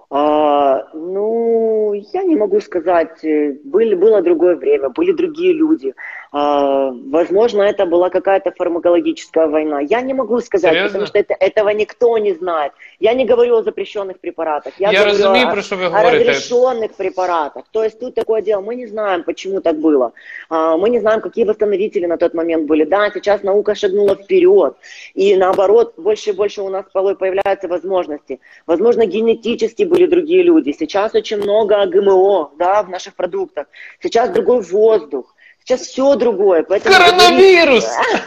А, 0.09 0.83
ну, 0.93 1.93
я 2.13 2.23
не 2.23 2.35
могу 2.35 2.61
сказать. 2.61 3.23
Э, 3.25 3.53
Были, 3.65 3.93
было 3.95 4.21
другое 4.21 4.55
время, 4.55 4.89
были 4.89 5.11
другие 5.13 5.53
люди. 5.53 5.93
А, 6.31 6.91
возможно, 6.91 7.61
это 7.61 7.85
была 7.85 8.09
какая-то 8.09 8.51
фармакологическая 8.51 9.47
война. 9.47 9.79
Я 9.79 10.01
не 10.01 10.13
могу 10.13 10.39
сказать, 10.41 10.71
Серьезно? 10.71 10.87
потому 10.89 11.07
что 11.07 11.19
это, 11.19 11.35
этого 11.39 11.69
никто 11.69 12.17
не 12.17 12.33
знает. 12.33 12.73
Я 12.99 13.13
не 13.13 13.25
говорю 13.25 13.57
о 13.57 13.63
запрещенных 13.63 14.19
препаратах. 14.19 14.73
Я, 14.79 14.91
Я 14.91 14.99
говорю 15.03 15.17
разумею, 15.17 15.47
о, 15.47 15.51
про 15.51 15.61
что 15.61 15.75
вы 15.75 15.85
о 15.85 15.89
говорите. 15.89 16.29
разрешенных 16.29 16.93
препаратах. 16.95 17.65
То 17.71 17.83
есть 17.83 17.99
тут 17.99 18.15
такое 18.15 18.41
дело. 18.41 18.61
Мы 18.61 18.75
не 18.75 18.87
знаем, 18.87 19.23
почему 19.23 19.61
так 19.61 19.77
было. 19.79 20.13
А, 20.49 20.77
мы 20.77 20.89
не 20.89 20.99
знаем, 20.99 21.21
какие 21.21 21.45
восстановители 21.45 22.05
на 22.05 22.17
тот 22.17 22.33
момент 22.33 22.67
были. 22.67 22.83
Да, 22.83 23.09
сейчас 23.13 23.43
наука 23.43 23.75
шагнула 23.75 24.15
вперед. 24.15 24.75
И 25.13 25.35
наоборот, 25.35 25.93
больше 25.97 26.31
и 26.31 26.33
больше 26.33 26.61
у 26.61 26.69
нас 26.69 26.85
порой 26.91 27.15
появляются 27.15 27.67
возможности. 27.67 28.39
Возможно, 28.65 29.05
генетически 29.05 29.83
были 29.83 30.05
другие 30.07 30.43
люди. 30.43 30.71
Сейчас 30.77 31.15
очень 31.15 31.37
много 31.37 31.85
ГМО 31.85 32.51
да, 32.57 32.83
в 32.83 32.89
наших 32.89 33.15
продуктах. 33.15 33.67
Сейчас 34.01 34.29
другой 34.29 34.61
воздух. 34.61 35.33
Сейчас 35.67 35.81
все 35.81 36.15
другое. 36.15 36.63
Поэтому! 36.63 36.95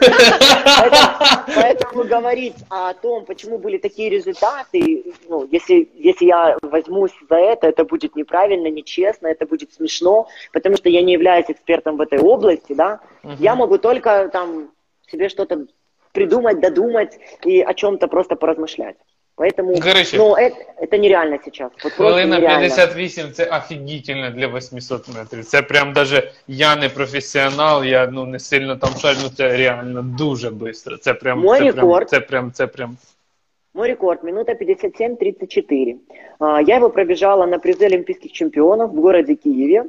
Поэтому, 0.01 1.09
поэтому 1.57 2.05
говорить 2.05 2.57
о 2.69 2.93
том, 2.93 3.25
почему 3.25 3.57
были 3.57 3.79
такие 3.79 4.11
результаты, 4.11 5.15
ну, 5.27 5.49
если, 5.51 5.89
если 5.95 6.27
я 6.27 6.59
возьмусь 6.61 7.13
за 7.31 7.37
это, 7.37 7.67
это 7.69 7.85
будет 7.85 8.15
неправильно, 8.15 8.69
нечестно, 8.69 9.29
это 9.29 9.47
будет 9.47 9.73
смешно, 9.73 10.29
потому 10.53 10.77
что 10.77 10.91
я 10.91 11.01
не 11.01 11.15
являюсь 11.15 11.47
экспертом 11.49 11.97
в 11.97 12.03
этой 12.03 12.19
области, 12.19 12.75
да. 12.75 13.01
Я 13.39 13.55
могу 13.55 13.79
только 13.79 14.29
там 14.31 14.71
себе 15.11 15.31
что-то 15.31 15.67
придумать, 16.13 16.61
додумать 16.61 17.19
и 17.43 17.63
о 17.63 17.73
чем-то 17.73 18.07
просто 18.09 18.37
поразмышлять. 18.37 18.97
Поэтому, 19.40 19.80
Короче. 19.82 20.18
ну, 20.18 20.34
это, 20.36 20.56
это 20.82 20.98
нереально 20.98 21.38
сейчас. 21.44 21.70
Вот 21.72 21.80
просто 21.82 22.04
Хвилина 22.04 22.40
нереально. 22.40 22.60
58 22.60 23.32
це 23.32 23.46
офігітельно 23.46 24.30
для 24.30 24.48
800 24.48 25.08
метрів. 25.18 25.46
Це 25.46 25.62
прям 25.62 25.94
даже 25.94 26.32
я 26.48 26.76
не 26.76 26.90
професіонал, 26.90 27.84
я 27.84 28.08
ну 28.08 28.26
не 28.26 28.40
сильно 28.40 28.76
там 28.76 28.90
шарю, 29.00 29.18
ну 29.24 29.30
це 29.30 29.58
реально 29.58 30.02
дуже 30.02 30.48
швидко. 30.50 30.98
Це 30.98 31.14
прям 31.14 31.40
Мой 31.40 31.58
це 31.60 31.64
прям, 31.66 31.76
рекорд. 31.76 32.10
це 32.10 32.20
прям 32.20 32.52
це 32.52 32.68
прям. 32.68 32.98
Мой 33.74 33.88
рекорд 33.88 34.24
минута 34.24 34.54
57.34. 34.54 35.96
А, 36.40 36.62
Я 36.62 36.78
его 36.78 36.90
пробежала 36.90 37.46
на 37.46 37.58
призы 37.58 37.86
Олимпийских 37.86 38.32
чемпионов 38.32 38.92
в 38.96 39.02
городе 39.02 39.36
Киеве 39.36 39.84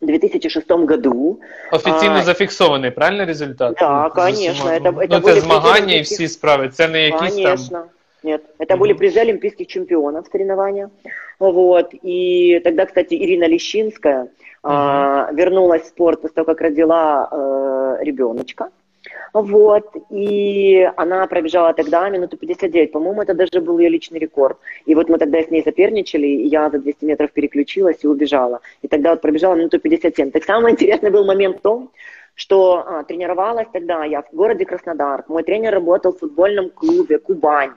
в 0.00 0.06
2006 0.06 0.70
году. 0.70 1.40
Офіційно 1.72 2.14
А, 2.18 2.22
зафіксований, 2.22 2.90
правильно 2.90 3.24
результат? 3.24 3.74
Да, 3.80 4.02
Ну, 4.04 4.14
конечно, 4.22 4.64
з 4.64 4.66
усіма- 4.66 4.78
это- 4.78 4.98
это 4.98 5.06
ну, 5.10 5.18
були 5.20 5.34
це 5.34 5.40
змагання 5.40 5.78
і 5.94 5.98
призери 5.98 6.00
всі 6.02 6.28
справи. 6.28 6.68
Це 6.68 6.88
не 6.88 7.02
якісь 7.02 7.36
там. 7.36 7.84
нет, 8.23 8.43
это 8.57 8.73
Мгм. 8.73 8.81
были 8.81 8.93
призы 8.93 9.19
олимпийских 9.19 9.67
чемпионов 9.67 10.27
соревнования. 10.31 10.89
Вот. 11.39 11.89
И 12.01 12.59
тогда, 12.63 12.85
кстати, 12.85 13.13
Ирина 13.13 13.45
Лещинская 13.45 14.29
а, 14.63 15.29
вернулась 15.33 15.83
в 15.83 15.87
спорт 15.87 16.21
после 16.21 16.35
того, 16.35 16.45
как 16.45 16.61
родила 16.61 17.29
э, 17.31 18.03
ребеночка. 18.03 18.69
Вот, 19.33 19.95
и 20.09 20.89
она 20.97 21.25
пробежала 21.27 21.73
тогда 21.73 22.09
минуту 22.09 22.37
59, 22.37 22.91
по-моему, 22.91 23.21
это 23.21 23.33
даже 23.33 23.61
был 23.61 23.77
ее 23.79 23.89
личный 23.89 24.19
рекорд. 24.19 24.57
И 24.85 24.95
вот 24.95 25.09
мы 25.09 25.17
тогда 25.17 25.41
с 25.41 25.49
ней 25.49 25.63
соперничали, 25.63 26.27
и 26.27 26.47
я 26.47 26.69
за 26.69 26.79
200 26.79 27.05
метров 27.05 27.31
переключилась 27.31 28.03
и 28.03 28.07
убежала. 28.07 28.59
И 28.81 28.87
тогда 28.87 29.11
вот 29.11 29.21
пробежала 29.21 29.55
минуту 29.55 29.79
57. 29.79 30.31
Так 30.31 30.43
самый 30.43 30.71
интересный 30.73 31.11
был 31.11 31.25
момент 31.25 31.59
в 31.59 31.61
том, 31.61 31.91
что 32.35 32.83
а, 32.85 33.03
тренировалась 33.03 33.67
тогда 33.71 34.03
я 34.05 34.21
в 34.21 34.33
городе 34.33 34.65
Краснодар. 34.65 35.23
Мой 35.27 35.43
тренер 35.43 35.73
работал 35.73 36.13
в 36.13 36.19
футбольном 36.19 36.69
клубе 36.69 37.17
«Кубань». 37.19 37.71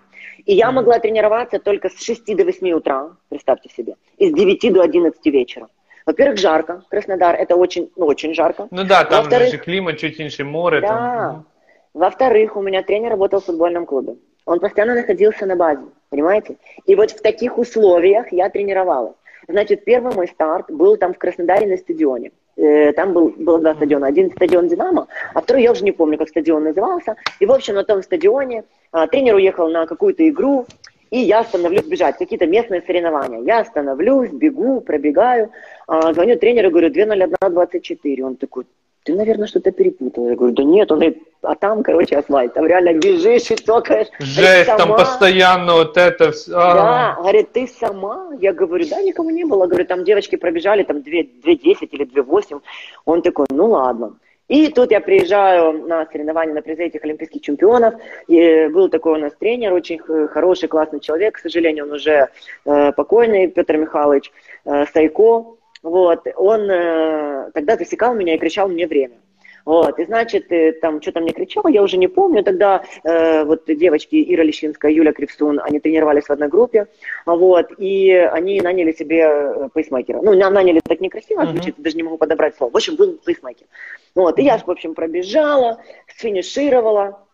И 0.44 0.54
я 0.54 0.72
могла 0.72 0.98
тренироваться 0.98 1.58
только 1.58 1.88
с 1.88 2.02
6 2.02 2.36
до 2.36 2.44
8 2.44 2.72
утра, 2.72 3.16
представьте 3.28 3.68
себе, 3.68 3.94
и 4.18 4.30
с 4.30 4.32
9 4.32 4.72
до 4.72 4.82
11 4.82 5.26
вечера. 5.26 5.68
Во-первых, 6.06 6.38
жарко. 6.38 6.82
Краснодар– 6.88 7.34
это 7.38 7.56
очень, 7.56 7.90
ну, 7.96 8.06
очень 8.06 8.34
жарко. 8.34 8.68
Ну 8.70 8.84
да, 8.84 9.04
там 9.04 9.22
Во-вторых- 9.22 9.50
же 9.50 9.58
клімат, 9.58 9.98
чуть 9.98 10.18
інше 10.20 10.44
море. 10.44 10.80
Да. 10.80 10.88
Там. 10.88 11.46
Во-вторых, 11.94 12.56
у 12.56 12.62
меня 12.62 12.82
тренер 12.82 13.10
работал 13.10 13.40
в 13.40 13.44
футбольном 13.44 13.86
клубе. 13.86 14.14
Он 14.46 14.60
постоянно 14.60 14.94
находился 14.94 15.46
на 15.46 15.56
базе, 15.56 15.82
понимаете? 16.08 16.56
И 16.86 16.94
вот 16.94 17.10
в 17.10 17.20
таких 17.20 17.58
условиях 17.58 18.32
я 18.32 18.48
тренировалась. 18.48 19.14
Значит, 19.48 19.84
первый 19.84 20.14
мой 20.14 20.28
старт 20.28 20.70
был 20.70 20.96
там 20.96 21.14
в 21.14 21.18
Краснодаре 21.18 21.66
на 21.66 21.76
стадионе. 21.76 22.30
Э, 22.60 22.92
Там 22.92 23.14
был, 23.14 23.32
было 23.38 23.58
два 23.58 23.74
стадиона. 23.74 24.06
Один 24.06 24.30
стадион 24.30 24.68
«Динамо», 24.68 25.06
а 25.34 25.40
второй 25.40 25.62
я 25.62 25.72
уже 25.72 25.82
не 25.82 25.92
помню, 25.92 26.18
как 26.18 26.28
стадион 26.28 26.64
назывался. 26.64 27.16
И, 27.40 27.46
в 27.46 27.52
общем, 27.52 27.74
на 27.74 27.84
том 27.84 28.02
стадионе 28.02 28.64
а, 28.92 29.06
тренер 29.06 29.36
уехал 29.36 29.70
на 29.70 29.86
какую-то 29.86 30.28
игру, 30.28 30.66
и 31.10 31.18
я 31.20 31.42
становлюсь 31.42 31.86
бежать, 31.86 32.18
какие-то 32.18 32.46
местные 32.46 32.82
соревнования. 32.82 33.40
Я 33.40 33.64
становлюсь, 33.64 34.30
бегу, 34.30 34.82
пробегаю, 34.82 35.50
а, 35.86 36.12
звоню 36.12 36.36
тренеру, 36.36 36.70
говорю, 36.70 36.90
2.01.24. 36.90 38.22
Он 38.22 38.36
такой, 38.36 38.64
ты, 39.10 39.16
наверное, 39.16 39.48
что-то 39.48 39.72
перепутал. 39.72 40.28
Я 40.28 40.36
говорю, 40.36 40.54
да 40.54 40.62
нет, 40.62 40.92
он 40.92 40.98
говорит, 40.98 41.22
а 41.42 41.54
там, 41.54 41.82
короче, 41.82 42.16
асфальт, 42.16 42.54
там 42.54 42.66
реально 42.66 42.94
бежишь 42.94 43.50
и 43.50 43.56
цокаешь. 43.56 44.06
Жесть, 44.20 44.66
там 44.66 44.78
Сама. 44.78 44.98
постоянно 44.98 45.74
вот 45.74 45.96
это 45.96 46.30
все. 46.30 46.52
Да, 46.52 47.16
говорит, 47.18 47.52
ты 47.52 47.66
сама? 47.66 48.30
Я 48.40 48.52
говорю, 48.52 48.84
да, 48.88 49.02
никого 49.02 49.30
не 49.30 49.44
было. 49.44 49.66
Говорю, 49.66 49.84
там 49.86 50.04
девочки 50.04 50.36
пробежали, 50.36 50.84
там 50.84 50.98
2.10 50.98 51.88
или 51.90 52.06
2.8. 52.06 52.60
Он 53.04 53.22
такой, 53.22 53.46
ну 53.50 53.70
ладно. 53.70 54.14
И 54.46 54.68
тут 54.68 54.90
я 54.90 55.00
приезжаю 55.00 55.86
на 55.86 56.06
соревнования 56.06 56.54
на 56.54 56.62
призы 56.62 56.84
этих 56.84 57.04
олимпийских 57.04 57.40
чемпионов. 57.40 57.94
И 58.28 58.68
был 58.68 58.88
такой 58.88 59.18
у 59.18 59.20
нас 59.20 59.32
тренер, 59.38 59.72
очень 59.72 59.98
хороший, 60.28 60.68
классный 60.68 61.00
человек. 61.00 61.36
К 61.36 61.38
сожалению, 61.38 61.84
он 61.84 61.92
уже 61.92 62.28
э, 62.64 62.92
покойный, 62.92 63.48
Петр 63.48 63.76
Михайлович 63.76 64.32
э, 64.64 64.86
Сайко. 64.92 65.56
Вот, 65.82 66.26
он 66.36 66.70
э, 66.70 67.50
тогда 67.54 67.76
засекал 67.76 68.14
меня 68.14 68.34
и 68.34 68.38
кричал 68.38 68.68
мне 68.68 68.86
время. 68.86 69.16
Вот, 69.64 69.98
и 69.98 70.04
значит, 70.04 70.50
э, 70.52 70.72
там 70.72 71.00
что-то 71.00 71.20
мне 71.20 71.32
кричал, 71.32 71.66
я 71.68 71.82
уже 71.82 71.96
не 71.96 72.08
помню. 72.08 72.42
Тогда 72.42 72.82
э, 73.04 73.44
вот 73.44 73.64
девочки 73.66 74.22
Ира 74.34 74.42
Лещинская, 74.42 74.90
Юля 74.90 75.12
Кривсун, 75.12 75.60
они 75.62 75.80
тренировались 75.80 76.24
в 76.24 76.30
одной 76.30 76.48
группе, 76.48 76.86
вот, 77.26 77.68
и 77.78 78.10
они 78.10 78.60
наняли 78.60 78.92
себе 78.92 79.20
э, 79.22 79.68
пейсмейкера. 79.74 80.20
Ну, 80.22 80.34
на- 80.34 80.50
наняли 80.50 80.80
так 80.86 81.00
некрасиво 81.00 81.42
Мгм. 81.42 81.52
звучит, 81.52 81.74
даже 81.78 81.96
не 81.96 82.02
могу 82.02 82.18
подобрать 82.18 82.56
слово. 82.56 82.70
В 82.72 82.76
общем, 82.76 82.96
был 82.96 83.18
пейсмейкер. 83.24 83.66
Вот, 84.14 84.38
и 84.38 84.42
я, 84.42 84.58
в 84.58 84.68
общем, 84.70 84.94
пробежала, 84.94 85.80
сфинишировала, 86.16 87.26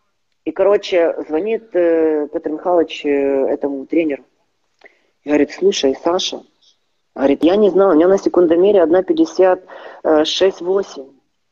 и, 0.45 0.53
короче, 0.53 1.17
звонит 1.29 1.75
э, 1.75 2.29
Петр 2.33 2.51
Михайлович 2.51 3.05
э, 3.05 3.09
этому 3.49 3.87
тренеру. 3.87 4.25
И 5.25 5.29
говорит, 5.29 5.51
слушай, 5.53 5.97
Саша, 6.03 6.43
говорит, 7.16 7.44
я 7.44 7.56
не 7.56 7.70
знал, 7.70 7.92
у 7.92 7.96
меня 7.96 8.08
на 8.08 8.18
секундомере 8.18 8.80
1.56.8. 8.84 11.06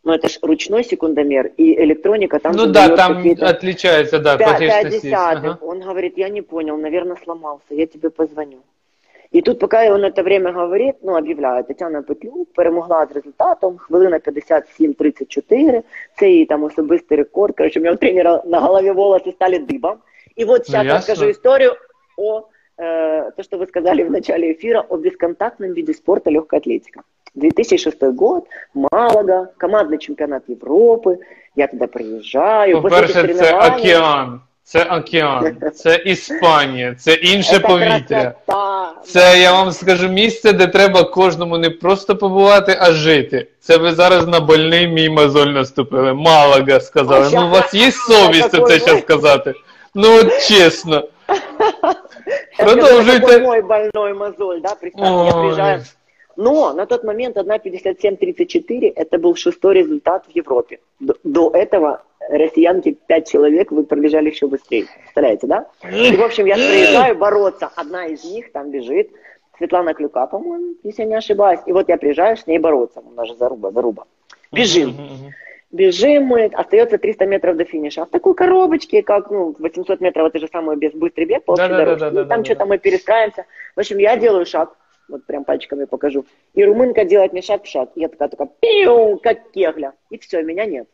Ну, 0.03 0.13
это 0.13 0.29
ж 0.29 0.39
ручной 0.41 0.83
секундомер, 0.85 1.51
и 1.57 1.75
электроника 1.83 2.39
там... 2.39 2.53
Ну 2.53 2.59
же 2.59 2.67
да, 2.67 2.85
дает 2.87 2.95
там 2.97 3.15
какие-то 3.17 3.49
отличается, 3.49 4.19
да, 4.19 4.37
пять- 4.37 4.47
пять 4.47 4.57
потечность 4.59 4.93
есть. 4.93 5.03
десятых. 5.05 5.51
Ага. 5.51 5.57
Он 5.61 5.79
говорит, 5.81 6.17
я 6.17 6.29
не 6.29 6.41
понял, 6.41 6.77
наверное, 6.77 7.17
сломался, 7.23 7.65
я 7.75 7.85
тебе 7.85 8.09
позвоню. 8.09 8.57
І 9.31 9.41
тут, 9.41 9.59
поки 9.59 9.89
он 9.91 10.03
это 10.05 10.23
время 10.23 10.51
говорить, 10.51 10.95
ну, 11.03 11.17
об'являє, 11.17 11.63
Тетяна 11.63 12.01
Петлюк 12.01 12.53
перемогла 12.53 13.05
з 13.05 13.11
результатом, 13.15 13.77
хвилина 13.77 14.19
57-34, 14.19 15.83
це 16.19 16.29
її 16.29 16.45
там 16.45 16.63
особистий 16.63 17.17
рекорд. 17.17 17.55
Короче, 17.57 17.79
у 17.79 17.83
меня 17.83 17.93
у 17.93 17.97
тренера 17.97 18.41
на 18.45 18.59
голове 18.59 18.91
волосы 18.93 19.31
стали 19.31 19.59
дыбом. 19.59 19.95
И 20.35 20.45
вот 20.45 20.65
сейчас 20.65 20.83
Ну, 20.83 20.83
ясно. 20.83 20.93
расскажу 20.97 21.29
историю 21.31 21.75
о, 22.17 22.41
э, 22.77 23.31
то, 23.37 23.43
что 23.43 23.57
вы 23.57 23.67
сказали 23.67 24.03
в 24.03 24.11
начале 24.11 24.51
эфира, 24.53 24.81
о 24.89 24.97
бесконтактном 24.97 25.73
виде 25.73 25.93
спорта 25.93 26.29
легкая 26.29 26.59
атлетика. 26.59 27.01
2006 27.35 28.01
год, 28.15 28.45
Малага, 28.73 29.49
командный 29.57 29.97
чемпионат 29.99 30.43
Европы, 30.49 31.17
я 31.55 31.67
туда 31.67 31.87
приезжаю. 31.87 32.81
после 32.81 32.97
этих 32.97 33.13
По-перше, 33.13 33.33
це 33.33 33.45
соревнований- 33.45 33.79
океан. 33.79 34.41
Це 34.63 34.83
океан, 34.83 35.57
це 35.75 35.95
Іспанія, 36.05 36.95
це 36.99 37.13
інше 37.13 37.55
Это 37.55 37.67
повітря. 37.67 38.33
красота. 38.45 38.93
Це 39.03 39.39
я 39.41 39.51
вам 39.53 39.71
скажу 39.71 40.09
місце, 40.09 40.53
де 40.53 40.67
треба 40.67 41.03
кожному 41.03 41.57
не 41.57 41.69
просто 41.69 42.15
побувати, 42.15 42.77
а 42.79 42.91
жити. 42.91 43.47
Це 43.59 43.77
ви 43.77 43.91
зараз 43.93 44.27
на 44.27 44.39
больний 44.39 44.87
мій 44.87 45.09
мозоль 45.09 45.47
наступили. 45.47 46.13
Малага 46.13 46.79
сказали. 46.79 47.29
Ну, 47.33 47.45
у 47.47 47.49
вас 47.49 47.73
є 47.73 47.91
совість 47.91 48.51
Такой 48.51 48.67
це 48.73 48.79
зараз 48.79 48.93
мой. 48.93 49.01
сказати. 49.01 49.53
Ну 49.95 50.07
от 50.19 50.41
чесно. 50.47 51.03
Продолжите. 52.56 53.38
мой 53.40 53.62
больной 53.62 54.14
мозоль, 54.14 54.60
да, 54.60 54.74
представь, 54.74 55.26
я 55.26 55.32
приезжаю. 55.32 55.82
Но 56.36 56.72
на 56.72 56.86
тот 56.86 57.04
момент 57.04 57.36
1.57.34 57.36 58.92
это 58.94 59.18
был 59.18 59.36
шестой 59.36 59.74
результат 59.74 60.26
в 60.26 60.30
Европе. 60.30 60.80
До, 60.98 61.50
этого 61.50 62.02
россиянки, 62.28 62.96
пять 63.06 63.30
человек, 63.30 63.70
вы 63.70 63.84
пробежали 63.84 64.30
еще 64.30 64.46
быстрее. 64.48 64.86
Представляете, 65.02 65.46
да? 65.46 65.68
И, 65.90 66.16
в 66.16 66.22
общем, 66.22 66.46
я 66.46 66.54
приезжаю 66.54 67.16
бороться. 67.16 67.70
Одна 67.76 68.06
из 68.06 68.24
них 68.24 68.50
там 68.52 68.70
бежит, 68.70 69.10
Светлана 69.58 69.94
Клюка, 69.94 70.26
по-моему, 70.26 70.74
если 70.82 71.02
я 71.02 71.08
не 71.08 71.14
ошибаюсь. 71.14 71.60
И 71.66 71.72
вот 71.72 71.88
я 71.88 71.96
приезжаю 71.96 72.36
с 72.36 72.46
ней 72.46 72.58
бороться. 72.58 73.00
У 73.00 73.10
нас 73.12 73.28
же 73.28 73.36
заруба, 73.36 73.70
заруба. 73.70 74.06
Бежим. 74.50 74.96
Бежим 75.74 76.26
мы, 76.26 76.44
остается 76.44 76.98
300 76.98 77.26
метров 77.26 77.56
до 77.56 77.64
финиша. 77.64 78.02
А 78.02 78.06
в 78.06 78.10
такой 78.10 78.34
коробочке, 78.34 79.02
как, 79.02 79.28
ну, 79.28 79.56
800 79.58 80.00
метров, 80.00 80.28
это 80.28 80.38
же 80.38 80.46
самый 80.46 80.76
без 80.76 80.92
быстрый 80.92 81.24
бег 81.24 81.44
по 81.44 81.50
общей 81.50 81.66
да, 81.66 81.78
дорожке. 81.78 81.98
Да, 81.98 82.10
да, 82.10 82.22
да, 82.22 82.28
там 82.28 82.38
да, 82.38 82.44
что-то 82.44 82.60
да. 82.60 82.66
мы 82.66 82.78
перестраиваемся. 82.78 83.44
В 83.74 83.80
общем, 83.80 83.98
я 83.98 84.16
делаю 84.16 84.46
шаг, 84.46 84.76
вот 85.08 85.26
прям 85.26 85.42
пальчиками 85.42 85.86
покажу. 85.86 86.26
И 86.52 86.64
румынка 86.64 87.04
делает 87.04 87.32
мне 87.32 87.42
шаг 87.42 87.64
в 87.64 87.66
шаг. 87.66 87.90
И 87.96 88.02
я 88.02 88.08
такая, 88.08 88.28
такая, 88.28 88.50
пиу, 88.60 89.18
как 89.18 89.50
кегля. 89.50 89.94
И 90.10 90.18
все, 90.18 90.44
меня 90.44 90.64
нет. 90.64 90.88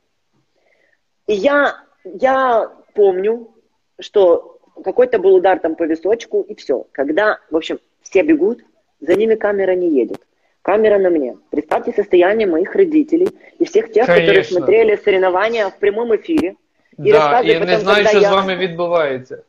И 1.26 1.34
я, 1.34 1.76
я 2.04 2.72
помню, 2.94 3.50
что 3.98 4.60
какой-то 4.82 5.18
был 5.18 5.34
удар 5.34 5.58
там 5.58 5.74
по 5.74 5.82
височку, 5.82 6.40
и 6.40 6.54
все. 6.54 6.86
Когда, 6.92 7.38
в 7.50 7.56
общем, 7.56 7.80
все 8.00 8.22
бегут, 8.22 8.64
за 9.00 9.14
ними 9.14 9.34
камера 9.34 9.72
не 9.72 9.90
едет. 9.90 10.26
Камера 10.61 10.97
на 10.97 11.09
мне. 11.09 11.37
Представьте 11.51 11.93
состояние 11.93 12.47
моих 12.47 12.75
родителей 12.75 13.27
и 13.59 13.65
всех 13.65 13.91
тех, 13.91 14.05
Конечно. 14.05 14.25
которые 14.25 14.43
смотрели 14.43 14.95
соревнования 14.95 15.69
в 15.69 15.79
прямом 15.79 16.15
эфире. 16.15 16.55
І 16.99 17.11
да, 17.11 17.39
і 17.39 17.59
не 17.59 17.77
знаю, 17.77 18.05
що 18.05 18.19
я... 18.19 18.29
з 18.29 18.31
вами 18.31 18.55
відбувається. 18.55 19.43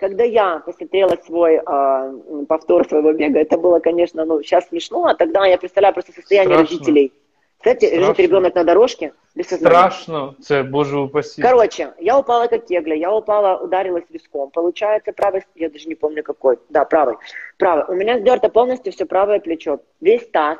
Когда 0.00 0.24
я 0.24 0.58
посмотрела 0.66 1.16
свой 1.26 1.56
э, 1.56 2.46
повтор 2.46 2.86
своего 2.88 3.12
бега, 3.12 3.40
это 3.40 3.56
было, 3.56 3.80
конечно, 3.80 4.24
ну, 4.24 4.42
сейчас 4.42 4.68
смешно, 4.68 5.04
а 5.04 5.14
тогда 5.14 5.46
я 5.46 5.56
представляю 5.56 5.94
просто 5.94 6.12
состояние 6.12 6.54
Страшно. 6.54 6.76
родителей. 6.76 7.12
Кстати, 7.58 7.86
лежит 7.86 8.20
ребенок 8.20 8.54
на 8.54 8.64
дорожке, 8.64 9.10
без 9.10 9.12
сознания. 9.27 9.27
Страшно, 9.43 10.33
це 10.41 10.63
боже 10.63 10.97
упаси. 10.97 11.41
Короче, 11.41 11.87
я 11.99 12.17
упала 12.17 12.47
как 12.47 12.65
кегля, 12.65 12.95
я 12.95 13.11
упала, 13.11 13.57
ударилась 13.57 14.03
виском. 14.09 14.49
Получается, 14.49 15.11
правый, 15.11 15.41
я 15.55 15.69
даже 15.69 15.87
не 15.87 15.95
помню 15.95 16.23
какой, 16.23 16.57
да, 16.69 16.83
правый. 16.85 17.15
Правый. 17.57 17.83
У 17.87 17.93
меня 17.93 18.19
сдерто 18.19 18.49
полностью 18.49 18.91
все 18.91 19.05
правое 19.05 19.39
плечо. 19.39 19.79
Весь 20.01 20.27
таз, 20.31 20.57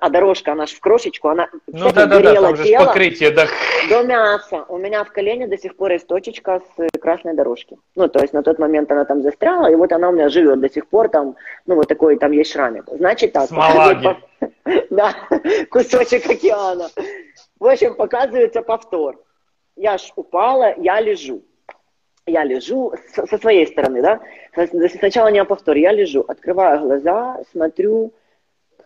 а 0.00 0.08
дорожка, 0.10 0.52
она 0.52 0.66
же 0.66 0.76
в 0.76 0.80
крошечку, 0.80 1.28
она 1.28 1.48
ну, 1.66 1.92
да, 1.92 2.06
да, 2.06 2.20
да, 2.20 2.34
там 2.34 2.56
же 2.56 2.64
покрытие, 2.78 3.30
да. 3.30 3.46
До 3.90 4.02
мяса. 4.02 4.64
У 4.68 4.78
меня 4.78 5.04
в 5.04 5.12
колене 5.12 5.46
до 5.46 5.58
сих 5.58 5.76
пор 5.76 5.92
есть 5.92 6.06
точечка 6.06 6.60
с 6.76 6.98
красной 7.00 7.34
дорожки. 7.34 7.76
Ну, 7.96 8.08
то 8.08 8.20
есть 8.20 8.32
на 8.32 8.42
тот 8.42 8.58
момент 8.58 8.90
она 8.90 9.04
там 9.04 9.22
застряла, 9.22 9.70
и 9.70 9.74
вот 9.74 9.92
она 9.92 10.08
у 10.08 10.12
меня 10.12 10.28
живет 10.28 10.60
до 10.60 10.68
сих 10.68 10.86
пор 10.86 11.08
там, 11.08 11.36
ну, 11.66 11.74
вот 11.74 11.88
такой 11.88 12.16
там 12.16 12.32
есть 12.32 12.52
шрамик. 12.52 12.84
Значит 12.90 13.32
так. 13.32 13.48
Смолаги. 13.48 14.08
Да, 14.90 15.14
кусочек 15.70 16.28
океана. 16.28 16.88
В 17.58 17.66
общем, 17.66 17.94
показывается 17.94 18.62
повтор. 18.62 19.22
Я 19.76 19.98
ж 19.98 20.12
упала, 20.16 20.74
я 20.78 21.00
лежу. 21.00 21.42
Я 22.26 22.44
лежу 22.44 22.92
со 23.14 23.38
своей 23.38 23.66
стороны, 23.66 24.02
да. 24.02 24.20
Сначала 24.98 25.28
не 25.28 25.44
повтор, 25.44 25.76
я 25.76 25.92
лежу, 25.92 26.24
открываю 26.26 26.80
глаза, 26.80 27.40
смотрю, 27.52 28.12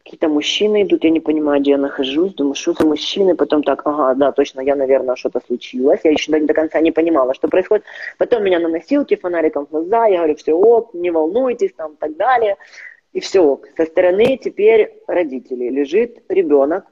какие-то 0.04 0.28
мужчины 0.28 0.82
идут, 0.82 1.04
я 1.04 1.10
не 1.10 1.20
понимаю, 1.20 1.60
где 1.60 1.70
я 1.72 1.78
нахожусь, 1.78 2.34
думаю, 2.34 2.54
что 2.54 2.72
за 2.72 2.86
мужчины, 2.86 3.34
потом 3.36 3.62
так, 3.62 3.86
ага, 3.86 4.14
да, 4.14 4.32
точно, 4.32 4.60
я, 4.60 4.74
наверное, 4.74 5.16
что-то 5.16 5.40
случилось, 5.46 6.00
я 6.04 6.10
еще 6.10 6.38
до 6.38 6.52
конца 6.52 6.80
не 6.80 6.90
понимала, 6.90 7.32
что 7.32 7.48
происходит. 7.48 7.84
Потом 8.18 8.44
меня 8.44 8.58
на 8.58 8.68
носилке 8.68 9.16
фонариком 9.16 9.66
в 9.66 9.70
глаза, 9.70 10.06
я 10.06 10.18
говорю, 10.18 10.36
все 10.36 10.52
ок, 10.52 10.94
не 10.94 11.10
волнуйтесь, 11.10 11.72
там, 11.74 11.96
так 11.96 12.16
далее. 12.16 12.56
И 13.12 13.20
все, 13.20 13.60
со 13.76 13.84
стороны 13.86 14.36
теперь 14.36 15.02
родители. 15.06 15.68
Лежит 15.68 16.22
ребенок, 16.28 16.84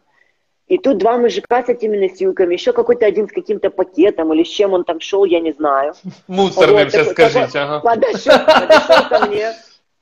и 0.69 0.79
тут 0.79 0.99
два 0.99 1.16
мужика 1.16 1.64
с 1.64 1.69
этими 1.69 1.97
носилками, 1.97 2.53
еще 2.53 2.73
какой-то 2.73 3.07
один 3.07 3.27
с 3.27 3.33
каким-то 3.33 3.71
пакетом 3.71 4.33
или 4.35 4.45
с 4.45 4.49
чем 4.49 4.75
он 4.75 4.85
там 4.85 5.01
шел, 5.01 5.25
я 5.25 5.41
не 5.41 5.53
знаю. 5.53 5.95
Мусорным 6.27 6.85
вот, 6.85 6.93
сейчас 6.93 7.09
такой, 7.09 7.31
скажите, 7.31 7.59
ага. 7.59 7.81
Подошел, 7.81 8.39
подошел 8.45 9.09
ко 9.09 9.27
мне, 9.27 9.53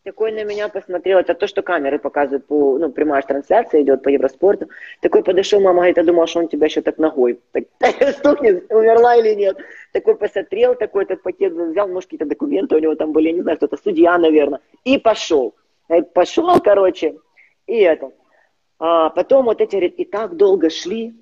такой 0.06 0.32
на 0.32 0.44
меня 0.44 0.68
посмотрел, 0.68 1.18
это 1.18 1.34
то, 1.34 1.46
что 1.46 1.62
камеры 1.62 1.98
показывают, 1.98 2.46
по, 2.46 2.78
ну, 2.78 2.90
прямая 2.90 3.22
трансляция 3.22 3.82
идет 3.82 4.02
по 4.02 4.08
Евроспорту. 4.08 4.68
Такой 5.02 5.22
подошел, 5.22 5.60
мама 5.60 5.78
говорит, 5.78 5.96
я 5.96 6.04
думала, 6.04 6.26
что 6.26 6.40
он 6.40 6.48
тебя 6.48 6.66
еще 6.66 6.80
так 6.80 6.98
ногой 6.98 7.40
так, 7.52 7.64
стукнет, 8.18 8.72
умерла 8.72 9.16
или 9.16 9.34
нет. 9.34 9.56
Такой 9.92 10.16
посмотрел, 10.16 10.74
такой 10.74 11.04
этот 11.04 11.22
пакет 11.22 11.52
взял, 11.52 11.88
может, 11.88 12.10
какие-то 12.10 12.26
документы 12.26 12.76
у 12.76 12.78
него 12.80 12.94
там 12.94 13.12
были, 13.12 13.28
я 13.28 13.32
не 13.34 13.42
знаю, 13.42 13.56
кто-то 13.56 13.76
судья, 13.76 14.18
наверное, 14.18 14.60
и 14.84 14.98
пошел. 14.98 15.54
Пошел, 16.12 16.60
короче, 16.60 17.16
и 17.66 17.76
это. 17.78 18.10
А 18.78 19.10
потом 19.10 19.46
вот 19.46 19.60
эти, 19.60 19.76
и 19.76 20.04
так 20.04 20.36
долго 20.36 20.70
шли, 20.70 21.14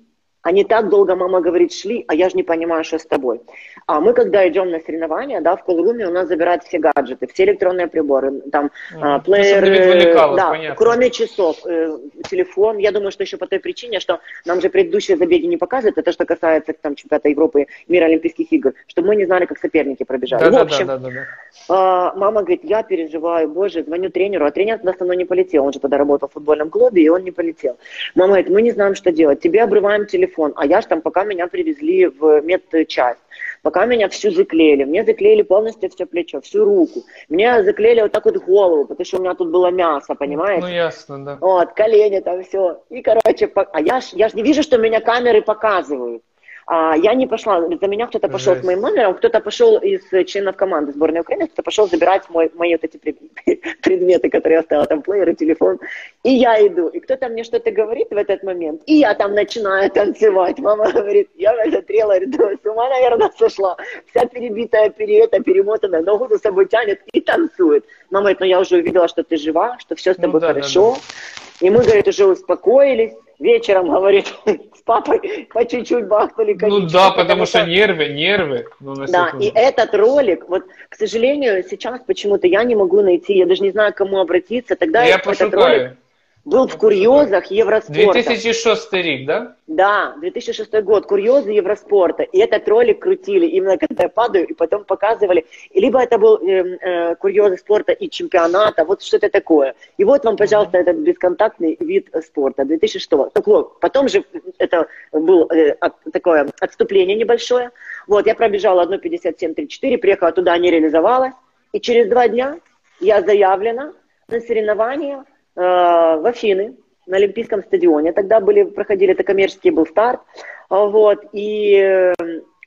они 0.45 0.63
так 0.63 0.89
долго, 0.89 1.15
мама 1.15 1.41
говорит, 1.41 1.73
шли, 1.73 2.05
а 2.07 2.13
я 2.13 2.29
же 2.29 2.37
не 2.37 2.43
понимаю, 2.43 2.83
что 2.83 2.99
с 2.99 3.05
тобой. 3.05 3.41
А 3.87 3.99
мы, 3.99 4.13
когда 4.13 4.47
идем 4.47 4.69
на 4.69 4.79
соревнования, 4.79 5.41
да, 5.41 5.55
в 5.55 5.63
колруме 5.63 6.07
у 6.07 6.11
нас 6.11 6.27
забирают 6.27 6.63
все 6.63 6.77
гаджеты, 6.77 7.25
все 7.25 7.45
электронные 7.45 7.87
приборы, 7.87 8.41
там, 8.51 8.69
mm. 8.93 9.23
плееры, 9.23 10.13
да, 10.13 10.49
понятно. 10.51 10.75
кроме 10.75 11.09
часов, 11.09 11.57
э, 11.65 11.97
телефон. 12.29 12.77
Я 12.77 12.91
думаю, 12.91 13.11
что 13.11 13.23
еще 13.23 13.37
по 13.37 13.47
той 13.47 13.59
причине, 13.59 13.99
что 13.99 14.19
нам 14.45 14.61
же 14.61 14.69
предыдущие 14.69 15.17
забеги 15.17 15.47
не 15.47 15.57
показывают, 15.57 15.97
это 15.97 16.11
что 16.11 16.25
касается 16.25 16.73
там 16.79 16.93
чемпионата 16.93 17.27
Европы, 17.27 17.65
мира 17.87 18.05
Олимпийских 18.05 18.51
игр, 18.51 18.73
чтобы 18.85 19.07
мы 19.07 19.15
не 19.15 19.25
знали, 19.25 19.45
как 19.45 19.57
соперники 19.57 20.03
пробежали. 20.03 20.51
Да, 20.51 20.59
в 20.59 20.61
общем, 20.61 20.85
да, 20.85 20.97
да, 20.97 21.09
да, 21.09 21.27
да. 21.67 22.11
Э, 22.13 22.17
мама 22.19 22.41
говорит, 22.41 22.63
я 22.63 22.83
переживаю, 22.83 23.47
боже, 23.49 23.83
звоню 23.83 24.11
тренеру, 24.11 24.45
а 24.45 24.51
тренер 24.51 24.77
туда 24.77 24.93
со 24.93 25.05
мной 25.05 25.17
не 25.17 25.25
полетел, 25.25 25.65
он 25.65 25.73
же 25.73 25.79
тогда 25.79 25.97
работал 25.97 26.29
в 26.29 26.33
футбольном 26.33 26.69
клубе, 26.69 27.01
и 27.01 27.09
он 27.09 27.23
не 27.23 27.31
полетел. 27.31 27.77
Мама 28.13 28.33
говорит, 28.33 28.49
мы 28.49 28.61
не 28.61 28.71
знаем, 28.71 28.93
что 28.93 29.11
делать, 29.11 29.41
тебе 29.41 29.63
обрываем 29.63 30.05
телефон, 30.05 30.34
телефон, 30.35 30.53
а 30.55 30.65
я 30.65 30.81
ж 30.81 30.85
там, 30.85 31.01
пока 31.01 31.23
меня 31.23 31.47
привезли 31.47 32.07
в 32.07 32.41
медчасть, 32.41 33.19
пока 33.61 33.85
меня 33.85 34.07
всю 34.09 34.31
заклеили, 34.31 34.83
мне 34.85 35.03
заклеили 35.03 35.43
полностью 35.43 35.89
все 35.89 36.05
плечо, 36.05 36.39
всю 36.41 36.65
руку, 36.65 37.03
мне 37.29 37.63
заклеили 37.63 38.01
вот 38.01 38.11
так 38.11 38.25
вот 38.25 38.37
голову, 38.37 38.85
потому 38.85 39.05
что 39.05 39.17
у 39.17 39.21
меня 39.21 39.33
тут 39.33 39.49
было 39.49 39.71
мясо, 39.71 40.15
понимаете? 40.15 40.67
Ну, 40.67 40.73
ясно, 40.73 41.25
да. 41.25 41.37
Вот, 41.41 41.73
колени 41.73 42.19
там 42.19 42.43
все, 42.43 42.81
и, 42.89 43.01
короче, 43.01 43.51
а 43.55 43.81
я 43.81 44.01
ж, 44.01 44.13
я 44.13 44.29
ж 44.29 44.33
не 44.33 44.43
вижу, 44.43 44.63
что 44.63 44.77
меня 44.77 44.99
камеры 44.99 45.41
показывают. 45.41 46.21
А, 46.67 46.95
я 46.97 47.13
не 47.13 47.27
пошла, 47.27 47.61
за 47.61 47.87
меня 47.87 48.07
кто-то 48.07 48.27
пошел 48.27 48.53
Жесть. 48.53 48.63
с 48.63 48.65
моим 48.65 48.81
номером, 48.81 49.13
кто-то 49.13 49.39
пошел 49.39 49.77
из 49.77 50.01
членов 50.25 50.55
команды 50.55 50.93
сборной 50.93 51.21
Украины, 51.21 51.45
кто-то 51.45 51.61
пошел 51.61 51.87
забирать 51.87 52.27
мой, 52.29 52.51
мои 52.55 52.71
вот 52.71 52.83
эти 52.83 52.97
предметы, 53.83 54.29
которые 54.29 54.55
я 54.55 54.59
оставила, 54.61 54.87
там 54.87 55.03
плееры, 55.03 55.35
телефон. 55.35 55.79
И 56.23 56.31
я 56.31 56.65
иду, 56.65 56.87
и 56.87 56.99
кто-то 56.99 57.29
мне 57.29 57.43
что-то 57.43 57.69
говорит 57.69 58.07
в 58.09 58.17
этот 58.17 58.41
момент, 58.41 58.81
и 58.87 58.95
я 58.95 59.13
там 59.13 59.35
начинаю 59.35 59.91
танцевать. 59.91 60.57
Мама 60.57 60.91
говорит, 60.91 61.29
я 61.35 61.53
смотрела, 61.69 62.19
думаю, 62.25 62.57
с 62.57 62.67
ума, 62.67 62.89
наверное, 62.89 63.31
сошла. 63.37 63.77
Вся 64.09 64.25
перебитая, 64.25 64.89
переета, 64.89 65.39
перемотанная, 65.41 66.01
ногу 66.01 66.27
за 66.29 66.39
собой 66.39 66.65
тянет 66.65 66.99
и 67.13 67.21
танцует. 67.21 67.85
Мама 68.09 68.23
говорит, 68.23 68.39
ну 68.39 68.45
я 68.47 68.59
уже 68.59 68.77
увидела, 68.77 69.07
что 69.07 69.23
ты 69.23 69.37
жива, 69.37 69.77
что 69.77 69.95
все 69.95 70.15
с 70.15 70.17
ну 70.17 70.23
тобой 70.23 70.41
ну, 70.41 70.47
да, 70.47 70.53
хорошо. 70.53 70.93
Да, 70.93 70.97
да. 70.97 71.67
И 71.67 71.69
мы, 71.69 71.83
говорит, 71.83 72.07
уже 72.07 72.25
успокоились 72.25 73.13
вечером, 73.39 73.89
говорит, 73.89 74.33
с 74.45 74.81
папой 74.83 75.47
по 75.53 75.65
чуть-чуть 75.65 76.07
бахнули 76.07 76.53
коньячок. 76.53 76.83
Ну 76.83 76.89
да, 76.89 77.11
потому 77.11 77.45
что 77.45 77.65
нервы, 77.65 78.07
нервы. 78.07 78.65
Ну, 78.79 78.95
да, 79.07 79.31
и 79.39 79.51
этот 79.53 79.93
ролик, 79.95 80.47
вот, 80.47 80.63
к 80.89 80.95
сожалению, 80.95 81.63
сейчас 81.63 82.01
почему-то 82.05 82.47
я 82.47 82.63
не 82.63 82.75
могу 82.75 83.01
найти, 83.01 83.35
я 83.37 83.45
даже 83.45 83.63
не 83.63 83.71
знаю, 83.71 83.93
к 83.93 83.97
кому 83.97 84.19
обратиться. 84.19 84.75
Тогда 84.75 85.03
я 85.03 85.15
этот 85.17 85.53
ролик 85.53 85.97
был 86.45 86.67
в 86.67 86.77
курьезах 86.77 87.47
Евроспорта. 87.47 88.13
2006 88.13 88.93
рік, 88.93 89.25
да? 89.25 89.55
Да, 89.67 90.15
2006 90.21 90.83
год, 90.83 91.05
курьезы 91.07 91.51
Евроспорта. 91.51 92.23
И 92.23 92.37
этот 92.37 92.69
ролик 92.69 92.99
крутили, 92.99 93.47
именно 93.47 93.77
когда 93.77 94.03
я 94.03 94.09
падаю, 94.09 94.47
и 94.47 94.53
потом 94.53 94.83
показывали. 94.83 95.45
И 95.71 95.81
либо 95.81 95.99
это 95.99 96.19
был 96.19 96.37
э, 96.37 96.77
э, 96.81 97.15
курьезы 97.15 97.57
спорта 97.57 97.93
и 97.93 98.09
чемпионата, 98.09 98.85
вот 98.85 99.01
что-то 99.01 99.29
такое. 99.29 99.73
И 99.97 100.03
вот 100.03 100.23
вам, 100.23 100.37
пожалуйста, 100.37 100.77
этот 100.77 100.97
бесконтактный 100.97 101.77
вид 101.79 102.09
спорта 102.23 102.63
2006. 102.63 103.09
Так 103.33 103.47
вот, 103.47 103.79
потом 103.79 104.07
же 104.07 104.23
это 104.59 104.87
было 105.11 105.51
э, 105.51 105.75
такое 106.13 106.47
отступление 106.61 107.17
небольшое. 107.17 107.71
Вот, 108.07 108.27
я 108.27 108.35
пробежала 108.35 108.85
1.57.34, 108.85 109.97
приехала 109.97 110.31
туда, 110.31 110.55
не 110.59 110.69
реализовалась. 110.69 111.33
И 111.73 111.79
через 111.79 112.07
два 112.07 112.27
дня 112.27 112.59
я 112.99 113.23
заявлена 113.23 113.93
на 114.27 114.39
соревнования 114.39 115.25
Э, 115.25 115.34
в 115.55 116.27
Афины 116.27 116.75
на 117.07 117.17
Олимпийском 117.17 117.63
стадионе. 117.63 118.11
Тогда 118.11 118.39
были, 118.39 118.63
проходили, 118.63 119.13
это 119.13 119.23
коммерческий 119.23 119.71
был 119.71 119.85
старт. 119.85 120.21
Вот, 120.69 121.25
и 121.31 121.75
э, 121.77 122.13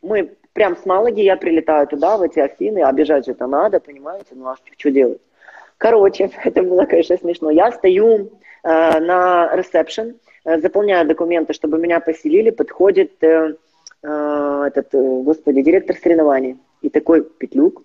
мы 0.03 0.36
прям 0.53 0.76
с 0.76 0.86
Малаги, 0.86 1.22
я 1.22 1.36
прилетаю 1.36 1.86
туда, 1.86 2.16
в 2.16 2.22
эти 2.22 2.39
Афины, 2.39 2.82
а 2.82 2.93
бежать 2.93 3.26
же 3.26 3.32
это 3.32 3.47
надо, 3.47 3.80
понимаете, 3.80 4.26
ну 4.32 4.49
а 4.49 4.57
что 4.57 4.91
делать? 4.91 5.21
Короче, 5.79 6.30
это 6.45 6.63
было, 6.63 6.84
конечно, 6.84 7.17
смешно. 7.17 7.50
Я 7.50 7.72
стою 7.72 8.30
э, 8.63 9.00
на 9.00 9.54
ресепшн, 9.54 10.14
э, 10.45 10.58
заполняю 10.58 11.07
документы, 11.07 11.53
чтобы 11.53 11.79
меня 11.79 12.00
поселили, 12.00 12.50
подходит 12.50 13.13
э, 13.22 13.54
э, 14.03 14.64
этот, 14.67 14.95
э, 14.95 15.22
господи, 15.22 15.63
директор 15.63 15.96
соревнований. 15.96 16.57
И 16.83 16.91
такой, 16.91 17.25
Петлюк, 17.25 17.83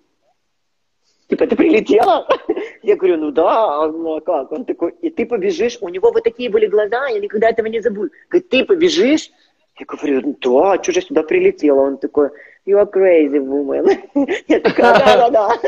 типа, 1.28 1.46
ты 1.46 1.56
прилетела? 1.56 2.26
Я 2.82 2.96
говорю, 2.96 3.16
ну 3.18 3.30
да, 3.30 3.86
ну 3.88 4.16
а 4.16 4.20
как? 4.20 4.52
Он 4.52 4.64
такой, 4.64 4.94
и 5.02 5.10
ты 5.10 5.26
побежишь? 5.26 5.78
У 5.80 5.88
него 5.88 6.12
вот 6.12 6.24
такие 6.24 6.50
были 6.50 6.66
глаза, 6.66 7.06
я 7.08 7.18
никогда 7.18 7.48
этого 7.48 7.66
не 7.66 7.80
забуду. 7.80 8.10
Говорит, 8.28 8.50
ты 8.50 8.64
побежишь? 8.64 9.30
Я 9.78 9.86
говорю, 9.86 10.20
ну 10.20 10.36
да, 10.40 10.82
что 10.82 10.92
же 10.92 11.00
сюда 11.00 11.22
прилетела? 11.22 11.80
Он 11.80 11.96
такой, 11.96 12.28
you 12.66 12.78
are 12.78 12.90
crazy 12.90 13.38
woman. 13.38 13.98
Я 14.48 14.60
такая, 14.60 14.98
да-да-да. 14.98 15.58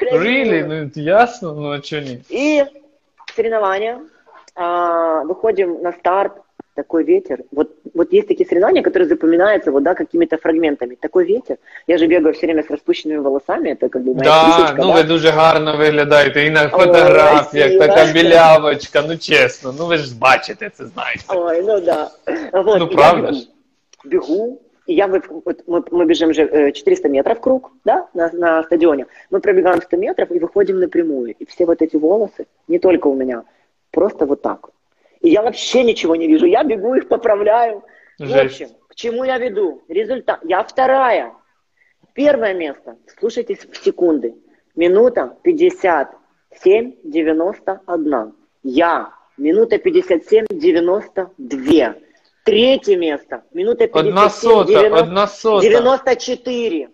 Really? 0.12 0.62
woman». 0.62 0.92
Ну 0.94 1.02
ясно, 1.02 1.54
ну 1.54 1.70
а 1.70 1.80
чого 1.80 2.02
ні? 2.02 2.20
И 2.30 2.64
соревнования. 3.34 4.00
А, 4.54 5.22
выходим 5.24 5.82
на 5.82 5.92
старт 5.92 6.32
Такой 6.75 7.03
ветер. 7.03 7.43
Вот, 7.51 7.69
вот 7.93 8.13
есть 8.13 8.27
такие 8.27 8.45
соревнования, 8.47 8.81
которые 8.81 9.07
запоминаются 9.09 9.71
вот, 9.71 9.83
да, 9.83 9.93
какими-то 9.93 10.37
фрагментами. 10.37 10.95
Такой 10.95 11.25
ветер. 11.25 11.57
Я 11.87 11.97
же 11.97 12.07
бегаю 12.07 12.33
все 12.33 12.45
время 12.47 12.63
с 12.63 12.69
распущенными 12.71 13.17
волосами. 13.17 13.69
Это 13.71 13.89
как 13.89 14.01
бы 14.03 14.13
моя 14.13 14.23
Да, 14.23 14.45
фишечка, 14.45 14.75
ну 14.81 14.87
да. 14.87 14.93
ви 14.93 15.03
дуже 15.03 15.29
гарно 15.29 15.77
виглядаєте 15.77 16.45
і 16.45 16.49
на 16.49 16.69
фотографіях, 16.69 17.71
спасибо. 17.71 17.87
така 17.87 18.13
білявочка, 18.13 19.03
ну 19.07 19.17
чесно, 19.17 19.75
ну 19.79 19.85
ви 19.85 19.97
ж 19.97 20.19
бачите 20.19 20.69
це, 20.69 20.85
знаєте. 20.85 21.23
Ой, 21.27 21.61
ну 21.67 21.79
да. 21.81 22.11
Вот, 22.53 22.79
Ну, 22.79 22.85
и 22.85 22.89
я 22.91 22.95
правда 22.97 23.21
бегу, 23.27 23.33
ж. 23.33 23.47
бегу, 24.05 24.61
и 24.89 24.93
я, 24.93 25.07
вы- 25.07 25.41
вот 25.45 25.67
мы, 25.67 25.83
мы 25.91 26.05
бежим 26.05 26.33
же 26.33 26.43
э, 26.43 26.71
400 26.71 27.09
метров 27.09 27.39
круг, 27.41 27.71
да, 27.85 28.07
на, 28.13 28.29
на 28.33 28.63
стадионе. 28.63 29.05
Мы 29.31 29.39
пробегаем 29.39 29.81
100 29.81 29.97
метров 29.97 30.31
и 30.31 30.39
выходим 30.39 30.79
напрямую. 30.79 31.35
И 31.39 31.45
все 31.45 31.65
вот 31.65 31.81
эти 31.81 31.97
волосы, 31.97 32.45
не 32.67 32.79
только 32.79 33.07
у 33.09 33.15
меня, 33.15 33.43
просто 33.91 34.25
вот 34.25 34.41
так. 34.41 34.69
И 35.26 35.30
я 35.30 35.42
вообще 35.42 35.82
ничего 35.82 36.14
не 36.14 36.28
вижу. 36.28 36.46
Я 36.46 36.62
бегу, 36.62 36.94
их 36.94 37.08
поправляю. 37.08 37.82
В 38.16 38.28
Жесть. 38.28 38.62
общем, 38.62 38.68
к 38.86 38.94
чему 38.94 39.24
я 39.24 39.38
веду? 39.38 39.82
Результат. 39.88 40.38
Я 40.44 40.62
вторая. 40.62 41.32
Первое 42.14 42.54
место. 42.54 42.96
Слушайтесь 43.18 43.58
в 43.58 43.76
секунды. 43.76 44.36
Минута 44.76 45.36
57-91. 45.44 48.32
Я. 48.62 49.12
Минута 49.36 49.78
57-92. 49.78 51.94
Третье 52.44 52.96
место. 52.96 53.42
Минута 53.52 53.88
57 53.88 54.08
Одна 54.08 54.30
сота, 54.30 54.96
одна 54.96 55.26
сота, 55.26 55.66
94. 55.66 56.88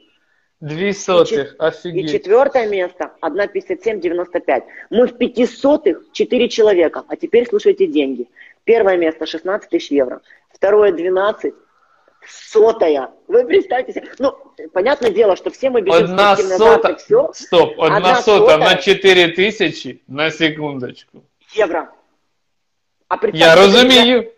дві 0.61 0.93
сотих, 0.93 1.53
И 1.53 1.55
офігеть. 1.59 2.11
четвертое 2.11 2.67
место 2.67 3.09
1,57,95. 3.21 4.63
Мы 4.91 5.05
в 5.07 5.17
пятисотых 5.17 5.97
4 6.13 6.47
человека. 6.49 7.03
А 7.07 7.15
теперь 7.15 7.47
слушайте 7.47 7.87
деньги. 7.87 8.27
Первое 8.63 8.97
место 8.97 9.25
16 9.25 9.69
тысяч 9.69 9.91
евро. 9.91 10.19
Второе 10.53 10.91
12. 10.91 11.53
Сотая. 12.29 13.09
Вы 13.27 13.45
представьте 13.45 13.93
себе. 13.93 14.07
Ну, 14.19 14.33
понятное 14.73 15.11
дело, 15.11 15.35
что 15.35 15.49
все 15.49 15.69
мы 15.69 15.81
бежим 15.81 16.03
Одна 16.05 16.35
спортивный 16.35 16.55
азарт 16.55 16.81
сота, 16.81 16.89
и 16.91 16.95
все. 16.95 17.31
стоп, 17.33 17.79
одна 17.79 17.97
Одна 17.97 18.21
сота 18.21 18.51
сота. 18.51 18.57
на 18.57 18.75
4 18.75 19.27
тисячі 19.31 19.99
на 20.07 20.31
секундочку. 20.31 21.21
Евро. 21.57 21.87
А 23.07 23.15
Я 23.15 23.17
представьте 23.17 23.55
себе, 23.55 23.61
розумію, 23.67 24.31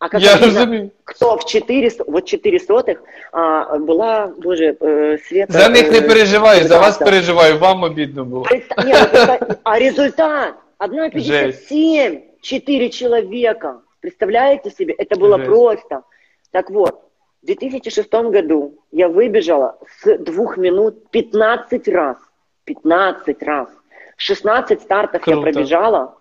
А 0.00 0.08
как 0.08 0.22
я 0.22 0.36
розумію. 0.36 0.90
кто 1.04 1.36
в 1.36 1.44
4, 1.44 1.90
вот 2.06 2.24
4 2.24 2.58
сотых 2.58 3.02
а, 3.32 3.76
была, 3.78 4.32
боже, 4.38 4.76
э, 4.80 5.18
Света... 5.18 5.52
За 5.52 5.68
них 5.68 5.90
не 5.90 5.98
э, 5.98 6.08
переживаю, 6.08 6.64
за 6.68 6.78
вас 6.78 6.96
переживаю, 6.96 7.58
вам 7.58 7.84
обідно 7.84 8.24
було. 8.24 8.44
Представ- 8.44 8.84
не, 8.86 8.94
ну, 9.48 9.54
а 9.62 9.78
результат 9.78 10.54
1,57, 10.78 12.20
4 12.40 12.88
человека. 12.88 13.80
Представляете 14.00 14.70
себе? 14.70 14.94
Это 14.94 15.18
было 15.20 15.36
Жесть. 15.36 15.50
просто. 15.50 16.02
Так 16.50 16.70
вот, 16.70 16.94
в 17.42 17.46
2006 17.46 18.14
году 18.14 18.72
я 18.92 19.08
выбежала 19.08 19.74
с 20.02 20.18
двух 20.18 20.56
минут 20.56 21.10
15 21.10 21.88
раз. 21.88 22.16
15 22.64 23.42
раз. 23.42 23.68
16 24.16 24.80
стартов 24.80 25.22
Круто. 25.22 25.36
я 25.38 25.42
пробежала. 25.42 26.14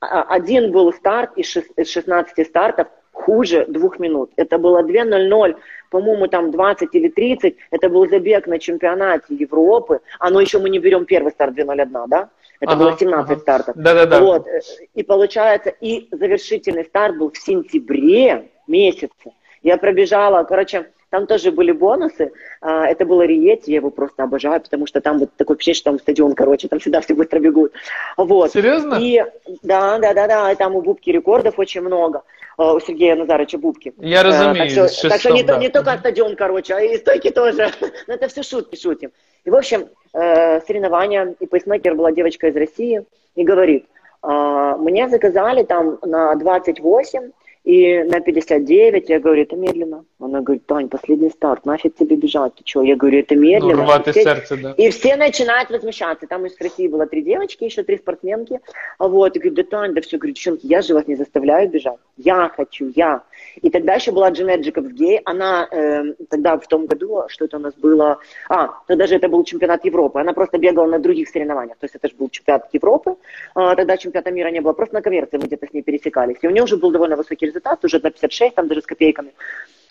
А- 0.00 0.22
Один 0.22 0.72
был 0.72 0.92
старт 0.94 1.30
из 1.36 1.46
16 1.88 2.46
стартов 2.46 2.86
хуже 3.18 3.64
двух 3.68 3.98
минут. 3.98 4.30
Это 4.36 4.58
было 4.58 4.82
2.00, 4.82 5.56
по-моему, 5.90 6.28
там 6.28 6.50
20 6.50 6.94
или 6.94 7.08
30. 7.08 7.56
Это 7.70 7.88
был 7.88 8.08
забег 8.08 8.46
на 8.46 8.58
чемпионате 8.58 9.34
Европы. 9.34 10.00
А 10.18 10.30
но 10.30 10.40
еще 10.40 10.58
мы 10.58 10.70
не 10.70 10.78
берем 10.78 11.04
первый 11.04 11.32
старт 11.32 11.58
2.01, 11.58 12.04
да? 12.08 12.30
Это 12.60 12.72
Ага, 12.72 12.84
было 12.84 12.98
17 12.98 13.30
ага. 13.30 13.40
стартов. 13.40 13.76
Да-да-да. 13.76 14.20
Вот. 14.20 14.46
э, 14.46 14.60
И 14.94 15.02
получается, 15.02 15.70
и 15.70 16.08
завершительный 16.10 16.84
старт 16.84 17.16
был 17.18 17.30
в 17.30 17.38
сентябре 17.38 18.48
месяце. 18.66 19.32
Я 19.62 19.76
пробежала, 19.76 20.44
короче, 20.44 20.86
там 21.10 21.26
тоже 21.26 21.50
были 21.52 21.72
бонусы. 21.72 22.32
А, 22.60 22.86
Это 22.86 23.04
было 23.06 23.22
Риети, 23.22 23.70
я 23.72 23.76
его 23.76 23.90
просто 23.90 24.22
обожаю, 24.24 24.60
потому 24.60 24.86
что 24.86 25.00
там 25.00 25.18
вот 25.18 25.30
такое 25.36 25.54
впечатление, 25.56 25.76
что 25.78 25.90
там 25.90 25.98
стадион, 25.98 26.34
короче, 26.34 26.68
там 26.68 26.78
всегда 26.78 27.00
все 27.00 27.14
быстро 27.14 27.38
бегут. 27.40 27.72
Вот. 28.16 28.52
Серйозно? 28.52 28.96
И 29.00 29.24
да, 29.62 29.98
да, 29.98 30.14
да, 30.14 30.26
да, 30.26 30.52
и 30.52 30.56
там 30.56 30.74
у 30.76 30.82
Бубки 30.82 31.10
рекордов 31.10 31.58
очень 31.58 31.80
много. 31.80 32.22
А, 32.56 32.74
У 32.74 32.80
Сергея 32.80 33.16
Назаровича 33.16 33.58
Бубки. 33.58 33.92
Я 33.98 34.20
Э, 34.20 34.22
разумею, 34.24 34.56
Так 34.56 34.70
что, 34.70 34.88
с 34.88 35.00
так 35.08 35.20
что 35.20 35.30
не, 35.30 35.40
шестом, 35.40 35.56
да. 35.56 35.62
не 35.62 35.68
только 35.68 35.96
стадион, 35.98 36.36
короче, 36.36 36.74
а 36.74 36.80
и 36.80 36.96
стойки 36.98 37.30
тоже. 37.30 37.70
Но 38.06 38.14
это 38.14 38.28
все 38.28 38.42
шутки 38.42 38.76
шутим. 38.76 39.10
И, 39.44 39.50
в 39.50 39.54
общем, 39.54 39.88
э, 40.12 40.60
соревнования, 40.62 41.34
и 41.40 41.46
пейсмейкер 41.46 41.94
была 41.94 42.12
девочка 42.12 42.48
из 42.48 42.56
России, 42.56 43.04
и 43.34 43.44
говорит, 43.44 43.86
«А, 44.20 44.76
мне 44.76 45.08
заказали 45.08 45.62
там 45.62 45.98
на 46.02 46.34
28 46.34 47.30
и 47.64 48.02
на 48.04 48.20
59. 48.20 49.08
Я 49.08 49.20
говорю, 49.20 49.42
это 49.42 49.56
медленно. 49.56 50.04
Она 50.20 50.40
говорит, 50.40 50.66
Тань, 50.66 50.88
последний 50.88 51.30
старт, 51.30 51.66
нафиг 51.66 51.94
тебе 51.96 52.16
бежать, 52.16 52.54
ты 52.54 52.62
что? 52.64 52.82
Я 52.82 52.96
говорю, 52.96 53.18
это 53.20 53.34
Ну, 53.34 53.40
медленно. 53.42 53.82
рвати 53.84 54.10
Все- 54.10 54.22
серце, 54.22 54.56
да. 54.56 54.72
и 54.76 54.90
все 54.90 55.16
начинают 55.16 55.70
возмущаться. 55.70 56.26
Там 56.26 56.46
из 56.46 56.58
России 56.60 56.88
было 56.88 57.06
три 57.06 57.22
девочки, 57.22 57.64
еще 57.64 57.82
три 57.82 57.98
спортсменки. 57.98 58.60
А 58.98 59.08
Вот, 59.08 59.36
и 59.36 59.38
говорит, 59.38 59.54
да 59.54 59.62
Тань, 59.64 59.94
да 59.94 60.00
все, 60.00 60.18
говорю, 60.18 60.34
девчонки, 60.34 60.66
я 60.66 60.82
же 60.82 60.94
вас 60.94 61.06
не 61.06 61.14
заставляю 61.16 61.68
бежать. 61.68 61.98
Я 62.16 62.48
хочу, 62.48 62.90
я. 62.96 63.22
И 63.62 63.70
тогда 63.70 63.94
еще 63.94 64.12
была 64.12 64.30
Джанет 64.30 64.60
Джековсгей. 64.62 65.20
Она 65.24 65.68
э, 65.70 66.14
тогда 66.30 66.56
в 66.58 66.66
том 66.66 66.86
году, 66.86 67.22
что 67.28 67.44
это 67.44 67.58
у 67.58 67.60
нас 67.60 67.74
было... 67.74 68.18
А, 68.48 68.70
тогда 68.86 69.06
же 69.06 69.14
это 69.16 69.28
был 69.28 69.44
чемпионат 69.44 69.84
Европы. 69.84 70.20
Она 70.20 70.32
просто 70.32 70.58
бегала 70.58 70.86
на 70.86 70.98
других 70.98 71.28
соревнованиях. 71.28 71.76
То 71.78 71.84
есть 71.84 71.94
это 71.94 72.08
же 72.08 72.14
был 72.16 72.28
чемпионат 72.28 72.68
Европы. 72.72 73.16
А, 73.54 73.74
тогда 73.76 73.96
чемпионата 73.96 74.30
мира 74.32 74.48
не 74.50 74.60
было. 74.60 74.72
Просто 74.72 74.94
на 74.94 75.02
коммерции 75.02 75.36
мы 75.36 75.44
где-то 75.46 75.66
с 75.66 75.72
ней 75.72 75.82
пересекались. 75.82 76.38
И 76.42 76.48
у 76.48 76.50
нее 76.50 76.64
уже 76.64 76.76
был 76.76 76.90
довольно 76.90 77.16
высокий 77.16 77.46
результат, 77.46 77.57
уже 77.84 78.00
на 78.00 78.10
56, 78.10 78.54
там 78.54 78.68
даже 78.68 78.82
с 78.82 78.86
копейками. 78.86 79.32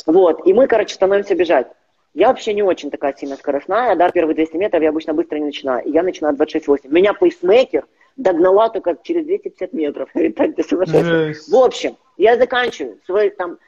Вот, 0.05 0.45
и 0.45 0.53
мы, 0.53 0.67
короче, 0.67 0.95
становимся 0.95 1.35
бежать. 1.35 1.67
Я 2.13 2.29
вообще 2.29 2.53
не 2.53 2.63
очень 2.63 2.89
такая 2.89 3.13
сильно 3.13 3.35
скоростная, 3.35 3.95
да, 3.95 4.09
первые 4.09 4.35
200 4.35 4.55
метров 4.57 4.81
я 4.81 4.89
обычно 4.89 5.13
быстро 5.13 5.37
не 5.37 5.45
начинаю, 5.45 5.85
и 5.85 5.91
я 5.91 6.01
начинаю 6.01 6.35
26-8. 6.35 6.81
Меня 6.85 7.13
пейсмейкер 7.13 7.85
догнала 8.15 8.69
только 8.69 8.97
через 9.03 9.25
250 9.25 9.73
метров. 9.73 10.09
В 10.15 11.55
общем, 11.55 11.97
я 12.17 12.37
заканчиваю 12.37 12.99
свой 13.05 13.29
там, 13.29 13.59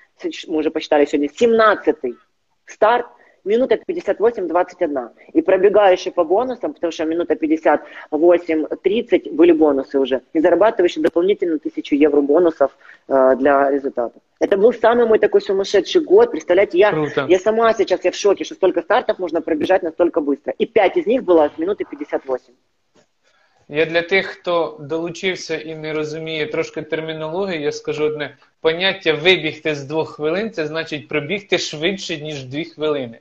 мы 0.47 0.57
уже 0.57 0.71
посчитали 0.71 1.05
сегодня, 1.05 1.29
17-й 1.29 2.15
старт, 2.65 3.05
минута 3.48 3.78
58-21. 3.88 5.08
И 5.32 5.42
пробегаю 5.42 5.92
еще 5.92 6.10
по 6.10 6.24
бонусам, 6.24 6.72
потому 6.74 6.92
что 6.92 7.04
минута 7.04 7.34
58-30 7.34 9.32
были 9.32 9.52
бонусы 9.52 9.98
уже. 9.98 10.22
И 10.32 10.40
зарабатываю 10.40 10.88
еще 10.88 11.00
дополнительно 11.00 11.56
1000 11.56 11.94
евро 11.96 12.20
бонусов 12.20 12.76
э, 13.08 13.36
для 13.36 13.70
результата. 13.70 14.18
Это 14.40 14.56
был 14.56 14.72
самый 14.72 15.06
мой 15.06 15.18
такой 15.18 15.40
сумасшедший 15.40 16.02
год. 16.02 16.30
Представляете, 16.30 16.78
я, 16.78 16.90
Круто. 16.90 17.26
я 17.28 17.38
сама 17.38 17.72
сейчас 17.74 18.04
я 18.04 18.10
в 18.10 18.14
шоке, 18.14 18.44
что 18.44 18.54
столько 18.54 18.82
стартов 18.82 19.18
можно 19.18 19.40
пробежать 19.40 19.82
настолько 19.82 20.20
быстро. 20.20 20.52
И 20.58 20.66
5 20.66 20.96
из 20.96 21.06
них 21.06 21.22
было 21.22 21.50
с 21.54 21.58
минуты 21.58 21.84
58. 21.84 22.54
Я 23.68 23.86
для 23.86 24.02
тих, 24.02 24.26
хто 24.26 24.76
долучився 24.80 25.56
і 25.56 25.74
не 25.74 25.92
розуміє 25.92 26.46
трошки 26.46 26.82
термінології, 26.82 27.62
я 27.62 27.72
скажу 27.72 28.04
одне: 28.04 28.36
поняття 28.60 29.12
вибігти 29.12 29.74
з 29.74 29.84
двох 29.84 30.10
хвилин 30.10 30.50
це 30.50 30.66
значить 30.66 31.08
пробігти 31.08 31.58
швидше, 31.58 32.16
ніж 32.16 32.44
дві 32.44 32.64
хвилини. 32.64 33.18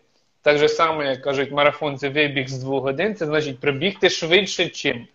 Так 0.49 0.59
же 0.59 0.69
само, 0.69 1.03
як 1.03 1.23
кажуть, 1.23 1.53
марафон 1.53 1.99
це 1.99 2.09
вибіг 2.09 2.49
з 2.49 2.59
двох 2.59 2.83
годин, 2.83 3.15
це 3.15 3.27
значить 3.27 3.61
пробігти 3.61 4.11
швидше, 4.11 4.69
чим. 4.69 5.07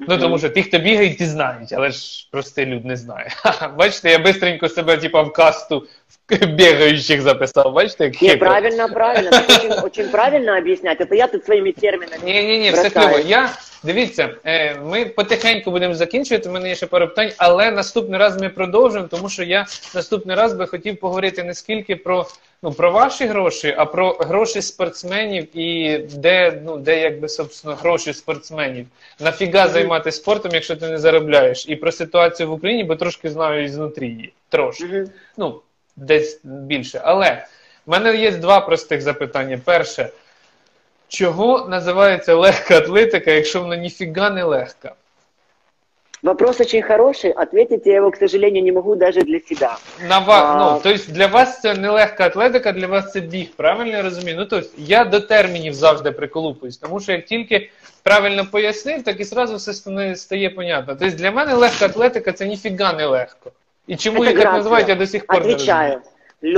Ну 0.00 0.18
тому 0.18 0.38
що 0.38 0.48
ті, 0.48 0.62
хто 0.62 0.78
бігають, 0.78 1.18
ті 1.18 1.26
знають, 1.26 1.72
але 1.72 1.90
ж 1.90 2.28
простий 2.30 2.66
люд 2.66 2.84
не 2.84 2.96
знає. 2.96 3.30
Бачите, 3.76 4.10
я 4.10 4.18
бистренько 4.18 4.68
себе 4.68 4.96
типа 4.96 5.22
в 5.22 5.32
касту 5.32 5.86
в 6.30 6.46
бігаючих 6.46 7.22
записав. 7.22 7.72
Бачите, 7.72 8.04
як 8.04 8.22
Не, 8.22 8.28
хитро. 8.28 8.48
правильно, 8.48 8.88
правильно. 8.88 9.30
Так 9.30 9.48
очень, 9.48 9.72
очень 9.84 10.08
правильно 10.08 10.58
объяснять. 10.58 11.00
Это 11.00 11.14
я 11.14 11.26
тут 11.26 11.44
своими 11.44 11.72
терминами. 11.72 12.22
Ні, 12.24 12.42
ні, 12.42 12.58
ні, 12.58 12.70
все 12.70 12.88
бросаю. 12.88 13.24
Я 13.26 13.50
дивіться, 13.82 14.30
е, 14.44 14.74
ми 14.74 15.04
потихеньку 15.04 15.70
будемо 15.70 15.94
закінчувати. 15.94 16.48
У 16.48 16.52
мене 16.52 16.68
є 16.68 16.74
ще 16.74 16.86
пару 16.86 17.08
питань, 17.08 17.30
але 17.36 17.70
наступний 17.70 18.20
раз 18.20 18.40
ми 18.40 18.48
продовжимо, 18.48 19.08
тому 19.10 19.28
що 19.28 19.42
я 19.42 19.66
наступний 19.94 20.36
раз 20.36 20.52
би 20.54 20.66
хотів 20.66 21.00
поговорити 21.00 21.44
не 21.44 21.54
скільки 21.54 21.96
про 21.96 22.26
ну 22.62 22.72
про 22.72 22.90
ваші 22.90 23.26
гроші, 23.26 23.74
а 23.78 23.84
про 23.84 24.10
гроші 24.10 24.62
спортсменів 24.62 25.58
і 25.58 25.98
де 25.98 26.62
ну 26.64 26.76
де 26.76 27.00
якби 27.00 27.28
собственно 27.28 27.76
гроші 27.76 28.12
спортсменів. 28.12 28.86
Нафіга 29.20 29.68
займатися 29.68 30.16
спортом, 30.16 30.50
якщо 30.54 30.76
ти 30.76 30.88
не 30.88 30.98
заробляєш, 30.98 31.64
і 31.68 31.76
про 31.76 31.92
ситуацію 31.92 32.48
в 32.48 32.52
Україні, 32.52 32.84
бо 32.84 32.96
трошки 32.96 33.30
знаю 33.30 33.64
ізнутрі 33.64 34.06
її. 34.06 34.32
Трошки 34.48 35.04
ну, 35.36 35.60
десь 35.98 36.40
більше. 36.44 37.00
Але 37.04 37.46
в 37.86 37.90
мене 37.90 38.16
є 38.16 38.30
два 38.32 38.60
простих 38.60 39.00
запитання. 39.00 39.60
Перше, 39.64 40.08
чого 41.08 41.68
називається 41.68 42.34
легка 42.34 42.78
атлетика, 42.78 43.30
якщо 43.30 43.60
вона 43.60 43.76
ніфіга 43.76 44.30
не 44.30 44.44
легка? 44.44 44.94
Вопрос 46.22 46.60
очень 46.60 46.82
хороший. 46.82 47.30
Ответить 47.30 47.86
я 47.86 47.96
его, 47.96 48.10
к 48.10 48.18
сожалению, 48.18 48.64
не 48.64 48.72
могу 48.72 48.96
даже 48.96 49.20
для 49.22 49.38
себя. 49.40 49.78
На 50.08 50.18
ва... 50.18 50.40
а... 50.40 50.58
ну, 50.58 50.80
тобто 50.82 51.12
для 51.12 51.26
вас 51.26 51.60
це 51.60 51.74
не 51.74 51.90
легка 51.90 52.26
атлетика, 52.26 52.72
для 52.72 52.86
вас 52.86 53.12
це 53.12 53.20
біг, 53.20 53.48
правильно 53.56 53.96
я 53.96 54.02
розумію? 54.02 54.36
Ну, 54.38 54.44
тобто 54.44 54.68
я 54.78 55.04
до 55.04 55.20
термінів 55.20 55.74
завжди 55.74 56.12
приколупуюсь, 56.12 56.76
тому 56.76 57.00
що 57.00 57.12
як 57.12 57.24
тільки 57.24 57.70
правильно 58.02 58.46
пояснив, 58.46 59.04
так 59.04 59.20
і 59.20 59.24
зразу 59.24 59.56
все 59.56 59.72
стає 60.16 60.50
понятно. 60.50 60.96
Тобто 61.00 61.16
для 61.16 61.30
мене 61.30 61.54
легка 61.54 61.86
атлетика 61.86 62.32
це 62.32 62.46
ніфіга 62.46 62.92
не 62.92 63.06
легко. 63.06 63.52
І 63.87 63.95
чому 63.95 64.23
її 64.23 64.37
так 64.37 64.53
називають, 64.53 64.89
я 64.89 64.95
до 64.95 65.07
сих 65.07 65.27
пор 65.27 65.37
Отвечаю. 65.37 65.89
не 65.89 65.95
розумію. 65.95 66.09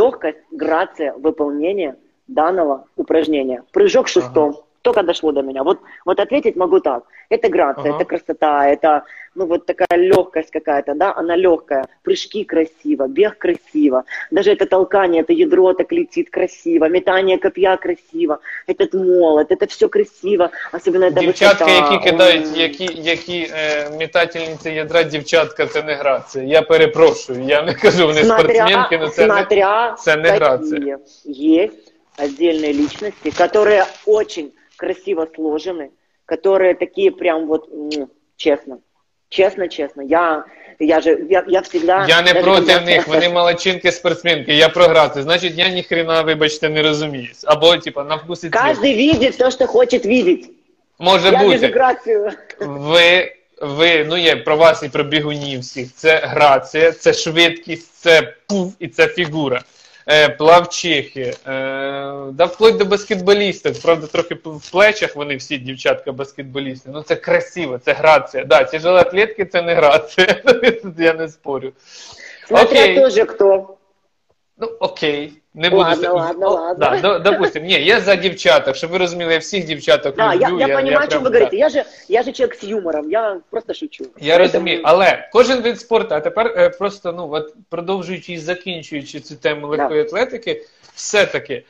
Легкость, 0.01 0.37
грация 0.51 1.13
выполнения 1.13 1.93
данного 2.27 2.85
упражнения. 2.95 3.61
Прыжок 3.73 4.07
шестом. 4.07 4.49
Ага 4.49 4.61
только 4.85 5.03
дошло 5.03 5.31
до 5.31 5.41
меня. 5.41 5.63
Вот, 5.63 5.79
вот 6.05 6.19
ответить 6.19 6.55
могу 6.55 6.79
так. 6.79 7.03
Это 7.29 7.49
грация, 7.49 7.89
ага. 7.89 7.95
это 7.95 8.05
красота, 8.05 8.67
это 8.67 9.03
ну 9.33 9.47
вот 9.47 9.65
такая 9.65 9.99
легкость 9.99 10.51
какая-то, 10.51 10.93
да, 10.93 11.11
она 11.15 11.35
легкая. 11.35 11.87
Прыжки 12.03 12.43
красиво, 12.43 13.07
бег 13.07 13.39
красиво. 13.39 14.03
Даже 14.31 14.51
это 14.51 14.67
толкание, 14.67 15.23
это 15.23 15.33
ядро 15.33 15.73
так 15.73 15.91
летит 15.91 16.29
красиво, 16.29 16.87
метание 16.87 17.39
копья 17.39 17.77
красиво, 17.77 18.39
этот 18.67 18.93
молот, 18.93 19.51
это 19.51 19.65
все 19.67 19.89
красиво, 19.89 20.51
особенно 20.71 21.05
это 21.05 21.19
Дівчатка, 21.19 21.65
висота. 21.65 21.91
які 21.91 22.09
кидають, 22.09 22.57
які, 22.57 23.01
які 23.01 23.51
е, 23.53 23.89
метательниці 23.99 24.69
ядра, 24.69 25.03
дівчатка, 25.03 25.65
це 25.65 25.83
не 25.83 25.93
грація. 25.93 26.45
Я 26.45 26.61
перепрошую, 26.61 27.43
я 27.43 27.61
не 27.61 27.73
кажу, 27.73 28.05
вони 28.05 28.23
спортсменки, 28.23 28.97
но 28.97 29.07
це 29.07 29.25
смотря 29.25 29.91
не, 29.91 29.97
це 29.97 30.15
не 30.15 30.29
грація. 30.29 30.99
Есть 31.25 31.93
отдельные 32.17 32.71
личности, 32.71 33.31
которые 33.31 33.85
очень 34.05 34.51
красиво 34.79 35.27
сложены, 35.35 35.91
которые 36.25 36.75
такие 36.75 37.11
прям 37.11 37.47
вот, 37.47 37.69
честно, 38.35 38.79
честно, 39.29 39.67
честно, 39.67 40.01
я, 40.01 40.45
я 40.79 41.01
же, 41.01 41.25
я, 41.29 41.43
я 41.47 41.61
всегда... 41.61 42.05
Я 42.07 42.21
не 42.21 42.33
проти 42.33 42.73
когда... 42.73 42.81
них, 42.81 43.07
вони 43.07 43.29
молодчинки 43.29 43.91
спортсменки, 43.91 44.53
я 44.53 44.69
програти, 44.69 45.23
значить 45.23 45.53
я 45.55 45.69
ні 45.69 45.83
хрена, 45.83 46.21
вибачте, 46.21 46.69
не 46.69 46.81
розумію. 46.81 47.29
Або, 47.45 47.77
типа, 47.77 48.03
на 48.03 48.15
вкус 48.15 48.43
і 48.43 48.49
Каждый 48.49 48.95
видит 48.95 49.37
то, 49.37 49.51
что 49.51 49.67
хочет 49.67 50.05
видеть. 50.05 50.49
Може 50.99 51.29
я 51.29 51.43
бути. 51.43 51.67
грацію. 51.67 52.31
Ви, 52.59 53.35
ви, 53.61 54.05
ну 54.09 54.17
є 54.17 54.35
про 54.35 54.57
вас 54.57 54.83
і 54.83 54.89
про 54.89 55.03
бігунів 55.03 55.59
всіх, 55.59 55.93
це 55.93 56.17
грація, 56.23 56.91
це 56.91 57.13
швидкість, 57.13 57.93
це 57.93 58.33
пуф 58.47 58.73
і 58.79 58.87
це 58.87 59.07
фігура 59.07 59.57
е, 59.57 59.63
плавчихи, 60.38 61.20
е, 61.20 61.34
да 62.32 62.44
вплоть 62.44 62.76
до 62.76 62.84
баскетболісток. 62.84 63.80
Правда, 63.82 64.06
трохи 64.06 64.34
в 64.44 64.70
плечах 64.70 65.16
вони 65.16 65.36
всі 65.36 65.58
дівчатка 65.58 66.12
баскетболісти. 66.12 66.90
Ну 66.92 67.02
це 67.02 67.16
красиво, 67.16 67.78
це 67.78 67.92
грація. 67.92 68.44
Да, 68.44 68.64
тяжелоатлетки 68.64 69.44
це 69.44 69.62
не 69.62 69.74
грація. 69.74 70.42
Я 70.98 71.14
не 71.14 71.28
спорю. 71.28 71.72
Смотря 72.48 72.82
Окей. 72.82 73.00
тоже 73.00 73.24
кто. 73.24 73.76
Ну, 74.60 74.66
окей. 74.80 75.32
Не 75.54 75.70
буду 75.70 75.82
ладно, 75.82 76.14
ладно, 76.14 76.50
ладно. 76.50 77.00
Да, 77.00 77.18
допустим, 77.18 77.64
ні, 77.64 77.84
я 77.84 78.00
за 78.00 78.16
дівчаток, 78.16 78.76
щоб 78.76 78.90
ви 78.90 78.98
розуміли, 78.98 79.32
я 79.32 79.38
всіх 79.38 79.64
дівчаток 79.64 80.16
да, 80.16 80.34
люблю. 80.34 80.58
Я, 80.58 80.66
я, 80.66 80.66
я 80.66 80.76
понимаю, 80.76 81.06
о 81.08 81.10
чем 81.10 81.22
вы 81.22 81.28
говорите. 81.28 81.56
Я 81.56 81.68
же, 81.68 81.84
я 82.08 82.22
же 82.22 82.32
человек 82.32 82.56
с 82.56 82.62
юмором, 82.62 83.10
я 83.10 83.40
просто 83.50 83.74
шучу. 83.74 84.04
Я 84.20 84.34
Поэтому... 84.34 84.38
розумію, 84.38 84.80
але 84.84 85.28
кожен 85.32 85.62
вид 85.62 85.80
спорту, 85.80 86.14
а 86.14 86.20
тепер 86.20 86.54
е, 86.56 86.68
просто, 86.68 87.12
ну, 87.12 87.28
от 87.32 87.54
продовжуючи 87.68 88.32
і 88.32 88.38
закінчуючи 88.38 89.20
цю 89.20 89.36
тему 89.36 89.66
легкої 89.66 90.02
да. 90.02 90.08
атлетики, 90.08 90.66
все-таки, 90.94 91.64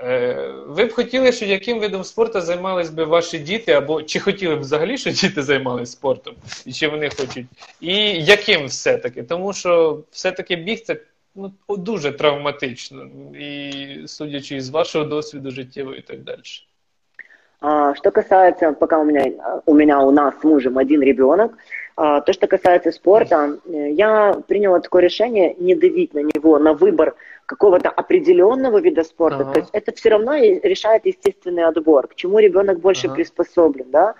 е, 0.00 0.52
ви 0.66 0.84
б 0.84 0.92
хотіли, 0.92 1.32
що 1.32 1.44
яким 1.44 1.80
видом 1.80 2.04
спорту 2.04 2.40
займались 2.40 2.90
би 2.90 3.04
ваші 3.04 3.38
діти, 3.38 3.72
або 3.72 4.02
чи 4.02 4.20
хотіли 4.20 4.56
б 4.56 4.60
взагалі, 4.60 4.98
що 4.98 5.10
діти 5.10 5.42
займалися 5.42 5.92
спортом, 5.92 6.34
і 6.66 6.72
чи 6.72 6.88
вони 6.88 7.10
хочуть, 7.10 7.46
і 7.80 7.94
яким 8.24 8.66
все-таки? 8.66 9.22
Тому 9.22 9.52
що 9.52 10.00
все-таки 10.10 10.56
біг 10.56 10.82
це 10.82 10.96
ну, 11.35 11.51
дуже 11.69 12.11
травматично, 12.11 13.09
і 13.39 14.07
судячи 14.07 14.55
із 14.55 14.69
вашого 14.69 15.05
досвіду 15.05 15.51
життєвого 15.51 15.95
і 15.95 16.01
так 16.01 16.23
далі. 16.23 16.41
А, 17.65 17.95
что 17.95 18.11
касается, 18.11 18.73
пока 18.73 18.99
у 18.99 19.05
меня, 19.05 19.31
у 19.65 19.73
меня, 19.73 20.01
у 20.01 20.11
нас 20.11 20.33
с 20.41 20.43
мужем 20.43 20.77
один 20.77 21.01
ребенок, 21.01 21.57
а, 21.95 22.19
то, 22.19 22.33
что 22.33 22.47
касается 22.47 22.91
спорта, 22.91 23.57
я 23.65 24.33
приняла 24.47 24.79
такое 24.79 25.01
решение 25.01 25.55
не 25.59 25.73
давить 25.75 26.13
на 26.13 26.23
него, 26.23 26.59
на 26.59 26.73
выбор 26.73 27.15
какого-то 27.45 27.89
определенного 27.89 28.81
вида 28.81 29.03
спорта. 29.03 29.43
Ага. 29.43 29.53
То 29.53 29.59
есть 29.59 29.69
это 29.71 29.95
все 29.95 30.09
равно 30.09 30.35
решает 30.35 31.05
естественный 31.05 31.63
отбор, 31.63 32.07
к 32.07 32.15
чему 32.15 32.39
ребенок 32.39 32.79
больше 32.79 33.07
ага. 33.07 33.15
приспособлен, 33.15 33.85
да. 33.91 34.15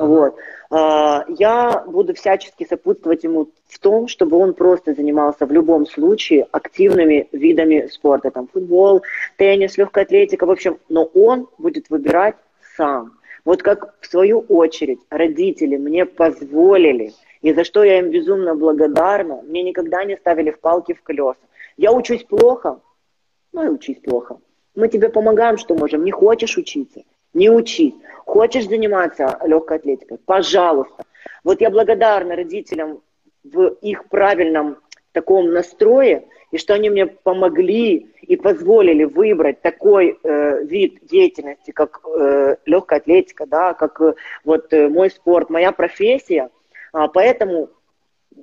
Вот. 0.00 0.36
А, 0.70 1.24
я 1.28 1.84
буду 1.86 2.14
всячески 2.14 2.64
сопутствовать 2.64 3.24
ему 3.24 3.48
в 3.66 3.78
том, 3.78 4.08
чтобы 4.08 4.36
он 4.38 4.54
просто 4.54 4.94
занимался 4.94 5.46
в 5.46 5.52
любом 5.52 5.86
случае 5.86 6.46
активными 6.50 7.28
видами 7.32 7.88
спорта, 7.88 8.30
там 8.30 8.48
футбол, 8.48 9.02
теннис, 9.36 9.76
легкая 9.76 10.04
атлетика, 10.04 10.46
в 10.46 10.50
общем, 10.50 10.78
но 10.88 11.04
он 11.04 11.48
будет 11.58 11.90
выбирать 11.90 12.36
сам. 12.76 13.18
Вот 13.44 13.62
как 13.62 13.94
в 14.00 14.06
свою 14.06 14.40
очередь 14.40 15.00
родители 15.10 15.76
мне 15.76 16.06
позволили, 16.06 17.12
и 17.42 17.52
за 17.52 17.64
что 17.64 17.84
я 17.84 17.98
им 17.98 18.10
безумно 18.10 18.54
благодарна, 18.54 19.42
мне 19.42 19.62
никогда 19.62 20.04
не 20.04 20.16
ставили 20.16 20.50
в 20.50 20.60
палки 20.60 20.94
в 20.94 21.02
колеса. 21.02 21.40
Я 21.76 21.92
учусь 21.92 22.24
плохо, 22.24 22.80
ну 23.52 23.64
и 23.64 23.68
учись 23.68 23.98
плохо. 23.98 24.38
Мы 24.74 24.88
тебе 24.88 25.08
помогаем, 25.08 25.58
что 25.58 25.74
можем. 25.74 26.04
Не 26.04 26.10
хочешь 26.10 26.56
учиться, 26.56 27.02
не 27.34 27.50
учись. 27.50 27.94
Хочешь 28.26 28.68
заниматься 28.68 29.38
легкой 29.44 29.78
атлетикой? 29.78 30.18
Пожалуйста. 30.24 31.04
Вот 31.44 31.60
я 31.60 31.70
благодарна 31.70 32.36
родителям 32.36 33.00
в 33.44 33.68
их 33.82 34.08
правильном 34.08 34.78
таком 35.12 35.52
настрое, 35.52 36.24
и 36.50 36.58
что 36.58 36.74
они 36.74 36.90
мне 36.90 37.06
помогли 37.06 38.10
и 38.22 38.36
позволили 38.36 39.04
выбрать 39.04 39.60
такой 39.60 40.18
э, 40.22 40.64
вид 40.64 40.98
деятельности, 41.02 41.70
как 41.70 42.00
э, 42.04 42.56
легкая 42.66 43.00
атлетика, 43.00 43.46
да, 43.46 43.74
как 43.74 44.00
э, 44.00 44.14
вот 44.44 44.72
э, 44.72 44.88
мой 44.88 45.10
спорт, 45.10 45.50
моя 45.50 45.72
профессия. 45.72 46.50
А, 46.92 47.08
поэтому 47.08 47.70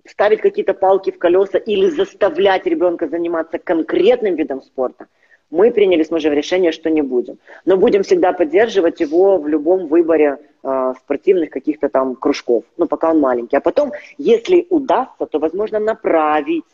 ставить 0.05 0.41
какие-то 0.41 0.73
палки 0.73 1.11
в 1.11 1.17
колеса 1.17 1.57
или 1.57 1.89
заставлять 1.89 2.65
ребенка 2.65 3.07
заниматься 3.07 3.59
конкретным 3.59 4.35
видом 4.35 4.61
спорта, 4.61 5.07
мы 5.52 5.70
приняли 5.70 6.02
с 6.02 6.10
мужем 6.10 6.32
решение, 6.32 6.72
что 6.72 6.90
не 6.90 7.02
будем. 7.02 7.38
Но 7.66 7.76
будем 7.76 8.02
всегда 8.02 8.32
поддерживать 8.32 9.00
его 9.00 9.38
в 9.38 9.46
любом 9.46 9.86
выборе 9.86 10.38
э, 10.64 10.94
спортивных 10.98 11.50
каких-то 11.50 11.88
там 11.88 12.16
кружков, 12.16 12.64
ну, 12.78 12.86
пока 12.86 13.10
он 13.10 13.20
маленький. 13.20 13.56
А 13.56 13.60
потом, 13.60 13.92
если 14.18 14.66
удастся, 14.70 15.26
то, 15.26 15.38
возможно, 15.38 15.78
направить, 15.78 16.64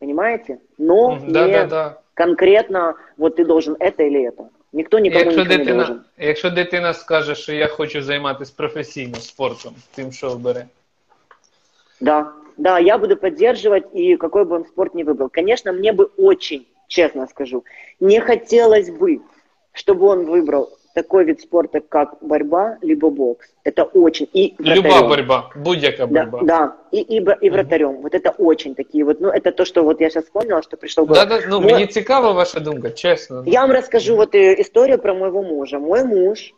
понимаете? 0.00 0.58
Но 0.76 1.18
да, 1.28 1.46
не 1.46 1.52
да, 1.52 1.66
да. 1.66 1.98
конкретно, 2.14 2.96
вот 3.16 3.36
ты 3.36 3.44
должен 3.44 3.76
это 3.78 4.02
или 4.02 4.28
это. 4.28 4.48
Ніхто 4.72 4.98
нікому 4.98 5.24
якщо 5.24 5.44
дитина, 5.44 5.64
не 5.64 5.74
должен. 5.74 6.00
Якщо 6.18 6.50
дитина 6.50 6.94
скаже, 6.94 7.34
що 7.34 7.52
я 7.52 7.66
хочу 7.66 8.02
займатися 8.02 8.54
професійним 8.56 9.20
спортом, 9.20 9.74
тим, 9.94 10.12
що 10.12 10.30
обере. 10.30 10.66
Да, 12.00 12.32
да, 12.56 12.78
я 12.78 12.98
буду 12.98 13.16
поддерживать, 13.16 13.84
и 13.94 14.16
какой 14.16 14.44
бы 14.44 14.56
он 14.56 14.64
спорт 14.64 14.94
ни 14.94 15.04
выбрал. 15.04 15.28
Конечно, 15.34 15.72
мне 15.72 15.92
бы 15.92 16.08
очень 16.16 16.66
честно 16.87 17.27
скажу. 17.27 17.63
Не 17.99 18.19
хотелось 18.19 18.89
бы, 18.89 19.21
чтобы 19.73 20.07
он 20.07 20.25
выбрал 20.25 20.69
такой 20.95 21.25
вид 21.25 21.41
спорта, 21.41 21.81
как 21.81 22.15
борьба, 22.21 22.77
либо 22.81 23.09
бокс. 23.09 23.47
Это 23.65 23.83
очень... 23.83 24.29
И 24.33 24.55
Любая 24.57 25.03
борьба, 25.03 25.49
будь-яка 25.55 26.07
борьба. 26.07 26.39
Да, 26.39 26.45
да. 26.45 26.75
и, 26.91 27.01
и, 27.01 27.17
и 27.41 27.49
вратарем. 27.49 27.89
Mm-hmm. 27.89 28.01
Вот 28.01 28.15
это 28.15 28.31
очень 28.31 28.75
такие 28.75 29.03
вот, 29.03 29.19
ну, 29.19 29.27
это 29.27 29.51
то, 29.51 29.65
что 29.65 29.83
вот 29.83 29.99
я 29.99 30.09
сейчас 30.09 30.23
вспомнила, 30.23 30.63
что 30.63 30.77
пришло. 30.77 31.05
Да, 31.05 31.25
да, 31.25 31.41
ну, 31.49 31.61
Мой... 31.61 31.73
мені 31.73 31.87
цікава 31.87 32.31
ваша 32.31 32.59
думка, 32.59 32.89
честно. 32.89 33.43
Я 33.45 33.61
вам 33.61 33.71
расскажу 33.71 34.15
вот 34.15 34.35
э, 34.35 34.61
историю 34.61 34.97
про 34.97 35.13
моего 35.13 35.43
мужа. 35.43 35.79
Мой 35.79 36.03
муж, 36.03 36.53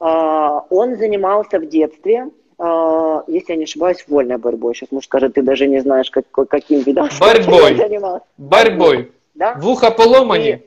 э, 0.00 0.60
он 0.70 0.96
занимался 0.96 1.58
в 1.58 1.66
детстве, 1.66 2.26
э, 2.58 3.22
если 3.28 3.52
я 3.52 3.56
не 3.56 3.64
ошибаюсь, 3.64 4.04
вольной 4.08 4.38
борьбой. 4.38 4.74
Сейчас 4.74 4.92
муж 4.92 5.04
скажет, 5.04 5.34
ты 5.34 5.42
даже 5.42 5.66
не 5.66 5.80
знаешь, 5.80 6.10
как, 6.10 6.24
каким 6.48 6.80
видом 6.80 7.08
Борьбой. 7.20 7.76
занимался. 7.76 8.24
Борьбой. 8.38 9.12
Да? 9.34 9.54
В 9.54 9.68
ухо 9.68 9.90
поломани? 9.90 10.62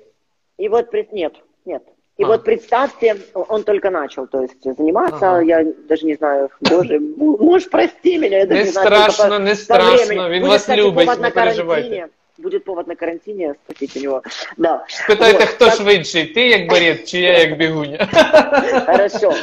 И, 0.57 0.65
и 0.65 0.69
вот, 0.69 0.91
нет, 1.11 1.33
нет. 1.65 1.83
И 2.17 2.23
а. 2.23 2.27
вот 2.27 2.43
представьте, 2.43 3.17
он 3.33 3.63
только 3.63 3.89
начал, 3.89 4.25
то 4.25 4.41
есть 4.41 4.63
заниматься, 4.63 5.37
ага. 5.37 5.41
я 5.41 5.65
даже 5.87 6.05
не 6.05 6.15
знаю, 6.15 6.49
боже, 6.61 6.99
муж, 6.99 7.69
прости 7.69 8.17
меня, 8.17 8.39
я 8.39 8.45
даже 8.45 8.61
не, 8.61 8.65
не 8.65 8.71
знаю, 8.71 9.11
страшно, 9.11 9.39
не 9.39 9.55
страшно, 9.55 10.29
він 10.29 10.47
вас 10.47 10.69
любить, 10.69 11.19
не 11.19 11.31
переживайте. 11.31 12.07
Будет 12.37 12.65
повод 12.65 12.87
на 12.87 12.95
карантине, 12.95 13.55
спросите 13.63 13.99
у 13.99 14.03
него. 14.03 14.21
Да. 14.57 14.83
Спитайте, 14.89 15.39
вот, 15.39 15.47
хто 15.47 15.65
так... 15.65 15.75
швидший, 15.75 16.25
ти 16.25 16.47
як 16.47 16.69
барет, 16.69 17.07
чи 17.07 17.19
я 17.19 17.39
як 17.39 17.57
бігуня? 17.57 18.07
Хорошо. 18.85 19.33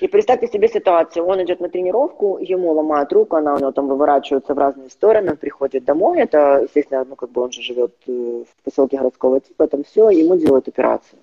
И 0.00 0.06
представьте 0.06 0.46
себе 0.46 0.68
ситуацию, 0.68 1.26
он 1.26 1.42
идет 1.42 1.60
на 1.60 1.68
тренировку, 1.68 2.38
ему 2.38 2.72
ломают 2.72 3.12
руку, 3.12 3.36
она 3.36 3.54
у 3.54 3.58
него 3.58 3.72
там 3.72 3.88
выворачивается 3.88 4.54
в 4.54 4.58
разные 4.58 4.88
стороны, 4.88 5.32
он 5.32 5.36
приходит 5.36 5.84
домой, 5.84 6.20
это, 6.20 6.60
естественно, 6.62 7.04
ну, 7.04 7.16
как 7.16 7.30
бы 7.30 7.42
он 7.42 7.50
же 7.50 7.60
живет 7.60 7.92
э, 8.06 8.44
в 8.48 8.64
поселке 8.64 8.98
городского 8.98 9.40
типа, 9.40 9.66
там 9.66 9.82
все, 9.82 10.10
ему 10.10 10.36
делают 10.36 10.68
операцию. 10.68 11.18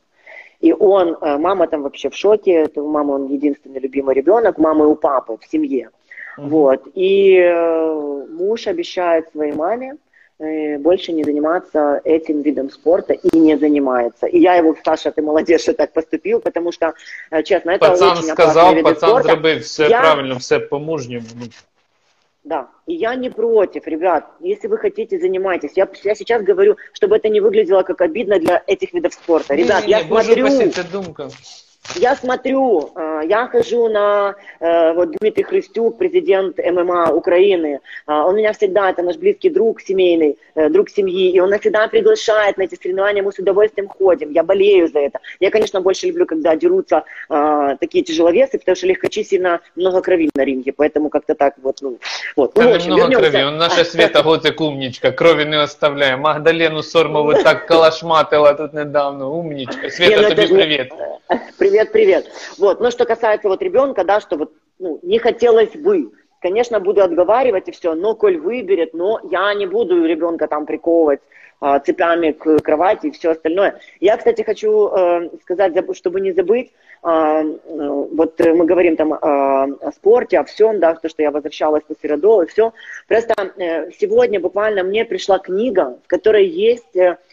И 0.59 0.73
он, 0.73 1.17
э, 1.21 1.37
мама 1.37 1.67
там 1.67 1.83
вообще 1.83 2.09
в 2.09 2.15
шоке, 2.15 2.51
это 2.51 2.83
у 2.83 2.89
мамы 2.89 3.13
он 3.15 3.27
единственный 3.27 3.79
любимый 3.79 4.15
ребенок, 4.15 4.57
мамы 4.57 4.85
у 4.85 4.95
папы 4.95 5.37
в 5.37 5.45
семье. 5.45 5.89
Вот. 6.37 6.87
И 6.93 7.37
э, 7.37 8.25
муж 8.29 8.67
обещает 8.67 9.29
своей 9.31 9.53
маме, 9.53 9.95
больше 10.79 11.13
не 11.13 11.23
заниматься 11.23 12.01
этим 12.03 12.41
видом 12.41 12.69
спорта 12.69 13.13
и 13.13 13.37
не 13.37 13.57
занимается. 13.57 14.25
И 14.25 14.39
я 14.39 14.55
его, 14.55 14.75
Саша, 14.83 15.11
ты 15.11 15.21
молодец, 15.21 15.61
что 15.61 15.73
так 15.73 15.93
поступил, 15.93 16.39
потому 16.39 16.71
что, 16.71 16.93
э, 17.29 17.43
честно, 17.43 17.71
это 17.71 17.89
пацан 17.89 18.17
очень 18.17 18.29
сказав, 18.29 18.73
вид 18.73 18.83
пацан 18.83 19.09
спорта. 19.09 19.29
зробив 19.29 19.65
все 19.65 19.87
я... 19.87 19.99
правильно, 20.01 20.39
все 20.39 20.59
по-мужньому. 20.59 21.27
Да, 22.43 22.69
и 22.87 22.95
я 22.95 23.13
не 23.13 23.29
против, 23.29 23.85
ребят, 23.85 24.25
если 24.39 24.67
вы 24.67 24.79
хотите, 24.79 25.19
занимайтесь. 25.19 25.73
Я, 25.75 25.87
я 26.03 26.15
сейчас 26.15 26.41
говорю, 26.41 26.75
чтобы 26.93 27.17
это 27.17 27.29
не 27.29 27.39
выглядело 27.39 27.83
как 27.83 28.01
обидно 28.01 28.39
для 28.39 28.63
этих 28.65 28.93
видов 28.93 29.13
спорта. 29.13 29.53
Ребят, 29.53 29.81
не, 29.81 29.87
не, 29.87 29.91
я 29.91 30.03
не, 30.03 30.09
Боже 30.09 30.33
смотрю... 30.33 30.45
упаси, 30.45 30.69
це 30.69 30.83
думка. 30.83 31.29
Я 31.94 32.16
смотрю, 32.16 32.90
э, 32.94 33.22
я 33.28 33.46
хожу 33.46 33.88
на, 33.88 34.34
э, 34.60 34.92
вот 34.92 35.10
Дмитрий 35.10 35.44
Христюк, 35.44 35.98
президент 35.98 36.58
ММА 36.58 37.10
Украины, 37.12 37.80
э, 38.06 38.12
он 38.12 38.36
меня 38.36 38.52
всегда, 38.52 38.90
это 38.90 39.02
наш 39.02 39.16
близкий 39.16 39.50
друг 39.50 39.80
семейный, 39.80 40.36
друг 40.70 40.88
семьи, 40.90 41.30
и 41.30 41.40
он 41.40 41.50
нас 41.50 41.60
всегда 41.60 41.86
приглашает 41.88 42.58
на 42.58 42.62
эти 42.62 42.74
соревнования, 42.74 43.22
мы 43.22 43.32
с 43.32 43.38
удовольствием 43.38 43.88
ходим, 43.88 44.30
я 44.32 44.42
болею 44.42 44.88
за 44.88 45.00
это. 45.00 45.20
Я, 45.40 45.50
конечно, 45.50 45.80
больше 45.80 46.06
люблю, 46.06 46.26
когда 46.26 46.56
дерутся 46.56 47.04
такие 47.80 48.02
тяжеловесы, 48.04 48.58
потому 48.58 48.76
что 48.76 48.86
легкочи 48.86 49.22
сильно 49.22 49.60
много 49.76 50.00
крови 50.00 50.30
на 50.34 50.44
ринге, 50.44 50.72
поэтому 50.72 51.10
как-то 51.10 51.34
так 51.34 51.54
вот, 51.62 51.76
ну, 51.82 51.98
вот. 52.36 52.56
Ну, 52.56 52.74
общем, 52.74 52.92
много 52.92 53.10
вернемся. 53.10 53.30
крови, 53.30 53.44
он 53.44 53.58
наша 53.58 53.84
Света 53.84 54.22
Гоцик 54.22 54.60
умничка, 54.60 55.12
крови 55.12 55.44
не 55.44 55.62
оставляє. 55.62 56.16
Магдалену 56.16 56.82
Сормову 56.82 57.34
так 57.34 57.66
калашматила 57.66 58.54
тут 58.54 58.74
недавно, 58.74 59.30
умничка. 59.30 59.90
Света, 59.90 60.22
ну, 60.22 60.34
тобі 60.34 60.46
привіт. 60.46 60.92
Привет, 61.71 61.93
привет. 61.93 62.25
Вот, 62.57 62.81
но 62.81 62.91
что 62.91 63.05
касается 63.05 63.47
вот 63.47 63.61
ребенка, 63.61 64.03
да, 64.03 64.19
что 64.19 64.35
вот 64.35 64.51
ну, 64.77 64.99
не 65.03 65.19
хотелось 65.19 65.69
бы, 65.69 66.11
конечно, 66.41 66.81
буду 66.81 67.01
отговаривать 67.01 67.69
и 67.69 67.71
все, 67.71 67.95
но 67.95 68.13
коль 68.13 68.37
выберет, 68.37 68.93
но 68.93 69.21
я 69.31 69.53
не 69.53 69.65
буду 69.65 70.03
ребенка 70.03 70.49
там 70.49 70.65
приковывать 70.65 71.21
а, 71.61 71.79
цепями 71.79 72.33
к 72.33 72.59
кровати 72.59 73.07
и 73.07 73.11
все 73.11 73.31
остальное. 73.31 73.79
Я, 74.01 74.17
кстати, 74.17 74.41
хочу 74.41 74.89
э, 74.89 75.29
сказать, 75.43 75.73
чтобы 75.95 76.19
не 76.19 76.33
забыть, 76.33 76.73
а, 77.03 77.41
э, 77.41 77.45
вот 77.63 78.37
мы 78.37 78.65
говорим 78.65 78.97
там 78.97 79.13
о, 79.13 79.91
спорте, 79.95 80.39
о 80.39 80.43
всем, 80.43 80.81
да, 80.81 80.95
то, 80.95 81.07
что 81.07 81.23
я 81.23 81.31
возвращалась 81.31 81.83
на 81.87 81.95
Сиродол 82.01 82.41
и 82.41 82.47
все. 82.47 82.73
Просто 83.07 83.33
э, 83.55 83.91
сегодня 83.91 84.41
буквально 84.41 84.83
мне 84.83 85.05
пришла 85.05 85.39
книга, 85.39 85.97
в 86.03 86.07
которой 86.09 86.45
есть 86.47 86.97
э, 86.97 87.17
Э, 87.21 87.30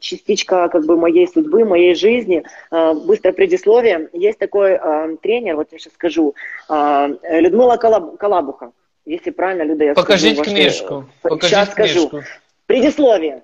частичка 0.00 0.68
как 0.68 0.84
бы 0.84 0.96
моей 0.96 1.28
судьбы, 1.28 1.64
моей 1.64 1.94
жизни. 1.94 2.44
Э, 2.70 2.94
быстрое 2.94 3.32
предисловие. 3.32 4.08
Есть 4.12 4.38
такой 4.38 4.72
э, 4.72 5.16
тренер, 5.22 5.56
вот 5.56 5.68
я 5.72 5.78
сейчас 5.78 5.92
скажу, 5.94 6.34
Людмила 6.68 7.76
Калабуха. 7.76 8.72
Если 9.04 9.30
правильно, 9.30 9.64
Люда, 9.64 9.84
я 9.84 9.94
Покажите 9.94 10.36
скажу. 10.36 10.50
книжку. 10.50 11.04
Покажите 11.22 11.48
сейчас 11.48 11.74
книжку. 11.74 12.06
скажу. 12.08 12.24
Предисловие. 12.66 13.42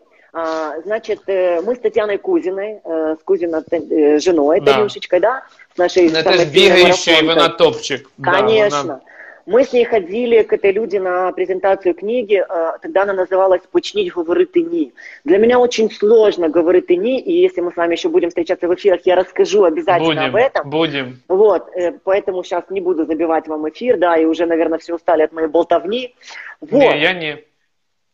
Значит, 0.85 1.21
мы 1.27 1.75
с 1.75 1.81
Татьяной 1.81 2.17
Кузиной, 2.17 2.81
с 2.85 3.23
Кузиной 3.25 4.21
женой, 4.21 4.61
да. 4.61 4.75
Танюшечкой, 4.75 5.21
да, 5.21 5.43
с 5.75 5.79
нашей 5.79 6.07
Это 6.07 6.33
же 6.33 6.45
бегающая 6.47 7.23
на 7.23 7.49
топчик. 7.49 8.09
Конечно. 8.23 8.85
Да, 8.85 9.01
мы 9.50 9.64
с 9.64 9.74
ней 9.74 9.86
ходили 9.86 10.42
к 10.44 10.54
этой 10.54 10.72
люди 10.72 10.98
на 10.98 11.32
презентацию 11.32 11.94
книги, 11.94 12.44
э, 12.44 12.78
тогда 12.82 13.04
она 13.04 13.14
называлась 13.14 13.62
«Почнить 13.72 14.14
говорити 14.14 14.62
ні». 14.62 14.92
Для 15.24 15.38
меня 15.38 15.60
очень 15.60 15.92
сложно 15.92 16.50
говорить 16.50 16.90
ні, 16.90 17.20
и 17.20 17.32
если 17.44 17.62
мы 17.62 17.72
с 17.72 17.76
вами 17.76 17.94
еще 17.94 18.10
будем 18.10 18.30
встречаться 18.30 18.68
в 18.68 18.74
эфирах, 18.74 19.02
я 19.06 19.16
расскажу 19.16 19.64
обязательно 19.64 20.30
будем, 20.30 20.30
об 20.30 20.36
этом. 20.36 20.70
Будем. 20.70 21.22
Вот, 21.28 21.70
э, 21.76 21.92
поэтому 22.04 22.44
сейчас 22.44 22.64
не 22.70 22.82
буду 22.82 23.06
забивать 23.06 23.48
вам 23.48 23.70
эфир, 23.70 23.98
да, 23.98 24.18
и 24.18 24.26
уже, 24.26 24.46
наверное, 24.46 24.80
все 24.80 24.96
устали 24.96 25.24
от 25.24 25.32
моей 25.32 25.48
болтовни. 25.48 26.16
Вот. 26.62 26.80
Не, 26.80 27.00
я 27.00 27.14
не. 27.14 27.44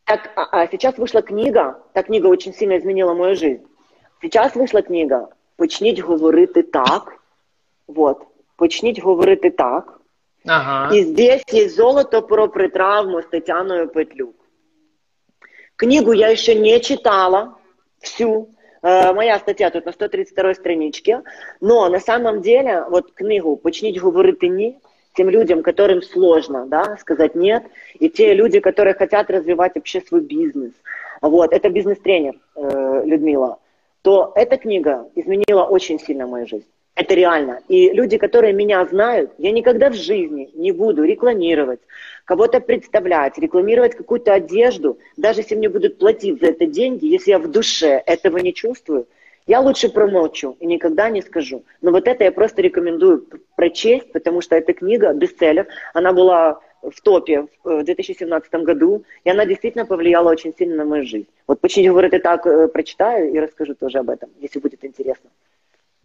Так, 0.04 0.32
а, 0.36 0.64
а 0.64 0.68
сейчас 0.68 0.98
вышла 0.98 1.22
книга, 1.22 1.80
та 1.94 2.04
книга 2.04 2.28
очень 2.28 2.54
сильно 2.54 2.78
изменила 2.78 3.14
мою 3.14 3.36
жизнь. 3.36 3.66
Сейчас 4.22 4.56
вышла 4.56 4.82
книга 4.82 5.28
«Почніть 5.56 6.00
говорити 6.00 6.62
так». 6.62 7.14
Вот, 7.88 8.18
«Почніть 8.58 9.02
говорити 9.02 9.50
так». 9.50 9.95
Ага. 10.47 10.95
И 10.95 11.03
здесь 11.03 11.43
есть 11.51 11.77
золото 11.77 12.23
про 12.23 12.49
притравму 12.49 13.21
с 13.21 13.27
Татьяной 13.27 13.89
Петлюк. 13.89 14.37
Книгу 15.77 16.13
я 16.13 16.29
еще 16.29 16.55
не 16.55 16.81
читала 16.81 17.59
всю. 18.01 18.51
Э, 18.83 19.13
моя 19.13 19.39
статья 19.39 19.71
тут 19.71 19.85
на 19.87 19.93
132 19.93 20.55
страничке. 20.55 21.23
Но 21.61 21.89
на 21.89 22.01
самом 22.01 22.41
деле, 22.41 22.85
вот 22.91 23.13
книгу 23.13 23.57
«Почніть 23.57 23.99
говорити 23.99 24.49
ні» 24.49 24.79
тем 25.15 25.31
людям, 25.31 25.63
которым 25.63 26.03
сложно 26.03 26.67
да, 26.67 26.97
сказать 26.99 27.35
«нет», 27.35 27.63
и 28.01 28.09
те 28.09 28.35
люди, 28.35 28.61
которые 28.61 28.95
хотят 28.95 29.31
развивать 29.31 29.75
вообще 29.75 30.01
свой 30.01 30.21
бизнес. 30.21 30.73
Вот, 31.23 31.53
это 31.53 31.71
бизнес-тренер 31.71 32.35
э, 32.55 33.03
Людмила. 33.07 33.57
То 34.03 34.33
эта 34.37 34.57
книга 34.57 35.09
изменила 35.17 35.65
очень 35.65 35.99
сильно 35.99 36.27
мою 36.27 36.47
жизнь. 36.47 36.69
Это 36.97 37.15
реально. 37.15 37.61
И 37.69 37.91
люди, 37.91 38.17
которые 38.17 38.55
меня 38.55 38.85
знают, 38.87 39.31
я 39.37 39.53
никогда 39.53 39.91
в 39.91 39.95
жизни 39.95 40.51
не 40.55 40.73
буду 40.73 41.05
рекламировать, 41.05 41.81
кого-то 42.25 42.59
представлять, 42.61 43.37
рекламировать 43.39 43.95
какую-то 43.95 44.33
одежду, 44.33 44.99
даже 45.19 45.41
если 45.41 45.57
мне 45.57 45.69
будут 45.69 45.99
платить 45.99 46.41
за 46.41 46.47
это 46.47 46.65
деньги, 46.65 47.05
если 47.05 47.33
я 47.33 47.39
в 47.39 47.51
душе 47.51 48.03
этого 48.07 48.39
не 48.39 48.55
чувствую, 48.55 49.07
я 49.47 49.61
лучше 49.61 49.91
промолчу 49.91 50.57
и 50.59 50.67
никогда 50.67 51.11
не 51.11 51.21
скажу. 51.21 51.65
Но 51.83 51.91
вот 51.91 52.09
это 52.09 52.25
я 52.25 52.33
просто 52.33 52.63
рекомендую 52.63 53.27
прочесть, 53.57 54.11
потому 54.13 54.41
что 54.41 54.57
эта 54.57 54.73
книга 54.73 55.13
бестселлер, 55.13 55.69
она 55.93 56.15
была 56.15 56.61
в 56.83 56.99
топе 57.03 57.47
в 57.63 57.85
2017 57.85 58.55
году, 58.55 59.05
и 59.23 59.29
она 59.29 59.45
действительно 59.45 59.85
повлияла 59.85 60.31
очень 60.31 60.55
сильно 60.57 60.77
на 60.77 60.85
мою 60.87 61.05
жизнь. 61.05 61.29
Вот 61.47 61.61
почему 61.61 61.93
говорят, 61.93 62.15
я 62.15 62.21
так 62.21 62.47
э, 62.47 62.69
прочитаю 62.69 63.33
и 63.33 63.39
расскажу 63.39 63.75
тоже 63.75 63.99
об 63.99 64.09
этом, 64.09 64.31
если 64.41 64.61
будет 64.61 64.83
интересно. 64.83 65.29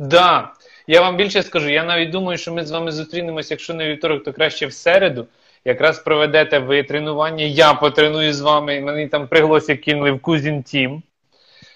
Да, 0.02 0.54
я 0.88 1.02
вам 1.02 1.16
більше 1.16 1.44
скажу. 1.44 1.70
Я 1.70 1.84
навіть 1.84 2.10
думаю, 2.10 2.38
що 2.38 2.54
ми 2.54 2.66
з 2.66 2.72
вами 2.72 2.92
зустрінемося, 2.92 3.54
якщо 3.54 3.74
не 3.74 3.88
вівторок, 3.88 4.24
то 4.24 4.34
краще 4.34 4.66
в 4.66 4.74
середу. 4.74 5.28
Якраз 5.66 6.00
проведете 6.00 6.60
ви 6.60 6.84
тренування, 6.84 7.44
я 7.44 7.74
потреную 7.74 8.34
з 8.34 8.42
вами, 8.42 8.82
мені 8.82 9.08
там 9.08 9.28
пригласик 9.28 9.82
кинули 9.82 10.12
в 10.12 10.20
Кузін 10.20 10.64
Тім. 10.64 11.04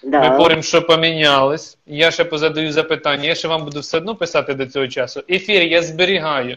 Да. 0.02 0.20
Ми 0.20 0.28
говоримо, 0.28 0.62
що 0.62 0.82
помінялось. 0.82 1.78
Я 1.86 2.10
ще 2.10 2.24
позадаю 2.24 2.72
запитання. 2.72 3.24
Я 3.24 3.34
ще 3.34 3.48
вам 3.48 3.64
буду 3.64 3.80
все 3.80 3.96
одно 3.96 4.14
писати 4.14 4.54
до 4.54 4.66
цього 4.66 4.88
часу. 4.88 5.22
Ефір 5.30 5.62
я 5.62 5.82
зберігаю. 5.82 6.56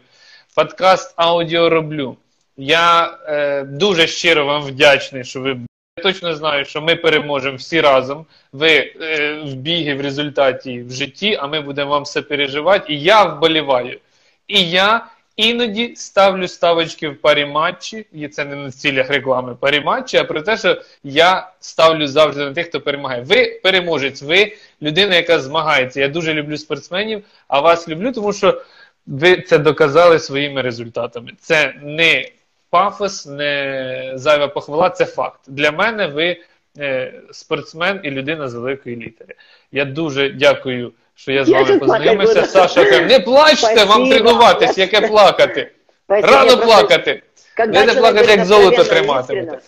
Подкаст 0.56 1.14
аудіо 1.16 1.70
роблю. 1.70 2.18
Я 2.58 3.18
е, 3.28 3.64
дуже 3.64 4.08
щиро 4.08 4.46
вам 4.46 4.64
вдячний, 4.64 5.24
що 5.24 5.42
ви 5.42 5.58
точно 6.00 6.36
знаю, 6.36 6.66
що 6.66 6.82
ми 6.82 6.96
переможемо 6.96 7.58
всі 7.58 7.82
разом. 7.82 8.26
Ви 8.54 8.94
е, 9.02 9.34
в 9.46 9.54
бігі 9.54 9.94
в 9.94 10.02
результаті 10.02 10.82
в 10.82 10.92
житті, 10.92 11.38
а 11.42 11.48
ми 11.48 11.62
будемо 11.62 11.92
вам 11.92 12.04
все 12.04 12.22
переживати. 12.22 12.94
І 12.94 13.02
я 13.02 13.24
вболіваю. 13.24 14.00
І 14.48 14.70
я 14.70 15.06
іноді 15.36 15.96
ставлю 15.96 16.48
ставочки 16.48 17.10
в 17.10 17.22
парі 17.22 17.46
матчі, 17.46 18.06
і 18.14 18.28
це 18.28 18.46
не 18.46 18.56
на 18.56 18.72
цілях 18.72 19.10
реклами 19.10 19.56
парі 19.56 19.82
матчі, 19.82 20.18
а 20.18 20.24
про 20.24 20.42
те, 20.42 20.58
що 20.58 20.82
я 21.04 21.52
ставлю 21.60 22.08
завжди 22.08 22.46
на 22.46 22.54
тих, 22.54 22.68
хто 22.68 22.82
перемагає. 22.82 23.22
Ви 23.22 23.60
переможець, 23.64 24.22
ви 24.22 24.56
людина, 24.82 25.16
яка 25.16 25.40
змагається. 25.40 26.02
Я 26.02 26.08
дуже 26.08 26.34
люблю 26.34 26.58
спортсменів, 26.58 27.24
а 27.48 27.60
вас 27.60 27.88
люблю, 27.90 28.12
тому 28.12 28.34
що 28.34 28.62
ви 29.08 29.42
це 29.42 29.58
доказали 29.58 30.20
своїми 30.20 30.62
результатами. 30.62 31.32
Це 31.40 31.74
не 31.84 32.26
пафос, 32.70 33.26
не 33.26 34.12
зайва 34.16 34.48
похвала, 34.48 34.90
це 34.90 35.06
факт. 35.06 35.40
Для 35.48 35.72
мене 35.72 36.08
ви 36.08 36.38
е, 36.80 37.14
спортсмен 37.32 38.00
і 38.04 38.12
людина 38.12 38.50
з 38.50 38.54
великої 38.54 38.96
літери. 38.96 39.36
Я 39.72 39.86
дуже 39.86 40.30
дякую, 40.30 40.92
що 41.16 41.32
я 41.32 41.46
з 41.46 41.50
вами 41.50 41.80
познайомився. 41.80 42.46
Саша, 42.46 42.86
каже, 42.86 43.06
не 43.06 43.20
плачте, 43.20 43.84
вам 43.84 44.10
тренуватись, 44.10 44.78
яке 44.78 45.02
плакати. 45.02 45.72
Рано 46.08 46.58
плакати. 46.58 47.22
Не 47.68 47.86
плакати, 47.86 48.32
як 48.32 48.46
золото 48.46 48.84
триматимете. 48.84 49.60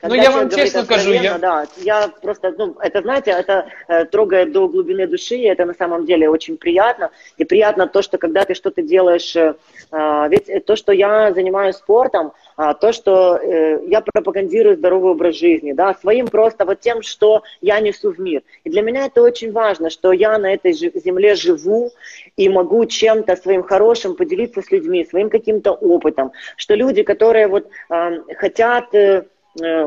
Когда 0.00 0.16
ну, 0.16 0.22
я 0.22 0.30
вам 0.30 0.50
честно 0.50 0.84
скажу, 0.84 1.12
я... 1.12 1.38
Да, 1.38 1.66
я 1.76 2.08
просто, 2.22 2.54
ну, 2.56 2.74
это, 2.80 3.02
знаете, 3.02 3.32
это 3.32 3.66
э, 3.86 4.06
трогает 4.06 4.50
до 4.52 4.66
глубины 4.66 5.06
души, 5.06 5.36
и 5.36 5.44
это 5.44 5.66
на 5.66 5.74
самом 5.74 6.06
деле 6.06 6.30
очень 6.30 6.56
приятно. 6.56 7.10
И 7.36 7.44
приятно 7.44 7.86
то, 7.86 8.00
что 8.00 8.16
когда 8.16 8.44
ты 8.44 8.54
что-то 8.54 8.80
делаешь, 8.80 9.36
э, 9.36 9.54
а, 9.90 10.26
ведь 10.28 10.64
то, 10.64 10.74
что 10.76 10.92
я 10.92 11.32
занимаюсь 11.34 11.76
спортом, 11.76 12.32
э, 12.56 12.74
то, 12.80 12.92
что 12.92 13.36
э, 13.36 13.80
я 13.88 14.00
пропагандирую 14.00 14.76
здоровый 14.76 15.12
образ 15.12 15.36
жизни, 15.36 15.72
да, 15.72 15.94
своим 15.94 16.28
просто 16.28 16.64
вот 16.64 16.80
тем, 16.80 17.02
что 17.02 17.42
я 17.60 17.80
несу 17.80 18.12
в 18.12 18.18
мир. 18.18 18.42
И 18.64 18.70
для 18.70 18.80
меня 18.80 19.04
это 19.04 19.20
очень 19.20 19.52
важно, 19.52 19.90
что 19.90 20.12
я 20.12 20.38
на 20.38 20.54
этой 20.54 20.72
земле 20.72 21.34
живу 21.34 21.90
и 22.36 22.48
могу 22.48 22.86
чем-то 22.86 23.36
своим 23.36 23.62
хорошим 23.62 24.16
поделиться 24.16 24.62
с 24.62 24.70
людьми, 24.70 25.04
своим 25.04 25.28
каким-то 25.28 25.72
опытом, 25.72 26.32
что 26.56 26.74
люди, 26.74 27.02
которые 27.02 27.48
вот 27.48 27.68
э, 27.90 28.22
хотят... 28.38 28.94
Э, 28.94 28.98
э, 29.00 29.22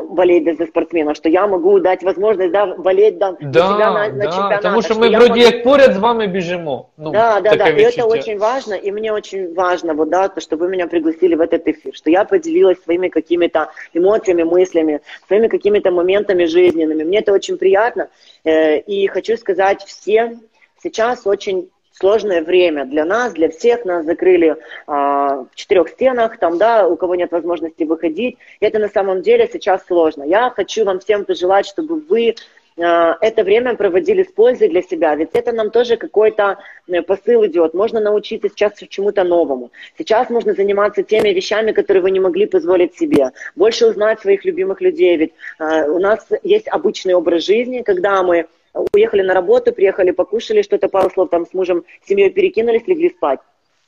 болеть 0.09 0.57
за 0.57 0.65
спортсменов, 0.65 1.15
что 1.15 1.29
я 1.29 1.45
могу 1.47 1.79
дать 1.79 2.01
возможность 2.03 2.51
да, 2.51 2.65
болеть 2.65 3.17
да, 3.19 3.35
за 3.39 3.47
Да, 3.49 3.67
себя 3.67 3.91
на, 3.91 4.07
на 4.07 4.09
да, 4.09 4.23
чемпионатах. 4.25 4.61
тому 4.61 4.81
що 4.81 4.93
что 4.93 5.01
ми 5.01 5.09
я 5.09 5.17
вроді 5.19 5.29
могу- 5.41 5.41
як 5.55 5.63
поряд 5.63 5.93
з 5.93 5.97
вами 5.97 6.27
біжимо. 6.27 6.85
Ну, 6.97 7.11
да, 7.11 7.39
да, 7.41 7.49
таке 7.49 7.57
да, 7.57 7.69
и 7.69 7.73
это 7.73 7.87
відчуття. 7.87 8.05
очень 8.05 8.37
важно, 8.39 8.75
и 8.75 8.91
мне 8.91 9.11
очень 9.13 9.53
важно, 9.53 9.93
вот, 9.93 10.09
да, 10.09 10.27
то, 10.27 10.41
что 10.41 10.55
вы 10.57 10.69
меня 10.69 10.87
пригласили 10.87 11.35
в 11.35 11.41
этот 11.41 11.67
эфир, 11.67 11.93
что 11.93 12.09
я 12.09 12.23
поделилась 12.23 12.83
своими 12.83 13.09
какими-то 13.09 13.67
эмоциями, 13.93 14.43
мыслями, 14.43 14.99
своими 15.27 15.47
какими-то 15.47 15.91
моментами 15.91 16.45
жизненными. 16.45 17.03
Мне 17.03 17.19
это 17.19 17.31
очень 17.33 17.57
приятно, 17.57 18.07
э, 18.45 18.79
и 18.79 19.07
хочу 19.07 19.37
сказать 19.37 19.83
всем, 19.83 20.39
сейчас 20.83 21.27
очень 21.27 21.67
сложное 21.98 22.42
время 22.42 22.84
для 22.84 23.04
нас, 23.04 23.32
для 23.32 23.48
всех 23.48 23.84
нас 23.84 24.04
закрыли 24.04 24.56
а, 24.86 25.44
в 25.50 25.54
четырех 25.54 25.88
стенах, 25.88 26.38
там, 26.38 26.58
да, 26.58 26.86
у 26.86 26.96
кого 26.96 27.14
нет 27.14 27.32
возможности 27.32 27.84
выходить. 27.84 28.36
И 28.60 28.64
это 28.64 28.78
на 28.78 28.88
самом 28.88 29.22
деле 29.22 29.48
сейчас 29.52 29.86
сложно. 29.86 30.24
Я 30.24 30.50
хочу 30.50 30.84
вам 30.84 30.98
всем 30.98 31.24
пожелать, 31.24 31.66
чтобы 31.66 32.00
вы 32.00 32.34
а, 32.76 33.16
это 33.20 33.44
время 33.44 33.76
проводили 33.76 34.24
с 34.24 34.32
пользой 34.32 34.68
для 34.68 34.82
себя, 34.82 35.14
ведь 35.14 35.30
это 35.32 35.52
нам 35.52 35.70
тоже 35.70 35.96
какой-то 35.96 36.58
э, 36.88 37.02
посыл 37.02 37.46
идет. 37.46 37.72
Можно 37.74 38.00
научиться 38.00 38.48
сейчас 38.48 38.72
чему-то 38.88 39.22
новому. 39.22 39.70
Сейчас 39.96 40.28
можно 40.28 40.54
заниматься 40.54 41.04
теми 41.04 41.28
вещами, 41.28 41.70
которые 41.70 42.02
вы 42.02 42.10
не 42.10 42.20
могли 42.20 42.46
позволить 42.46 42.96
себе. 42.96 43.30
Больше 43.54 43.86
узнать 43.86 44.20
своих 44.20 44.44
любимых 44.44 44.80
людей, 44.80 45.16
ведь 45.16 45.32
э, 45.60 45.88
у 45.88 46.00
нас 46.00 46.26
есть 46.42 46.66
обычный 46.68 47.14
образ 47.14 47.44
жизни, 47.44 47.82
когда 47.82 48.22
мы 48.24 48.46
уехали 48.93 49.21
на 49.21 49.33
работу, 49.33 49.71
приехали, 49.73 50.11
покушали 50.11 50.61
что-то, 50.61 50.87
пару 50.89 51.09
слов 51.09 51.29
там 51.29 51.45
с 51.45 51.53
мужем, 51.53 51.83
с 52.03 52.07
семьей 52.07 52.29
перекинулись, 52.29 52.87
легли 52.87 53.09
спать. 53.09 53.39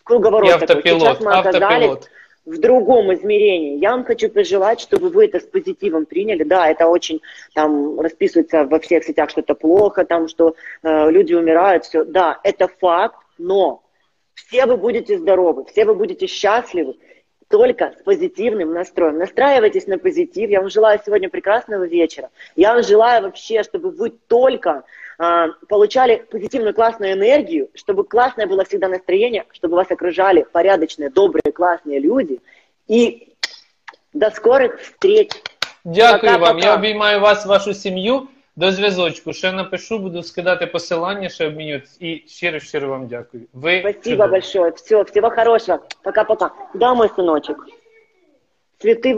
Круговорот 0.03 0.49
І 0.49 0.51
такой. 0.51 0.67
автопілот, 0.67 1.01
Сейчас 1.01 1.21
мы 1.21 1.39
оказались 1.39 1.89
автопілот. 1.89 2.09
в 2.45 2.57
другом 2.57 3.13
измерении. 3.13 3.77
Я 3.77 3.91
вам 3.91 4.03
хочу 4.03 4.29
пожелать, 4.29 4.79
чтобы 4.81 5.09
вы 5.09 5.25
это 5.25 5.39
с 5.39 5.43
позитивом 5.43 6.05
приняли. 6.05 6.43
Да, 6.43 6.67
это 6.69 6.87
очень 6.87 7.21
там 7.53 7.99
расписывается 7.99 8.63
во 8.65 8.79
всех 8.79 9.03
сетях, 9.03 9.29
что 9.29 9.41
это 9.41 9.53
плохо, 9.53 10.03
там, 10.05 10.27
что 10.27 10.55
э, 10.83 11.11
люди 11.11 11.35
умирают, 11.35 11.85
все. 11.85 12.03
Да, 12.03 12.39
это 12.43 12.67
факт, 12.67 13.15
но 13.37 13.81
все 14.33 14.65
вы 14.65 14.77
будете 14.77 15.17
здоровы, 15.17 15.65
все 15.65 15.85
вы 15.85 15.93
будете 15.93 16.25
счастливы, 16.27 16.95
только 17.48 17.94
с 17.98 18.02
позитивным 18.02 18.72
настроем. 18.72 19.18
Настраивайтесь 19.18 19.86
на 19.86 19.98
позитив. 19.98 20.50
Я 20.50 20.60
вам 20.60 20.70
желаю 20.70 21.00
сегодня 21.04 21.28
прекрасного 21.28 21.86
вечера. 21.86 22.30
Я 22.56 22.74
вам 22.74 22.82
желаю 22.82 23.22
вообще, 23.22 23.62
чтобы 23.62 23.90
вы 23.90 24.10
только 24.10 24.84
а, 25.18 25.48
получали 25.68 26.16
позитивную 26.30 26.74
классную 26.74 27.12
энергию, 27.12 27.68
чтобы 27.74 28.04
классное 28.04 28.46
было 28.46 28.64
всегда 28.64 28.88
настроение, 28.88 29.44
чтобы 29.52 29.76
вас 29.76 29.90
окружали 29.90 30.46
порядочные, 30.50 31.10
добрые, 31.10 31.52
классные 31.52 32.00
люди. 32.00 32.40
И 32.88 33.34
до 34.12 34.30
скорых 34.30 34.80
встреч. 34.80 35.30
Дякую 35.84 36.32
вам. 36.32 36.40
Пока-пока. 36.40 36.66
Я 36.66 36.74
обіймаю 36.74 37.20
вас, 37.20 37.46
вашу 37.46 37.74
сім'ю. 37.74 38.28
До 38.56 38.72
зв'язочку. 38.72 39.32
Ще 39.32 39.52
напишу, 39.52 39.98
буду 39.98 40.22
скидати 40.22 40.66
посилання, 40.66 41.28
ще 41.28 41.46
обмінюватися. 41.46 41.96
І 42.00 42.22
щиро, 42.26 42.60
щиро 42.60 42.88
вам 42.88 43.06
дякую. 43.06 43.42
Ви 43.52 43.80
Спасибо 43.80 44.02
чудові. 44.04 44.30
большое. 44.30 44.70
Все, 44.70 45.02
всего 45.02 45.30
хорошего. 45.30 45.78
Пока-пока. 46.04 46.50
Да, 46.74 46.94
мой 46.94 47.08
сыночек. 47.08 47.56
Цветы 48.78 49.14